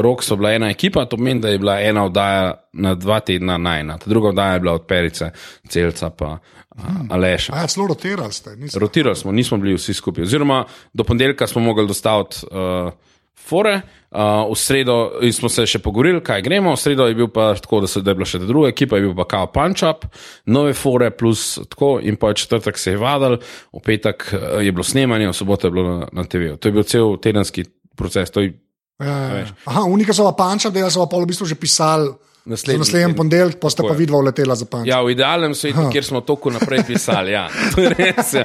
rok 0.00 0.20
so 0.22 0.36
bila 0.36 0.52
ena 0.52 0.70
ekipa, 0.70 1.04
to 1.04 1.16
pomeni, 1.16 1.40
da 1.40 1.48
je 1.48 1.58
bila 1.58 1.80
ena 1.80 2.04
oddaja 2.04 2.46
na 2.74 2.94
dva 2.94 3.20
tedna 3.20 3.56
najna, 3.58 3.98
ta 3.98 4.04
druga 4.06 4.28
oddaja 4.28 4.52
je 4.52 4.60
bila 4.60 4.72
od 4.74 4.86
Perice, 4.86 5.30
celca 5.68 6.10
pa 6.10 6.38
uh, 6.70 6.82
Aleša. 7.10 7.52
A 7.52 7.58
ja, 7.58 7.66
celo 7.66 7.86
rotirali 7.86 8.32
ste. 8.32 8.50
nisem- 8.52 8.80
Rotirali 8.80 9.16
smo, 9.16 9.32
nismo 9.32 9.56
bili 9.56 9.74
vsi 9.74 9.94
skupaj. 9.94 10.22
Oziroma, 10.24 10.64
do 10.92 11.04
ponedeljka 11.04 11.46
smo 11.46 11.62
mogli 11.62 11.86
dostaviti 11.86 12.36
uh, 12.46 12.92
fore. 13.36 13.80
Uh, 14.16 14.48
v 14.48 14.56
sredo 14.56 14.94
smo 15.34 15.50
se 15.52 15.66
še 15.68 15.80
pogovorili, 15.84 16.22
kaj 16.24 16.40
gremo. 16.42 16.72
V 16.72 16.80
sredo 16.80 17.06
je 17.10 17.16
bil 17.18 17.28
pa 17.28 17.50
tako, 17.60 17.82
da, 17.84 17.90
so, 17.90 18.00
da 18.00 18.14
je 18.14 18.18
bila 18.20 18.28
še 18.28 18.40
druga 18.42 18.70
ekipa, 18.72 18.96
je 18.96 19.08
bil 19.08 19.16
pa 19.18 19.26
kao 19.28 19.50
punch-up, 19.52 20.06
nove 20.48 20.72
fore, 20.78 21.10
plus 21.12 21.58
tako, 21.68 21.96
in 22.00 22.16
pa 22.16 22.32
četrtek 22.32 22.78
se 22.80 22.94
je 22.94 23.00
vadil, 23.02 23.36
v 23.76 23.82
petek 23.84 24.30
je 24.64 24.72
bilo 24.72 24.86
snemanje, 24.86 25.28
v 25.28 25.36
soboto 25.36 25.68
je 25.68 25.74
bilo 25.74 25.84
na, 25.90 26.08
na 26.16 26.24
TV. 26.24 26.54
To 26.56 26.70
je 26.70 26.76
bil 26.78 26.86
cel 26.88 27.18
tedenski 27.20 27.66
proces. 27.96 28.32
To 28.32 28.44
je 28.44 28.54
Ja, 28.96 29.06
ja, 29.06 29.38
ja. 29.44 29.46
Aha, 29.68 29.82
unika 29.84 30.14
so 30.16 30.24
pa 30.24 30.32
panča, 30.32 30.70
da 30.72 30.88
so 30.90 31.04
pa 31.04 31.20
v 31.20 31.28
bistvu 31.28 31.44
že 31.44 31.58
pisali. 31.60 32.14
Naslednji 32.46 32.78
Naslednji 32.78 33.16
ponedeljek, 33.16 33.56
pa 33.58 33.70
ste 33.70 33.82
pa 33.82 33.88
je. 33.88 33.96
vidva 33.96 34.18
uletela 34.18 34.54
za 34.54 34.64
panča. 34.64 34.86
Ja, 34.88 35.00
v 35.02 35.10
idealnem 35.10 35.54
svetu, 35.54 35.88
kjer 35.90 36.04
smo 36.04 36.20
toliko 36.20 36.50
naprej 36.50 36.84
pisali. 36.86 37.32
Ja. 37.32 37.48
Je 37.76 37.88
res. 37.90 38.32
Ja. 38.32 38.44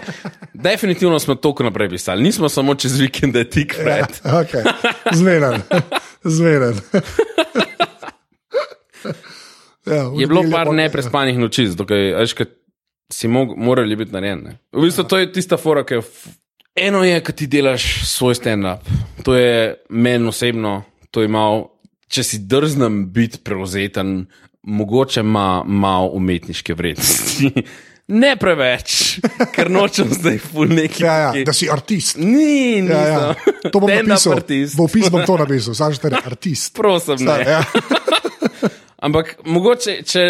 Definitivno 0.55 1.19
smo 1.19 1.35
toliko 1.35 1.63
naprej 1.63 1.89
pisali. 1.89 2.23
Nismo 2.23 2.49
samo 2.49 2.75
čez 2.75 2.97
vikende 2.97 3.43
tik 3.45 3.75
pred. 3.75 4.09
Ja, 4.25 4.31
okay. 4.39 4.65
Zmeren, 5.11 5.61
zmeren. 6.37 6.81
Ja, 9.85 10.09
Je 10.13 10.27
bilo 10.27 10.43
par 10.51 10.65
pa- 10.67 10.73
neprespanih 10.73 11.37
noči, 11.37 11.67
ker 11.77 11.97
veš, 12.15 12.35
si 13.11 13.27
mog, 13.27 13.53
morali 13.57 13.95
biti 13.95 14.13
narejeni. 14.13 14.53
V 14.71 14.81
bistvu 14.81 15.03
to 15.03 15.17
je 15.17 15.31
tista 15.31 15.57
fora, 15.57 15.83
ki 15.83 15.93
je. 15.93 15.99
f- 15.99 16.29
Eno 16.75 17.03
je, 17.03 17.17
kad 17.19 17.35
ti 17.35 17.47
delaš 17.47 17.83
svoj 18.07 18.35
stand-up. 18.35 18.85
To 19.23 19.35
je 19.35 19.75
meni 19.89 20.27
osebno, 20.27 20.83
to 21.11 21.21
je 21.21 21.27
malo, 21.27 21.65
če 22.11 22.23
si 22.27 22.41
drznem 22.51 23.05
biti 23.15 23.39
prevzeten, 23.45 24.25
mogoče 24.67 25.23
ima 25.23 25.63
malo 25.65 26.11
umetniške 26.19 26.75
vrednosti. 26.77 27.53
Ne 28.11 28.33
preveč, 28.35 29.21
ker 29.55 29.69
nočem 29.71 30.09
zdaj 30.11 30.35
ful 30.43 30.67
neki. 30.67 31.03
Ja, 31.05 31.13
ja, 31.31 31.43
da 31.47 31.53
si 31.55 31.69
artist. 31.71 32.17
Ni, 32.19 32.81
nisem. 32.83 32.89
Ja, 32.91 33.29
ja. 33.31 33.69
To 33.71 33.79
bom 33.79 33.87
Stand-up 33.93 34.09
napisal. 34.09 34.33
artist. 34.35 34.75
V 34.75 34.83
opis 34.83 35.07
bom 35.13 35.23
to 35.23 35.37
napisal, 35.39 35.77
znaš, 35.77 36.01
da 36.03 36.09
je 36.11 36.19
artist. 36.27 36.73
Prosim, 36.75 37.21
ne. 37.23 37.37
Ja. 37.47 37.61
Ampak 39.05 39.37
mogoče, 39.47 40.01
če, 40.03 40.25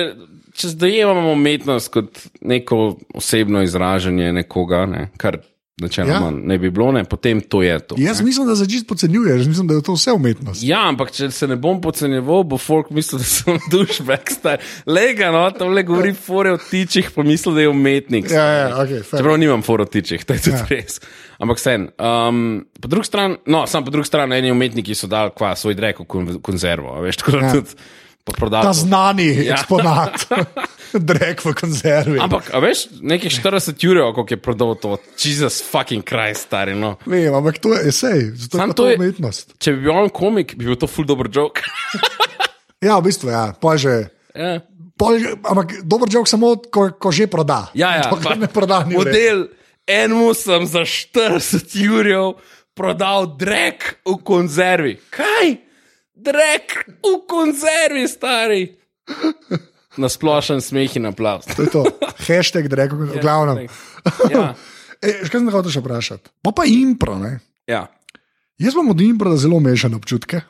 če 0.53 0.73
dojemamo 0.77 1.33
umetnost 1.33 1.89
kot 1.95 2.21
neko 2.45 2.99
osebno 3.17 3.63
izražanje 3.65 4.29
nekoga, 4.43 4.83
ne, 4.85 5.07
kar 5.17 5.39
načeloma 5.77 6.13
Ja. 6.13 6.21
ja. 6.21 6.31
ne 6.31 6.57
bi 6.57 6.69
bilo, 6.69 6.91
ne, 6.91 7.03
potem 7.03 7.41
to 7.41 7.61
je 7.63 7.79
to. 7.79 7.95
Jaz 7.97 8.21
mislim, 8.21 8.47
da 8.47 8.55
začeti 8.55 8.85
podcenjuješ, 8.87 9.47
mislim, 9.47 9.67
da 9.67 9.73
je 9.73 9.81
to 9.81 9.93
vse 9.93 10.11
umetnost. 10.11 10.63
Ja, 10.63 10.87
ampak 10.87 11.11
če 11.11 11.31
se 11.31 11.47
ne 11.47 11.55
bom 11.55 11.81
podcenjeval, 11.81 12.43
bo 12.43 12.57
folk 12.57 12.89
mislil, 12.89 13.19
da 13.19 13.25
sem 13.25 13.59
dušbek 13.71 14.31
star. 14.31 14.59
Lega, 14.85 15.31
no, 15.31 15.45
tam 15.51 15.73
le 15.73 15.83
govori 15.83 16.13
fore 16.13 16.51
o 16.53 16.57
tičih, 16.57 17.11
pa 17.15 17.23
misli, 17.23 17.53
da 17.53 17.61
je 17.61 17.69
umetnik. 17.69 18.29
Ja, 18.31 18.45
ja, 18.45 18.67
okay, 18.83 19.01
fair. 19.03 19.21
Čeprav 19.23 19.37
nimam 19.37 19.61
fore 19.61 19.83
o 19.83 19.89
tičih, 19.89 20.25
to 20.25 20.33
je 20.33 20.41
tudi 20.41 20.57
ja. 20.57 20.67
res. 20.69 20.99
Ampak 21.39 21.59
sen. 21.59 21.89
Um, 21.97 22.65
po 22.81 22.87
drugi 22.87 23.07
strani, 23.07 23.35
no, 23.45 23.65
sam 23.67 23.85
po 23.85 23.91
drugi 23.91 24.07
strani, 24.07 24.37
eni 24.37 24.51
umetniki 24.51 24.95
so 24.95 25.07
dali 25.07 25.31
kva, 25.37 25.55
svoj 25.55 25.73
drek 25.79 26.03
v 26.03 26.05
kon 26.05 26.29
konzervo, 26.41 26.99
veš, 27.01 27.17
tako 27.23 27.31
da 27.39 27.45
Ja. 27.45 27.51
tudi. 27.57 27.81
Ta 28.51 28.73
znani 28.73 29.27
ja. 29.45 29.55
Eksponat, 29.57 30.27
drek 31.09 31.41
v 31.45 31.53
konzervi. 31.57 32.19
Ampak, 32.21 32.51
a 32.53 32.61
veš, 32.61 32.87
nekih 33.01 33.33
40 33.33 33.73
ur, 33.89 34.01
koliko 34.13 34.33
je 34.33 34.39
prodal 34.41 34.75
to, 34.77 34.97
Jezus 35.17 35.61
fucking 35.65 36.05
Christ, 36.05 36.47
stari. 36.47 36.75
No. 36.77 36.95
Vem, 37.05 37.33
ampak 37.33 37.57
to 37.57 37.73
je 37.73 37.89
esej, 37.89 38.31
zato 38.37 38.57
je 38.57 38.61
Sam 38.61 38.69
pa 38.69 38.77
to 38.77 38.83
je- 38.89 38.97
umetnost. 39.01 39.55
Če 39.57 39.73
bi 39.73 39.87
bil 39.87 39.95
on 40.05 40.09
komik, 40.13 40.53
bi 40.55 40.69
bil 40.69 40.77
to 40.77 40.87
full 40.87 41.07
dobro 41.07 41.29
joke. 41.33 41.61
Ja, 42.81 42.97
v 42.97 43.13
bistvu, 43.13 43.29
ja, 43.29 43.53
pa 43.53 43.77
že. 43.77 44.09
ja. 44.33 44.57
Pol, 44.97 45.21
ampak 45.45 45.85
dober 45.85 46.09
jok 46.09 46.25
samo, 46.25 46.57
ko, 46.57 46.89
ko 46.97 47.13
že 47.13 47.29
proda. 47.29 47.69
Ja, 47.77 48.01
ja, 48.01 48.09
Dokler 48.09 48.37
pa 48.37 48.41
ne 48.41 48.49
proda, 48.49 48.81
model, 48.89 49.53
enemu 49.85 50.33
sem 50.33 50.65
za 50.65 50.81
40 50.81 51.61
ur 51.93 52.41
prodal 52.73 53.37
drek 53.37 54.01
v 54.01 54.17
konzervi. 54.25 54.97
Kaj? 55.13 55.61
Drek 56.15 56.99
v 57.01 57.13
konzervi, 57.29 58.07
stari. 58.07 58.63
Na 59.97 60.07
splošen 60.11 60.61
smeh 60.63 60.95
in 60.99 61.09
aplaus. 61.09 61.47
To 61.55 61.65
je 61.65 61.71
to. 61.71 61.81
Hashtag 62.27 62.69
drek, 62.71 62.93
v 62.93 63.19
glavnem. 63.21 63.67
Ja, 64.31 64.51
E, 65.01 65.25
kaj 65.25 65.39
sem 65.39 65.47
te 65.49 65.53
hotel 65.55 65.73
še 65.73 65.81
vprašati? 65.81 66.29
Pa 66.45 66.53
pa 66.53 66.67
impro, 66.69 67.17
ne? 67.17 67.39
ja. 67.69 67.87
Jaz 68.61 68.75
imam 68.77 68.91
od 68.93 68.99
impro 69.01 69.33
zelo 69.41 69.57
mešane 69.57 69.97
občutke. 69.97 70.43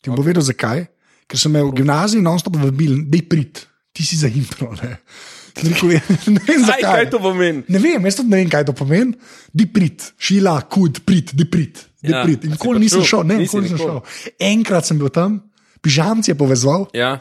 Ti 0.00 0.08
bom 0.08 0.16
povedal 0.16 0.40
zakaj. 0.40 0.86
Ker 1.28 1.40
sem 1.40 1.52
me 1.52 1.60
v 1.60 1.74
gimnaziji 1.76 2.24
non-stop 2.24 2.56
vabil, 2.56 3.02
da 3.10 3.18
je 3.18 3.26
prid, 3.28 3.60
ti 3.92 4.06
si 4.06 4.16
za 4.16 4.30
impro. 4.30 4.70
Ne, 4.80 4.94
Sem 5.56 5.72
"Ja, 5.90 6.00
ne 6.28 6.40
vem 6.44 6.60
Kaj, 6.60 6.66
zakaj. 6.68 6.94
kaj 7.00 7.06
to 7.10 7.18
pomeni? 7.18 7.62
Ne 7.72 7.78
vem, 7.80 8.04
jaz 8.04 8.18
tudi 8.20 8.28
ne 8.28 8.36
vem, 8.42 8.48
kaj 8.52 8.66
to 8.68 8.74
pomeni. 8.76 9.16
Di 9.56 9.64
prid, 9.66 10.04
šila, 10.20 10.60
kud, 10.68 11.00
prid, 11.08 11.32
di 11.32 11.46
prid. 11.48 11.80
Di 12.04 12.12
Ja, 12.12 12.22
prid. 12.22 12.44
In 12.44 12.52
nikoli 12.54 12.76
pa 12.76 12.82
nisem 12.84 13.02
šel? 13.02 13.24
ne, 13.24 13.38
nikoli 13.40 13.64
nisem 13.64 13.80
šel. 13.80 14.02
Enkrat 14.38 14.84
sem 14.86 14.98
bil 15.00 15.08
tam, 15.08 15.40
pižamci 15.80 16.30
je 16.30 16.36
povezal, 16.36 16.86
Ja, 16.92 17.16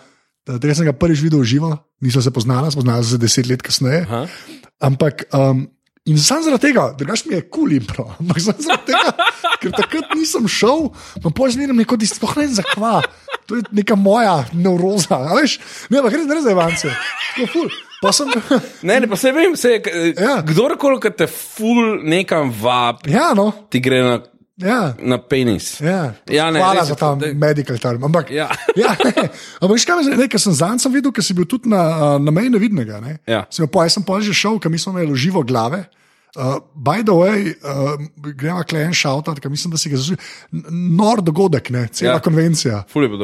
da 0.46 0.60
sem 0.76 0.86
ga 0.86 0.94
prvič 0.94 1.24
videl 1.24 1.42
živo, 1.48 1.72
nisem 2.04 2.22
se 2.22 2.30
poznala, 2.30 2.70
spoznala 2.70 3.02
sem 3.02 3.16
se 3.16 3.22
deset 3.24 3.48
let 3.48 3.64
kasneje. 3.66 4.04
Aha. 4.04 4.28
Ampak, 4.84 5.26
um, 5.34 5.64
in 6.06 6.20
sam 6.22 6.44
zaradi 6.44 6.68
tega, 6.70 6.92
drugač 6.94 7.24
mi 7.26 7.34
je 7.40 7.42
kul 7.48 7.72
cool 7.72 7.72
impro, 7.80 8.06
ampak 8.20 8.44
sam 8.44 8.60
zaradi 8.60 8.92
tega, 8.92 9.16
ker 9.64 9.72
takrat 9.74 10.12
nisem 10.14 10.46
šel, 10.46 10.92
pa 11.24 11.32
pol 11.32 11.50
zmeraj 11.50 11.74
neko 11.74 11.98
ti 11.98 12.06
sploh 12.06 12.36
ne 12.36 12.46
vem 12.46 12.54
zakva. 12.60 13.00
To 13.48 13.58
je 13.58 13.64
neka 13.72 13.96
moja 13.96 14.44
neuroza, 14.58 15.18
veš, 15.38 15.58
ne, 15.90 16.02
res 16.04 16.26
ne 16.28 16.42
za 16.42 16.52
Ivance. 16.52 16.90
Tako 17.34 17.48
ful. 17.54 17.70
Pa 18.06 18.14
sem, 18.14 18.30
Ne, 18.88 19.00
ne, 19.02 19.10
pa 19.10 19.18
se 19.18 19.34
vem, 19.34 19.56
se, 19.58 19.80
Ja. 19.82 20.06
ja. 20.22 20.38
kdorkoli, 20.46 21.02
ki 21.02 21.12
te 21.18 21.28
ful 21.32 21.98
nekam 22.06 22.54
vab, 22.62 23.02
ja, 23.10 23.32
no, 23.38 23.50
ti 23.74 23.82
gre 23.82 24.00
na, 24.06 24.16
ja. 24.62 24.80
na 25.02 25.18
penis. 25.18 25.80
Ja, 25.84 26.14
Ja, 26.30 26.52
ne, 26.54 26.62
Hvala 26.62 26.86
za 26.86 26.96
ta 26.96 27.12
to, 27.16 27.26
da- 27.26 27.34
medical 27.34 27.78
term. 27.82 28.06
Ampak, 28.06 28.30
Ja. 28.32 28.48
ja, 28.84 28.94
ne, 29.04 29.28
ampak 29.60 29.74
veš, 29.76 29.86
kaj 29.90 29.98
me 30.00 30.08
zanima, 30.08 30.30
ker 30.32 30.40
sem 30.46 30.54
zanj 30.56 30.86
videl, 30.94 31.12
ker 31.12 31.26
si 31.26 31.34
bil 31.36 31.50
tudi 31.50 31.70
na, 31.74 31.82
na 32.22 32.32
meji 32.32 32.54
nevidnega. 32.54 33.02
Ne? 33.04 33.18
Ja. 33.28 33.44
Sem, 33.50 33.68
pa, 33.68 33.84
jaz 33.90 33.98
sem 33.98 34.06
pa 34.06 34.22
že 34.24 34.34
šel, 34.38 34.62
ker 34.62 34.70
mi 34.72 34.78
smo 34.80 34.94
imeli 34.96 35.18
živo 35.18 35.44
glave. 35.44 35.84
Uh, 36.36 36.58
by 36.76 37.00
the 37.04 37.16
way, 37.16 37.54
uh, 37.64 37.96
gremo 38.36 38.60
klej 38.68 38.90
en 38.90 38.94
šautat, 38.94 39.40
ker 39.40 39.52
mislim, 39.52 39.72
da 39.72 39.80
si 39.80 39.88
ga 39.90 39.96
zasluži. 39.96 40.20
Nor 40.72 41.22
dogodek, 41.24 41.70
ne, 41.72 41.86
cela 41.88 42.10
ja. 42.10 42.16
Ja. 42.18 42.24
konvencija. 42.24 42.82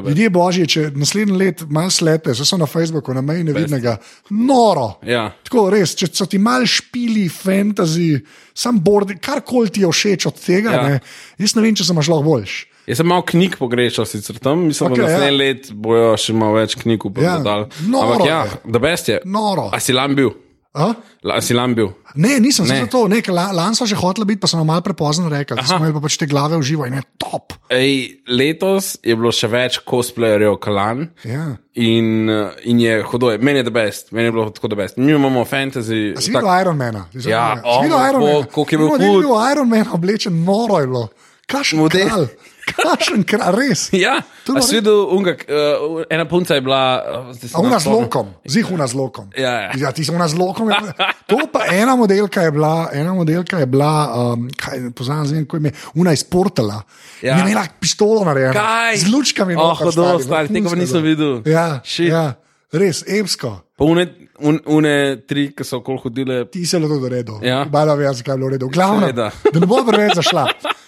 Ljudje 0.07 0.29
božji, 0.31 0.67
če 0.67 0.83
naslednji 0.95 1.35
let 1.35 1.63
malo 1.67 1.91
slete, 1.91 2.31
so 2.35 2.57
na 2.57 2.69
Facebooku, 2.71 3.11
na 3.13 3.21
meji 3.21 3.43
nevidnega, 3.43 3.97
noro. 4.29 4.93
Ja. 5.03 5.25
Tako 5.43 5.65
res, 5.73 5.91
če 5.99 6.07
so 6.15 6.25
ti 6.31 6.39
mal 6.39 6.63
špili, 6.63 7.25
fantasy, 7.27 8.21
sam 8.55 8.79
board, 8.79 9.11
karkoli 9.19 9.73
ti 9.75 9.83
je 9.83 9.91
všeč 9.91 10.27
od 10.31 10.39
tega, 10.39 10.71
ja. 10.71 10.79
Ja. 10.79 10.87
ne, 10.87 11.01
jaz 11.43 11.55
ne 11.57 11.65
vem, 11.65 11.75
če 11.75 11.89
sem 11.89 11.99
lahko 11.99 12.21
boljši. 12.29 12.61
Jaz 12.87 13.01
sem 13.01 13.11
malo 13.11 13.25
knjig 13.27 13.57
pogrešal, 13.59 14.07
sicer 14.07 14.39
tam, 14.41 14.63
mislim, 14.69 14.87
okay, 14.87 15.03
da 15.03 15.09
ja. 15.09 15.17
naslednji 15.17 15.35
ja. 15.35 15.41
let 15.43 15.67
bojo 15.83 16.15
še 16.15 16.37
malo 16.37 16.55
več 16.61 16.77
knjig 16.79 17.03
Ja, 17.19 17.35
upodal. 17.35 17.67
noro 17.91 18.15
Ampak 18.15 18.25
ja, 18.29 18.39
da 18.63 18.81
best 18.81 19.11
je. 19.11 19.19
Noro. 19.27 19.67
A 19.75 19.83
si 19.83 19.93
lam 19.93 20.15
bil? 20.15 20.31
A? 20.73 20.93
La, 21.21 21.41
si 21.41 21.51
lam 21.51 21.73
bil? 21.75 21.89
Ne, 22.15 22.39
nisem 22.39 22.63
se 22.65 22.73
Ne. 22.73 22.79
zato, 22.79 23.07
ne, 23.07 23.19
ker 23.21 23.33
la- 23.33 23.51
lani 23.51 23.75
so 23.75 23.85
že 23.85 23.95
hoteli 23.95 24.25
biti, 24.25 24.39
pa 24.39 24.47
so 24.47 24.55
nam 24.55 24.67
malo 24.67 24.79
prepozno 24.81 25.27
rekli, 25.29 25.55
da 25.55 25.63
smo 25.63 25.77
imeli 25.77 25.93
pa 25.93 25.99
pač 25.99 26.15
te 26.15 26.25
glave 26.25 26.55
v 26.55 26.61
živo 26.61 26.85
in 26.85 26.93
je 26.93 27.01
top. 27.17 27.53
Ej, 27.69 27.91
letos 28.25 28.95
je 29.03 29.11
bilo 29.11 29.31
še 29.31 29.47
več 29.47 29.79
cosplayerjev 29.81 30.55
kalan. 30.59 31.09
Ja. 31.25 31.57
In, 31.73 32.29
eh, 32.29 32.55
in 32.63 32.79
je 32.79 33.03
hudo, 33.03 33.35
meni 33.37 33.59
je 33.59 33.63
the 33.63 33.71
best, 33.71 34.11
meni 34.11 34.25
je 34.25 34.31
bilo 34.31 34.49
tako 34.49 34.67
the 34.67 34.75
best. 34.77 34.95
Mi 34.97 35.11
imamo 35.11 35.43
fantasy. 35.43 36.15
A 36.15 36.21
si 36.21 36.31
videl 36.31 36.47
Iron 36.61 36.77
Mana? 36.77 37.05
Ja, 37.13 37.55
Si 37.57 37.83
videl 37.83 37.97
oh, 37.97 38.07
Iron 38.07 38.19
bo, 38.21 38.27
Mana? 38.29 38.47
koliko 38.47 38.71
je 38.71 38.77
bil 38.77 38.87
hud. 38.87 38.99
bil 39.21 39.35
Iron 39.51 39.67
Man 39.67 39.85
oblečen, 39.91 40.43
noro 40.43 40.79
je 40.79 40.87
bilo. 40.87 41.09
Kašen 41.47 41.79
Model. 41.79 42.07
kralj, 42.07 42.27
kašen 42.75 43.23
kralj, 43.23 43.55
res. 43.57 43.89
Ja, 44.03 44.17
si 44.61 44.75
videl, 44.75 45.05
unga, 45.13 45.35
uh, 45.35 46.01
ena 46.09 46.25
punca 46.25 46.55
je 46.55 46.61
bila. 46.61 46.81
Uh, 47.29 47.35
ne 47.35 47.49
una 47.67 47.79
z 47.79 47.87
lokom, 47.87 48.33
zih 48.47 48.71
una 48.71 48.87
z 48.87 48.93
lokom. 48.97 49.29
Ja, 49.37 49.51
ja. 49.61 49.71
ja 49.77 49.91
ti 49.91 50.05
si 50.05 50.11
una 50.11 50.27
z 50.27 50.35
lokom. 50.39 50.69
je- 50.69 50.93
To 51.27 51.37
pa 51.51 51.65
ena 51.71 51.95
modelka 51.95 52.41
je 52.41 52.51
bila, 52.51 52.89
ena 52.93 53.13
modelka 53.13 53.59
je 53.59 53.65
bila, 53.65 53.91
um, 54.33 54.49
kaj 54.57 54.91
poznam, 54.91 55.25
zdaj, 55.25 55.45
ko 55.45 55.57
je 55.57 55.61
ime, 55.61 55.71
una 55.95 56.13
iz 56.13 56.23
Portala. 56.23 56.81
Ja. 57.21 57.31
Ja. 57.31 57.37
Je 57.37 57.41
imela 57.41 57.63
pištolo 57.79 58.25
narejeno. 58.25 58.53
Kaj? 58.53 58.97
Z 58.97 59.07
lučkami. 59.13 59.55
Oh, 59.55 59.77
hudo, 59.77 59.91
stari, 59.91 60.23
stari, 60.23 60.47
tega 60.49 60.75
nisem 60.75 61.03
videl. 61.03 61.41
Ja, 61.45 61.79
Shit. 61.85 62.09
ja, 62.09 62.33
res, 62.73 63.03
epsko. 63.07 63.61
Pa 63.77 63.85
une, 63.85 64.07
un, 64.41 64.57
une 64.65 65.21
tri, 65.27 65.51
ki 65.55 65.63
so 65.63 65.79
okoli 65.79 66.01
hodile. 66.03 66.45
Ti 66.51 66.65
se 66.65 66.77
je 66.77 66.81
bilo 66.81 66.99
to 66.99 67.09
redo. 67.09 67.39
Ja. 67.41 67.63
Bala 67.65 67.95
ve, 67.95 68.09
zakaj 68.13 68.33
je 68.33 68.37
bilo 68.37 68.49
redo. 68.49 68.67
Glavno, 68.67 69.11
da 69.13 69.29
ne 69.53 69.65
bo 69.65 69.79
preveč 69.87 70.17
zašla. 70.19 70.47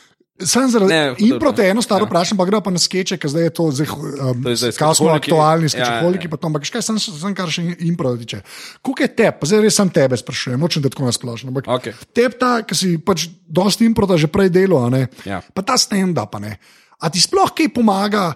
Sam 0.46 0.70
zaradi 0.70 0.90
Ne, 0.90 1.16
impro 1.20 1.52
te 1.52 1.56
dobro. 1.58 1.72
eno 1.72 1.82
staro 1.82 2.06
vprašam, 2.06 2.38
pa 2.38 2.46
gre 2.46 2.62
pa 2.62 2.70
na 2.70 2.80
skeče, 2.80 3.18
ker 3.18 3.30
zdaj 3.30 3.44
je 3.44 3.50
to, 3.50 3.72
zdaj, 3.72 3.88
um, 3.90 4.44
To 4.44 4.50
je 4.50 4.56
zdaj 4.56 4.72
kaj 4.72 4.78
smo 4.78 4.94
skečeholiki. 4.94 5.24
aktualni, 5.24 5.66
Ja, 5.66 5.70
skečeholiki, 5.70 6.26
ja, 6.26 6.30
pa 6.30 6.38
to, 6.38 6.48
ampak 6.48 6.62
kaj 6.66 6.82
sem, 6.82 6.98
sem 7.00 7.36
kar 7.36 7.50
še 7.50 7.64
impro 7.80 8.16
tiče. 8.16 8.42
Kuk 8.82 9.00
je 9.00 9.08
te, 9.08 9.32
pa 9.32 9.44
zdaj 9.44 9.62
res 9.62 9.76
sam 9.76 9.90
tebe 9.90 10.18
sprašujem, 10.18 10.60
nočem 10.60 10.82
da 10.82 10.90
tako 10.90 11.06
nasplošno. 11.06 11.50
Ampak 11.50 11.68
Okej. 11.68 11.94
Teb 12.14 12.38
ta, 12.40 12.62
ki 12.62 12.76
si 12.76 12.98
pač 12.98 13.28
dosti 13.48 13.86
impro 13.86 14.06
že 14.18 14.28
prej 14.28 14.50
ne? 14.90 15.08
Ja. 15.26 15.42
pa 15.42 15.62
ta 15.62 15.78
stand-up, 15.78 16.36
a 16.36 16.40
ne. 16.40 16.54
A 17.00 17.10
ti 17.10 17.20
sploh 17.20 17.52
kaj 17.52 17.74
pomaga 17.74 18.34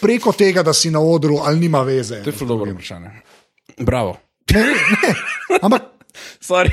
preko 0.00 0.32
tega, 0.32 0.62
da 0.62 0.72
si 0.72 0.90
na 0.90 1.00
odru 1.00 1.38
ali 1.44 1.60
nima 1.60 1.82
veze? 1.82 2.22
To 2.24 2.30
je 2.30 2.36
zelo 2.36 2.48
dobro 2.56 2.72
vprašanje. 2.72 3.10
Bravo. 3.78 4.16
Ne, 4.50 4.64
ne, 4.66 5.10
ampak 5.62 5.82
Sorry, 6.40 6.70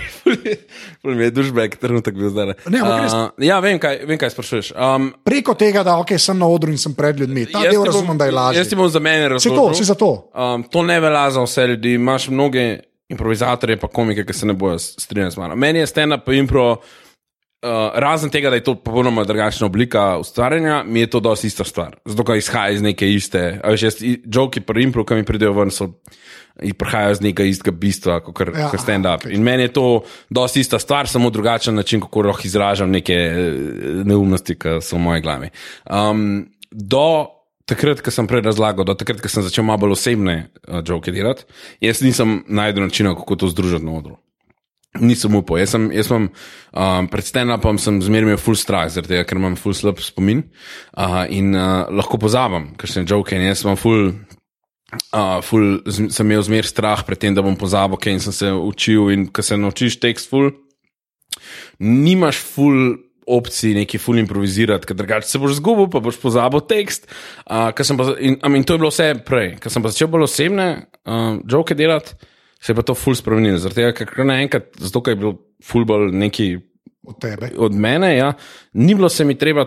ful 1.01 1.15
mi 1.15 1.23
je 1.23 1.31
dušbek, 1.31 1.75
trenutek 1.81 2.15
bil 2.15 2.29
zdaj. 2.29 2.53
Ne, 2.67 2.79
ampak 2.79 3.03
res- 3.03 3.13
Uh, 3.13 3.29
ja, 3.43 3.59
vem 3.59 3.79
kaj, 3.79 4.05
vem, 4.05 4.17
kaj 4.17 4.29
sprašuješ. 4.29 4.71
Um, 4.73 5.13
Preko 5.23 5.53
tega, 5.53 5.83
da 5.83 5.97
okay, 5.97 6.17
sem 6.17 6.37
na 6.37 6.47
odru 6.47 6.71
in 6.71 6.77
sem 6.77 6.93
pred 6.93 7.19
ljudmi. 7.19 7.45
Ta 7.45 7.61
del 7.61 7.71
ti 7.71 7.77
bom- 7.77 7.85
razumem, 7.85 8.17
da 8.17 8.25
je 8.25 8.31
lažje. 8.31 8.59
Jaz 8.59 8.69
ti 8.69 8.75
bom 8.75 8.89
za 8.89 8.99
mene 8.99 9.39
Si 9.39 9.49
to, 9.49 9.73
si 9.73 9.83
za 9.83 9.95
to. 9.95 10.29
Um, 10.31 10.63
to 10.63 10.83
ne 10.83 10.99
velja 10.99 11.31
za 11.31 11.41
vse 11.41 11.67
ljudi. 11.67 11.93
Imaš 11.93 12.29
mnoge 12.29 12.79
improvizatorje, 13.09 13.77
pa 13.77 13.87
komike, 13.87 14.25
ki 14.25 14.33
se 14.33 14.45
ne 14.45 14.53
bojo 14.53 14.79
strinjati 14.79 15.33
z 15.33 15.37
mano. 15.37 15.55
Meni 15.55 15.79
je 15.79 15.87
stand-up 15.87 16.25
pa 16.25 16.33
impro. 16.33 16.77
Uh, 17.57 17.69
razen 17.95 18.29
tega, 18.29 18.49
da 18.49 18.55
je 18.55 18.63
to 18.63 18.75
popolnoma 18.75 19.23
drugačna 19.23 19.65
oblika 19.65 20.17
ustvarjanja, 20.17 20.83
mi 20.83 20.99
je 20.99 21.07
to 21.09 21.19
dosti 21.19 21.47
ista 21.47 21.63
stvar. 21.63 21.95
Zato, 22.05 22.23
ker 22.23 22.37
izhaja 22.37 22.69
iz 22.69 22.81
neke 22.81 23.07
iste. 23.09 23.61
Veš, 23.65 23.83
jaz, 23.83 23.95
i- 24.01 24.19
joki 24.25 24.61
pri 24.61 24.83
impro, 24.83 25.01
ki 25.03 25.15
mi 25.15 25.25
pridejo 25.25 25.53
ven, 25.53 25.71
so, 25.71 25.87
prihajajo 26.77 27.11
iz 27.11 27.21
nekega 27.21 27.47
istega 27.49 27.71
bistva, 27.73 28.19
kot 28.19 28.39
Ja, 28.47 28.59
ja, 28.59 28.69
stand-up. 28.77 29.25
okej. 29.25 29.33
In 29.33 29.41
meni 29.41 29.63
je 29.63 29.73
to 29.73 29.85
dosti 30.29 30.59
ista 30.59 30.79
stvar, 30.79 31.07
samo 31.07 31.29
drugačen 31.29 31.75
način, 31.75 32.01
kako 32.01 32.21
lahko 32.21 32.45
izražam 32.45 32.91
neke 32.91 33.13
eh, 33.13 33.51
neumnosti, 34.05 34.55
ki 34.55 34.77
so 34.81 34.95
v 34.95 34.99
moji 34.99 35.21
glavi. 35.21 35.49
Um, 35.89 36.45
do 36.71 37.25
takrat, 37.65 38.01
ko 38.01 38.11
sem 38.11 38.27
prej 38.27 38.41
razlagal, 38.41 38.85
do 38.85 38.93
takrat, 38.93 39.17
ko 39.21 39.29
sem 39.29 39.43
začel 39.43 39.65
malo 39.65 39.77
bolj 39.79 39.91
osebne 39.91 40.37
uh, 40.67 40.79
joke 40.85 41.11
delati, 41.11 41.43
jaz 41.81 42.01
nisem 42.05 42.43
najdel 42.47 42.83
načina, 42.85 43.15
kako 43.17 43.35
to 43.35 43.47
združiti 43.49 43.85
na 43.85 43.97
odru. 43.97 44.17
Nisem 45.01 45.35
upal. 45.37 45.59
Jaz, 45.61 45.75
sem, 45.75 45.89
jaz 45.95 46.09
imam 46.11 46.27
um, 46.29 47.07
pred 47.11 47.27
stand-upom 47.27 47.79
sem 47.81 47.99
zmeraj 48.03 48.29
imel 48.29 48.41
full 48.41 48.57
strah, 48.59 48.87
zaradi 48.91 49.15
tega, 49.15 49.27
ker 49.27 49.39
imam 49.39 49.57
full 49.59 49.75
slab 49.77 50.01
spomin 50.03 50.45
uh, 50.97 51.23
in 51.33 51.53
uh, 51.55 51.87
lahko 51.93 52.19
pozabim, 52.21 52.71
ker 52.79 52.91
sem 52.91 53.07
joke 53.07 53.35
in 53.35 53.47
jaz 53.49 53.65
imam 53.65 53.79
full. 53.79 54.13
Uh, 55.11 55.41
ful, 55.43 55.81
z, 55.83 56.07
sem 56.15 56.29
imel 56.29 56.45
zmer 56.47 56.67
strah 56.67 57.01
pred 57.03 57.19
tem, 57.19 57.33
da 57.35 57.43
bom 57.43 57.57
pozabil, 57.59 57.99
kaj 57.99 58.21
sem 58.23 58.35
se 58.35 58.53
učil. 58.55 59.11
In 59.11 59.27
ko 59.27 59.43
se 59.43 59.57
naučiš 59.59 59.99
tekst, 59.99 60.31
ful, 60.31 60.53
nimaš 61.83 62.39
ful 62.39 62.95
opcij, 63.27 63.73
neki 63.75 63.99
ful 63.99 64.21
improvizirati, 64.21 64.87
ker 64.87 64.95
drugače 64.95 65.27
se 65.27 65.39
boš 65.41 65.57
zgubil, 65.59 65.89
pa 65.91 65.99
boš 66.03 66.19
pozabil 66.21 66.63
tekst. 66.69 67.09
Uh, 67.43 67.69
pa, 67.75 68.07
in, 68.23 68.39
in 68.39 68.63
to 68.63 68.77
je 68.77 68.81
bilo 68.81 68.91
vse 68.93 69.11
prej. 69.27 69.57
Ko 69.59 69.71
sem 69.73 69.83
pa 69.83 69.91
začel 69.91 70.07
bolj 70.11 70.29
osebne 70.29 70.67
uh, 71.03 71.35
joke 71.43 71.75
delati, 71.75 72.15
se 72.61 72.71
je 72.71 72.75
pa 72.75 72.85
to 72.85 72.95
ful 72.95 73.15
spremenilo. 73.15 73.59
Zaradi 73.61 73.81
tega, 73.81 74.05
ker 74.11 74.25
naenkrat, 74.25 74.71
zato 74.79 75.01
ker 75.01 75.15
je 75.15 75.21
bil 75.21 75.35
ful 75.63 75.85
bolj 75.85 76.11
neki 76.11 76.57
Od 77.07 77.19
tebe. 77.21 77.51
od 77.57 77.73
mene, 77.73 78.17
ja, 78.17 78.33
ni 78.73 78.95
bilo 78.95 79.09
se 79.09 79.25
mi 79.25 79.37
treba 79.37 79.65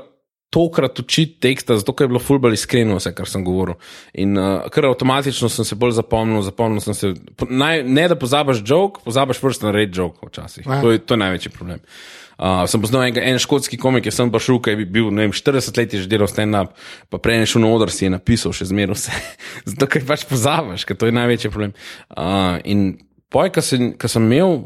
tokrat 0.50 0.98
učiti 0.98 1.38
teksta, 1.40 1.76
zato 1.78 1.92
ker 1.94 2.04
je 2.04 2.08
bilo 2.08 2.20
fulbali 2.20 2.58
iskreno 2.58 2.96
vse, 2.98 3.12
kar 3.14 3.28
sem 3.30 3.44
govoril. 3.46 3.76
In 4.18 4.38
uh, 4.38 4.66
kar 4.70 4.88
avtomatično 4.88 5.48
sem 5.48 5.64
se 5.64 5.78
bolj 5.78 5.94
zapomnil, 6.00 6.42
zapomnil 6.42 6.82
sem 6.82 6.94
se. 6.94 7.12
Naj, 7.48 7.84
ne 7.86 8.08
da 8.10 8.18
pozabiš 8.18 8.64
jok, 8.66 8.98
pozabiš 9.04 9.42
vrst 9.42 9.62
na 9.62 9.70
red 9.70 9.94
jok 9.96 10.18
včasih. 10.26 10.66
Ja. 10.66 10.80
To 10.82 10.90
je, 10.90 10.98
to 10.98 11.14
je 11.14 11.22
največji 11.22 11.52
problem. 11.54 11.78
Uh, 12.40 12.62
sem 12.72 12.80
poznal 12.80 13.04
enega, 13.04 13.20
en 13.20 13.36
škotski 13.36 13.76
komik, 13.76 14.06
ki 14.06 14.14
sem 14.14 14.30
pa 14.32 14.40
šel, 14.40 14.62
ki 14.64 14.72
je 14.72 14.86
bil 14.88 15.10
vem, 15.12 15.34
40 15.36 15.76
let 15.76 15.96
že 16.00 16.08
delal 16.08 16.30
stand-up, 16.30 16.72
pa 17.12 17.20
prej 17.20 17.44
šel 17.52 17.60
na 17.66 17.72
oder, 17.76 17.92
si 17.92 18.06
je 18.06 18.14
napisal 18.14 18.54
še 18.56 18.70
zmeraj 18.70 18.96
vse. 18.96 19.20
Zato, 19.74 19.88
ker 19.92 20.06
pač 20.08 20.24
pozabiš, 20.30 20.86
ker 20.88 20.96
to 20.96 21.10
je 21.10 21.16
največji 21.18 21.52
problem. 21.52 21.76
Uh, 22.08 22.56
in 22.64 22.94
poj, 23.28 23.52
ko 23.52 23.64
sem, 23.64 23.92
ko 24.00 24.08
sem 24.08 24.24
imel, 24.24 24.56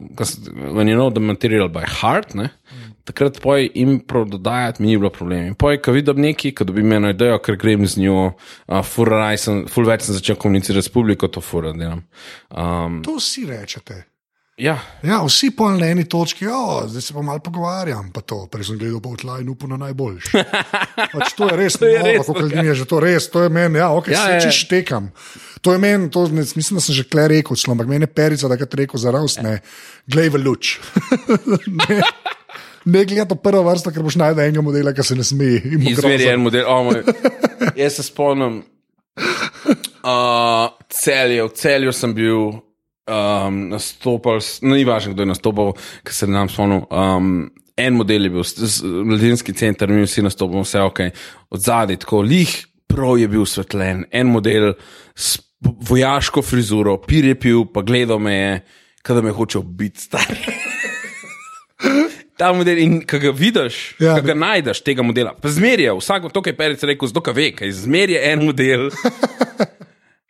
when 0.70 0.86
you 0.86 0.94
know 0.94 1.10
the 1.10 1.24
material 1.24 1.66
by 1.66 1.82
heart, 1.82 2.38
ne, 2.38 2.52
takrat 3.10 3.42
poj 3.42 3.66
impro 3.74 4.22
dodajati 4.22 4.78
mi 4.78 4.92
ni 4.92 4.96
bilo 5.02 5.10
problem. 5.10 5.50
In 5.50 5.58
poj, 5.58 5.82
ko 5.82 5.98
vidim 5.98 6.22
neki, 6.22 6.54
ko 6.54 6.70
dobim 6.70 6.94
eno 6.94 7.10
idejo, 7.10 7.42
ker 7.42 7.58
grem 7.58 7.90
z 7.90 8.06
njo, 8.06 8.30
uh, 8.30 8.80
furaj 8.86 9.42
sem, 9.48 9.62
ful 9.66 9.90
več 9.90 10.06
sem 10.06 10.14
začel 10.14 10.38
komunicirati 10.38 10.86
s 10.86 10.94
publiko, 10.94 11.26
to 11.28 11.42
fura 11.42 11.74
delam. 11.74 12.06
Um, 12.54 13.02
To 13.02 13.18
vsi 13.18 13.48
rečete. 13.50 14.04
Ja, 14.56 14.78
Ja, 15.02 15.18
vsi 15.26 15.50
pol 15.56 15.78
na 15.80 15.88
eni 15.90 16.04
točki, 16.08 16.46
oh, 16.46 16.84
zdaj 16.86 17.02
se 17.02 17.14
pa 17.14 17.22
malo 17.22 17.42
pogovarjam, 17.42 18.10
pa 18.14 18.22
to, 18.22 18.44
prej 18.50 18.68
sem 18.70 18.78
gledal 18.78 19.00
po 19.02 19.16
tla 19.18 19.40
in 19.42 19.48
upal 19.50 19.72
na 19.74 19.80
najboljši. 19.86 20.30
Pač 21.14 21.34
to 21.34 21.48
je 21.50 21.56
res, 21.58 21.78
To 21.80 21.88
je 21.90 21.98
noro, 21.98 22.12
res, 22.12 22.26
kako 22.28 22.44
mi 22.62 22.68
je 22.68 22.74
že 22.78 22.86
to 22.86 23.00
res, 23.02 23.26
to 23.30 23.42
je 23.42 23.50
meni, 23.50 23.78
ja, 23.82 23.90
ok, 23.90 24.08
Ja, 24.14 24.28
ja, 24.28 24.36
ja. 24.36 24.40
se 24.40 24.46
če 24.46 24.58
štekam. 24.64 25.10
To 25.64 25.72
je 25.74 25.80
meni, 25.82 26.10
to, 26.12 26.26
ne, 26.30 26.44
mislim, 26.44 26.78
da 26.78 26.84
sem 26.84 26.94
že 26.94 27.06
kle 27.08 27.26
rekel, 27.34 27.56
celo, 27.58 27.74
ampak 27.74 27.90
meni 27.90 28.06
je 28.06 28.12
perica, 28.14 28.48
da 28.48 28.54
je 28.60 28.68
rekel 28.70 29.00
za 29.00 29.10
ravst, 29.10 29.42
ne, 29.42 29.58
glej 30.06 30.30
v 30.36 30.42
luč. 30.44 30.76
ne, 31.80 31.98
ne 32.84 33.04
gledaj 33.04 33.26
to 33.32 33.40
prvo 33.40 33.64
vrsto, 33.66 33.90
ker 33.90 34.04
boš 34.06 34.20
najdel 34.20 34.44
enega 34.44 34.62
modela, 34.62 34.92
ki 34.94 35.02
se 35.02 35.16
ne 35.18 35.24
sme. 35.26 35.56
in 35.64 35.80
bo 35.82 35.90
izveri 35.90 36.20
grozno. 36.22 36.30
en 36.36 36.44
model. 36.46 36.64
Oh, 36.68 36.84
moj. 36.86 37.02
Jaz 37.80 37.96
se 37.98 38.06
spomnim, 38.06 38.60
uh, 40.04 40.68
celje, 40.92 41.42
v 41.42 41.50
celju 41.58 41.92
sem 41.96 42.14
bil. 42.14 42.60
Um, 43.04 43.68
nastopal, 43.68 44.40
s- 44.40 44.62
no, 44.64 44.72
ni 44.74 44.84
važno, 44.84 45.12
kdo 45.12 45.22
je 45.22 45.28
nastopal, 45.28 45.74
ker 46.02 46.14
se 46.16 46.26
nam 46.26 46.48
spomnim. 46.48 46.86
Um, 46.88 47.50
en 47.76 47.94
model 47.98 48.24
je 48.24 48.30
bil, 48.32 48.44
mladinski 49.04 49.52
center, 49.52 49.88
mi 49.92 50.00
vsi 50.02 50.22
nastopamo, 50.24 50.62
vse 50.64 50.80
ok. 50.80 51.00
Od 51.50 51.60
zadaj, 51.60 51.98
tako 52.00 52.22
lih, 52.24 52.48
prav 52.88 53.18
je 53.20 53.28
bil 53.28 53.44
svetljen, 53.44 54.06
en 54.10 54.26
model 54.32 54.72
s 55.14 55.36
vojaško 55.60 56.42
frizuro, 56.42 56.96
pir 57.00 57.24
je 57.24 57.34
pil, 57.36 57.66
pa 57.66 57.82
gledal 57.82 58.18
me 58.18 58.32
je, 58.34 58.60
kada 59.02 59.20
me 59.20 59.30
hoče 59.32 59.60
biti 59.64 60.00
star. 60.00 60.24
Ta 62.38 62.52
model, 62.52 62.78
in 62.78 63.02
ko 63.06 63.18
ga 63.18 63.30
vidiš, 63.30 63.94
Ja. 64.00 64.16
ko 64.16 64.24
ga 64.26 64.34
najdeš, 64.34 64.80
tega 64.82 65.02
modela, 65.06 65.34
pa 65.36 65.48
zmerja, 65.48 65.92
vsak 65.94 66.32
to, 66.32 66.40
kar 66.42 66.52
je 66.52 66.56
Perica 66.56 66.86
rekel, 66.88 67.08
zelo 67.08 67.32
ve, 67.36 67.50
kaj 67.52 67.70
zmerja 67.84 68.24
en 68.32 68.44
model. 68.48 68.88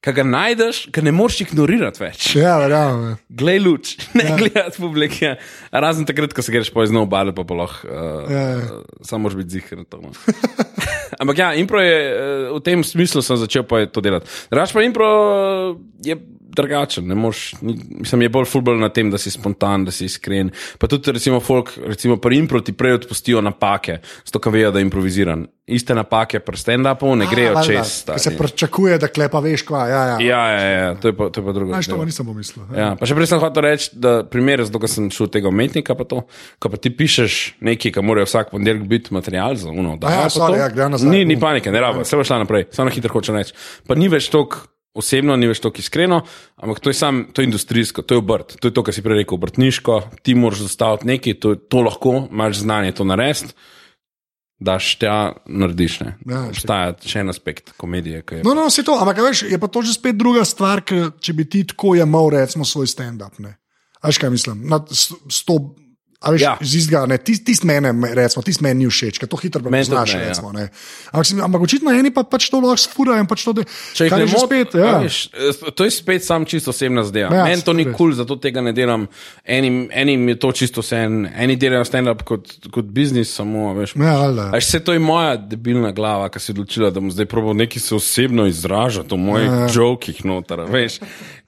Ko 0.04 0.12
ga 0.12 0.24
najdeš, 0.28 0.82
ga 0.92 1.00
ne 1.00 1.12
moreš 1.16 1.40
ignorirati 1.46 2.02
več. 2.02 2.26
Ja, 2.36 2.58
verjamem. 2.60 3.16
Glej 3.32 3.60
luč, 3.64 3.94
ne 4.18 4.26
ja. 4.26 4.36
gledati 4.36 4.82
publike. 4.82 5.30
Razen 5.72 6.04
takrat, 6.08 6.34
ko 6.36 6.44
se 6.44 6.52
greš 6.52 6.68
po 6.74 6.84
izno 6.84 7.06
obale, 7.06 7.32
pa 7.32 7.46
lahko. 7.48 7.88
Uh, 7.88 8.28
Ja, 8.28 8.40
ja, 8.40 8.48
ja. 8.48 8.58
ja. 8.60 8.82
Samo 9.02 9.24
moraš 9.24 9.38
biti 9.40 9.56
zihar 9.56 9.80
na 9.80 9.84
to. 9.88 10.00
No. 10.04 10.12
Ampak 11.20 11.38
ja, 11.38 11.54
impro 11.54 11.80
je 11.80 11.94
eh, 11.94 12.50
v 12.52 12.60
tem 12.64 12.84
smislu 12.84 13.22
sem 13.22 13.38
začel 13.38 13.64
pa 13.68 13.84
je 13.84 13.90
to 13.92 14.02
delati. 14.04 14.28
Raž 14.50 14.74
pa 14.74 14.82
impro 14.84 15.08
eh, 15.08 16.10
je 16.10 16.16
drugačen, 16.56 17.06
ne 17.08 17.14
moreš, 17.14 17.54
mislim, 17.62 18.22
je 18.22 18.28
bolj 18.28 18.48
futbol 18.50 18.78
na 18.80 18.88
tem, 18.88 19.10
da 19.10 19.18
si 19.18 19.30
spontan, 19.30 19.84
da 19.84 19.90
si 19.94 20.06
iskren. 20.08 20.50
Pa 20.78 20.86
tudi 20.86 21.12
recimo 21.12 21.40
folk, 21.40 21.74
recimo 21.86 22.16
pri 22.16 22.38
impro 22.38 22.60
ti 22.60 22.72
prej 22.72 23.00
odpustijo 23.00 23.40
napake, 23.44 23.98
zato 24.24 24.38
ker 24.38 24.52
vejo, 24.54 24.70
da 24.72 24.78
je 24.78 24.88
improviziran. 24.88 25.46
Iste 25.66 25.94
napake 25.96 26.42
pri 26.44 26.58
stand-upu 26.60 27.14
ne 27.16 27.24
grejo 27.30 27.54
valjda, 27.54 27.80
čez. 27.84 27.92
ker 28.04 28.20
Se 28.20 28.34
pričakuje, 28.36 28.98
da 29.00 29.08
klepa 29.08 29.40
veš, 29.40 29.62
kva. 29.64 29.86
Ja, 29.88 30.02
ja. 30.04 30.16
Ja, 30.20 30.42
ja, 30.52 30.66
ja, 30.68 30.90
to 31.00 31.08
je 31.08 31.16
pa, 31.16 31.30
to 31.32 31.40
je 31.40 31.44
pa 31.46 31.52
drugo. 31.56 31.72
Znaš, 31.72 31.88
to 31.88 31.96
Ja. 31.96 32.04
nisem 32.04 32.26
pomislil. 32.26 32.66
Ja. 32.74 32.80
Ja, 32.80 32.90
pa 33.00 33.08
še 33.08 33.16
prej 33.16 33.30
sem 33.32 33.40
hotel 33.40 33.64
reči, 33.64 33.88
da 33.96 34.12
primer, 34.28 34.60
zato 34.68 34.82
ker 34.82 34.92
sem 34.92 35.08
šel 35.08 35.30
tega 35.32 35.48
umetnika, 35.48 35.96
pa 35.96 36.04
to, 36.04 36.26
ko 36.60 36.68
pa 36.68 36.76
ti 36.76 36.92
pišeš 36.92 37.56
nekaj, 37.64 37.94
kar 37.96 38.04
mora 38.04 38.28
vsak 38.28 38.52
ponedeljek 38.52 38.84
biti 38.92 39.14
material 39.16 39.56
za 39.56 39.72
uno. 39.72 39.96
A 40.04 40.12
ja, 40.12 40.28
sorry, 40.28 40.60
ja, 40.60 40.68
grem 40.68 40.92
nazaj. 40.92 41.08
Ni, 41.08 41.24
ni 41.24 41.40
panike, 41.40 41.72
ne 41.72 41.80
rabo, 41.80 42.04
vse 42.04 42.20
bo 42.20 42.28
šla 42.28 42.42
naprej, 42.44 42.68
samo 42.70 42.92
na 42.92 42.94
hitro 42.94 43.16
hočem 43.16 43.40
reči. 43.40 43.56
Pa 43.88 43.96
ni 43.96 44.12
več 44.12 44.28
toliko 44.28 44.68
osebno, 44.94 45.36
ni 45.36 45.48
več 45.50 45.60
toliko 45.62 45.82
iskreno, 45.82 46.20
ampak 46.62 46.80
to 46.80 46.92
je 46.92 46.96
sam, 46.98 47.24
to 47.34 47.42
je 47.42 47.50
industrijsko, 47.50 48.02
to 48.06 48.14
je 48.14 48.22
obrt, 48.22 48.56
to 48.60 48.70
je 48.70 48.74
to, 48.74 48.84
kar 48.86 48.94
si 48.94 49.02
prej 49.02 49.22
rekel, 49.22 49.38
obrtniško, 49.38 50.00
ti 50.22 50.36
moraš 50.38 50.66
zastaviti 50.68 51.10
nekaj, 51.10 51.38
to, 51.42 51.54
to 51.58 51.82
lahko, 51.82 52.16
imaš 52.30 52.62
znanje 52.62 52.94
to 52.98 53.06
narediti. 53.08 53.56
Daš 54.64 54.92
tja, 55.02 55.34
narediš. 55.50 55.96
Ne. 56.00 56.12
Ja, 56.30 56.44
Obstaja 56.46 56.92
še 57.04 57.24
en 57.24 57.32
aspekt 57.32 57.72
komedije. 57.76 58.22
No, 58.46 58.54
no, 58.54 58.68
se 58.70 58.84
to, 58.86 58.94
ampak 59.02 59.18
veš, 59.26 59.42
je 59.50 59.58
pa 59.60 59.68
to 59.68 59.82
že 59.82 59.96
spet 59.96 60.16
druga 60.16 60.44
stvar, 60.46 60.84
ker 60.86 61.10
če 61.20 61.34
bi 61.36 61.44
ti 61.50 61.64
tako 61.74 61.96
jemal, 61.98 62.30
recimo, 62.32 62.64
svoj 62.64 62.86
stand-up. 62.88 63.34
Veš, 64.04 64.20
kaj 64.22 64.30
mislim? 64.30 64.62
Na, 64.70 64.78
s, 64.86 65.10
s 65.10 65.42
to, 65.44 65.58
a 65.58 65.83
veš, 66.32 66.40
ja. 66.42 66.56
Ja. 66.60 66.66
z 66.66 66.80
izga, 66.82 67.04
ne, 67.06 67.18
tist, 67.18 67.44
tist 67.46 67.64
mene, 67.64 67.94
recimo, 68.18 68.42
tist 68.42 68.60
meni 68.64 68.84
ni 68.84 68.90
všeč, 68.90 69.20
ker 69.22 69.30
to 69.30 69.38
hitro 69.38 69.62
prepoznaš, 69.62 70.14
ne, 70.14 70.20
ja. 70.20 70.28
recimo. 70.32 70.52
Ne. 70.52 70.68
Ampak, 71.12 71.32
ampak 71.46 71.62
očitno 71.68 71.94
eni 71.94 72.10
pa 72.10 72.26
pač 72.26 72.50
to 72.50 72.58
lahko 72.58 72.82
sfurajo 72.82 73.22
in 73.22 73.30
pač 73.30 73.46
to, 73.46 73.54
de, 73.60 73.66
Če 73.94 74.08
jih 74.08 74.10
kar 74.10 74.18
ne 74.18 74.26
je 74.26 74.32
že 74.34 74.38
moti, 74.40 74.48
spet, 74.50 74.76
ja. 74.80 74.92
veš, 75.04 75.18
eh, 75.32 75.70
to 75.78 75.86
je 75.86 75.94
spet 75.94 76.24
sam 76.26 76.44
čisto 76.48 76.74
osebna 76.74 77.06
zadeva. 77.06 77.30
Ja, 77.30 77.44
Ja, 77.44 77.50
Meni 77.52 77.62
to 77.62 77.72
ni 77.72 77.84
kul, 77.84 77.94
cool, 77.96 78.12
zato 78.16 78.36
tega 78.40 78.62
ne 78.64 78.72
delam. 78.72 79.06
Enim, 79.44 79.88
enim 79.92 80.28
je 80.28 80.38
to 80.40 80.52
čisto 80.52 80.80
vse, 80.80 80.96
en, 81.06 81.28
eni 81.36 81.56
delajo 81.60 81.84
stand-up 81.84 82.24
kot, 82.24 82.48
kot 82.72 82.88
biznis, 82.94 83.32
samo 83.34 83.74
veš. 83.76 83.94
Ja, 84.00 84.16
valjda. 84.22 84.48
Až 84.56 84.64
se 84.70 84.80
to 84.80 84.92
je 84.96 85.02
moja 85.02 85.36
debilna 85.36 85.92
glava, 85.92 86.28
ki 86.32 86.40
se 86.40 86.52
je 86.52 86.54
odločila, 86.56 86.90
da 86.90 87.00
bom 87.00 87.10
zdaj 87.12 87.28
probil 87.30 87.56
nekaj 87.58 87.82
se 87.84 87.94
osebno 87.94 88.46
izražati 88.50 89.14
v 89.14 89.18
mojih 89.20 89.50
Ja, 89.50 89.60
ja. 89.66 89.68
jokih 89.74 90.24
noter. 90.24 90.64
Veš, 90.70 90.98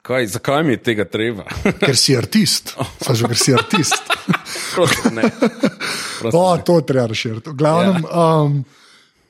kaj, 0.07 0.27
zakaj 0.27 0.63
mi 0.63 0.71
je 0.71 0.77
tega 0.77 1.05
treba? 1.05 1.43
Ker 1.85 1.97
si 1.99 2.15
artist. 2.17 2.75
Saj 3.03 3.27
ker 3.27 3.37
si 3.37 3.53
artist. 3.53 4.13
Prosto 4.75 5.11
ne. 5.11 5.29
Prosto 6.19 6.39
O, 6.39 6.55
ne. 6.55 6.63
to 6.63 6.81
treba 6.81 7.07
razširiti. 7.11 7.49
Glavnem, 7.53 8.03
ja. 8.03 8.27
um, 8.43 8.61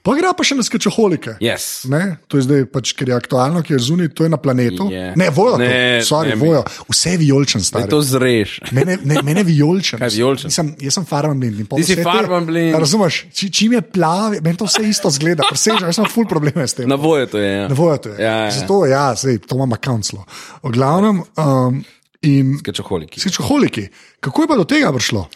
pa 0.08 0.16
gre 0.16 0.32
pa 0.32 0.46
še 0.48 0.56
na 0.56 0.64
skačoholike. 0.64 1.36
Yes. 1.44 1.84
Ne, 1.92 2.16
to 2.32 2.40
je 2.40 2.46
zdaj, 2.48 2.64
pač, 2.72 2.94
ker 2.96 3.12
je 3.12 3.16
aktualno, 3.18 3.60
ker 3.66 3.76
je 3.76 3.84
zunaj, 3.90 4.14
to 4.16 4.24
je 4.24 4.32
na 4.32 4.40
planetu. 4.40 4.88
Je. 4.94 5.12
Ne, 5.20 5.28
vojo, 5.36 5.58
Ne, 5.60 5.68
ne, 5.68 6.06
sorry, 6.08 6.32
ne, 6.32 6.40
ne, 6.40 6.48
vojo. 6.48 6.62
Vse 6.88 7.18
je 7.18 7.20
vijolčen, 7.26 7.64
stari. 7.66 7.90
to 7.92 8.00
zreš. 8.02 8.62
Mene, 8.72 8.96
ne, 9.04 9.20
mene 9.26 9.44
je 9.44 9.50
vijolčen. 9.52 10.00
Kaj 10.00 10.14
vijoličen? 10.16 10.48
Nisem, 10.54 10.72
jaz 10.88 10.96
sem 10.96 11.06
farban 11.10 11.40
blind. 11.40 11.68
Ti 11.76 11.84
si 11.84 12.00
farban 12.00 12.48
blind. 12.48 12.80
Razumeš, 12.80 13.26
či, 13.34 13.52
čim 13.52 13.76
je 13.76 13.82
plavi, 13.82 14.40
meni 14.46 14.56
to 14.58 14.70
vse 14.70 14.86
isto 14.88 15.12
zgleda, 15.12 15.44
presežem, 15.50 15.90
jaz 15.92 16.00
imam 16.00 16.12
ful 16.14 16.28
probleme 16.30 16.64
s 16.68 16.78
tem. 16.80 16.88
Na 16.88 16.96
voje 16.96 17.28
to 17.28 17.42
je. 17.44 17.52
Ja. 17.52 17.68
Ne 17.68 17.76
vojo 17.76 17.98
to 17.98 18.16
je. 18.16 18.24
Ja, 18.24 18.36
ja. 18.48 18.52
Zato, 18.56 18.86
ja, 18.88 19.06
sej, 19.20 19.44
to 19.44 19.60
imam 19.60 19.76
kaunclo. 19.82 20.24
V 20.64 20.72
glavnem, 20.72 21.24
um, 21.36 21.84
in 22.30 22.58
Skečoholiki. 22.60 23.20
skečoholiki. 23.20 23.88
Kako 24.20 24.42
je 24.42 24.48
pa 24.48 24.56
do 24.56 24.64
tega 24.64 24.92
prišlo? 24.92 25.28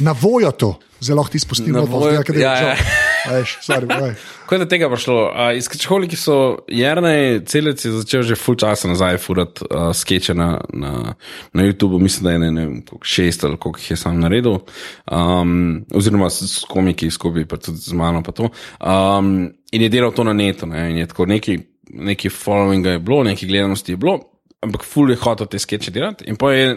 Na 0.00 0.12
vojo 0.12 0.50
to, 0.50 0.70
zelo 1.00 1.24
ti 1.24 1.38
spustimo, 1.38 1.78
Na 1.78 1.84
da 1.84 1.90
Vojo- 1.90 2.10
je 2.10 3.44
sorry, 3.60 3.86
povej. 3.86 4.14
Kako 4.40 4.54
je 4.54 4.58
do 4.58 4.66
tega 4.66 4.88
prišlo? 4.88 5.16
Uh, 5.26 5.60
Skečoholiki 5.60 6.16
so 6.16 6.64
Jrnej 6.68 7.44
celec 7.44 7.76
je 7.78 7.90
začel 7.92 8.22
že 8.22 8.34
full 8.34 8.56
časa 8.56 8.88
nazaj 8.88 9.18
furati 9.18 9.64
uh, 9.64 9.92
skeče 9.92 10.34
na, 10.34 10.56
na, 10.72 11.14
na 11.52 11.60
YouTubu, 11.62 11.98
mislim, 11.98 12.24
da 12.24 12.30
je 12.30 12.38
ne, 12.38 12.50
ne 12.50 12.66
vem, 12.66 12.78
šest 13.02 13.44
ali 13.44 13.56
koliko 13.56 13.78
jih 13.78 13.90
je 13.90 13.96
sam 13.96 14.20
naredil, 14.20 14.58
um, 15.06 15.84
oziroma 15.90 16.30
s, 16.30 16.42
s 16.42 16.64
komiki 16.64 17.10
skupaj, 17.10 17.44
pa 17.44 17.56
tudi 17.56 17.78
z 17.78 17.92
mano. 17.92 18.22
pa 18.22 18.32
to. 18.32 18.48
Um, 18.80 19.50
in 19.72 19.82
je 19.82 19.88
delal 19.88 20.12
to 20.12 20.24
na 20.24 20.32
netu, 20.32 20.66
ne, 20.66 20.90
in 20.90 20.96
je 20.98 21.06
tako 21.06 21.26
neki, 21.26 21.58
neki 21.90 22.28
followinga 22.28 22.96
je 22.96 22.98
bilo, 22.98 23.22
neki 23.24 23.46
gledanosti 23.46 23.92
je 23.92 23.96
bilo. 23.96 24.18
Ampak 24.60 24.82
ful 24.82 25.10
je 25.10 25.16
hotel 25.22 25.46
te 25.46 25.58
skeče 25.62 25.92
delati, 25.94 26.24
in 26.26 26.36
pa 26.36 26.50
je 26.52 26.72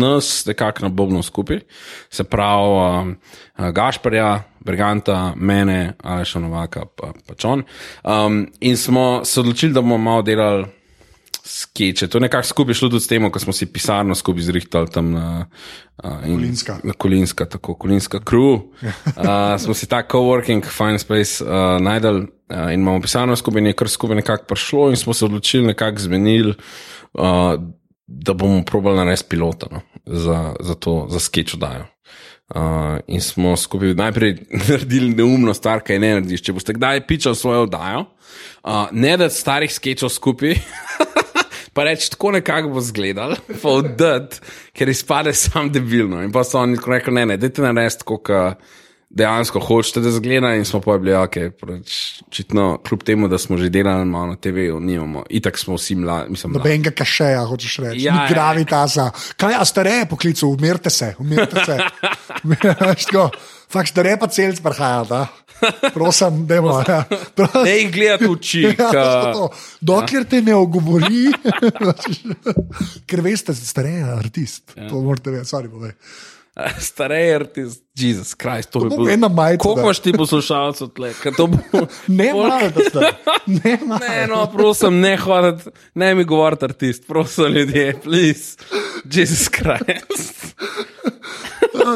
nas 0.00 0.46
nekako 0.48 0.86
nabobnil 0.86 1.22
skupaj, 1.22 1.58
se 2.10 2.24
pravi, 2.24 2.70
um, 2.80 3.10
uh, 3.58 3.68
Gašparja, 3.76 4.30
Briganta, 4.64 5.34
mene, 5.36 5.92
Aleša 6.02 6.40
Novaka, 6.40 6.86
pa, 6.96 7.12
pa 7.26 7.34
Čon. 7.34 7.66
Um, 8.04 8.46
in 8.60 8.76
smo 8.76 9.20
se 9.24 9.40
odločili, 9.40 9.72
da 9.76 9.82
bomo 9.84 9.98
malo 9.98 10.22
delali 10.22 10.64
skeče. 11.46 12.08
To 12.08 12.18
je 12.18 12.22
nekako 12.22 12.46
skupaj 12.46 12.74
šlo 12.74 12.88
tudi 12.88 13.04
s 13.04 13.06
tem, 13.06 13.30
ko 13.30 13.38
smo 13.38 13.52
si 13.52 13.66
pisarno 13.66 14.14
skupaj 14.14 14.42
zrihtali 14.42 14.90
tam 14.90 15.12
na 15.12 15.46
uh, 16.04 16.24
in- 16.24 16.34
Kolinska. 16.40 16.78
Na 16.84 16.92
Kolinska, 16.92 17.44
tako 17.44 17.74
Kolinska 17.74 18.18
crew. 18.18 18.58
Uh, 19.16 19.60
smo 19.60 19.74
si 19.74 19.86
ta 19.86 20.02
coworking, 20.02 20.64
fine 20.64 20.98
space 20.98 21.44
uh, 21.44 21.80
najdel 21.80 22.16
uh, 22.16 22.72
in 22.72 22.80
imamo 22.80 23.00
pisarno 23.00 23.36
skupaj, 23.36 23.60
in 23.60 23.66
je 23.66 23.72
kar 23.72 23.88
skupaj 23.88 24.16
nekako 24.16 24.44
prišlo 24.44 24.90
in 24.90 24.96
smo 24.96 25.14
se 25.14 25.24
odločili, 25.24 25.66
nekako 25.66 25.98
zmenili, 25.98 26.54
uh, 27.12 27.54
da 28.06 28.32
bomo 28.32 28.62
probali 28.64 28.96
narediti 28.96 29.28
pilota 29.28 29.66
no, 29.70 29.80
za, 30.06 30.54
za 30.60 30.74
to, 30.74 31.06
za 31.10 31.20
sketch 31.20 31.54
oddajo. 31.54 31.86
Uh, 32.54 32.98
in 33.06 33.20
smo 33.20 33.56
skupaj 33.56 33.94
najprej 33.94 34.36
naredili 34.68 35.14
neumno 35.14 35.54
stvar, 35.54 35.80
kaj 35.82 35.98
ne 35.98 36.12
narediš. 36.14 36.44
Če 36.46 36.54
boste 36.54 36.76
kdaj 36.76 37.06
pičali 37.06 37.36
svojo 37.36 37.64
oddajo, 37.66 38.04
uh, 38.06 38.86
ne 38.92 39.16
da 39.18 39.26
starih 39.30 39.72
sketchov 39.72 40.12
skupaj, 40.14 40.54
pa 41.74 41.84
reči 41.84 42.10
tako 42.14 42.30
nekako 42.36 42.70
bo 42.76 42.80
zgledal, 42.80 43.34
pa 43.62 43.68
oddati, 43.80 44.38
ker 44.72 44.88
izpade 44.88 45.34
sam 45.34 45.72
debilno. 45.74 46.22
In 46.22 46.30
pa 46.32 46.44
so 46.46 46.62
oni 46.62 46.78
tako 46.78 46.94
rekli, 46.94 47.14
ne, 47.18 47.26
ne, 47.32 47.36
dajte 47.36 47.66
narediti, 47.66 48.06
kot 48.06 48.30
dejansko 49.16 49.60
hočete, 49.60 50.00
da 50.00 50.10
zgleda. 50.10 50.52
In 50.54 50.64
smo 50.64 50.80
pa 50.80 50.98
bili, 50.98 51.14
ok, 51.14 51.36
pač, 51.56 51.96
očitno, 52.22 52.78
kljub 52.78 53.02
temu, 53.02 53.28
da 53.28 53.38
smo 53.38 53.56
že 53.56 53.70
delali 53.70 54.04
malo 54.04 54.26
na 54.26 54.36
TV-ju, 54.36 54.76
nimamo, 54.78 55.24
itak 55.30 55.56
smo 55.56 55.74
vsi 55.74 55.96
mladi, 55.96 56.30
mislim, 56.30 56.52
mladi. 56.52 56.60
Nobenega 56.60 56.92
kašeja, 56.92 57.40
hočeš 57.44 57.78
reči. 57.78 57.98
Ja, 57.98 58.06
Ja, 58.06 58.14
ja. 58.14 58.22
Ni 58.22 58.30
gravitasa. 58.30 59.08
Kaj, 59.36 59.54
a 59.54 59.64
stareje 59.64 60.06
poklical, 60.06 60.48
umirte 60.50 60.90
se, 60.90 61.14
umirte 61.18 61.64
se. 61.64 61.78
Veš, 62.44 63.04
tako, 63.06 63.30
Fakt, 63.66 63.88
stareje 63.90 64.14
pa 64.16 64.28
celc 64.28 64.60
prihaja, 64.62 65.00
da. 65.04 65.20
Prosim, 65.90 66.44
dajmo. 66.46 66.76
Ja. 66.80 67.00
Pro- 67.34 67.64
Ne 67.64 67.72
jih 67.72 67.88
gledati 67.90 68.24
v 68.24 68.30
oči. 68.30 68.60
Ja. 68.92 69.32
Dokler 69.80 70.24
te 70.24 70.38
ne 70.40 70.54
ogovori, 70.54 71.32
ker 73.08 73.20
veste, 73.20 73.54
stareje 73.54 73.98
je 73.98 74.12
artist. 74.12 74.76
Ja. 74.76 74.86
To 74.88 75.00
morate 75.00 75.30
vedeti, 75.30 75.48
sorry, 75.48 75.66
povej. 75.68 75.96
Starej 76.78 77.34
artist, 77.34 77.84
Jezus 77.94 78.34
Krist, 78.34 78.70
to 78.70 78.80
bi 78.80 78.88
bo 78.88 78.96
bilo. 78.96 79.10
ena 79.10 79.28
majica, 79.28 79.62
Koliko 79.62 79.80
imaš 79.80 79.98
ti 79.98 80.12
poslušalcev 80.12 80.88
tle? 80.88 81.12
To 81.36 81.46
bo. 81.46 81.58
Ne, 82.06 82.32
malo, 82.34 82.70
da 82.74 82.84
ste. 82.90 83.00
Ne, 83.64 83.78
malo. 83.86 84.00
Ne, 84.08 84.26
no, 84.26 84.46
prosim, 84.52 85.00
ne 85.00 85.16
hoditi, 85.16 85.70
ne 85.94 86.14
mi 86.14 86.24
govoriti 86.24 86.64
artist, 86.64 87.06
prosim, 87.06 87.44
ljudje, 87.44 88.00
please. 88.04 88.56
Jezus 89.04 89.48
Krist. 89.48 90.56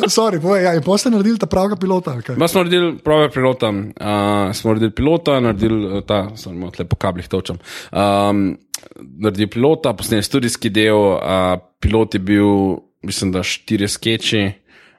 Sorry, 0.09 0.39
povej, 0.41 0.65
ja, 0.65 0.75
in 0.77 0.85
potem 0.85 0.99
ste 0.99 1.11
naredili 1.11 1.41
ta 1.41 1.49
pravega 1.51 1.77
pilota. 1.77 2.15
Ma 2.37 2.49
smo 2.49 2.63
naredili 2.63 2.99
prave 3.03 3.31
pilota, 3.31 3.71
uh, 3.71 4.53
smo 4.55 4.71
naredili 4.71 4.93
pilota, 4.95 5.41
naredili 5.41 5.87
uh, 5.87 6.05
ta, 6.07 6.29
samo 6.37 6.71
tle 6.71 6.85
po 6.85 6.97
kablih 7.01 7.29
točem. 7.29 7.59
Um, 7.91 8.59
naredili 9.19 9.51
pilota, 9.51 9.95
posneli 9.97 10.23
studijski 10.23 10.71
del, 10.71 11.01
uh, 11.17 11.59
pilot 11.81 12.15
je 12.15 12.21
bil, 12.21 12.53
mislim, 13.03 13.33
da 13.33 13.43
štiri 13.43 13.89
skeči. 13.89 14.53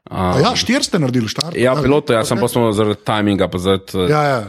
A 0.04 0.32
Uh, 0.32 0.42
Ja, 0.42 0.56
štiri 0.56 0.84
ste 0.84 1.00
naredili, 1.00 1.28
štar. 1.28 1.54
ja, 1.54 1.76
pilota, 1.76 2.14
jaz 2.14 2.28
sem 2.28 2.38
pa 2.38 2.48
smo 2.48 2.72
zaradi 2.72 3.00
timinga, 3.06 3.48
pa 3.48 3.58
zaradi 3.58 3.84
uh, 3.96 4.10
Ja, 4.10 4.24
ja. 4.24 4.42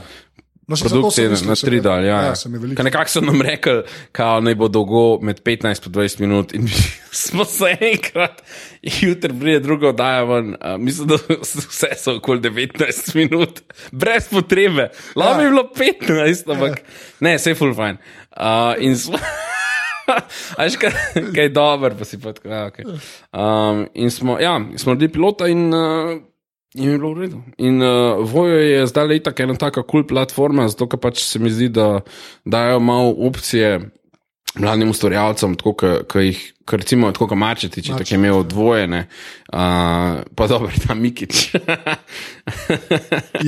No, 0.67 0.77
produkcije 0.79 1.27
sem 1.27 1.31
mislil, 1.31 1.49
na 1.49 1.55
tri 1.57 1.81
dal. 1.81 2.05
Ja, 2.05 2.17
ja, 2.23 2.33
je. 2.33 2.77
Ker 2.77 2.85
nekako 2.85 3.11
so 3.11 3.21
nam 3.21 3.43
rekli, 3.43 3.83
da 4.15 4.41
naj 4.41 4.55
bo 4.55 4.69
dolgo 4.69 5.19
med 5.21 5.43
15 5.43 5.87
in 5.87 5.93
20 5.93 6.21
minut, 6.21 6.55
in 6.55 6.69
smo 7.27 7.45
se 7.45 7.77
enkrat, 7.81 8.41
jutri 8.81 9.35
pride 9.41 9.61
druga 9.61 9.89
oddaja 9.89 10.25
ven. 10.25 10.55
Uh, 10.55 10.79
mislim, 10.79 11.09
da 11.09 11.19
vse 11.69 11.93
so 11.99 12.17
okoli 12.17 12.41
19 12.41 13.15
minut, 13.15 13.61
brez 13.93 14.29
potrebe. 14.31 14.89
Bi 15.15 15.21
Ja. 15.21 15.37
bilo 15.41 15.69
15, 15.77 16.49
ampak 16.49 16.81
ne, 17.21 17.37
vse 17.37 17.51
je 17.51 17.55
full 17.55 17.75
fine. 17.75 17.99
Uh, 18.31 18.73
in 18.81 18.97
smo. 18.97 19.19
Až 20.63 20.77
kaj, 20.81 20.93
kaj 21.35 21.49
dobro, 21.55 21.95
pa 21.99 22.09
si 22.09 22.21
pa 22.21 22.33
tako. 22.33 22.49
Ja, 22.49 22.67
okay. 22.71 22.85
um, 23.33 23.87
in 23.95 24.11
smo, 24.11 24.39
ja, 24.41 24.59
smo 24.77 24.95
naredili 24.95 25.13
pilota 25.13 25.49
in. 25.49 25.71
Uh, 25.75 26.21
In 26.73 26.89
je 26.89 26.97
bilo 26.97 27.13
v 27.13 27.21
redu. 27.21 27.39
In 27.61 27.83
uh, 27.85 28.25
Vojo 28.25 28.57
je 28.57 28.87
zdaj 28.89 29.05
le 29.05 29.19
tako 29.21 29.43
ena 29.45 29.55
taka 29.61 29.83
kul 29.83 30.01
cool 30.01 30.07
platforma, 30.09 30.65
zato 30.73 30.87
ker 30.89 30.97
pač 31.05 31.21
se 31.21 31.37
mi 31.37 31.53
zdi, 31.53 31.69
da 31.69 32.01
dajo 32.49 32.79
malo 32.81 33.13
opcije 33.29 33.77
mladim 34.55 34.91
ustvarjalcem, 34.91 35.55
tako 35.57 35.75
kot 36.09 36.17
jih, 36.21 36.41
kar 36.65 36.81
recimo, 36.81 37.13
tako 37.13 37.29
kot 37.33 37.41
Mačeti, 37.41 37.83
če 37.85 37.97
tako 37.97 38.09
je 38.09 38.19
imel 38.19 38.43
dvojene, 38.49 39.05
uh, 39.53 40.25
pa 40.37 40.49
dobro, 40.49 40.73
ta 40.87 40.97
Mikič. 40.97 41.53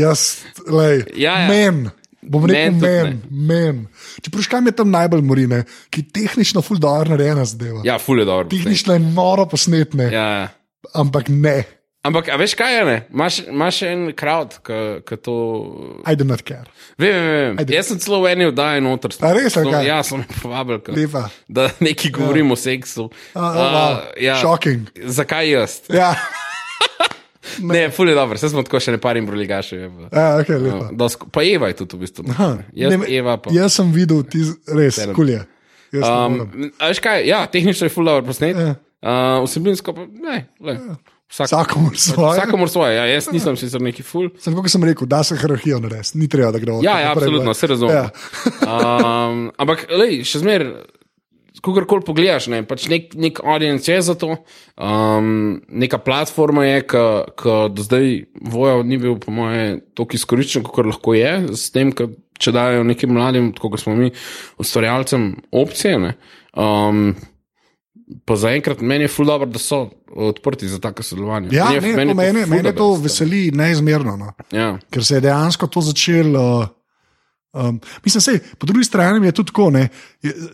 Jaz, 0.00 0.44
lej, 0.68 1.05
Ja, 1.16 1.38
ja. 1.44 1.48
men. 1.48 1.88
Bom 2.25 2.47
rekel, 2.49 2.72
Men 2.81 3.22
men. 3.31 3.85
Če 4.25 4.33
praškam 4.33 4.66
je 4.66 4.72
tam 4.72 4.91
najbolj 4.91 5.22
morine, 5.22 5.62
ki 5.93 6.03
tehnično 6.09 6.62
ful 6.64 6.81
dobro 6.81 7.12
narejena 7.14 7.45
zadeva. 7.45 7.83
ja, 7.85 7.99
ful 7.99 8.18
je 8.18 8.25
dobro. 8.25 8.49
Tehnično 8.49 8.97
je 8.97 9.03
noro 9.07 9.47
posnetne, 9.47 10.11
ja. 10.12 10.29
Ja. 10.41 10.49
ampak 10.95 11.29
ne, 11.29 11.62
Ampak, 12.05 12.29
a 12.29 12.37
veš 12.37 12.53
kaj 12.53 12.75
je? 12.77 12.81
ne? 12.85 12.97
Imaš 13.09 13.39
imaš 13.49 13.77
en 13.89 14.01
crowd, 14.12 14.59
ki 15.09 15.16
to. 15.25 15.35
I 16.05 16.12
do 16.20 16.25
not 16.29 16.43
care. 16.45 16.68
Vem, 17.01 17.14
vem, 17.16 17.57
vem. 17.57 17.70
Jaz 17.72 17.89
sem 17.89 17.99
celo 17.99 18.18
v 18.20 18.29
eni 18.35 18.45
oddaji 18.51 18.83
noter. 18.85 19.14
A 19.25 19.31
res, 19.33 19.57
ali 19.57 19.72
kaj? 19.72 19.87
Ja, 19.89 20.03
sem 20.05 20.20
povabil. 20.43 20.83
ka-. 20.85 21.31
Da 21.49 21.70
nekaj 21.81 22.12
govorim 22.12 22.53
o 22.53 22.59
seksu. 22.61 23.09
A, 23.33 23.41
a, 23.41 23.49
wow. 23.57 23.97
ja. 24.20 24.37
Shocking. 24.37 24.85
Zakaj 25.01 25.49
jaz? 25.49 25.79
Ja, 25.89 26.12
Ne, 27.74 27.90
ful 27.90 28.09
je 28.09 28.14
dobro, 28.14 28.38
vse 28.38 28.49
smo 28.53 28.62
tako 28.66 28.80
še 28.80 28.95
ne 28.97 29.01
parim 29.03 29.26
broligaše. 29.26 29.76
ja 30.12 30.26
okay, 30.40 30.59
lepa. 30.61 31.09
Pa 31.32 31.45
Eva 31.45 31.68
je 31.72 31.78
tudi 31.82 31.97
v 31.97 32.05
bistvu. 32.07 32.24
Aha, 32.34 32.51
Jaz, 32.72 32.95
ne, 32.97 33.09
Eva 33.16 33.36
pa. 33.36 33.53
jaz 33.55 33.76
sem 33.80 33.92
videl, 33.92 34.22
ti 34.24 34.45
res, 34.68 35.01
kulje. 35.16 35.42
Jaz 35.95 36.05
um, 36.09 36.70
a 36.80 36.90
veš 36.90 36.99
kaj, 37.05 37.22
ja, 37.28 37.45
tehnično 37.47 37.86
je 37.86 37.92
ful 37.95 38.09
dobro 38.09 38.26
posnet. 38.26 38.57
Ja. 38.59 38.74
Uh, 39.05 39.45
vsebinsko 39.45 39.92
pa 39.95 40.07
ne. 40.09 40.47
Le. 40.64 40.78
Vsak, 41.34 41.47
Vsakomur 41.51 41.97
svoje. 41.99 42.38
Vsakomur 42.38 42.68
svoje, 42.70 42.97
ja, 42.97 43.05
jaz 43.11 43.26
nisem 43.32 43.57
sicer 43.59 43.82
neki 43.82 44.05
ful. 44.07 44.28
Sem, 44.38 44.55
kot 44.55 44.70
sem 44.70 44.84
rekel, 44.86 45.09
da 45.11 45.22
se 45.26 45.36
hierarhijo 45.36 45.80
narediti, 45.82 46.18
ni 46.20 46.28
treba, 46.30 46.53
da 46.55 46.61
gre 46.62 46.72
od 46.76 46.84
Ja, 46.84 46.99
ja, 47.01 47.09
naprej, 47.11 47.26
absolutno, 47.26 47.51
boj. 47.51 47.59
se 47.59 47.66
razumem. 47.66 47.97
Ja. 47.97 48.11
Um, 48.62 49.40
ampak, 49.59 49.86
lej, 49.90 50.20
še 50.28 50.40
zmeraj, 50.45 50.70
kogarkoli 51.62 52.02
pogledaš, 52.07 52.48
ne, 52.50 52.62
pač 52.66 52.88
nek, 52.90 53.12
nek 53.14 53.38
audience 53.44 53.92
je 53.92 54.00
za 54.02 54.14
to, 54.14 54.36
um, 54.74 55.61
neka 55.68 55.98
platforma 55.98 56.64
je, 56.66 56.80
ki 56.86 57.55
do 57.70 57.82
zdaj 57.82 58.09
voja 58.42 58.82
ni 58.82 58.98
bil, 58.98 59.18
po 59.22 59.30
moje, 59.30 59.80
toliko 59.94 60.18
izkoriščen, 60.18 60.64
kot 60.66 60.86
lahko 60.86 61.14
je, 61.14 61.34
s 61.55 61.70
tem, 61.70 61.92
ka, 61.92 62.09
če 62.38 62.52
dajo 62.52 62.82
nekim 62.84 63.14
mladim, 63.14 63.52
kot 63.55 63.78
smo 63.80 63.94
mi, 63.94 64.11
ustvarjalcem, 64.59 65.30
opcije. 65.52 65.98
Ne, 65.98 66.16
um, 66.57 67.14
Pa 68.28 68.36
zaenkrat 68.36 68.82
meni 68.84 69.07
je 69.07 69.09
ful 69.09 69.24
dobro, 69.24 69.46
da 69.48 69.59
so 69.59 69.86
odprti 70.12 70.68
za 70.68 70.76
tako 70.78 71.02
sodelovanje. 71.02 71.48
Ja, 71.52 71.70
Meni 71.72 72.12
ne, 72.12 72.14
meni 72.14 72.42
to 72.42 72.50
mene 72.50 72.62
dobro, 72.62 72.72
to 72.72 72.88
da 72.90 73.02
veseli 73.02 73.50
neizmerno. 73.50 74.16
No. 74.16 74.32
Ja. 74.52 74.74
ker 74.92 75.05
se 75.05 75.14
je 75.14 75.20
dejansko 75.20 75.66
to 75.66 75.80
začelo. 75.80 76.42
Uh, 77.55 77.64
um, 77.64 77.80
mislim, 78.05 78.20
sej, 78.20 78.38
po 78.59 78.66
drugi 78.66 78.84
strani 78.84 79.26
je 79.26 79.32
tudi 79.32 79.46
tako. 79.46 79.70
Ne, 79.70 79.88
je, 80.22 80.30
s- 80.30 80.50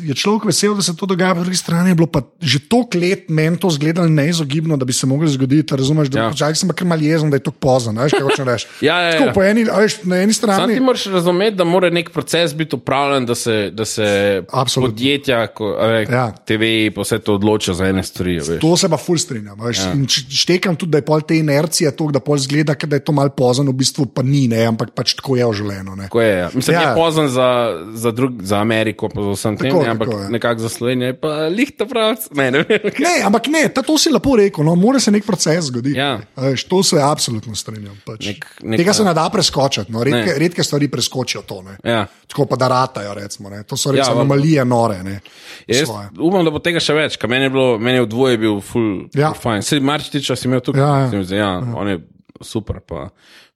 je 0.00 0.14
človek 0.14 0.44
vesel, 0.44 0.74
da 0.74 0.82
se 0.82 0.92
to 0.92 1.06
dogaja, 1.06 1.34
po 1.34 1.40
drugi 1.40 1.56
strani 1.56 1.88
je 1.88 1.94
bilo 1.94 2.06
pa 2.06 2.20
že 2.38 2.58
toliko 2.60 2.98
let 2.98 3.28
meni 3.28 3.56
to 3.56 3.70
zgledalo 3.70 4.08
neizogibno, 4.08 4.76
da 4.76 4.84
bi 4.84 4.92
se 4.92 5.06
moglo 5.06 5.28
zgoditi. 5.28 5.72
Razumeš, 5.72 6.08
da 6.08 6.18
Ja. 6.20 6.32
ja. 6.38 6.54
sem 6.54 6.68
kar 6.70 6.86
mal 6.86 7.00
jezen, 7.00 7.30
da 7.30 7.36
je 7.36 7.42
to 7.42 7.50
pozno. 7.52 8.02
Veš, 8.02 8.12
kaj 8.12 8.22
hočem 8.22 8.44
reči? 8.44 8.66
Ja, 8.82 9.00
ja, 9.00 9.12
Tako, 9.12 9.24
ja. 9.24 9.32
po 9.32 9.42
eni, 9.42 9.64
a 9.66 9.78
veš, 9.78 10.02
na 10.02 10.16
eni 10.18 10.32
Sam 10.32 10.42
strani. 10.44 10.74
ti 10.74 10.80
moraš 10.82 11.06
razumeti, 11.06 11.56
da 11.56 11.64
mora 11.64 11.90
nek 11.90 12.10
proces 12.10 12.54
biti 12.54 12.76
upravljen, 12.76 13.26
da 13.26 13.34
se, 13.34 13.70
da 13.70 13.84
se 13.84 14.06
Absolutno. 14.52 14.92
podjetja, 14.92 15.46
ko, 15.48 15.70
ve, 15.72 16.02
Ja. 16.04 16.32
TV, 16.40 16.62
pa 16.90 17.00
vse 17.00 17.18
to 17.20 17.34
odločijo 17.34 17.74
za 17.74 17.86
ene 17.86 18.02
stvari. 18.02 18.36
veš. 18.38 18.60
To 18.60 18.76
se 18.76 18.88
pa 18.88 18.96
ful 18.98 19.18
strinjam. 19.18 19.58
Ja. 19.60 19.94
Štekam 20.30 20.76
tudi, 20.76 20.90
da 20.90 20.98
je 20.98 21.04
pol 21.04 21.20
te 21.22 21.38
inercije 21.38 21.90
to, 21.92 22.08
da 22.08 22.20
pol 22.20 22.38
zgleda, 22.38 22.74
da 22.76 22.96
je 22.96 23.02
to 23.02 23.12
mal 23.12 23.30
pozno, 23.30 23.64
v 23.64 23.74
bistvu 23.74 24.06
pa 24.06 24.22
ni, 24.22 24.48
ne, 24.48 24.64
ampak 24.64 24.90
pač 24.90 25.14
tako 25.14 25.36
je 25.36 25.46
oželeno. 25.46 25.94
Ne. 25.94 26.02
Tako 26.04 26.20
je, 26.20 26.38
ja. 26.38 26.50
Mislim, 26.52 26.74
Ja. 26.74 26.80
je 26.82 26.94
pozno 26.96 27.28
za, 27.28 27.48
za, 27.94 28.10
drug, 28.10 28.42
za 28.42 28.58
Ameriko, 28.58 29.08
pa 29.08 29.21
za 29.24 29.32
vsem 29.32 29.56
tem, 29.56 29.70
Tako, 29.70 29.84
ampak 29.84 30.08
tako 30.08 30.28
nekako 30.28 30.60
za 30.60 30.68
Slovenijo 30.68 31.06
je 31.06 31.14
pa 31.14 31.28
lihta 31.48 31.86
pravc. 31.86 32.28
Ne, 32.32 32.50
ne 32.50 32.58
vem. 32.60 32.80
kaj. 32.82 33.00
Ne, 33.00 33.14
ampak 33.22 33.46
ne, 33.46 33.68
ta, 33.68 33.82
to 33.82 33.96
si 33.96 34.10
lepo 34.10 34.36
rekel, 34.36 34.64
no, 34.64 34.74
mora 34.74 34.98
se 34.98 35.10
nek 35.10 35.24
proces 35.24 35.64
zgoditi. 35.64 35.96
Ja. 35.96 36.20
A 36.36 36.40
Veš, 36.46 36.64
to 36.64 36.82
se 36.82 36.98
absolutno 36.98 37.54
strinjam. 37.54 37.94
Pač. 38.04 38.26
Nek- 38.26 38.46
neka- 38.62 38.76
Tega 38.76 38.92
se 38.92 39.04
ne 39.04 39.14
da 39.14 39.28
preskočiti, 39.28 39.92
no. 39.92 40.02
redke, 40.02 40.32
Ne. 40.32 40.38
redke 40.38 40.62
stvari 40.62 40.88
preskočijo 40.88 41.42
to. 41.42 41.62
Ne. 41.62 41.76
Ja. 41.84 42.06
Tako 42.26 42.46
pa 42.46 42.56
da 42.56 42.68
ratajo, 42.68 43.14
recimo. 43.14 43.48
Ne. 43.48 43.62
To 43.62 43.76
so 43.76 43.90
res 43.90 43.98
Ja, 43.98 44.04
ja, 44.04 44.12
anomalije, 44.12 44.64
nore. 44.64 45.02
Ne. 45.02 45.20
Jaz 45.66 45.86
Svoje. 45.86 46.08
upam, 46.18 46.44
da 46.44 46.50
bo 46.50 46.58
tega 46.58 46.80
še 46.80 46.94
več, 46.94 47.16
ker 47.16 47.28
meni 47.28 47.44
je, 47.44 47.50
bilo, 47.50 47.78
meni 47.78 47.98
je 47.98 48.02
v 48.02 48.08
dvoje 48.08 48.38
bil 48.38 48.60
full, 48.62 49.06
Ja. 49.14 49.32
fajn. 49.32 49.62
Sedi 49.62 49.80
Marčiča 49.82 50.36
si 50.36 50.48
imel 50.48 50.60
tukaj, 50.60 50.80
Ja, 50.80 50.98
ja. 50.98 51.10
Se 51.10 51.16
mi 51.16 51.24
zdi, 51.24 51.36
ja, 51.36 51.52
on 51.74 51.88
je 51.88 51.98
super. 52.40 52.80
Pa, 52.80 53.08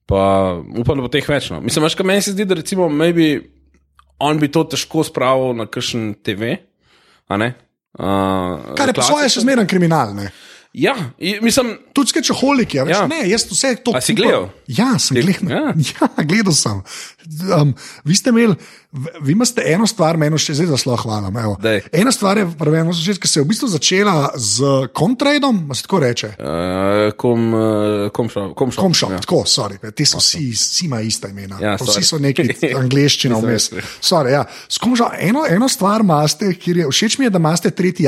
pa 0.05 0.21
upam, 0.77 0.95
da 0.95 1.01
bo 1.01 1.07
teh 1.07 1.25
več. 1.25 1.49
No. 1.49 1.59
Mislim, 1.59 1.83
veš, 1.83 1.95
kaj 1.95 2.05
meni 2.05 2.21
se 2.21 2.31
zdi, 2.31 2.45
da 2.45 2.55
recimo, 2.55 2.87
maybe 2.87 3.41
on 4.19 4.39
bi 4.39 4.49
to 4.51 4.63
težko 4.63 5.03
spravil 5.03 5.53
na 5.57 5.65
kakšen 5.65 6.15
TV. 6.23 6.57
Uh, 7.29 8.75
Kar 8.77 8.89
je 8.89 8.93
po 8.93 9.01
svoje 9.01 9.29
še 9.29 9.41
zmeraj 9.41 9.67
kriminal. 9.67 10.13
Ne. 10.15 10.29
Ja, 10.77 10.93
mislim, 11.41 11.71
Tudi 11.93 12.11
skečoholiki, 12.13 12.77
ja, 12.77 12.83
veš, 12.85 12.93
Ja. 12.93 13.01
ja. 13.01 13.07
ne, 13.09 13.23
jaz 13.25 13.47
vse 13.49 13.71
to. 13.81 13.95
A 13.97 14.01
si 14.01 14.13
gledal? 14.13 14.49
Ja, 14.69 14.91
sem 15.01 15.17
gledal. 15.17 15.49
ja. 15.49 15.73
Ja. 15.97 16.23
gledal 16.23 16.53
sem. 16.53 16.83
Um, 17.49 17.73
vi 18.05 18.15
ste 18.15 18.29
imeli, 18.29 18.53
vi 19.21 19.31
imate 19.31 19.61
eno 19.65 19.87
stvar, 19.87 20.17
meni 20.17 20.39
še 20.39 20.53
zdaj 20.53 20.69
zelo 20.77 20.95
hvala. 20.95 21.29
Ena 21.91 22.11
stvar 22.11 22.37
je, 22.37 22.45
prveno, 22.57 22.93
ki 22.93 23.27
se 23.27 23.39
je 23.39 23.43
v 23.43 23.47
bistvu 23.47 23.67
začela 23.67 24.29
z 24.35 24.63
kontradom, 24.93 25.69
se 25.75 25.83
tako 25.83 25.99
reče. 25.99 26.27
uh, 26.27 27.11
kom, 27.13 27.53
uh, 27.53 28.07
kom 28.11 28.29
šel. 28.29 28.53
Kom. 28.53 28.71
Komšo, 28.71 29.09
Ja. 29.11 29.19
tako, 29.19 29.43
sorry, 29.45 29.77
te 29.91 30.05
so 30.05 30.17
vsi, 30.17 30.51
vsi 30.51 30.85
ima 30.85 31.01
ista 31.01 31.27
imena. 31.27 31.57
Ja, 31.61 31.75
vsi 31.75 32.03
so 32.03 32.17
neki 32.17 32.47
angliščina 32.81 33.37
vmes. 33.37 33.69
Sorry, 34.01 34.31
ja. 34.31 34.45
S 34.69 34.77
Komšo, 34.77 35.09
eno, 35.19 35.43
eno 35.49 35.67
stvar 35.69 36.01
imate, 36.01 36.53
kjer 36.55 36.77
je 36.77 36.87
všeč 36.87 37.17
mi 37.19 37.25
je, 37.25 37.29
da 37.29 37.39
imate 37.39 37.71
tretji 37.71 38.07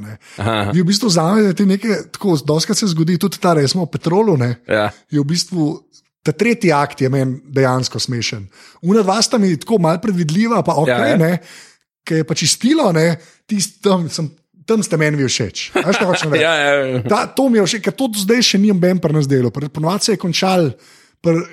ne. 0.00 0.16
Aha. 0.38 0.70
Vi 0.70 0.82
v 0.82 0.86
bistvu 0.86 1.10
vzamete 1.10 1.66
nekaj, 1.66 1.96
tako 2.12 2.38
doskrat 2.46 2.78
se 2.78 2.86
zgodi, 2.86 3.18
tudi 3.18 3.38
ta 3.38 3.54
resmo 3.54 3.86
petrolu. 3.86 4.36
Ne, 4.36 4.56
Ja. 4.68 4.90
je 5.10 5.20
v 5.20 5.24
bistvu. 5.24 5.82
Ta 6.26 6.34
tretji 6.34 6.72
akt 6.72 7.00
je 7.00 7.08
meni 7.08 7.38
dejansko 7.46 7.98
smešen. 7.98 8.48
Una 8.82 9.02
dva 9.02 9.20
sta 9.22 9.38
mi 9.38 9.52
tako 9.54 9.78
malo 9.78 10.00
predvidljiva, 10.02 10.58
pa 10.62 10.74
ok, 10.74 10.88
Ja, 10.88 10.98
ja, 10.98 11.08
ja. 11.08 11.16
ne, 11.16 11.38
ki 12.02 12.14
je 12.16 12.24
pa 12.24 12.34
čistilo, 12.34 12.90
ne, 12.92 13.14
tist, 13.46 13.78
tam, 13.80 14.08
sem, 14.10 14.26
tam 14.62 14.82
ste 14.82 14.98
meni 14.98 15.22
všeč. 15.22 15.70
A 15.72 15.86
veš, 15.86 15.96
kaj 15.96 16.06
hočem 16.06 16.32
reči? 16.32 16.42
Ja, 16.46 16.54
ja, 16.56 17.02
Da, 17.02 17.26
to 17.26 17.46
mi 17.46 17.58
je 17.58 17.64
všeč, 17.64 17.82
ker 17.82 17.94
to 17.94 18.10
zdaj 18.16 18.42
še 18.44 18.58
ni 18.58 18.74
ben 18.74 18.98
pri 18.98 19.14
nas 19.14 19.26
delo. 19.26 19.50
Ponovadi 19.50 20.04
se 20.04 20.12
je 20.12 20.18
končal. 20.18 20.72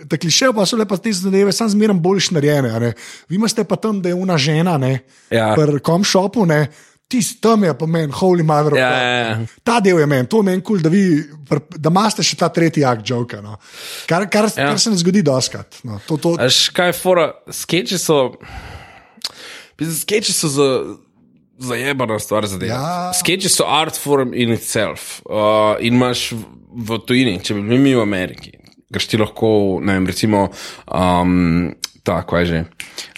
Te 0.05 0.17
kliše 0.17 0.51
pa 0.53 0.65
so 0.65 0.77
lepa 0.77 0.97
te 0.97 1.09
zadeve, 1.09 1.49
sam 1.49 1.65
zmeraj 1.67 1.97
boljš 1.97 2.31
narejene. 2.31 2.93
Vi 3.25 3.37
imate 3.37 3.63
pa 3.63 3.73
tam, 3.75 4.01
da 4.01 4.09
je 4.09 4.15
una 4.15 4.37
žena, 4.37 4.77
ne, 4.77 4.99
Ja. 5.29 5.53
pri 5.53 5.79
komšopu, 5.79 6.45
ne, 6.45 6.67
tisti 7.13 7.37
tam 7.43 7.63
je 7.67 7.73
pa 7.77 7.87
meni, 7.89 8.13
holy 8.17 8.43
mother. 8.47 8.75
Ja, 8.79 8.89
ja, 8.89 9.13
ja. 9.21 9.37
Ta 9.65 9.77
del 9.83 10.01
je 10.01 10.07
meni, 10.09 10.27
to 10.29 10.41
je 10.41 10.47
meni 10.49 10.61
kul, 10.65 10.79
cool, 10.79 10.83
da, 10.83 10.91
vi, 10.93 11.03
da 11.77 11.91
imate 11.93 12.25
še 12.25 12.39
ta 12.41 12.49
tretji 12.53 12.85
akt 12.89 13.09
joka. 13.13 13.41
No. 13.45 13.59
Kar, 14.09 14.25
kar, 14.33 14.49
Ja. 14.57 14.71
kar 14.71 14.81
se 14.81 14.91
ne 14.93 14.97
zgodi 15.01 15.21
doskrat. 15.25 15.81
No. 15.87 16.01
To, 16.09 16.17
to, 16.17 16.35
Veš, 16.41 16.65
kaj 16.75 16.93
fora? 16.97 17.29
Skeči 17.53 18.01
so. 18.01 18.19
Skeči 19.79 20.33
so 20.33 20.51
za. 20.51 20.69
Zajebana 21.63 22.17
stvar 22.19 22.47
za 22.49 22.57
delo. 22.57 22.73
Ja. 22.73 23.11
Skeči 23.13 23.47
so 23.49 23.67
art 23.69 23.95
form 23.95 24.33
in 24.33 24.51
itself. 24.51 25.21
Uh, 25.29 25.77
in 25.79 25.93
imaš 25.95 26.31
v, 26.33 26.41
v 26.89 26.97
tujini, 27.05 27.35
če 27.45 27.53
bi 27.55 27.61
bili 27.69 27.77
mi 27.79 27.93
v 27.95 28.01
Ameriki, 28.01 28.55
greš 28.91 29.05
ti 29.11 29.19
lahko, 29.21 29.77
ne 29.85 29.93
vem, 29.95 30.07
recimo, 30.09 30.47
um, 30.89 31.69
tako 32.03 32.41
je 32.41 32.45
že. 32.49 32.63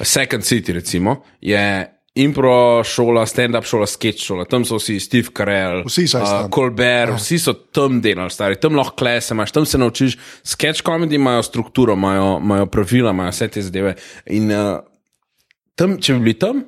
Second 0.04 0.44
City, 0.46 0.76
recimo, 0.76 1.24
je 1.42 1.64
impro 2.16 2.84
šola, 2.88 3.26
stand-up 3.28 3.68
šola, 3.68 3.88
sketch 3.90 4.24
šola, 4.24 4.46
tam 4.48 4.64
so 4.68 4.80
vsi 4.80 4.98
Steve 5.04 5.34
Carell, 5.36 5.84
Vsi 5.88 6.08
so 6.08 6.22
uh. 6.24 6.46
Colbert, 6.54 7.12
ja. 7.12 7.18
vsi 7.20 7.40
so 7.44 7.54
tam 7.54 8.00
delali, 8.04 8.32
stari, 8.32 8.60
tam 8.62 8.78
lahko 8.80 8.96
klese, 9.02 9.34
imaš, 9.36 9.52
tam 9.52 9.68
se 9.68 9.80
naučiš. 9.82 10.16
Sketch 10.44 10.86
comedy 10.86 11.20
imajo 11.20 11.44
strukturo, 11.44 11.94
imajo, 12.00 12.38
imajo 12.44 12.70
pravila, 12.72 13.12
imajo 13.12 13.36
vse 13.36 13.50
te 13.52 13.66
zadeve. 13.66 13.96
In 14.32 14.48
uh, 14.56 14.80
tam, 15.76 15.98
če 16.00 16.16
bi 16.16 16.30
bili 16.30 16.40
tam, 16.40 16.64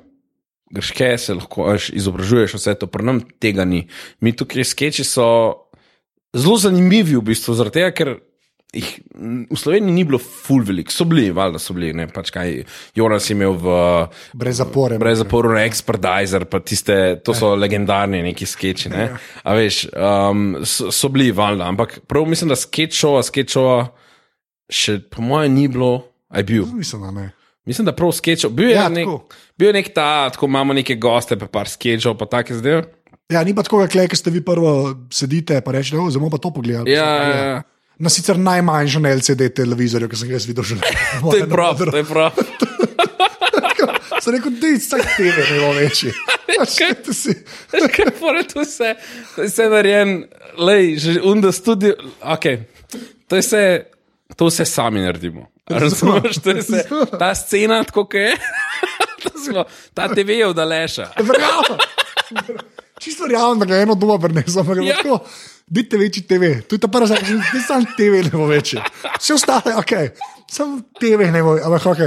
greš 0.74 0.92
kaj 0.98 1.16
se 1.24 1.38
lahko 1.38 1.72
izobražuješ, 1.96 2.58
vse 2.60 2.76
to, 2.82 2.90
pri 2.92 3.08
nam 3.08 3.24
tega 3.40 3.64
ni. 3.64 3.86
Mi 4.20 4.36
tukaj 4.36 4.68
sketchi 4.68 5.06
so 5.06 5.28
zelo 6.36 6.58
zanimivi, 6.60 7.16
v 7.16 7.24
bistvu, 7.32 7.56
zaradi 7.56 7.80
tega, 7.80 7.92
ker. 7.96 8.16
Jih, 8.68 8.88
v 9.48 9.56
Sloveniji 9.56 9.94
ni 9.96 10.02
bilo 10.04 10.18
ful 10.20 10.60
velik, 10.60 10.90
so 10.92 11.06
bili, 11.08 11.30
valjda 11.32 11.56
so 11.62 11.72
bili, 11.72 11.88
ne 11.96 12.04
pač 12.12 12.28
kaj. 12.34 12.50
Jonas 12.98 13.24
je 13.30 13.32
imel 13.32 13.54
v 13.56 13.76
brez 14.36 14.58
zapore. 14.60 14.98
Brez 15.00 15.22
zaporu, 15.22 15.54
Expertizer, 15.56 16.44
pa 16.44 16.60
tiste, 16.60 17.16
to 17.24 17.32
so 17.32 17.54
legendarni 17.56 18.20
neki 18.26 18.44
sketchi. 18.44 18.92
Ne? 18.92 19.06
A 19.40 19.54
veš, 19.56 19.86
um, 19.96 20.58
so, 20.68 20.92
so 20.92 21.08
bili 21.08 21.30
valjda, 21.32 21.64
ampak 21.64 22.02
prav 22.04 22.28
mislim, 22.28 22.52
da 22.52 22.58
sketchova, 22.60 23.22
sketchova 23.24 23.78
še 24.68 24.98
po 25.08 25.24
mojem 25.24 25.56
ni 25.56 25.64
bilo, 25.72 25.94
a 26.28 26.42
je 26.42 26.48
bil. 26.50 26.68
Mislim, 26.76 27.08
da 27.08 27.14
ne. 27.16 27.26
Mislim, 27.68 27.88
da 27.88 27.96
prav 27.96 28.12
sketchov. 28.12 28.52
Bil 28.52 28.68
je, 28.68 28.76
Ja, 28.76 28.90
nek, 28.92 29.08
tako. 29.08 29.40
bil 29.56 29.72
je 29.72 29.78
nek 29.80 29.90
ta, 29.96 30.28
tako 30.36 30.48
imamo 30.48 30.76
neke 30.76 30.96
goste, 31.00 31.40
pa 31.40 31.48
par 31.48 31.72
sketchov, 31.72 32.18
pa 32.20 32.28
take 32.28 32.56
zdaj. 32.60 32.84
Ja, 33.32 33.40
ni 33.44 33.56
pa 33.56 33.64
tako, 33.64 33.80
kot 33.88 34.16
ste 34.16 34.32
vi 34.32 34.44
prvo 34.44 34.92
sedite 35.12 35.56
in 35.56 35.72
rečete, 35.72 35.96
bomo 36.20 36.30
pa 36.32 36.40
to 36.40 36.52
pogledali. 36.52 36.92
Ja, 36.92 37.08
ja, 37.16 37.32
ja. 37.48 37.58
Na 37.98 38.08
sicer 38.08 38.38
najmanjšem 38.38 39.06
LCD 39.10 39.48
televizorju, 39.54 40.08
ki 40.08 40.16
sem 40.16 40.28
ga 40.30 40.36
jaz 40.38 40.46
videl 40.46 40.64
že 40.64 40.76
To 41.22 41.36
je 41.36 41.46
prav, 41.50 41.78
to 41.82 41.96
je 41.96 42.04
prav. 42.06 42.30
Sem 44.22 44.34
rekel, 44.34 44.54
da 44.60 44.66
je 44.66 44.78
vsak 44.78 45.02
ne 45.18 45.58
bo 45.60 45.72
večji. 45.72 46.12
Kaj? 46.78 46.94
To 47.06 47.14
si- 47.14 47.36
Veš, 47.72 47.84
kaj 47.94 48.08
fora, 48.18 48.42
to 48.42 48.64
je 48.64 48.94
vse, 49.46 49.66
narejen, 49.70 50.24
lej, 50.58 50.96
že 50.98 51.10
unda 51.22 51.52
studio, 51.52 51.94
ok, 52.18 52.46
to 53.30 53.38
je 53.38 53.42
vse, 53.42 53.62
to 54.34 54.48
vse 54.48 54.64
sami 54.66 55.04
naredimo. 55.04 55.46
Razumeš, 55.70 56.40
to 56.42 56.50
je 56.50 56.62
vse, 56.62 56.82
ta 57.18 57.30
scena, 57.34 57.84
tako 57.84 58.08
je, 58.12 58.34
ta 59.94 60.08
TV 60.10 60.40
je 60.42 60.50
vdaleša. 60.50 61.12
Verjamem. 61.22 62.58
Čisto 62.98 63.24
verjamem, 63.24 63.58
da 63.58 63.66
ga 63.66 63.76
eno 63.76 63.94
doma 63.94 64.18
prenesem, 64.18 64.60
ampak 64.60 64.76
Ja. 64.78 64.96
ja. 65.04 65.18
Biti 65.68 65.96
večji 65.96 66.22
TV. 66.22 66.42
To 66.64 66.74
je 66.74 66.80
ta 66.80 66.88
prva 66.88 67.06
stvar, 67.06 67.20
ki 67.20 67.26
se 67.52 67.66
sam 67.66 67.84
TV 67.86 68.22
ne 68.24 68.30
bo 68.32 68.46
večji. 68.46 68.80
Vse 69.18 69.34
ostale, 69.34 69.74
ok, 69.76 69.92
sam 70.48 70.70
TV 70.96 71.28
ne 71.28 71.42
bo, 71.42 71.58
ampak 71.58 71.86
ok. 71.86 71.98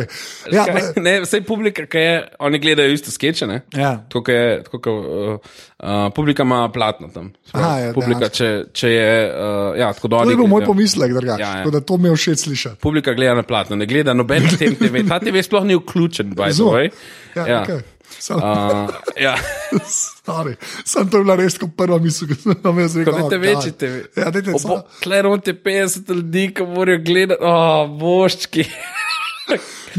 Ja, 0.49 0.65
Kaj, 0.65 0.81
pa- 0.95 1.01
ne, 1.01 1.13
vse 1.21 1.41
publika, 1.41 1.85
ki 1.85 1.97
je, 1.99 2.15
oni 2.39 2.59
gledajo 2.59 2.89
isto 2.89 3.11
skeče, 3.11 3.47
ne? 3.47 3.59
Ja. 3.71 3.91
Tako 4.09 4.31
je, 4.31 4.63
tako 4.63 4.79
kot 4.79 4.97
uh, 4.97 5.37
uh, 5.77 6.09
publika 6.09 6.41
ima 6.41 6.69
platno 6.69 7.07
tam. 7.09 7.29
Aha, 7.51 7.77
ja, 7.77 7.93
publika, 7.93 8.29
če, 8.29 8.49
če 8.73 8.89
je, 8.89 9.13
uh, 9.29 9.77
ja, 9.77 9.93
tako 9.93 10.07
da 10.07 10.23
to 10.23 10.29
je 10.29 10.35
bil 10.35 10.49
moj 10.49 10.65
pomislek, 10.65 11.13
drugače. 11.13 11.37
Ja, 11.39 11.47
ja. 11.49 11.57
Tako 11.59 11.71
da 11.71 11.81
to 11.81 11.97
mi 11.97 12.09
je 12.09 12.15
všeč 12.15 12.39
slišati. 12.39 12.81
Publika 12.81 13.13
gleda 13.13 13.35
na 13.35 13.43
platno, 13.43 13.75
ne 13.75 13.85
gleda 13.85 14.13
noben 14.13 14.49
tem 14.57 14.73
TV. 14.75 15.05
Ta 15.05 15.19
TV 15.19 15.37
sploh 15.43 15.63
ni 15.63 15.77
vključen, 15.77 16.33
Razumem. 16.33 16.73
way. 16.73 16.89
Ja, 17.35 17.45
Ja. 17.47 17.61
okay. 17.61 17.81
Sam, 18.21 18.37
Uh, 18.37 18.89
ja. 19.17 19.33
sorry. 20.25 20.53
Sam 20.85 21.09
to 21.09 21.23
bila 21.23 21.35
res 21.39 21.57
kot 21.57 21.73
prva 21.77 21.97
misel, 21.97 22.29
ki 22.29 22.37
sem 22.37 22.53
jo 22.53 22.73
jaz 22.77 22.97
rekel. 22.99 23.17
Ko 23.17 23.29
dajte 23.33 23.55
oh. 23.57 23.77
TV. 23.81 23.93
Ja, 24.13 24.29
dajte, 24.29 24.53
Obo, 24.53 24.61
samo- 24.61 24.83
kleronte 25.01 25.55
50 25.57 26.13
ljudi, 26.13 26.43
ki 26.53 26.67
morajo 26.69 27.01
gledati, 27.01 27.41
oh, 27.41 27.89
boščki. 27.97 28.67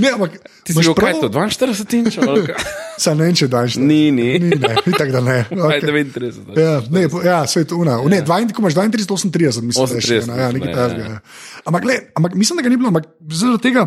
Ne, 0.00 0.14
ampak 0.14 0.38
Ti 0.64 0.72
si 0.72 0.78
bil 0.78 0.94
kaj 0.96 1.18
to, 1.20 1.28
42 1.28 1.98
inčov? 1.98 2.24
ali 2.24 2.46
kaj? 2.46 2.62
Sam 3.02 3.18
ne 3.18 3.26
vem, 3.26 3.34
če 3.36 3.48
daš. 3.50 3.76
Ni, 3.82 4.08
ni. 4.14 4.28
Ni, 4.40 4.54
ne, 4.56 4.70
itak 4.88 5.10
da 5.12 5.20
ne. 5.20 5.38
Okay. 5.66 5.82
39. 5.84 6.54
Ja, 6.56 6.78
ne, 6.94 7.02
po- 7.12 7.20
ja, 7.26 7.42
svet 7.50 7.74
una. 7.76 7.98
Ne, 8.08 8.22
32, 8.24 8.54
ko 8.56 8.62
imaš 8.64 8.78
32, 8.78 9.28
38, 9.34 9.66
mislim, 9.66 9.90
da 9.90 9.98
je 9.98 10.06
še 10.06 10.20
38, 10.22 10.30
ena, 10.30 10.38
ja, 10.38 10.48
nekaj 10.54 10.70
ne, 10.70 10.76
takega. 10.78 11.04
ja. 11.04 11.18
ja. 11.18 11.64
Ampak, 11.68 11.84
gled, 11.84 12.08
ampak 12.16 12.38
mislim, 12.38 12.60
da 12.60 12.64
ga 12.64 12.72
ni 12.72 12.78
bilo, 12.80 12.92
ampak 12.94 13.10
zaradi 13.34 13.64
tega, 13.66 13.84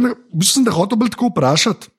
ne- 0.00 0.14
v 0.16 0.40
bistvu 0.40 0.56
sem 0.58 0.66
te 0.66 0.74
hotel 0.74 0.98
bolj 0.98 1.12
tako 1.14 1.30
vprašati, 1.30 1.93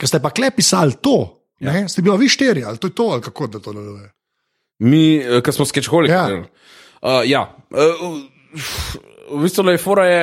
ker 0.00 0.08
ste 0.08 0.20
pa 0.24 0.32
kle 0.32 0.48
pisali 0.56 0.96
to, 1.04 1.18
ja. 1.60 1.74
ne, 1.76 1.84
ste 1.88 2.02
bili 2.02 2.16
vi 2.24 2.28
štiri, 2.32 2.64
ali 2.64 2.80
to 2.80 2.88
je 2.88 2.96
to, 2.96 3.10
ali 3.12 3.22
kako 3.22 3.46
da 3.46 3.60
to 3.60 3.74
deluje. 3.76 4.08
Mi, 4.80 5.20
eh, 5.20 5.42
ki 5.44 5.52
smo 5.52 5.68
sketchholi. 5.68 6.08
Ja. 6.08 6.24
Uh, 7.00 7.20
ja. 7.28 7.42
Uh, 7.70 8.22
v 9.30 9.42
bistvu 9.44 9.68
je 9.70 9.80
fora 9.80 10.06
je. 10.08 10.22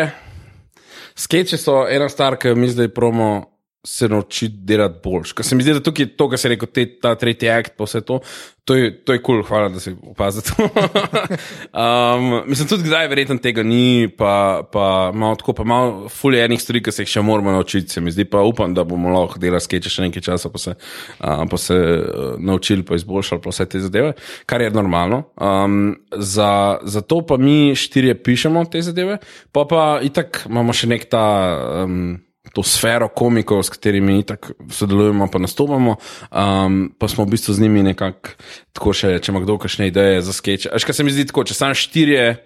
Skeče 1.17 1.57
so 1.57 1.87
ena 1.89 2.09
stvar, 2.09 2.37
ki 2.37 2.53
mi 2.57 2.69
zdaj 2.69 2.89
promo 2.93 3.56
se 3.87 4.07
naučiti 4.09 4.57
delati 4.67 4.99
boljš. 5.03 5.31
Ker 5.31 5.45
se 5.45 5.55
mi 5.55 5.63
zdi, 5.63 5.77
da 5.77 5.81
tukaj 5.83 6.09
to, 6.19 6.27
kar 6.29 6.39
se 6.39 6.47
je 6.47 6.53
rekel, 6.55 6.67
te, 6.75 6.83
ta 6.99 7.13
tretji 7.15 7.47
akt, 7.49 7.77
pa 7.79 7.85
vse 7.87 8.01
to, 8.03 8.17
to 8.67 8.75
je 8.75 8.89
kul, 9.05 9.21
cool, 9.23 9.43
hvala, 9.47 9.69
da 9.71 9.79
si 9.79 9.93
opazil 10.11 10.43
to. 10.43 10.65
um, 11.83 12.41
mislim, 12.49 12.67
tudi 12.67 12.89
kdaj 12.89 13.07
verjetno 13.07 13.37
tega 13.43 13.63
ni, 13.63 14.09
pa, 14.11 14.65
pa 14.73 15.13
malo 15.15 15.39
tako, 15.39 15.55
pa 15.61 15.63
malo 15.63 16.11
fulje 16.11 16.43
enih 16.43 16.61
stvari, 16.61 16.83
ki 16.83 16.91
se 16.91 17.05
jih 17.05 17.13
še 17.15 17.23
moramo 17.23 17.55
naučiti. 17.55 17.95
Se 17.95 18.03
mi 18.03 18.11
zdi 18.11 18.27
pa 18.27 18.43
upam, 18.43 18.75
da 18.75 18.83
bomo 18.83 19.15
lahko 19.15 19.39
delali 19.39 19.63
skeče 19.63 19.93
še 19.93 20.09
nekaj 20.09 20.27
časa, 20.27 20.51
pa 20.51 20.59
se, 20.65 20.75
uh, 20.75 21.47
pa 21.47 21.61
se 21.63 21.79
uh, 21.79 22.35
naučili, 22.43 22.83
pa 22.83 22.99
izboljšali, 22.99 23.43
pa 23.45 23.55
vse 23.55 23.69
te 23.71 23.85
zadeve, 23.87 24.13
kar 24.45 24.67
je 24.67 24.75
normalno. 24.75 25.23
Um, 25.39 25.95
za, 26.11 26.51
za 26.83 27.07
to 27.07 27.23
pa 27.23 27.39
mi 27.39 27.71
štirje 27.71 28.19
pišemo 28.19 28.67
te 28.67 28.83
zadeve, 28.83 29.21
pa 29.55 29.63
pa 29.63 29.89
itak 30.03 30.43
imamo 30.51 30.75
še 30.75 30.91
nek 30.91 31.07
ta. 31.07 31.27
Um, 31.87 32.17
to 32.53 32.63
sfero 32.63 33.07
komikov, 33.07 33.63
s 33.63 33.73
katerimi 33.73 34.23
tako 34.27 34.53
sodelujemo, 34.71 35.27
pa 35.31 35.39
nastopamo, 35.39 35.97
um, 36.31 36.79
pa 36.97 37.07
smo 37.07 37.25
v 37.25 37.33
bistvu 37.35 37.53
z 37.53 37.65
njimi 37.65 37.83
nekako 37.83 38.35
tako 38.77 38.93
še, 38.93 39.17
če 39.19 39.31
ima 39.31 39.41
kdo 39.43 39.57
kakšne 39.57 39.89
ideje 39.89 40.21
za 40.21 40.33
sketch. 40.33 40.69
Až 40.73 40.85
kaj 40.85 40.99
se 40.99 41.03
mi 41.03 41.13
zdi 41.13 41.27
tako, 41.31 41.47
če 41.47 41.57
sam 41.57 41.75
štirje 41.77 42.37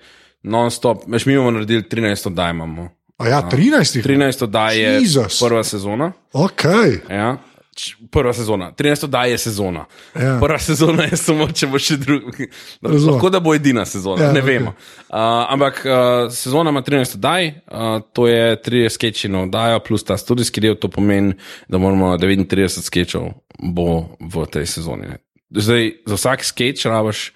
non-stop, 0.48 1.06
veš, 1.12 1.28
mi 1.30 1.38
bomo 1.38 1.52
naredili 1.60 1.84
13 1.84 2.32
oddaj 2.32 2.56
imamo. 2.56 2.90
A 3.22 3.28
ja, 3.28 3.42
13. 3.52 4.00
jih 4.00 4.02
je. 4.02 4.10
13 4.10 4.44
oddaj 4.48 4.80
je 4.82 4.92
prva 5.38 5.64
sezona. 5.64 6.12
Ok. 6.34 6.66
Ja. 7.10 7.38
Č- 7.82 7.96
Prva 8.12 8.34
sezona, 8.34 8.70
13 8.72 9.04
oddaj 9.04 9.32
je 9.32 9.38
sezona. 9.40 9.86
Ja. 10.14 10.36
Prva 10.38 10.60
sezona 10.60 11.04
je 11.04 11.18
samo, 11.18 11.48
če 11.50 11.68
bo 11.68 11.80
še 11.80 11.98
druga. 11.98 12.46
Razumem. 12.82 13.08
Lahko 13.10 13.30
da 13.30 13.40
bo 13.40 13.54
edina 13.54 13.86
sezona, 13.86 14.22
Ja, 14.22 14.32
ne 14.32 14.40
ok. 14.40 14.46
okay. 14.46 14.54
vemo. 14.54 14.74
Uh, 15.08 15.18
ampak 15.48 15.82
uh, 15.82 15.94
sezona 16.30 16.70
ima 16.70 16.82
13 16.82 17.16
oddaj, 17.16 17.48
uh, 17.48 17.90
to 18.12 18.28
je 18.28 18.44
3 18.60 18.90
sketchi 18.90 19.28
na 19.28 19.42
oddajo, 19.42 19.80
plus 19.80 20.04
ta 20.04 20.18
studijski 20.18 20.62
del, 20.62 20.76
to 20.76 20.90
pomeni, 20.90 21.34
da 21.68 21.78
moramo 21.78 22.14
39 22.18 22.82
sketchov 22.82 23.32
bo 23.58 23.90
v 24.20 24.46
tej 24.48 24.66
sezoni. 24.68 25.08
Ne. 25.08 25.18
Zdaj, 25.52 25.92
za 26.06 26.16
vsak 26.16 26.46
sketch 26.46 26.86
rabiš 26.86 27.32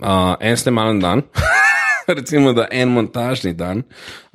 uh, 0.00 0.34
en 0.40 0.56
snimalen 0.56 1.00
dan. 1.00 1.22
Recimo, 2.18 2.52
da 2.52 2.68
en 2.70 2.88
montažni 2.88 3.52
dan, 3.54 3.82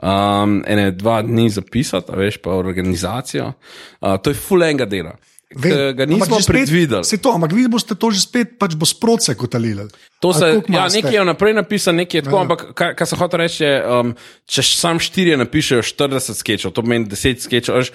um, 0.01 0.59
ene 0.67 0.91
dva 0.91 1.21
dni 1.21 1.49
zapisati, 1.49 2.11
veš 2.15 2.37
pa 2.43 2.51
organizacijo. 2.55 3.53
Uh, 4.01 4.17
to 4.21 4.29
je 4.29 4.35
full 4.35 4.63
enega 4.63 4.85
dela. 4.85 5.15
Ki 5.47 5.69
ga 5.95 6.03
nismo 6.05 6.41
predvideli. 6.43 7.05
Se 7.07 7.17
to, 7.23 7.31
ampak 7.31 7.53
vi 7.55 7.69
boste 7.71 7.95
to 7.95 8.09
že 8.11 8.19
spet, 8.25 8.57
pač 8.59 8.75
bo 8.75 8.83
sprotce 8.83 9.31
kotalili. 9.39 9.85
To 10.19 10.33
se, 10.35 10.49
ja, 10.67 10.87
nekaj 10.91 11.13
je 11.15 11.21
vnaprej 11.23 11.53
napisano, 11.55 12.01
nekaj 12.03 12.19
je 12.19 12.23
tako, 12.25 12.35
Ja. 12.35 12.41
ampak 12.41 12.65
kar, 12.75 12.91
kar 12.99 13.07
sem 13.07 13.19
hotel 13.19 13.39
reči, 13.39 13.63
je, 13.63 13.77
um, 13.87 14.11
če 14.43 14.63
sam 14.67 14.99
štirje 14.99 15.37
napišejo 15.39 15.85
40 15.87 16.35
sketchov, 16.41 16.75
to 16.75 16.83
pomeni 16.83 17.07
10 17.07 17.39
sketchov, 17.47 17.79
veš, 17.79 17.93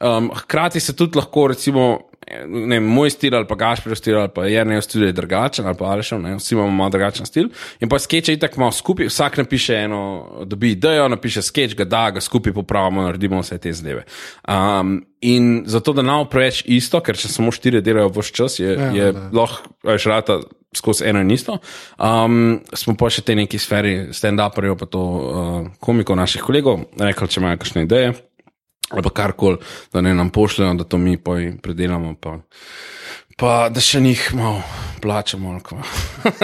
um, 0.00 0.30
hkrati 0.34 0.80
se 0.80 0.96
tudi 0.96 1.18
lahko, 1.18 1.46
recimo, 1.46 2.00
ne, 2.46 2.80
moj 2.80 3.10
stil 3.10 3.34
ali 3.36 3.46
pa 3.46 3.54
Gašpor 3.54 3.96
stil 3.96 4.18
ali 4.18 4.28
pa 4.34 4.46
Jrnej 4.46 4.82
stil 4.82 5.06
je 5.06 5.12
drugačen 5.12 5.66
ali 5.66 5.76
pa 5.78 5.84
Alešov, 5.84 6.22
ne, 6.22 6.36
vsi 6.36 6.54
imamo 6.54 6.70
malo 6.70 6.90
drugačen 6.90 7.26
stil. 7.26 7.48
In 7.80 7.88
pa 7.88 7.98
sketche 7.98 8.32
itak 8.32 8.56
malo 8.56 8.72
skupaj, 8.72 9.06
vsak 9.06 9.38
napiše 9.38 9.74
eno, 9.74 10.00
dobi 10.44 10.70
idejo, 10.70 11.08
napiše 11.08 11.42
sketch, 11.42 11.76
ga 11.76 11.84
da, 11.84 12.10
ga 12.10 12.20
skupaj 12.20 12.52
popravimo, 12.52 13.02
naredimo 13.02 13.40
vse 13.40 13.58
te 13.58 13.72
zadeve. 13.72 14.04
Um, 14.48 15.04
in 15.20 15.64
zato, 15.66 15.92
da 15.92 16.02
nam 16.02 16.28
preveč 16.30 16.62
isto, 16.66 17.00
ker 17.00 17.16
če 17.16 17.28
samo 17.28 17.52
štiri 17.52 17.82
delajo 17.84 18.12
v 18.12 18.20
vse 18.20 18.34
čas, 18.34 18.58
je, 18.58 18.74
Ja, 18.74 18.90
je 18.92 19.12
lahko, 19.32 19.70
veš, 19.84 20.06
rata 20.10 20.40
skozi 20.74 21.04
eno 21.06 21.20
in 21.22 21.30
isto. 21.30 21.58
Um, 21.98 22.60
smo 22.74 22.96
pa 22.98 23.06
še 23.10 23.22
te 23.22 23.36
neki 23.38 23.58
sferi 23.62 24.10
stand-uperjev, 24.12 24.74
pa 24.80 24.88
to 24.90 25.02
uh, 25.02 25.66
komikov 25.80 26.18
naših 26.18 26.42
kolegov, 26.42 26.88
rekli, 26.98 27.28
če 27.30 27.40
imajo 27.40 27.60
kakšne 27.62 27.84
ideje 27.86 28.14
ali 28.94 29.02
pa 29.02 29.10
karkoli, 29.10 29.58
da 29.92 30.00
ne 30.00 30.14
nam 30.14 30.30
pošljajo, 30.30 30.74
da 30.74 30.84
to 30.84 30.98
mi 30.98 31.18
predelamo. 31.62 32.14
Pa, 32.20 32.38
pa 33.36 33.68
da 33.68 33.80
še 33.80 34.00
njih 34.00 34.34
malo 34.34 34.62
plačamo. 35.00 35.50
ali 35.50 35.60
kva. 35.60 35.82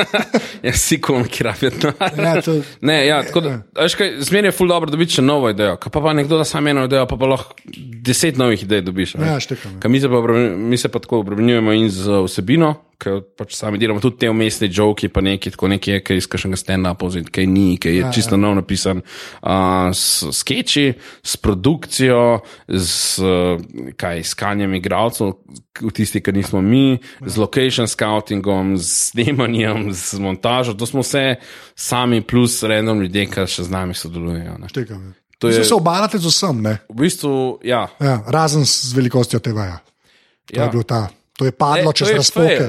ja, 0.66 0.72
si 0.72 1.00
komiki 1.00 1.42
rabijo. 1.42 1.70
Ja, 2.16 2.40
to- 2.42 2.60
Ne, 2.80 3.06
ja, 3.06 3.22
tako 3.22 3.40
da, 3.40 3.54
kaj, 3.96 4.20
zmeraj 4.20 4.48
je 4.48 4.52
ful 4.52 4.68
dobro 4.68 4.90
dobiti 4.90 5.12
še 5.12 5.22
novo 5.22 5.48
idejo. 5.48 5.76
Kaj 5.76 5.90
pa, 5.90 6.00
pa 6.00 6.12
nekdo 6.12 6.36
da 6.36 6.44
samo 6.44 6.68
eno 6.68 6.84
idejo, 6.84 7.06
pa 7.06 7.16
pa 7.16 7.26
lahko 7.26 7.54
deset 8.02 8.36
novih 8.36 8.62
idej 8.62 8.82
dobiš. 8.82 9.14
veš. 9.14 9.26
Ja, 9.26 9.40
štekam, 9.40 9.78
ja. 9.78 9.88
Mi 9.88 10.00
se 10.00 10.08
pa, 10.08 10.20
mi 10.58 10.76
se 10.76 10.88
pa 10.88 10.98
tako 10.98 11.20
obremenjujemo 11.20 11.72
in 11.72 11.88
z 11.88 12.20
vsebino, 12.20 12.74
ker 13.00 13.22
pač 13.32 13.54
sami 13.56 13.78
delamo 13.78 14.00
tudi 14.00 14.18
te 14.18 14.28
umestne 14.28 14.68
joke, 14.68 15.08
pa 15.08 15.20
neki, 15.20 15.50
tako 15.50 15.68
neki 15.68 15.90
je, 15.90 16.00
kaj 16.00 16.16
iz 16.16 16.28
kakšnega 16.28 16.58
stand-upa, 16.58 17.08
kaj 17.32 17.46
ni, 17.46 17.78
kaj 17.78 17.92
je 17.92 18.02
ja, 18.02 18.10
čisto 18.12 18.36
ja. 18.36 18.40
nov 18.40 18.58
napisan. 18.58 19.00
Uh, 19.40 19.88
s 19.90 20.28
sketchi, 20.34 20.90
s 21.22 21.40
produkcijo, 21.40 22.42
z 22.68 22.84
uh, 23.24 23.56
kaj, 23.96 24.20
iskanjem 24.20 24.76
igralcev, 24.76 25.32
k- 25.72 25.88
tisti, 25.92 26.20
ki 26.20 26.36
nismo 26.36 26.60
mi, 26.60 26.79
z 27.26 27.34
location 27.36 27.88
scoutingom, 27.88 28.76
z 28.78 28.86
snemanjem, 29.10 29.92
z 29.92 30.20
montažo, 30.22 30.74
to 30.74 30.86
smo 30.86 31.04
vse 31.06 31.36
sami, 31.74 32.20
plus 32.22 32.62
random 32.62 33.02
ljudje, 33.04 33.26
ki 33.30 33.46
še 33.46 33.66
z 33.68 33.74
nami 33.74 33.96
sodelujejo. 33.96 34.58
Ne. 34.60 34.70
Štekam, 34.72 35.00
ja. 35.10 35.16
To 35.40 35.48
Je... 35.48 35.64
Se 35.64 35.74
obadate 35.74 36.18
z 36.20 36.28
vsem, 36.28 36.60
ne? 36.60 36.74
V 36.92 37.00
bistvu, 37.00 37.60
ja. 37.64 37.88
Ja, 37.96 38.20
razen 38.28 38.66
z 38.68 38.92
velikostjo 38.92 39.40
TV-ja. 39.40 39.80
To 39.80 40.52
ja. 40.52 40.60
ja. 40.60 40.64
je 40.68 40.70
bil 40.76 40.84
ta. 40.84 41.08
To 41.40 41.48
je 41.48 41.52
padlo 41.56 41.88
Ne, 41.88 41.96
čez 41.96 42.10
razpoke. 42.12 42.64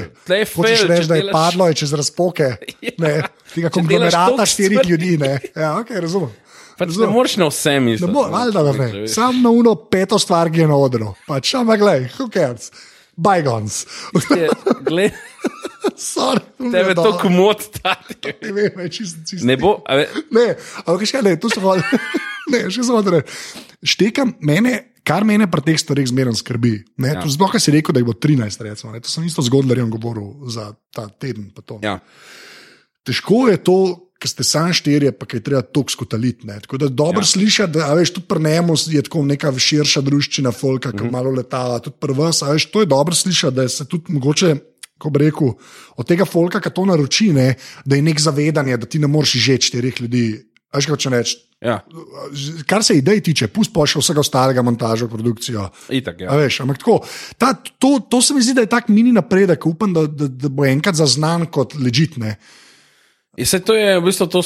Hočeš 0.56 0.84
reči, 0.88 1.08
da 1.12 1.16
je 1.20 1.24
delaš- 1.28 1.36
padlo 1.36 1.68
je 1.68 1.74
čez 1.76 1.92
razpoke. 1.94 2.48
Ne, 3.04 3.28
tega 3.52 3.68
konglomerata 3.68 4.46
štirih 4.48 4.88
ljudi. 4.88 5.18
Ne. 5.20 5.34
Ja, 5.52 5.76
okay, 5.76 6.00
razumem. 6.00 6.32
Pač 6.80 6.88
ne 6.88 6.94
Razumem. 6.96 7.12
moreš 7.14 7.36
na 7.38 7.48
vse 7.52 7.80
misliti. 7.80 8.14
Ne 8.14 9.02
ne. 9.02 9.08
Sam 9.08 9.42
na 9.44 9.50
uno 9.50 9.76
peto 9.76 10.20
stvar, 10.20 10.50
ki 10.50 10.64
je 10.64 10.68
na 10.68 10.78
odru. 10.80 11.12
Pač, 11.28 11.54
ampak 11.60 11.80
glej, 11.80 12.08
who 12.16 12.26
cares? 12.32 12.72
Bygons. 13.18 13.86
Je, 14.36 14.48
gled, 14.88 15.16
Sorry, 15.98 16.42
to 16.58 16.64
je 16.64 16.72
tebe 16.72 16.96
to 16.96 17.18
komod 17.22 17.62
stati. 17.62 18.34
Ne 18.42 18.52
vem, 18.52 18.80
je 18.86 18.90
čist, 18.90 19.18
čist. 19.30 19.46
Ne 19.46 19.58
bo, 19.58 19.82
ve, 19.90 20.08
Ne, 20.32 20.46
ampak 20.86 21.06
še 21.10 21.22
ne, 21.26 21.36
tu 21.42 21.50
sem 21.52 21.64
hodil. 21.64 21.86
Ne, 22.52 22.66
še 22.74 22.84
samo 22.86 23.02
da 23.06 23.22
štekam, 23.86 24.36
mene, 24.44 24.74
kar 25.08 25.26
mene 25.28 25.48
pri 25.50 25.64
teh 25.70 25.80
stvareh 25.80 26.08
zmeraj 26.10 26.40
skrbi. 26.42 26.74
Ne, 27.02 27.14
ja. 27.16 27.24
Zelo, 27.26 27.50
kaj 27.52 27.64
si 27.64 27.74
rekel, 27.74 27.96
da 27.96 28.02
jih 28.02 28.10
bo 28.10 28.16
13, 28.18 28.66
recimo, 28.68 28.94
ne, 28.94 29.02
to 29.02 29.14
sem 29.14 29.26
isto 29.30 29.46
zgodlarjem 29.46 29.90
govoril 29.94 30.50
za 30.52 30.72
ta 30.94 31.08
teden. 31.10 31.50
to. 31.54 31.80
ja. 31.86 32.00
Težko 33.08 33.48
je 33.50 33.58
to, 33.66 33.78
ker 34.22 34.30
ste 34.30 34.46
sami 34.46 34.74
štirje, 34.78 35.12
pa 35.18 35.26
je 35.26 35.42
treba 35.42 35.62
toks 35.66 35.98
kotaliti. 35.98 36.46
ne. 36.48 36.60
Tako 36.62 36.78
da 36.78 36.88
dobro 36.88 37.26
ja. 37.26 37.32
slišati, 37.34 37.74
da 37.74 37.90
a 37.90 37.96
veš, 37.98 38.14
tudi 38.14 38.28
pri 38.30 38.44
njemu 38.44 38.76
je 38.88 39.02
tako 39.02 39.24
neka 39.26 39.54
širša 39.58 40.02
družščina, 40.06 40.52
folka, 40.54 40.92
ki 40.92 41.08
mm. 41.08 41.12
malo 41.12 41.32
letava, 41.34 41.80
tudi 41.82 41.98
pri 42.00 42.14
vas. 42.14 42.44
a 42.46 42.54
Veš, 42.54 42.70
to 42.72 42.86
je 42.86 42.92
dobro 42.92 43.16
slišati, 43.16 43.56
da 43.56 43.70
se 43.70 43.86
tudi 43.86 44.14
mogoče. 44.14 44.56
Ko 45.02 45.10
bi 45.10 45.24
rekel, 45.24 45.56
od 45.98 46.06
tega 46.06 46.28
folka, 46.30 46.60
ki 46.62 46.70
to 46.70 46.84
naroči, 46.86 47.32
ne, 47.34 47.56
da 47.90 47.98
je 47.98 48.06
nek 48.06 48.20
zavedanje, 48.22 48.78
da 48.78 48.86
ti 48.86 49.00
ne 49.02 49.10
moreš 49.10 49.34
žeti 49.42 49.72
štirih 49.72 50.02
ljudi. 50.02 50.26
Veš, 50.76 50.88
kaj 50.88 51.00
če 51.02 51.10
reči. 51.10 51.40
ja, 51.62 51.80
Kar 52.70 52.86
se 52.86 53.00
idej 53.00 53.24
tiče, 53.26 53.50
pusti 53.50 53.74
pa 53.74 53.88
še 53.90 54.00
vsega 54.00 54.22
ostalega, 54.22 54.62
montažo, 54.62 55.10
produkcijo. 55.10 55.72
itak. 55.90 56.22
A 56.22 56.24
Ja. 56.24 56.38
Veš, 56.38 56.62
ampak 56.62 56.78
tako, 56.78 57.02
ta, 57.38 57.54
to, 57.58 57.98
to 58.06 58.22
se 58.22 58.38
mi 58.38 58.46
zdi, 58.46 58.54
da 58.54 58.62
je 58.62 58.70
tak 58.70 58.94
mini 58.94 59.12
napredek. 59.12 59.66
Upam, 59.66 59.94
da, 59.94 60.06
da, 60.06 60.30
da 60.30 60.50
bo 60.50 60.70
enkrat 60.70 60.96
zaznan 60.96 61.50
kot 61.50 61.74
ležitne. 61.82 62.38
In 62.38 62.61
se 63.44 63.60
to 63.60 63.76
je 63.76 64.00
v 64.00 64.04
bistvu 64.04 64.28
to, 64.28 64.42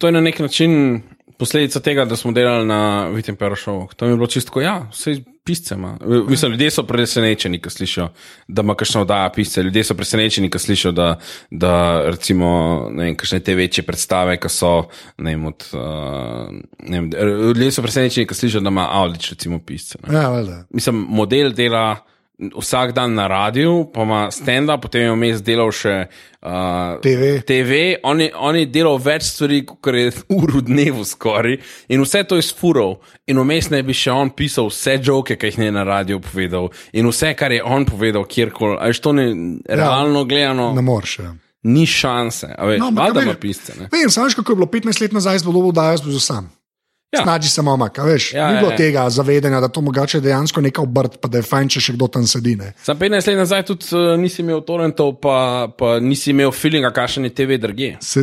to 0.00 0.08
je 0.08 0.12
na 0.12 0.20
nek 0.20 0.38
način 0.38 1.02
posledica 1.40 1.80
tega, 1.80 2.04
da 2.04 2.16
smo 2.16 2.32
delali 2.32 2.66
na 2.66 3.08
Vitem 3.08 3.36
Perošovu. 3.36 3.88
To 3.96 4.04
mi 4.04 4.12
je 4.12 4.16
bilo 4.16 4.26
čisto, 4.26 4.60
ja, 4.60 4.88
vse 4.92 5.22
pisce 5.44 5.74
ima. 5.74 5.96
Mislim, 6.28 6.52
ljudje 6.52 6.70
so 6.70 6.82
presenečeni, 6.82 7.60
ko 7.60 7.70
slišijo, 7.70 8.08
da 8.48 8.62
ima 8.62 8.74
kakšno 8.74 9.00
oddaja 9.00 9.30
pisce. 9.32 9.62
Ljudje 9.62 9.84
so 9.84 9.94
presenečeni, 9.94 10.50
ko 10.50 10.58
slišijo, 10.58 10.92
da, 10.92 11.14
da 11.50 11.72
recimo, 12.10 12.50
ne 12.92 13.04
vem, 13.04 13.16
kakšne 13.16 13.40
te 13.40 13.54
večje 13.54 13.86
predstave, 13.88 14.36
ki 14.36 14.52
so, 14.52 14.74
ne 15.18 15.32
vem, 15.32 15.46
od, 15.48 15.66
uh, 15.72 16.52
ne 16.84 17.00
vem, 17.00 17.10
ljudje 17.46 17.72
so 17.72 17.82
presenečeni, 17.82 18.28
ko 18.28 18.36
slišijo, 18.36 18.60
da 18.60 18.68
ima 18.68 18.88
Avlič, 19.00 19.32
recimo, 19.32 19.62
pisce. 19.64 19.98
Ne. 20.08 20.14
Ja, 20.18 20.28
valjda. 20.28 20.64
Mislim, 20.70 21.06
model 21.08 21.56
dela 21.56 21.96
vsak 22.56 22.92
dan 22.96 23.14
na 23.14 23.26
radiju, 23.26 23.90
pa 23.94 24.02
ima 24.02 24.20
stand-up, 24.30 24.80
potem 24.82 25.02
je 25.02 25.12
vmes 25.12 25.42
delal 25.44 25.72
še 25.72 25.94
uh, 26.06 27.00
TV. 27.02 27.40
TV. 27.46 27.80
On 28.02 28.20
je, 28.20 28.30
on 28.36 28.56
je 28.56 28.66
delal 28.66 28.98
več 29.02 29.26
stvari, 29.28 29.60
kot 29.68 29.94
je 29.94 30.12
ur 30.38 30.54
v 30.56 30.62
dnevu 30.66 31.04
skoraj, 31.04 31.58
in 31.88 32.04
vse 32.04 32.24
to 32.24 32.40
je 32.40 32.46
sfural. 32.48 32.96
In 33.28 33.38
vmes 33.42 33.70
ne 33.70 33.82
bi 33.86 33.96
še 33.96 34.14
on 34.14 34.32
pisal 34.32 34.70
vse 34.72 34.98
joke, 35.02 35.36
ki 35.36 35.52
jih 35.52 35.60
je 35.66 35.72
na 35.74 35.84
radiju 35.84 36.22
povedal, 36.24 36.70
in 36.92 37.08
vse, 37.10 37.34
kar 37.36 37.52
je 37.52 37.62
on 37.64 37.84
povedal, 37.84 38.24
kjerkoli. 38.24 38.78
A 38.80 38.88
veš, 38.90 39.02
to 39.04 39.12
ne, 39.16 39.28
realno 39.68 40.24
gledano, 40.24 40.72
Ne 40.74 40.82
moreš. 40.82 41.18
Ja. 41.18 41.34
ni 41.62 41.84
šanse. 41.86 42.54
A 42.56 42.66
veš, 42.66 42.78
No, 42.80 42.88
no, 42.88 42.94
ampak, 42.94 43.04
valjda 43.04 43.20
a 43.20 43.22
ima 43.22 43.34
pisce. 43.40 43.74
Ne? 43.78 43.90
Vem, 43.92 44.10
samo 44.10 44.26
veš, 44.30 44.38
kako 44.40 44.52
je 44.52 44.56
bilo 44.56 44.66
15 44.66 45.02
let 45.02 45.12
nazaj, 45.12 45.38
zelo 45.44 45.52
dolgo 45.52 45.72
dajo, 45.76 45.96
zelo 45.96 46.20
sam. 46.20 46.48
Ja. 47.12 47.22
Snaži 47.24 47.48
se 47.50 47.62
mamak, 47.62 47.98
a 47.98 48.04
veš. 48.06 48.32
Ja, 48.34 48.48
Ni 48.48 48.54
ja, 48.54 48.60
bilo 48.60 48.70
ja. 48.70 48.76
tega 48.78 49.08
zavedanja, 49.10 49.60
da 49.60 49.68
to 49.68 49.80
mogoče 49.82 50.20
dejansko 50.22 50.60
neka 50.62 50.82
obrt, 50.82 51.16
pa 51.20 51.28
da 51.28 51.40
je 51.40 51.46
fajn, 51.48 51.68
če 51.74 51.80
še 51.82 51.94
kdo 51.96 52.06
tam 52.06 52.26
sedi. 52.30 52.52
Ne. 52.56 52.68
Za 52.86 52.94
15 52.94 53.32
let 53.32 53.40
nazaj 53.40 53.64
tudi 53.66 53.88
uh, 53.98 54.12
nisi 54.20 54.44
imel 54.44 54.60
torrentov, 54.62 55.16
pa, 55.18 55.66
pa 55.74 55.96
nisi 56.00 56.30
imel 56.30 56.52
feelinga, 56.54 56.92
kakšen 56.94 57.26
je 57.26 57.32
TV 57.34 57.58
drugje. 57.58 57.96
Se, 57.98 58.22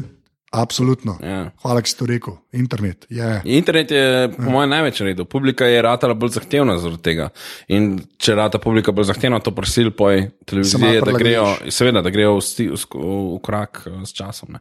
absolutno. 0.56 1.18
Ja. 1.20 1.42
Hvala, 1.66 1.82
ki 1.84 1.92
si 1.92 1.98
to 2.00 2.08
rekel. 2.08 2.38
Internet. 2.56 3.04
Yeah. 3.12 3.44
Internet 3.44 3.92
je, 3.92 4.06
po 4.38 4.48
mojem, 4.56 4.72
največ 4.72 5.04
naredil. 5.04 5.28
Publika 5.28 5.68
je 5.68 5.84
ratala 5.84 6.16
bolj 6.16 6.38
zahtevna 6.38 6.78
zaradi 6.80 7.04
tega. 7.10 7.28
In 7.68 7.98
če 8.16 8.38
rata 8.40 8.62
publika 8.64 8.96
bolj 8.96 9.10
zahtevna, 9.12 9.42
to 9.44 9.52
prosil 9.52 9.92
poj 9.92 10.30
televizije, 10.48 11.04
da 11.04 11.18
grejo, 11.20 11.44
seveda, 11.68 12.02
da 12.08 12.16
grejo 12.16 12.38
v, 12.40 12.48
sti, 12.48 12.72
v, 12.72 12.80
sk- 12.80 13.04
v 13.04 13.38
krak 13.44 13.84
eh, 13.92 14.00
s 14.08 14.16
časom. 14.16 14.56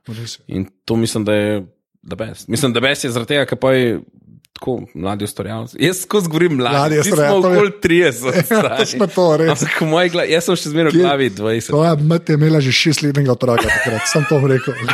In 0.51 0.67
to 0.85 0.99
mislim, 0.99 1.25
da 1.31 1.39
je 1.39 1.57
the 2.09 2.17
best. 2.17 2.49
Mislim, 2.49 2.73
da 2.73 2.81
best 2.81 3.05
je 3.05 3.11
zaradi 3.11 3.35
tega, 3.35 3.47
ker 3.47 3.59
pa 3.59 3.73
je. 3.73 4.01
Tako, 4.57 4.87
mladi 4.97 5.25
ustvarjalci. 5.25 5.77
Jaz 5.85 5.99
skozi 6.07 6.31
govorim 6.33 6.55
mladi, 6.57 6.77
Mladi 6.77 6.99
ustvarjalci, 7.01 7.43
smo 7.43 7.51
okoli 7.53 7.73
30. 7.83 8.37
Ja, 8.57 8.77
to 8.79 8.87
smo 8.87 9.07
to, 9.07 9.27
res. 9.37 9.51
Ampak 9.53 9.81
moj 9.85 10.09
glas, 10.15 10.31
jaz 10.33 10.47
sem 10.49 10.57
še 10.57 10.71
zmeraj 10.73 10.95
v 10.95 11.03
glavi 11.03 11.27
20. 11.31 11.69
Tvoja 11.75 11.91
mati 12.01 12.33
je 12.33 12.39
imela 12.41 12.61
že 12.65 12.73
šestletnega 12.73 13.35
otroka, 13.37 13.69
takrat 13.69 14.09
sem 14.09 14.25
to 14.31 14.41
rekel. 14.47 14.73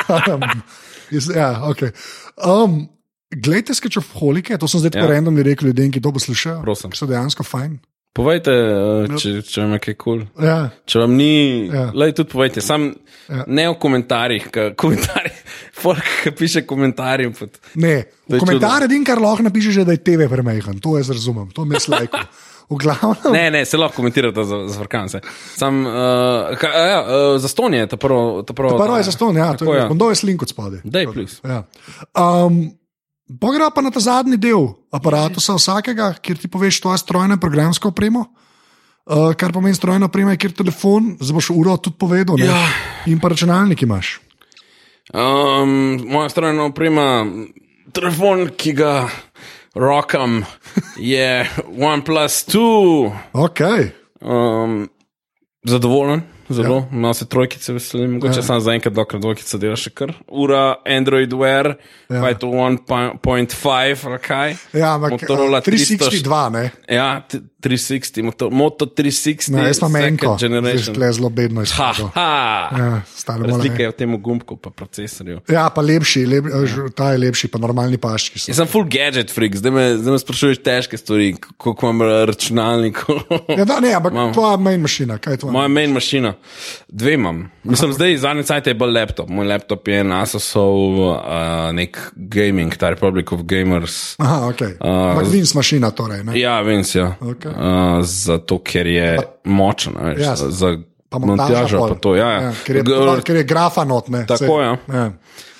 Ja, 1.12 1.60
okay. 1.68 1.92
um, 2.40 2.88
Glejte 3.32 3.72
skečofolike, 3.76 4.58
to 4.58 4.68
sem 4.68 4.80
zdaj 4.80 4.90
tako 4.96 5.06
Ja. 5.06 5.12
random 5.14 5.38
rekel 5.38 5.70
ljudem, 5.70 5.92
ki 5.92 6.00
to 6.04 6.12
poslušajo. 6.12 6.62
Prosim. 6.64 6.92
So 6.92 7.06
dejansko 7.06 7.44
fajn. 7.44 7.78
Povejte, 8.12 8.52
uh, 8.52 9.14
če, 9.16 9.38
če 9.40 9.62
vam 9.62 9.72
je 9.72 9.80
kaj 9.80 9.94
kul. 9.96 10.18
Cool. 10.26 10.44
Ja. 10.44 10.56
Če 10.84 11.00
vam 11.00 11.14
ni, 11.16 11.30
Ja. 11.72 11.86
lej 11.94 12.12
tudi 12.12 12.28
povejte, 12.28 12.60
sam 12.60 12.90
Ja. 13.28 13.44
ne 13.46 13.68
v 13.70 13.76
komentarjih, 13.80 14.48
komentarji, 14.76 15.32
folk, 15.82 16.04
ki 16.22 16.32
piše 16.32 16.62
komentarje. 16.62 17.30
Pod... 17.32 17.56
Ne, 17.76 17.94
To 18.28 18.36
je 18.36 18.40
komentarje, 18.40 18.88
din, 18.88 19.04
kar 19.04 19.16
lahko 19.16 19.42
napišeš, 19.42 19.76
je, 19.76 19.84
da 19.84 19.92
je 19.92 20.02
TV 20.04 20.28
premehen. 20.28 20.76
To 20.78 20.98
jaz 20.98 21.08
razumem, 21.08 21.48
to 21.50 21.64
mi 21.64 21.74
je 21.74 21.80
slajko. 21.82 22.20
Ne, 23.32 23.50
ne, 23.50 23.64
se 23.64 23.76
lahko 23.76 23.96
komentirate 23.96 24.44
za, 24.44 24.58
za 24.66 24.78
vrkance. 24.80 25.20
Sam, 25.56 25.82
uh, 25.82 25.92
ka, 26.56 26.68
ja, 26.68 27.00
uh, 27.00 27.40
za 27.40 27.48
stonje, 27.48 27.86
ta 27.86 27.96
prvo. 27.96 28.42
Ta 28.42 28.52
prvo, 28.52 28.76
Prvo 28.78 28.96
je 28.96 29.04
zaston, 29.04 29.36
ja, 29.36 29.52
to 29.52 29.66
je. 29.66 29.78
ja. 29.78 29.88
Bom 29.88 29.98
dol 29.98 30.08
jaz 30.08 30.22
link 30.22 30.42
od 30.42 30.48
spodaj. 30.48 30.80
Daj, 30.84 31.06
please. 31.06 31.40
Ja. 31.44 31.64
Um, 32.14 32.72
Pogra 33.40 33.70
pa 33.70 33.80
na 33.80 33.90
ta 33.90 34.00
zadnji 34.00 34.36
del 34.36 34.68
aparata 34.92 35.40
vsakega, 35.40 36.12
kjer 36.20 36.38
ti 36.38 36.48
poveš 36.50 36.80
tvoje 36.80 36.98
strojno 36.98 37.38
in 37.38 37.40
programsko 37.40 37.88
opremo. 37.88 38.26
Uh, 39.02 39.32
kar 39.34 39.52
pomeni 39.52 39.74
strojna 39.74 40.06
oprema, 40.06 40.34
je 40.34 40.42
kjer 40.44 40.52
telefon, 40.62 41.16
zdaj 41.20 41.34
boš 41.34 41.50
uro 41.50 41.76
tudi 41.76 41.96
povedal. 41.98 42.36
ne? 42.38 42.46
Ja. 42.46 42.66
In 43.06 43.18
pa 43.20 43.32
računalnik 43.32 43.82
imaš. 43.82 44.20
Um, 45.14 45.98
moja 46.06 46.28
strojna 46.28 46.68
oprema, 46.70 47.26
telefon, 47.92 48.46
ki 48.56 48.72
ga 48.78 49.08
rokam, 49.74 50.44
je 50.96 51.48
OnePlus 51.90 52.46
2. 52.46 53.10
Okay. 53.32 53.90
Um, 54.20 54.88
zadovoljen, 55.66 56.22
zelo, 56.48 56.76
ja. 56.76 56.86
malo 56.90 57.14
se 57.14 57.26
trojkice 57.26 57.72
veselim, 57.72 58.12
mogoče 58.12 58.38
ja. 58.38 58.42
samo 58.42 58.60
za 58.60 58.72
enkrat, 58.72 58.94
dokler 58.94 59.20
dvojkica 59.22 59.58
dela 59.58 59.76
še 59.76 59.90
kar. 59.90 60.12
Ura, 60.28 60.74
Android 60.86 61.32
Wear, 61.32 61.74
ja. 62.08 62.20
pa 62.20 62.28
je 62.28 62.38
to 62.38 62.46
1.5 62.46 64.06
ali 64.06 64.18
kaj. 64.18 64.56
Ja, 64.72 64.94
ampak 64.94 65.10
Motorola 65.10 65.58
uh, 65.58 65.64
362, 65.64 66.50
ne? 66.52 66.70
Ja, 66.88 67.20
t- 67.28 67.40
360, 67.62 68.22
Moto, 68.22 68.50
Moto 68.50 68.86
360. 68.86 69.52
No, 69.54 69.62
jaz 69.62 69.78
imam 69.78 69.96
enko, 69.96 70.36
generation. 70.40 70.94
zdaj 70.96 71.12
zelo 71.12 71.28
bedno 71.30 71.60
Ha, 71.60 71.62
izhajalo. 71.62 72.10
ha. 72.14 72.70
Ja, 72.78 73.02
Razlika 73.46 73.74
ne. 73.78 73.82
je 73.82 73.88
v 73.88 73.92
tem 73.92 74.16
gumbku, 74.22 74.56
pa 74.56 74.70
procesorju. 74.70 75.40
Ja, 75.48 75.68
pa 75.70 75.80
lepši, 75.80 76.24
lep, 76.26 76.48
ja. 76.50 76.88
ta 76.96 77.12
je 77.14 77.20
lepši, 77.22 77.48
pa 77.48 77.60
normalni 77.62 78.00
paščki. 78.02 78.42
Jaz 78.50 78.58
sem 78.58 78.66
full 78.70 78.88
gadget 78.90 79.30
freak, 79.30 79.54
zdaj 79.60 79.74
me, 79.74 79.84
zdaj 80.00 80.16
me 80.16 80.18
sprašuješ 80.18 80.62
težke 80.66 80.98
stvari, 80.98 81.36
koliko 81.56 81.90
imam 81.90 82.02
računalnik. 82.28 83.04
Ja, 83.52 83.64
da, 83.68 83.78
ne, 83.80 83.94
ampak 83.94 84.16
tvoja 84.34 84.56
main 84.58 84.82
mašina, 84.82 85.18
kaj 85.22 85.36
je 85.36 85.42
tvoja? 85.44 85.52
Moja 85.54 85.68
main 85.70 85.94
mašina, 85.94 86.34
dve 86.88 87.14
imam. 87.14 87.50
Mislim, 87.64 87.92
zdaj 87.92 88.16
zadnji 88.16 88.42
cajt 88.42 88.66
je 88.66 88.74
bolj 88.74 88.92
laptop. 88.92 89.28
Moj 89.28 89.46
laptop 89.46 89.88
je 89.88 90.00
en 90.00 90.12
Asusov 90.12 90.72
uh, 91.00 91.16
nek 91.72 91.98
gaming, 92.14 92.76
ta 92.76 92.90
Republic 92.90 93.32
of 93.32 93.40
Gamers. 93.42 94.14
Aha, 94.18 94.48
ok. 94.48 94.62
Ampak 94.80 95.26
Vince 95.26 95.52
mašina 95.54 95.90
torej, 95.90 96.24
ne? 96.24 96.38
Ja, 96.40 96.60
si. 96.82 96.98
Ja. 96.98 97.14
Okej. 97.20 97.50
Uh, 97.50 98.02
zato, 98.02 98.58
ker 98.58 98.86
je 98.86 99.18
močen, 99.44 99.94
a 99.96 100.12
veš, 100.12 100.20
Ja, 100.20 100.36
za, 100.36 100.50
za 100.50 100.76
Pa 101.08 101.18
montaža 101.18 101.52
montažo. 101.52 101.78
pol. 101.78 101.88
Pa 101.88 101.94
to, 101.94 102.16
ja, 102.16 102.30
ja. 102.30 102.52
ker, 102.64 102.76
je, 102.76 102.82
G- 102.82 103.22
ker 103.22 103.36
je 103.36 103.44
grafa 103.44 103.84
not, 103.84 104.08
ne? 104.08 104.24
Tako, 104.26 104.44
Saj- 104.44 104.64
ja. 104.64 104.76
ja. 104.88 105.12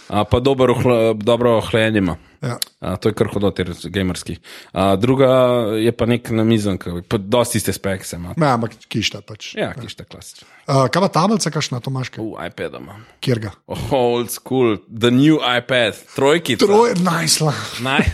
A, 0.09 0.25
pa 0.25 0.41
dober, 0.41 0.71
ohla, 0.71 1.13
dobro 1.15 1.57
ohlajenje 1.57 1.99
ima. 1.99 2.17
ja. 2.43 2.57
A, 2.81 2.97
to 2.97 3.09
je 3.09 3.15
kar 3.15 3.29
hodot, 3.33 3.57
ter 3.57 3.69
gamerski. 3.85 4.37
A, 4.73 4.97
druga 4.97 5.29
je 5.77 5.93
pa 5.93 6.07
nek 6.07 6.31
namizanka, 6.31 7.01
pa 7.09 7.17
dosti 7.17 7.59
iste 7.59 7.73
spekse 7.73 8.17
ima. 8.17 8.35
Ja, 8.37 8.55
ampak 8.55 8.77
kišta 8.89 9.21
pač. 9.21 9.55
Ja, 9.55 9.73
ki 9.73 9.89
šta 9.89 10.05
klasična. 10.05 10.49
Uh, 10.63 10.87
kaj 10.87 11.03
pa 11.03 11.09
tablica, 11.11 11.51
kakšna 11.51 11.81
to 11.83 11.91
imaš? 11.91 12.09
kaj? 12.15 12.23
V 12.23 12.39
iPad 12.47 12.77
imam. 12.79 13.01
Kjer 13.19 13.39
ga? 13.43 13.51
Oh, 13.67 13.81
old 13.99 14.31
school, 14.31 14.77
the 14.87 15.11
new 15.11 15.41
iPad, 15.43 15.99
trojki. 16.15 16.55
Troj, 16.55 16.95
najsla. 17.03 17.51
Naj, 17.83 18.13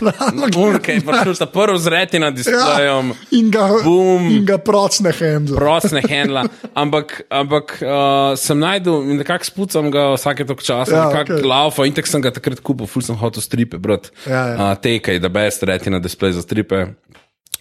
unke, 0.57 0.95
pa 1.05 1.19
šel 1.21 1.35
sta 1.37 1.45
prvi 1.45 1.77
zreti 1.79 2.17
nad 2.19 2.33
displejem. 2.33 3.13
Ja, 3.13 3.37
in 3.37 3.51
ga, 3.53 3.67
Bum. 3.85 4.25
in 4.33 4.49
ga 4.49 4.57
procne 4.57 5.13
hendla. 5.13 5.61
Procne 5.61 6.01
handla, 6.09 6.47
ampak, 6.73 7.21
ampak 7.29 7.77
uh, 7.85 8.33
sem 8.33 8.57
najdel 8.57 9.05
in 9.13 9.21
nekako 9.21 9.45
spucam 9.45 9.93
ga 9.93 10.09
vsake 10.17 10.49
tok 10.49 10.65
časa, 10.65 10.89
Ja, 10.89 10.97
ja, 11.03 11.07
nekako 11.13 11.37
okay. 11.37 11.45
laufa 11.53 11.85
in 11.85 11.93
tako 11.93 12.15
sem 12.15 12.25
ga 12.25 12.33
takrat 12.33 12.65
kupil, 12.65 12.89
ful 12.89 13.05
sem 13.05 13.17
hotel 13.21 13.45
stripe, 13.45 13.77
brat. 13.77 14.09
Ja, 14.25 14.41
ja. 14.49 14.57
Uh, 14.57 14.73
Tekaj, 14.81 15.21
da 15.21 15.29
best 15.29 15.61
reti 15.69 15.93
na 15.93 16.01
displej 16.01 16.33
za 16.39 16.41
stripe. 16.41 16.87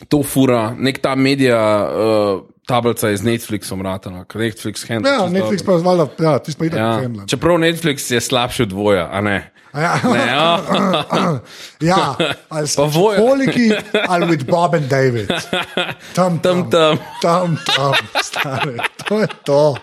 To 0.09 0.23
fura, 0.23 0.71
nek 0.79 1.03
ta 1.03 1.13
medija, 1.19 1.59
uh, 1.85 2.41
tablica 2.69 3.09
je 3.09 3.17
z 3.17 3.25
Netflixom 3.25 3.81
ratana, 3.81 4.25
ker 4.25 4.41
Netflix 4.41 4.85
handla. 4.85 5.11
Ja, 5.11 5.25
Netflix 5.27 5.65
dobro. 5.65 5.73
pa 5.73 5.81
zvala, 5.81 6.05
ja, 6.21 6.33
ti 6.39 6.53
pa 6.53 6.65
itak 6.65 6.79
Ja. 6.79 6.93
hendla. 7.01 7.25
Čeprav 7.27 7.57
Netflix 7.59 8.13
je 8.13 8.21
slabši 8.21 8.63
od 8.63 8.69
dvoja, 8.69 9.09
a 9.09 9.21
ne. 9.21 9.39
Ja, 9.75 9.95
ne 10.03 10.25
oh. 10.33 11.39
ja, 11.93 12.15
ali 12.49 12.67
voja. 12.89 13.21
poliki 13.21 13.69
ali 14.09 14.27
with 14.27 14.45
Bob 14.45 14.75
and 14.75 14.89
David. 14.89 15.29
Tam, 16.17 16.39
Tam, 16.39 16.71
tam. 16.71 16.97
tam, 17.23 17.57
tam, 17.67 17.93
stare, 18.23 18.77
to 18.99 19.19
je 19.21 19.29
to. 19.45 19.77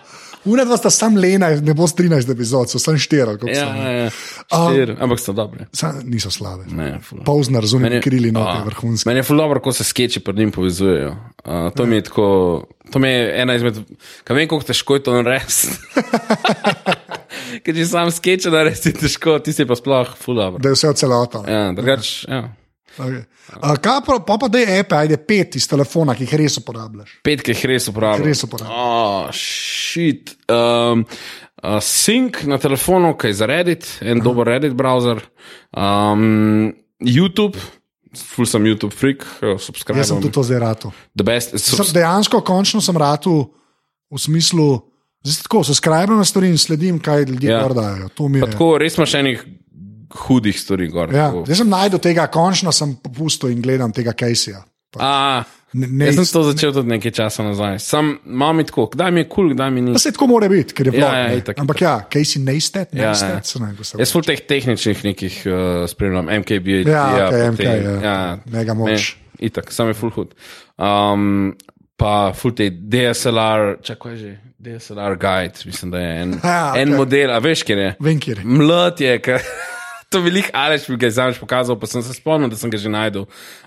Una 0.45 0.65
dva 0.65 0.77
sta 0.77 0.89
sam 0.93 1.17
lena, 1.17 1.49
ne 1.49 1.73
bo 1.73 1.87
13 1.89 2.31
epizod, 2.31 2.69
so 2.69 2.79
sam 2.79 2.97
štiri, 3.01 3.21
Ja, 3.21 3.37
so. 3.37 3.53
ja, 3.53 3.91
ja. 3.91 4.09
Štir, 4.45 4.95
ampak 5.01 5.19
so 5.19 5.33
dobri. 5.33 5.65
Sam, 5.73 6.01
niso 6.05 6.31
slabe. 6.31 6.67
Ne. 6.69 6.99
Pozna, 7.25 7.59
razumem, 7.59 7.97
krili 8.01 8.29
a, 8.29 8.37
note, 8.37 8.59
vrhunski. 8.65 9.09
Meni 9.09 9.19
je 9.19 9.23
ful 9.23 9.37
dobro, 9.41 9.59
ko 9.59 9.73
se 9.73 9.83
skeči 9.83 10.19
pred 10.19 10.37
njim 10.37 10.51
povezujejo. 10.51 11.15
Uh, 11.45 11.69
to 11.75 11.85
mi 11.85 11.95
je 11.95 12.03
tako, 12.09 12.27
to 12.91 12.99
mi 12.99 13.09
je 13.09 13.41
ena 13.41 13.55
izmed, 13.55 13.79
kaj 14.23 14.37
vem, 14.37 14.47
kako 14.49 14.69
težko 14.69 14.99
je 14.99 15.03
to 15.03 15.15
narediti. 15.17 15.73
Ker 17.65 17.75
če 17.75 17.85
sam 17.89 18.11
skeče 18.11 18.53
narediti, 18.53 18.93
težko, 18.99 19.39
ti 19.39 19.53
si 19.53 19.65
pa 19.65 19.77
sploh 19.77 20.13
ful 20.19 20.37
dobro. 20.37 20.61
Da 20.61 20.69
je 20.69 20.77
vse 20.77 20.93
celota. 21.01 21.41
Ja, 21.49 21.71
drugač, 21.75 22.13
ja. 22.29 22.45
Okay. 22.95 23.23
Uh, 23.55 23.75
kaj 23.83 23.99
pa, 24.05 24.19
pa, 24.23 24.37
pa 24.39 24.47
da 24.47 24.61
je 24.61 24.79
app, 24.79 24.93
ajde 24.95 25.17
pet 25.27 25.55
iz 25.59 25.67
telefona, 25.67 26.15
ki 26.15 26.23
jih 26.23 26.35
res 26.45 26.55
uporabljaš. 26.61 27.17
Petke 27.25 27.51
jih 27.51 27.65
res 27.73 27.89
uporabljam. 27.91 28.27
Res 28.29 28.43
uporabljam. 28.47 28.71
Oh, 28.71 29.27
shit. 29.35 30.31
Um, 30.51 31.03
uh, 31.59 31.77
Sync 31.83 32.43
na 32.47 32.57
telefonu, 32.61 33.13
kaj 33.19 33.35
za 33.41 33.49
Reddit, 33.51 33.89
en 34.01 34.21
Aha. 34.21 34.23
dober 34.23 34.47
Reddit 34.47 34.77
browser. 34.79 35.19
Um, 35.75 36.71
YouTube, 37.03 37.59
full 38.15 38.47
sem 38.47 38.63
YouTube 38.69 38.95
freak, 38.95 39.27
uh, 39.43 39.59
subscribe. 39.59 39.99
Jaz 39.99 40.13
sem 40.13 40.23
tudi 40.23 40.33
to 40.39 40.45
zdaj 40.47 40.63
ratu. 40.63 40.93
The 41.17 41.27
best. 41.27 41.57
Sem, 41.59 41.75
Subs 41.75 41.91
dejansko, 41.95 42.39
končno 42.47 42.81
sem 42.81 42.97
ratu 42.97 43.35
v 44.07 44.21
smislu, 44.21 44.69
zdaj 45.25 45.43
tako, 45.49 45.65
subscribe 45.67 46.15
na 46.15 46.23
stvari 46.23 46.53
in 46.53 46.57
sledim, 46.61 47.03
kaj 47.03 47.27
ljudje 47.27 47.51
Ja. 47.51 47.59
ja. 47.59 47.75
dajo. 47.75 48.09
Tako, 48.47 48.77
res 48.79 48.95
imaš 48.97 49.19
enih 49.19 49.43
hudih 50.11 50.61
stvari 50.61 50.87
gor. 50.87 51.13
Ja, 51.13 51.27
tako. 51.27 51.45
jaz 51.47 51.57
sem 51.57 51.69
najdel 51.69 51.99
tega, 51.99 52.27
končno 52.27 52.71
sem 52.71 52.95
popustil 52.95 53.49
in 53.49 53.61
gledam 53.61 53.91
tega 53.91 54.13
Caseyja. 54.13 54.63
A, 54.95 55.43
Ne, 55.75 55.87
ne, 55.87 56.05
jaz 56.05 56.15
sem 56.15 56.25
to 56.31 56.43
začel 56.43 56.71
tudi 56.71 56.87
nekaj 56.87 57.11
časa 57.11 57.43
nazaj. 57.43 57.79
Sam 57.83 58.13
imam 58.25 58.63
tako, 58.63 58.85
kdaj 58.87 59.11
mi 59.11 59.19
je 59.19 59.25
kul, 59.25 59.33
cool, 59.35 59.53
kdaj 59.53 59.71
mi 59.71 59.81
ni. 59.81 59.91
Pa 59.91 59.99
se 59.99 60.11
tako 60.11 60.27
mora 60.27 60.47
biti, 60.47 60.71
ker 60.73 60.87
je 60.87 60.93
Ja, 60.93 60.99
vlog. 61.01 61.13
ja, 61.13 61.27
ne. 61.27 61.37
itak, 61.37 61.59
Ampak 61.59 61.81
ja, 61.81 62.07
Casey 62.07 62.39
Neistat, 62.39 62.93
Ja, 62.93 63.09
Neistat, 63.09 63.29
ja. 63.29 63.41
se 63.43 63.59
ne, 63.59 63.73
Jaz 63.99 64.13
ful 64.13 64.23
teh 64.23 64.39
tehničnih 64.39 65.03
nekih 65.03 65.41
uh, 65.45 65.83
spremljam, 65.83 66.25
MKB, 66.39 66.67
Ja, 66.87 67.27
okej, 67.27 67.51
MK, 67.51 67.59
ja. 67.59 67.99
ja, 68.01 68.37
Mega 68.45 68.73
moč. 68.73 69.17
Ne, 69.17 69.47
itak, 69.49 69.67
sam 69.71 69.87
je 69.87 69.93
full 69.93 70.15
hud. 70.15 70.31
Um, 70.79 71.57
pa 71.99 72.31
full 72.31 72.55
te 72.55 72.69
DSLR, 72.71 73.75
čakaj 73.83 74.15
že, 74.15 74.37
DSLR 74.57 75.19
guide, 75.19 75.59
mislim, 75.65 75.91
da 75.91 75.99
je 75.99 76.21
en, 76.21 76.39
Ja, 76.43 76.71
en 76.77 76.87
okej. 76.87 76.97
model, 76.97 77.35
a 77.35 77.39
veš, 77.39 77.63
kjer 77.63 77.77
je? 77.77 77.95
Vem, 77.99 78.19
kjer 78.19 78.37
je. 78.37 78.45
Mlad 78.45 79.01
je, 79.01 79.19
ker 79.19 79.43
to 80.09 80.19
velik 80.19 80.49
Aleš 80.53 80.89
mi 80.89 80.97
ga 80.97 81.07
je 81.09 81.15
zadnjič 81.17 81.39
pokazal, 81.39 81.79
pa 81.79 81.87
sem 81.87 82.03
se 82.03 82.13
spomnil, 82.13 82.49
da 82.49 82.59
sem 82.59 82.71
ga 82.71 82.77
že 82.77 82.89
najdel. 82.89 83.25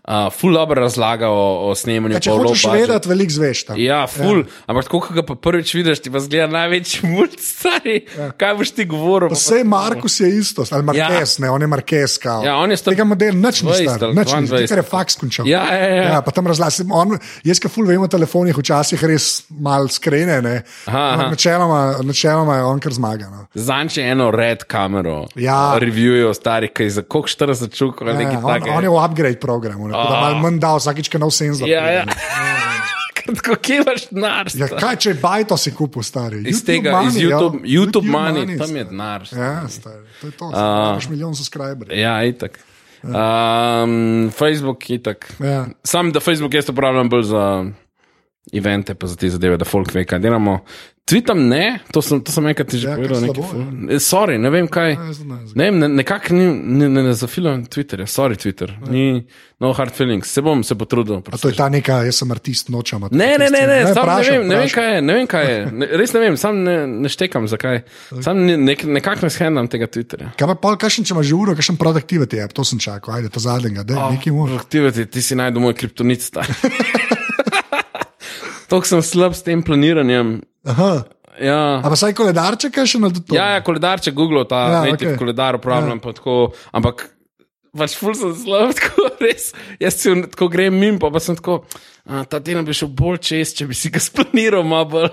Uh, 0.09 0.29
full 0.33 0.55
dobro 0.55 0.83
razlaga 0.83 1.29
o, 1.29 1.71
o 1.71 1.75
snemanju. 1.75 2.17
Ja, 2.17 2.21
če 2.21 2.31
pa 2.31 2.37
o 2.37 2.43
low 2.43 2.53
hočeš 2.53 2.67
budget. 2.69 2.89
vedeti, 2.89 3.09
veliko 3.09 3.33
zveš 3.33 3.65
tam. 3.69 3.81
Ja, 3.81 4.01
ful, 4.09 4.45
ja. 4.45 4.65
ampak 4.67 4.89
tako, 4.89 5.01
ko 5.05 5.17
ga 5.17 5.25
pa 5.29 5.37
prvič 5.49 5.75
vidiš, 5.77 6.01
ti 6.05 6.13
pa 6.13 6.23
zgleda 6.25 6.49
največji 6.53 7.09
mulj, 7.09 7.37
stari. 7.43 7.97
Ja. 8.17 8.31
Kaj 8.41 8.55
boš 8.61 8.73
ti 8.77 8.87
govoril? 8.89 9.33
Vse 9.35 9.61
Markus 9.69 10.21
je 10.21 10.31
isto, 10.39 10.65
ali 10.71 10.87
Marquez, 10.89 11.37
ja. 11.37 11.45
ne, 11.45 11.51
on 11.53 11.67
je 11.67 11.69
Marquez. 11.69 12.17
Kao. 12.23 12.41
Ja, 12.47 12.57
on 12.63 12.73
je 12.73 12.79
star 12.81 12.97
Tega 12.99 13.05
modela 13.05 13.37
nič 13.37 13.63
ni 13.63 13.71
20 13.71 13.97
star, 13.97 14.15
nič 14.17 14.33
ni, 14.33 14.49
22. 14.49 14.69
ker 14.73 14.81
je 14.81 14.87
faks 14.89 15.19
končal. 15.21 15.47
Ja, 15.47 15.63
ja, 15.71 15.89
ja. 15.93 16.07
ja 16.15 16.23
pa 16.25 16.33
tam 16.35 16.49
razlasim. 16.51 16.91
On, 16.95 17.13
jaz, 17.47 17.61
ki 17.63 17.71
ful 17.71 17.87
vem 17.87 18.03
o 18.03 18.09
telefonih, 18.11 18.57
včasih 18.57 19.05
res 19.07 19.29
mal 19.53 19.87
skrene, 19.93 20.41
ne. 20.43 20.57
Aha, 20.89 21.05
aha. 21.13 21.29
Načeloma, 21.35 21.83
načeloma 22.09 22.59
je 22.59 22.65
on 22.73 22.83
kar 22.83 22.97
zmaga. 22.97 23.29
No. 23.31 23.45
Zanče 23.55 24.09
eno 24.09 24.31
red 24.35 24.65
kamero. 24.67 25.21
Ja. 25.39 25.77
Reviewujo 25.79 26.33
stari, 26.39 26.71
kaj 26.71 26.93
za 27.01 27.03
koliko 27.03 27.29
40 27.29 27.75
čuk 27.75 28.03
ali 28.03 28.15
Ja, 28.15 28.19
nekaj 28.19 28.37
on, 28.37 28.47
takega. 28.53 28.77
on 28.79 28.87
je 28.87 28.93
v 28.95 29.03
upgrade 29.05 29.41
programu, 29.43 29.91
tako 29.91 30.13
da 30.13 30.21
malo 30.21 30.39
manj 30.45 30.61
dal 30.63 30.79
vsakič, 30.79 31.11
ko 31.13 31.21
nov 31.23 31.35
senzor. 31.35 31.69
Ja, 31.69 31.85
ja. 31.91 32.05
kje 33.63 33.77
imaš 33.83 34.07
denar? 34.11 34.49
Ja, 34.55 34.69
kaj 34.73 34.97
če 35.05 35.11
je 35.11 35.19
bajto 35.21 35.59
si 35.61 35.75
kupil, 35.75 36.03
stari? 36.07 36.41
Iz 36.49 36.63
YouTube 36.63 36.67
tega, 36.67 36.95
iz 37.05 37.17
money, 37.19 37.27
YouTube, 37.27 37.61
ja. 37.61 37.69
YouTube 37.75 38.11
money, 38.13 38.59
tam 38.59 38.77
je 38.77 38.85
denar. 38.89 39.29
Ja, 39.33 39.53
stari, 39.69 40.05
to 40.21 40.31
je 40.31 40.37
to. 40.39 40.51
Imaš 40.55 41.09
milijon 41.13 41.35
subscriberjev. 41.37 41.99
Ja, 41.99 42.17
itak. 42.25 42.61
Um, 43.03 44.31
Facebook 44.35 44.91
je 44.91 44.97
itak. 44.97 45.29
Ja. 45.39 45.67
Sam, 45.85 46.13
da 46.13 46.21
Facebook 46.21 46.55
jaz 46.55 46.69
uporabljam 46.69 47.09
bolj 47.09 47.29
za 47.31 47.45
evente, 48.53 48.95
pa 48.95 49.07
za 49.07 49.17
te 49.17 49.31
zadeve, 49.31 49.57
da 49.57 49.65
folk 49.65 49.95
ve, 49.95 50.05
kaj 50.09 50.19
delamo. 50.19 50.61
Twitam 51.09 51.41
ne, 51.49 51.79
to 51.93 52.03
sem, 52.05 52.21
to 52.21 52.33
sem 52.33 52.45
enkrat 52.51 52.75
že 52.75 52.85
Ja, 52.85 52.91
ja, 52.91 52.97
povedal. 52.97 53.17
kaj 53.17 53.29
Nekaj, 53.29 53.35
slabo, 53.35 53.49
ful- 53.49 53.95
Eh, 53.97 54.01
sorry, 54.01 54.37
ne 54.39 54.51
vem 54.53 54.69
kaj. 54.69 54.93
Ne, 54.93 55.05
ne, 55.07 55.13
zdaj. 55.15 55.55
Ne 55.57 55.71
ne, 55.71 55.89
nekako 55.89 56.35
ne, 56.35 56.89
ne, 56.89 57.03
ne 57.03 57.13
zafilujem 57.17 57.65
Twitterja, 57.65 58.05
sorry 58.05 58.37
Twitter, 58.37 58.75
ni 58.91 59.25
no 59.61 59.73
hard 59.73 59.95
feelings, 59.97 60.29
se 60.29 60.43
bom 60.43 60.61
se 60.65 60.75
potrudil. 60.75 61.23
A 61.33 61.39
to 61.41 61.49
je 61.49 61.57
ta 61.57 61.69
neka, 61.73 62.05
jaz 62.05 62.21
sem 62.21 62.31
artist, 62.31 62.69
nočem. 62.69 63.09
Ne, 63.11 63.39
ne, 63.39 63.49
ne, 63.49 63.49
ne, 63.49 63.85
ne 63.85 63.93
vprašam, 63.93 64.37
vem, 64.37 64.49
ne 64.49 64.57
vem, 64.61 64.69
kaj 64.69 64.95
je, 64.95 65.01
ne 65.03 65.15
vem, 65.15 65.27
kaj 65.27 65.49
je. 65.49 65.67
Ne, 65.73 65.87
res 65.97 66.13
ne 66.13 66.21
vem, 66.21 66.37
sam 66.37 66.61
ne, 66.65 66.77
ne 66.87 67.09
štekam, 67.09 67.49
zakaj. 67.49 67.83
Sam 68.21 68.45
ne, 68.45 68.57
nek, 68.61 68.85
nekako 68.85 69.27
ne 69.27 69.33
shendam 69.33 69.69
tega 69.73 69.89
Twitterja. 69.89 70.35
Kaj 70.37 70.53
pa 70.53 70.61
pol, 70.61 70.77
kakšen, 70.77 71.09
če 71.09 71.17
imaš 71.17 71.33
že 71.33 71.35
uro, 71.41 71.57
kakšen 71.57 71.81
productivity 71.81 72.45
app, 72.45 72.53
to 72.53 72.69
sem 72.69 72.77
čakal, 72.79 73.17
ajde, 73.17 73.33
ta 73.33 73.41
zadnjega, 73.41 73.83
da 73.89 73.97
oh. 73.97 74.13
nekaj 74.13 74.37
moraš. 74.37 74.61
Aktiviti, 74.61 75.09
ti 75.09 75.25
si 75.25 75.41
najdel 75.41 75.65
moj 75.65 75.73
kriptonit 75.73 76.21
star. 76.21 76.45
Tok 78.69 78.89
sem 78.89 79.01
slab 79.05 79.37
s 79.37 79.45
tem 79.47 79.63
planiranjem. 79.65 80.39
Aha. 80.69 80.93
Ja. 81.39 81.79
A 81.79 81.87
pa 81.87 81.97
saj 81.97 82.17
koledarček, 82.19 82.75
kaj 82.75 82.89
še 82.91 82.99
na 83.01 83.13
to? 83.15 83.23
Ja, 83.37 83.55
ja, 83.57 83.63
koledarče 83.65 84.13
Google, 84.17 84.43
ta 84.49 84.65
Ja, 84.67 84.81
ja, 84.89 84.97
okay. 84.97 85.15
koledar 85.19 85.57
uporabljam, 85.57 86.01
ja. 86.03 86.15
tako, 86.19 86.35
ampak 86.75 87.07
pač 87.79 87.95
ful 87.99 88.17
sem 88.19 88.35
slab, 88.37 88.73
tako 88.79 89.07
res. 89.23 89.53
Jaz 89.81 90.01
si 90.03 90.15
tako 90.33 90.51
grem 90.53 90.75
mimo, 90.75 90.99
pa, 91.03 91.13
pa 91.15 91.23
sem 91.23 91.39
tako, 91.39 91.61
a, 92.09 92.25
ta 92.29 92.43
teden 92.43 92.67
bi 92.67 92.75
šel 92.77 92.91
bolj 92.91 93.21
čez, 93.31 93.55
če 93.55 93.69
bi 93.71 93.79
si 93.79 93.93
ga 93.95 94.03
splaniral, 94.09 94.67
malo. 94.67 95.07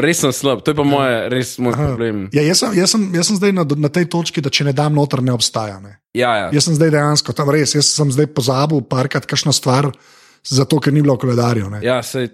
Res 0.00 0.22
sem 0.24 0.32
slab, 0.32 0.62
to 0.64 0.72
je 0.72 0.78
pa 0.78 0.86
moje, 0.88 1.16
res 1.28 1.52
moj 1.60 1.76
problem. 1.76 2.24
Ja, 2.32 2.40
jaz, 2.46 2.62
sem, 2.62 2.72
jaz, 2.80 2.94
sem, 2.96 3.04
jaz 3.12 3.28
sem 3.28 3.36
zdaj 3.36 3.52
na, 3.58 3.66
na 3.84 3.92
tej 3.92 4.08
točki, 4.08 4.40
da 4.40 4.48
če 4.48 4.70
ne 4.70 4.72
dam 4.76 4.96
noter, 4.96 5.20
ne 5.20 5.36
obstaja. 5.36 5.76
Ne. 5.84 5.98
Ja, 6.16 6.32
ja. 6.46 6.46
Jaz 6.56 6.70
sem 6.70 6.78
zdaj 6.78 6.94
dejansko 6.96 7.36
tam 7.36 7.52
res, 7.52 7.76
jaz 7.76 7.92
sem 7.92 8.08
zdaj 8.14 8.30
pozabil 8.32 8.80
parkrat 8.88 9.28
kakšno 9.28 9.52
stvar, 9.52 9.90
zato 10.48 10.80
ker 10.80 10.96
ni 10.96 11.04
bilo 11.04 11.18
v 11.18 11.26
koledarju. 11.26 11.68
Ne. 11.76 11.84
ja 11.84 12.00
sej, 12.00 12.30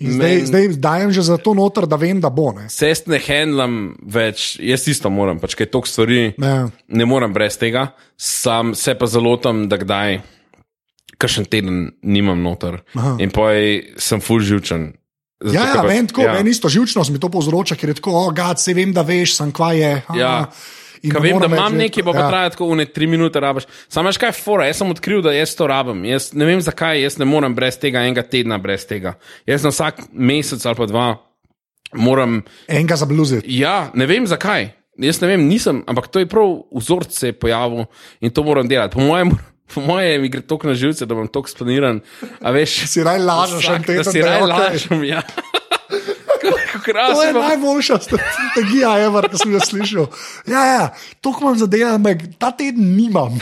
In 0.00 0.12
Zdaj, 0.12 0.30
men- 0.30 0.46
zdaj 0.46 0.68
dajem 0.78 1.10
že 1.12 1.22
za 1.22 1.36
to 1.36 1.52
noter, 1.52 1.84
da 1.84 1.96
vem, 1.96 2.20
da 2.20 2.30
bo. 2.30 2.52
Ne. 2.52 2.68
Se 2.68 2.88
jaz 2.88 3.04
ne 3.04 3.18
handlam 3.18 3.74
več, 4.00 4.56
jaz 4.58 4.88
isto 4.88 5.10
moram, 5.10 5.36
pač 5.36 5.54
kaj 5.54 5.66
toliko 5.68 5.86
stvari. 5.86 6.34
Ja. 6.34 6.68
ne 6.88 7.04
morem 7.04 7.32
brez 7.32 7.56
tega, 7.56 7.90
sam 8.16 8.74
se 8.74 8.94
pa 8.94 9.04
zalotam, 9.06 9.68
da 9.68 9.76
kdaj, 9.76 10.22
kakšen 11.16 11.44
teden 11.44 11.92
nimam 12.02 12.40
noter. 12.40 12.80
Aha. 12.94 13.16
In 13.18 13.28
poj 13.28 13.60
sem 13.98 14.20
full 14.20 14.40
živčen. 14.40 14.94
Zato, 15.38 15.52
Ja, 15.52 15.66
ja, 15.66 15.74
pač- 15.74 15.88
vem, 15.88 16.06
tako, 16.06 16.20
ja. 16.22 16.32
meni 16.34 16.50
isto 16.50 16.68
živčnost 16.68 17.10
mi 17.10 17.18
to 17.18 17.28
povzroča, 17.28 17.76
ker 17.76 17.88
je 17.88 17.94
tako, 17.94 18.12
oh, 18.14 18.28
gad, 18.30 18.56
se 18.56 18.72
vem, 18.72 18.92
da 18.92 19.02
veš, 19.02 19.34
sem 19.34 19.52
kva 19.52 19.72
je. 19.72 20.02
aha." 20.02 20.18
Ja. 20.18 20.34
Ne 21.02 21.20
vem, 21.20 21.38
da 21.40 21.46
imam 21.46 21.76
nekaj, 21.78 22.04
pa, 22.04 22.10
ja. 22.10 22.16
pa 22.20 22.28
traja 22.28 22.50
tako 22.50 22.66
une 22.74 22.84
tri 22.84 23.06
minute 23.06 23.40
rabaš. 23.40 23.64
Sam 23.88 24.04
veš 24.06 24.18
kaj 24.20 24.28
je 24.28 24.36
fora, 24.42 24.66
jaz 24.68 24.82
sem 24.82 24.90
odkril, 24.92 25.22
da 25.24 25.32
jaz 25.32 25.54
to 25.56 25.66
rabim. 25.70 26.04
Jaz 26.04 26.32
ne 26.36 26.44
vem 26.44 26.60
zakaj, 26.60 27.00
jaz 27.02 27.16
ne 27.18 27.24
morem 27.24 27.54
brez 27.56 27.78
tega 27.80 28.02
enega 28.04 28.22
tedna 28.22 28.58
brez 28.58 28.84
tega. 28.88 29.14
Jaz 29.48 29.64
na 29.64 29.72
vsak 29.72 30.02
mesec 30.12 30.66
ali 30.66 30.76
pa 30.76 30.86
dva 30.86 31.06
moram 31.92 32.42
Enega 32.68 32.96
za 32.96 33.06
bluzit. 33.06 33.44
Ja, 33.48 33.90
ne 33.94 34.06
vem 34.06 34.26
zakaj. 34.26 34.70
Jaz 35.00 35.20
ne 35.22 35.30
vem, 35.30 35.46
nisem, 35.48 35.80
ampak 35.88 36.10
to 36.12 36.20
je 36.20 36.28
prav 36.28 36.58
vzorc 36.76 37.14
se 37.16 37.30
je 37.30 37.32
pojavil 37.32 37.86
in 38.20 38.30
to 38.30 38.42
moram 38.44 38.68
delati. 38.68 38.94
Po 38.94 39.00
mojem, 39.00 39.30
po 39.74 39.80
mojem 39.80 40.22
mi 40.22 40.28
gre 40.28 40.42
toliko 40.42 40.68
na 40.68 40.74
živce, 40.74 41.06
da 41.06 41.14
bom 41.14 41.28
toliko 41.28 41.48
splaniran. 41.50 42.00
Veš, 42.40 42.82
Si 42.90 43.04
raj 43.04 43.18
lažeš, 43.18 43.64
vsak- 43.64 43.86
teden, 43.86 44.04
da 44.04 44.12
si 44.12 44.22
raj 44.22 44.44
lažem. 44.44 45.04
Ja. 45.04 45.22
Kako 46.92 47.14
To 47.14 47.22
je 47.22 47.30
krasno. 47.30 47.40
najboljša 47.42 47.98
strategija, 47.98 48.98
ever, 49.00 49.28
ki 49.28 49.36
sem 49.36 49.52
jo 49.52 49.60
slišal. 49.60 50.06
Ja, 50.46 50.64
ja, 50.66 50.84
to 51.20 51.34
imam 51.40 51.58
za 51.58 51.66
delo, 51.66 51.94
ampak 51.94 52.16
ta 52.38 52.50
teden 52.50 52.96
nimam. 52.96 53.38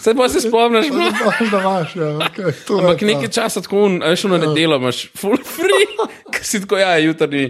Se 0.00 0.14
pa 0.14 0.28
se 0.28 0.40
spomniš, 0.40 0.86
Da 0.88 0.96
imaš, 0.96 1.12
da 1.50 1.60
imaš, 1.60 1.96
ja, 1.96 2.02
okay, 2.02 2.40
je 2.40 2.54
Ampak 2.70 2.98
to. 2.98 3.06
nekaj 3.06 3.28
časa 3.28 3.60
tako, 3.60 3.88
veš, 4.00 4.24
na 4.24 4.38
nedelo 4.38 4.76
imaš 4.76 5.06
full 5.16 5.38
free, 5.38 5.86
ki 6.32 6.40
si 6.42 6.60
tako, 6.60 6.76
ja, 6.76 6.98
jutrni. 6.98 7.44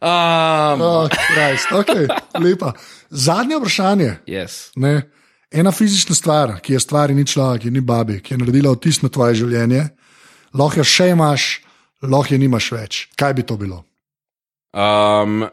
Um, 0.00 0.80
Oh, 0.80 1.08
Christ, 1.08 1.68
okay, 1.72 2.06
lepa. 2.34 2.72
Zadnje 3.10 3.56
vprašanje. 3.56 4.16
yes. 4.26 4.70
Ne? 4.76 5.02
Ena 5.50 5.72
fizična 5.72 6.14
stvar, 6.14 6.60
ki 6.60 6.72
je 6.72 6.80
stvar, 6.80 7.10
ni 7.10 7.26
človek, 7.26 7.64
ni 7.64 7.80
babi, 7.80 8.20
ki 8.20 8.34
je 8.34 8.38
naredila 8.38 8.72
vtis 8.72 9.02
na 9.02 9.08
tvoje 9.08 9.34
življenje, 9.34 9.88
lahko 10.54 10.80
jo 10.80 10.84
še 10.84 11.08
imaš, 11.08 11.60
lahko 12.02 12.34
jo 12.34 12.38
nimaš 12.38 12.72
več. 12.72 13.08
Kaj 13.16 13.32
bi 13.34 13.42
to 13.42 13.56
bilo? 13.56 13.84
Um, 14.74 15.46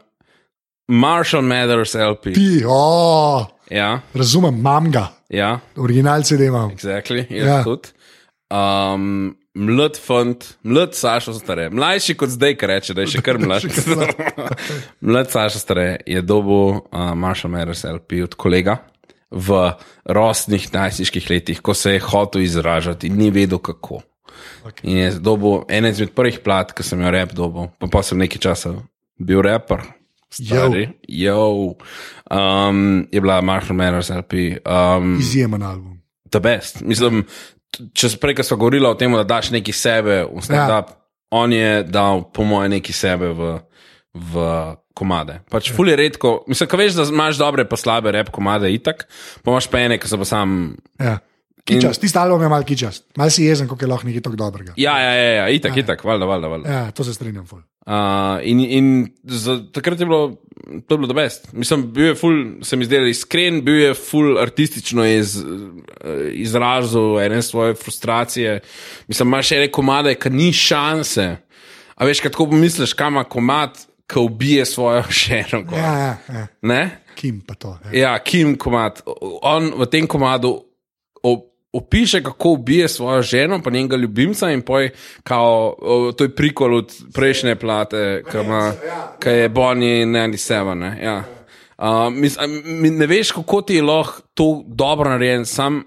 Marshall 0.88 1.42
Mathers 1.44 1.96
LP. 1.96 2.34
Ti, 2.34 2.64
oh, 2.68 3.46
Ja, 3.70 4.02
razumem, 4.14 4.56
imam 4.60 4.92
ga, 4.92 5.08
ja, 5.30 5.60
original 5.76 6.22
CD 6.24 6.42
imam. 6.52 6.70
exactly, 6.70 7.26
Ja. 7.30 7.64
tudi. 7.64 7.90
Um, 8.54 9.36
mlad 9.56 9.98
fant, 9.98 10.46
mlad 10.64 10.94
Saša 10.94 11.34
stare, 11.34 11.70
mlajši 11.70 12.14
kot 12.14 12.30
zdaj, 12.30 12.54
ki 12.58 12.68
reče, 12.68 12.94
da 12.94 13.02
je 13.02 13.08
še 13.16 13.22
kar 13.26 13.40
mlad. 13.42 13.66
mlad 15.02 15.32
Saša 15.34 15.60
stare 15.60 15.88
je 16.06 16.22
dobil 16.22 16.78
uh, 16.78 17.14
Marshall 17.18 17.52
Mathers 17.56 17.84
LP 17.90 18.22
od 18.24 18.36
kolega 18.38 18.78
v 19.32 19.72
rosnih 20.06 20.68
najstniških 20.74 21.30
letih, 21.30 21.62
ko 21.62 21.74
se 21.74 21.96
je 21.98 22.00
hotel 22.06 22.46
izražati 22.46 23.08
in 23.10 23.18
ni 23.18 23.32
vedel 23.34 23.58
kako. 23.58 24.04
Okay. 24.66 24.84
In 24.84 24.98
je 24.98 25.12
dobil 25.20 25.64
ene 25.70 25.90
izmed 25.90 26.14
prvih 26.14 26.40
plat, 26.46 26.70
ki 26.72 26.84
sem 26.86 27.02
jo 27.02 27.10
rep 27.12 27.34
dobil, 27.34 27.72
pa, 27.82 27.90
pa 27.90 28.04
sem 28.06 28.22
nekaj 28.22 28.42
časa 28.46 28.76
bil 29.18 29.42
raper. 29.46 29.84
Stari, 30.36 30.90
jo. 31.08 31.76
Um, 32.32 33.08
je 33.12 33.22
bila 33.22 33.42
Marshall 33.42 33.78
Mathers 33.78 34.10
LP. 34.10 34.34
Um, 34.66 35.20
Izjemen 35.20 35.64
album. 35.64 35.96
the 36.32 36.40
best. 36.44 36.82
Mislim, 36.82 37.24
če 37.94 38.12
smo 38.12 38.24
prej, 38.24 38.40
ko 38.40 38.46
smo 38.48 38.58
govorili 38.64 38.88
o 38.88 38.96
tem, 39.00 39.14
da 39.16 39.26
daš 39.28 39.52
nekaj 39.56 39.78
sebe 39.78 40.18
v 40.28 40.44
stand-up, 40.44 40.92
ja. 40.92 41.00
on 41.36 41.54
je 41.54 41.84
dal, 41.88 42.26
po 42.34 42.48
mojem, 42.48 42.78
nekaj 42.78 42.98
sebe 42.98 43.32
v, 43.36 43.54
v 44.14 44.50
komade. 44.96 45.40
Pač 45.52 45.70
ja. 45.72 45.78
ful 45.78 45.92
je 45.92 46.00
redko, 46.00 46.36
mislim, 46.52 46.72
ko 46.72 46.80
veš, 46.80 46.98
da 47.00 47.08
imaš 47.12 47.40
dobre 47.42 47.68
pa 47.68 47.80
slabe 47.80 48.14
rep 48.16 48.32
komade, 48.36 48.72
itak, 48.74 49.08
pa 49.44 49.54
imaš 49.54 49.70
pa 49.72 49.84
ene, 49.86 50.00
ki 50.02 50.12
so 50.12 50.20
pa 50.22 50.28
sam. 50.28 50.76
Ja. 51.02 51.18
Kičast, 51.66 52.02
tisti 52.02 52.18
album 52.18 52.42
je 52.42 52.50
mal 52.50 52.64
kičast, 52.64 53.08
mal 53.18 53.30
si 53.30 53.44
jezen, 53.44 53.66
kako 53.68 53.82
je 53.82 53.88
lahko 53.88 54.06
nekaj 54.08 54.22
tako 54.22 54.36
dobrega. 54.38 54.74
Ja, 54.78 55.00
ja, 55.00 55.14
ja, 55.14 55.32
ja 55.34 55.46
itak, 55.50 55.78
itak, 55.78 56.04
valjda, 56.04 56.26
valjda. 56.26 56.48
valjda. 56.48 56.70
Ja, 56.70 56.92
to 56.92 57.04
se 57.04 57.14
strinjam. 57.14 57.46
Ful. 57.46 57.60
Uh, 57.86 57.94
in 58.44 58.60
in 58.62 58.88
za, 59.24 59.60
takrat 59.72 60.00
je 60.00 60.06
bilo, 60.06 60.36
to 60.82 60.94
je 60.94 60.98
bilo 60.98 61.08
the 61.08 61.16
best. 61.16 61.54
Mislim, 61.54 61.88
bil 61.94 62.06
je 62.06 62.16
ful, 62.16 62.34
se 62.62 62.76
mi 62.76 62.86
zdel 62.86 63.08
iskren, 63.08 63.62
bil 63.62 63.76
je 63.76 63.94
ful 63.94 64.38
artistično 64.38 65.06
iz, 65.06 65.38
izrazil 66.32 67.20
ene 67.20 67.42
svoje 67.42 67.74
frustracije. 67.76 68.60
Mislim, 69.08 69.28
imaš 69.28 69.52
ene 69.52 69.72
komade, 69.72 70.16
ki 70.16 70.30
ni 70.30 70.54
šanse. 70.54 71.36
A 71.96 72.06
veš, 72.06 72.20
kaj 72.20 72.32
tako 72.32 72.46
pomisliš, 72.46 72.94
kam 72.94 73.14
ima 73.14 73.24
komad, 73.24 73.78
ki 74.08 74.20
ubije 74.20 74.66
svojo 74.66 75.04
gor. 75.70 75.80
Ja, 75.80 75.98
ja, 75.98 76.18
ja. 76.30 76.48
Ne? 76.62 77.02
Kim 77.16 77.42
pa 77.42 77.54
to. 77.54 77.78
Ja. 77.86 78.00
Ja, 78.00 78.20
Kim 78.20 78.58
komad. 78.58 79.02
On 79.42 79.72
v 79.78 79.86
tem 79.86 80.08
komadu 80.08 80.62
o- 81.24 81.52
opiše, 81.76 82.24
kako 82.24 82.50
ubije 82.50 82.88
svojo 82.88 83.22
ženo, 83.22 83.62
pa 83.64 83.70
njenega 83.70 83.96
ljubimca, 83.96 84.52
in 84.52 84.62
poj, 84.62 84.90
kao, 85.24 85.76
to 86.18 86.24
je 86.24 86.36
prikol 86.36 86.76
od 86.76 86.94
prejšnje 87.14 87.56
plate, 87.56 88.24
ki 88.32 88.38
ki 89.20 89.30
je 89.30 89.50
Bonnie 89.50 90.02
in 90.02 90.16
Andy 90.16 90.38
Seven. 90.38 90.80
Ne, 90.80 91.00
ja. 91.04 91.24
uh, 91.78 92.14
mis, 92.14 92.38
mi, 92.66 92.90
ne 92.90 93.08
veš, 93.08 93.32
kako 93.32 93.62
ti 93.62 93.76
je 93.76 93.84
lahko 93.84 94.22
to 94.34 94.64
dobro 94.68 95.10
narejen, 95.10 95.46
sam. 95.46 95.84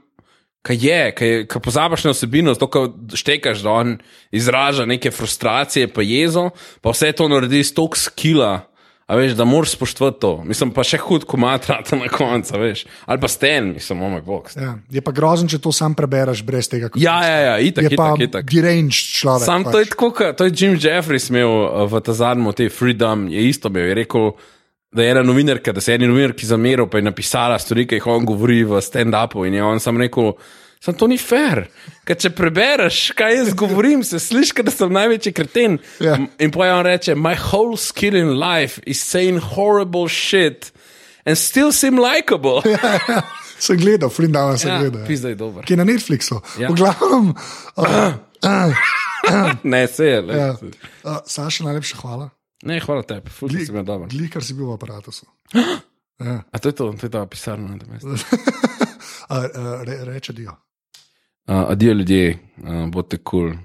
Kaj 0.63 0.77
je, 0.83 1.03
kaj 1.49 1.61
pozabiš 1.63 2.05
na 2.05 2.11
osebino, 2.11 2.53
zato 2.53 2.67
ko 2.67 2.83
štekaš, 3.15 3.63
da 3.65 3.71
on 3.71 3.95
izraža 4.31 4.85
neke 4.87 5.11
frustracije, 5.11 5.89
pa 5.89 6.03
jezo, 6.03 6.51
pa 6.83 6.91
vse 6.91 7.13
to 7.13 7.29
naredi 7.29 7.63
s 7.65 7.73
toliko 7.75 7.97
skila, 7.97 8.69
a 9.09 9.17
veš, 9.17 9.33
da 9.33 9.45
moraš 9.49 9.71
spoštovati 9.73 10.21
to. 10.21 10.31
Mislim, 10.45 10.71
pa 10.77 10.85
še 10.85 10.99
hud 11.01 11.25
komatra 11.25 11.79
na 11.97 12.11
koncu, 12.13 12.59
veš. 12.61 12.83
Ali 13.09 13.21
pa 13.23 13.29
sten, 13.33 13.73
mislim, 13.79 14.03
oh 14.05 14.11
moj 14.13 14.21
bog. 14.27 14.51
Ja. 14.53 14.75
Je 14.93 15.01
pa 15.01 15.15
grozen, 15.17 15.49
če 15.49 15.63
to 15.65 15.73
sam 15.73 15.97
prebereš 15.97 16.43
brez 16.45 16.69
tega. 16.69 16.91
Ja, 17.01 17.17
ja, 17.25 17.39
ja, 17.47 17.55
itak, 17.65 17.89
je 17.89 17.97
itak, 17.97 18.21
itak. 18.27 18.53
deranged 18.53 18.93
človek. 18.93 19.49
Sam 19.49 19.65
pač. 19.65 19.73
to 19.73 19.81
je 19.81 19.89
tako, 19.95 20.11
kot- 20.13 20.37
to 20.37 20.45
je 20.45 20.53
Jim 20.53 20.77
Jeffries 20.77 21.31
imel 21.33 21.49
uh, 21.49 21.87
v 21.89 22.03
ta 22.05 22.13
zadnjem, 22.13 22.53
te 22.53 22.69
Freedom, 22.69 23.25
je 23.33 23.49
isto 23.49 23.73
imel. 23.73 23.89
Je 23.89 23.99
rekel, 24.05 24.31
da 24.93 25.03
je 25.03 25.17
ena 25.17 25.25
novinarka, 25.25 25.73
da 25.73 25.81
se 25.81 25.93
je 25.93 26.03
eni 26.03 26.13
novinarki 26.13 26.45
zameril, 26.47 26.87
pa 26.93 27.01
je 27.01 27.09
napisala 27.09 27.57
stvari, 27.59 27.89
ki 27.89 27.97
jih 28.03 28.13
on 28.13 28.29
govori 28.29 28.61
v 28.69 28.85
stand-upu. 28.85 29.49
In 29.49 29.57
je 29.57 29.65
on 29.65 29.81
sam 29.81 29.97
rekel, 30.01 30.35
sam 30.81 30.95
to 30.95 31.07
ni 31.07 31.19
fair. 31.19 31.67
Ker 32.07 32.17
če 32.17 32.31
prebereš, 32.31 33.13
kaj 33.19 33.35
jaz 33.37 33.51
govorim, 33.55 34.05
se 34.05 34.19
sliši, 34.19 34.55
kot 34.55 34.65
da 34.65 34.73
sem 34.73 34.93
največji 34.93 35.33
kreten. 35.35 35.79
Ja. 36.01 36.15
M- 36.17 36.29
In 36.39 36.51
poje 36.51 36.73
on 36.73 36.87
reče, 36.87 37.15
my 37.15 37.35
whole 37.37 37.77
skill 37.77 38.17
in 38.17 38.35
life 38.39 38.81
is 38.87 39.01
saying 39.03 39.39
horrible 39.55 40.09
shit 40.09 40.71
and 41.27 41.37
still 41.39 41.73
seem 41.73 41.99
likable. 41.99 42.63
Ja, 42.65 43.23
Sem 43.59 43.75
gledal, 43.77 44.07
Frindava 44.09 44.55
sem 44.57 44.71
gledal. 44.79 45.01
ja. 45.03 45.07
Pizda 45.09 45.29
je 45.29 45.35
dober. 45.35 45.65
Ki 45.67 45.73
je 45.75 45.79
na 45.81 45.85
Netflixu. 45.85 46.39
Ja. 46.63 46.69
V 46.71 46.77
glavnem, 46.79 47.33
uh, 47.77 48.15
Ne, 49.67 49.87
se 49.91 50.05
je. 50.07 50.21
le. 50.23 50.37
ja. 50.37 50.53
uh, 51.05 51.17
Saša, 51.27 51.65
najlepša 51.67 51.97
hvala. 51.99 52.29
Ne, 52.63 52.79
hvala 52.81 53.03
tebi, 53.03 53.31
fulj 53.35 53.59
si 53.67 53.73
bil 53.75 53.83
dober. 53.83 54.07
Glikar 54.15 54.43
si 54.47 54.55
bil 54.55 54.71
v 54.71 54.79
aparatu. 54.79 55.11
Ja. 56.19 56.43
A 56.51 56.59
to 56.59 56.69
je 56.69 56.75
to, 56.75 56.91
to 56.99 57.07
je 57.07 57.11
ta 57.15 57.21
pisarna. 57.31 57.75
na 57.75 57.79
tem 57.79 57.91
mestu. 57.95 58.11
Uh, 59.29 59.45
uh, 59.45 59.83
re, 59.85 59.99
reče 60.09 60.33
dio. 60.33 60.55
Uh, 61.49 61.71
adijo 61.73 61.95
ljudje, 61.95 62.39
uh, 62.61 62.91
bodite 62.93 63.17
kul, 63.17 63.51
cool. 63.51 63.57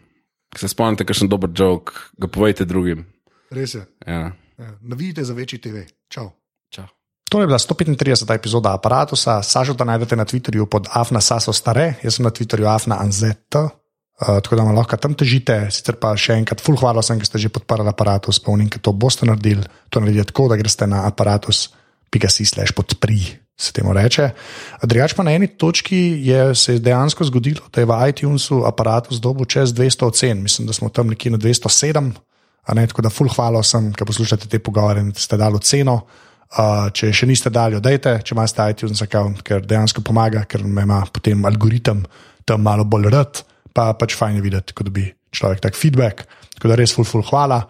Se 0.55 0.69
spomnite, 0.69 1.05
kakšen 1.05 1.27
dober 1.27 1.49
jok, 1.49 1.91
ga 2.18 2.30
povejte 2.31 2.65
drugim. 2.65 3.03
Res 3.51 3.73
je. 3.76 3.84
Ja. 4.07 4.31
Ja, 4.57 4.69
Navijte 4.81 5.23
za 5.23 5.34
večji 5.34 5.60
TV. 5.60 5.84
Čau. 6.07 6.30
Čau. 6.69 6.85
To 7.30 7.41
je 7.41 7.47
bila 7.47 7.57
135. 7.57 8.35
epizoda 8.35 8.73
aparata. 8.73 9.15
Sažo 9.41 9.73
da 9.73 9.84
najdete 9.84 10.15
na 10.15 10.26
Twitterju 10.26 10.65
pod 10.65 10.88
Afna 10.93 11.22
Saso 11.22 11.53
Stare, 11.53 11.95
jaz 12.03 12.15
sem 12.15 12.23
na 12.23 12.31
Twitterju 12.31 12.69
Afna 12.69 13.01
Anzet. 13.01 13.55
Uh, 13.55 13.69
tako 14.18 14.55
da 14.55 14.64
me 14.64 14.72
lahko 14.77 14.97
tam 14.97 15.18
težite, 15.18 15.57
sicer 15.73 15.97
pa 15.97 16.14
še 16.15 16.38
enkrat, 16.38 16.61
full 16.61 16.77
hvala 16.77 17.01
vsem, 17.01 17.18
ki 17.19 17.26
ste 17.26 17.41
že 17.41 17.49
podprli 17.49 17.89
aparatus, 17.89 18.38
spomnim, 18.38 18.69
da 18.69 18.77
to 18.77 18.93
boste 18.93 19.26
naredili. 19.26 19.65
To 19.89 19.99
naredite 19.99 20.30
tako, 20.30 20.51
da 20.53 20.60
greste 20.61 20.85
na 20.88 21.07
aparatus.si/slash 21.10 22.77
podpri, 22.77 23.19
se 23.64 23.73
temu 23.73 23.94
reče. 23.94 24.30
Drugač 24.84 25.15
pa 25.15 25.23
na 25.23 25.34
eni 25.38 25.48
točki 25.48 26.19
je 26.26 26.56
se 26.56 26.76
je 26.76 26.84
dejansko 26.84 27.23
zgodilo, 27.30 27.64
da 27.73 27.81
je 27.81 27.88
v 27.90 27.99
iTunesu 28.10 28.64
aparatus 28.68 29.22
dobil 29.23 29.45
čez 29.45 29.73
200 29.73 30.06
ocen, 30.06 30.44
mislim, 30.44 30.68
da 30.68 30.73
smo 30.73 30.90
tam 30.90 31.07
nekje 31.07 31.31
na 31.31 31.38
207. 31.38 32.11
a 32.68 32.73
Ne, 32.73 32.88
tako 32.88 33.02
da 33.02 33.10
full 33.10 33.30
hvala 33.30 33.60
vsem, 33.60 33.91
ki 33.94 34.06
poslušate 34.06 34.48
te 34.48 34.60
pogovore 34.60 35.02
in 35.02 35.14
ste 35.15 35.38
dali 35.38 35.56
oceno. 35.56 36.02
Uh, 36.53 36.91
če 36.94 37.10
še 37.10 37.26
niste 37.26 37.49
dali, 37.49 37.80
dajte, 37.81 38.19
če 38.22 38.35
imate 38.35 38.68
iTunes 38.69 39.02
account, 39.02 39.41
ker 39.41 39.64
dejansko 39.65 40.03
pomaga, 40.06 40.44
ker 40.45 40.61
me 40.61 40.84
ima 40.85 40.99
potem 41.10 41.41
algoritem 41.49 42.03
tam 42.45 42.61
malo 42.61 42.85
bolj 42.85 43.10
rad, 43.10 43.41
pa 43.73 43.88
pač 43.98 44.14
fajn 44.14 44.38
je 44.38 44.44
videti, 44.45 44.76
ko 44.77 44.85
dobi 44.85 45.07
človek 45.34 45.64
tak 45.64 45.80
feedback. 45.80 46.27
Tako 46.53 46.69
da 46.69 46.77
res 46.77 46.94
full, 46.94 47.10
full 47.10 47.26
hvala. 47.26 47.64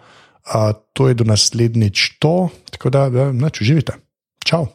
Uh, 0.44 0.76
to 0.92 1.08
je 1.08 1.16
do 1.16 1.24
naslednjič 1.24 2.20
to, 2.20 2.50
tako 2.76 2.92
da, 2.92 3.08
da 3.08 3.30
neč 3.32 3.62
uživite. 3.64 3.96
Čau. 4.44 4.68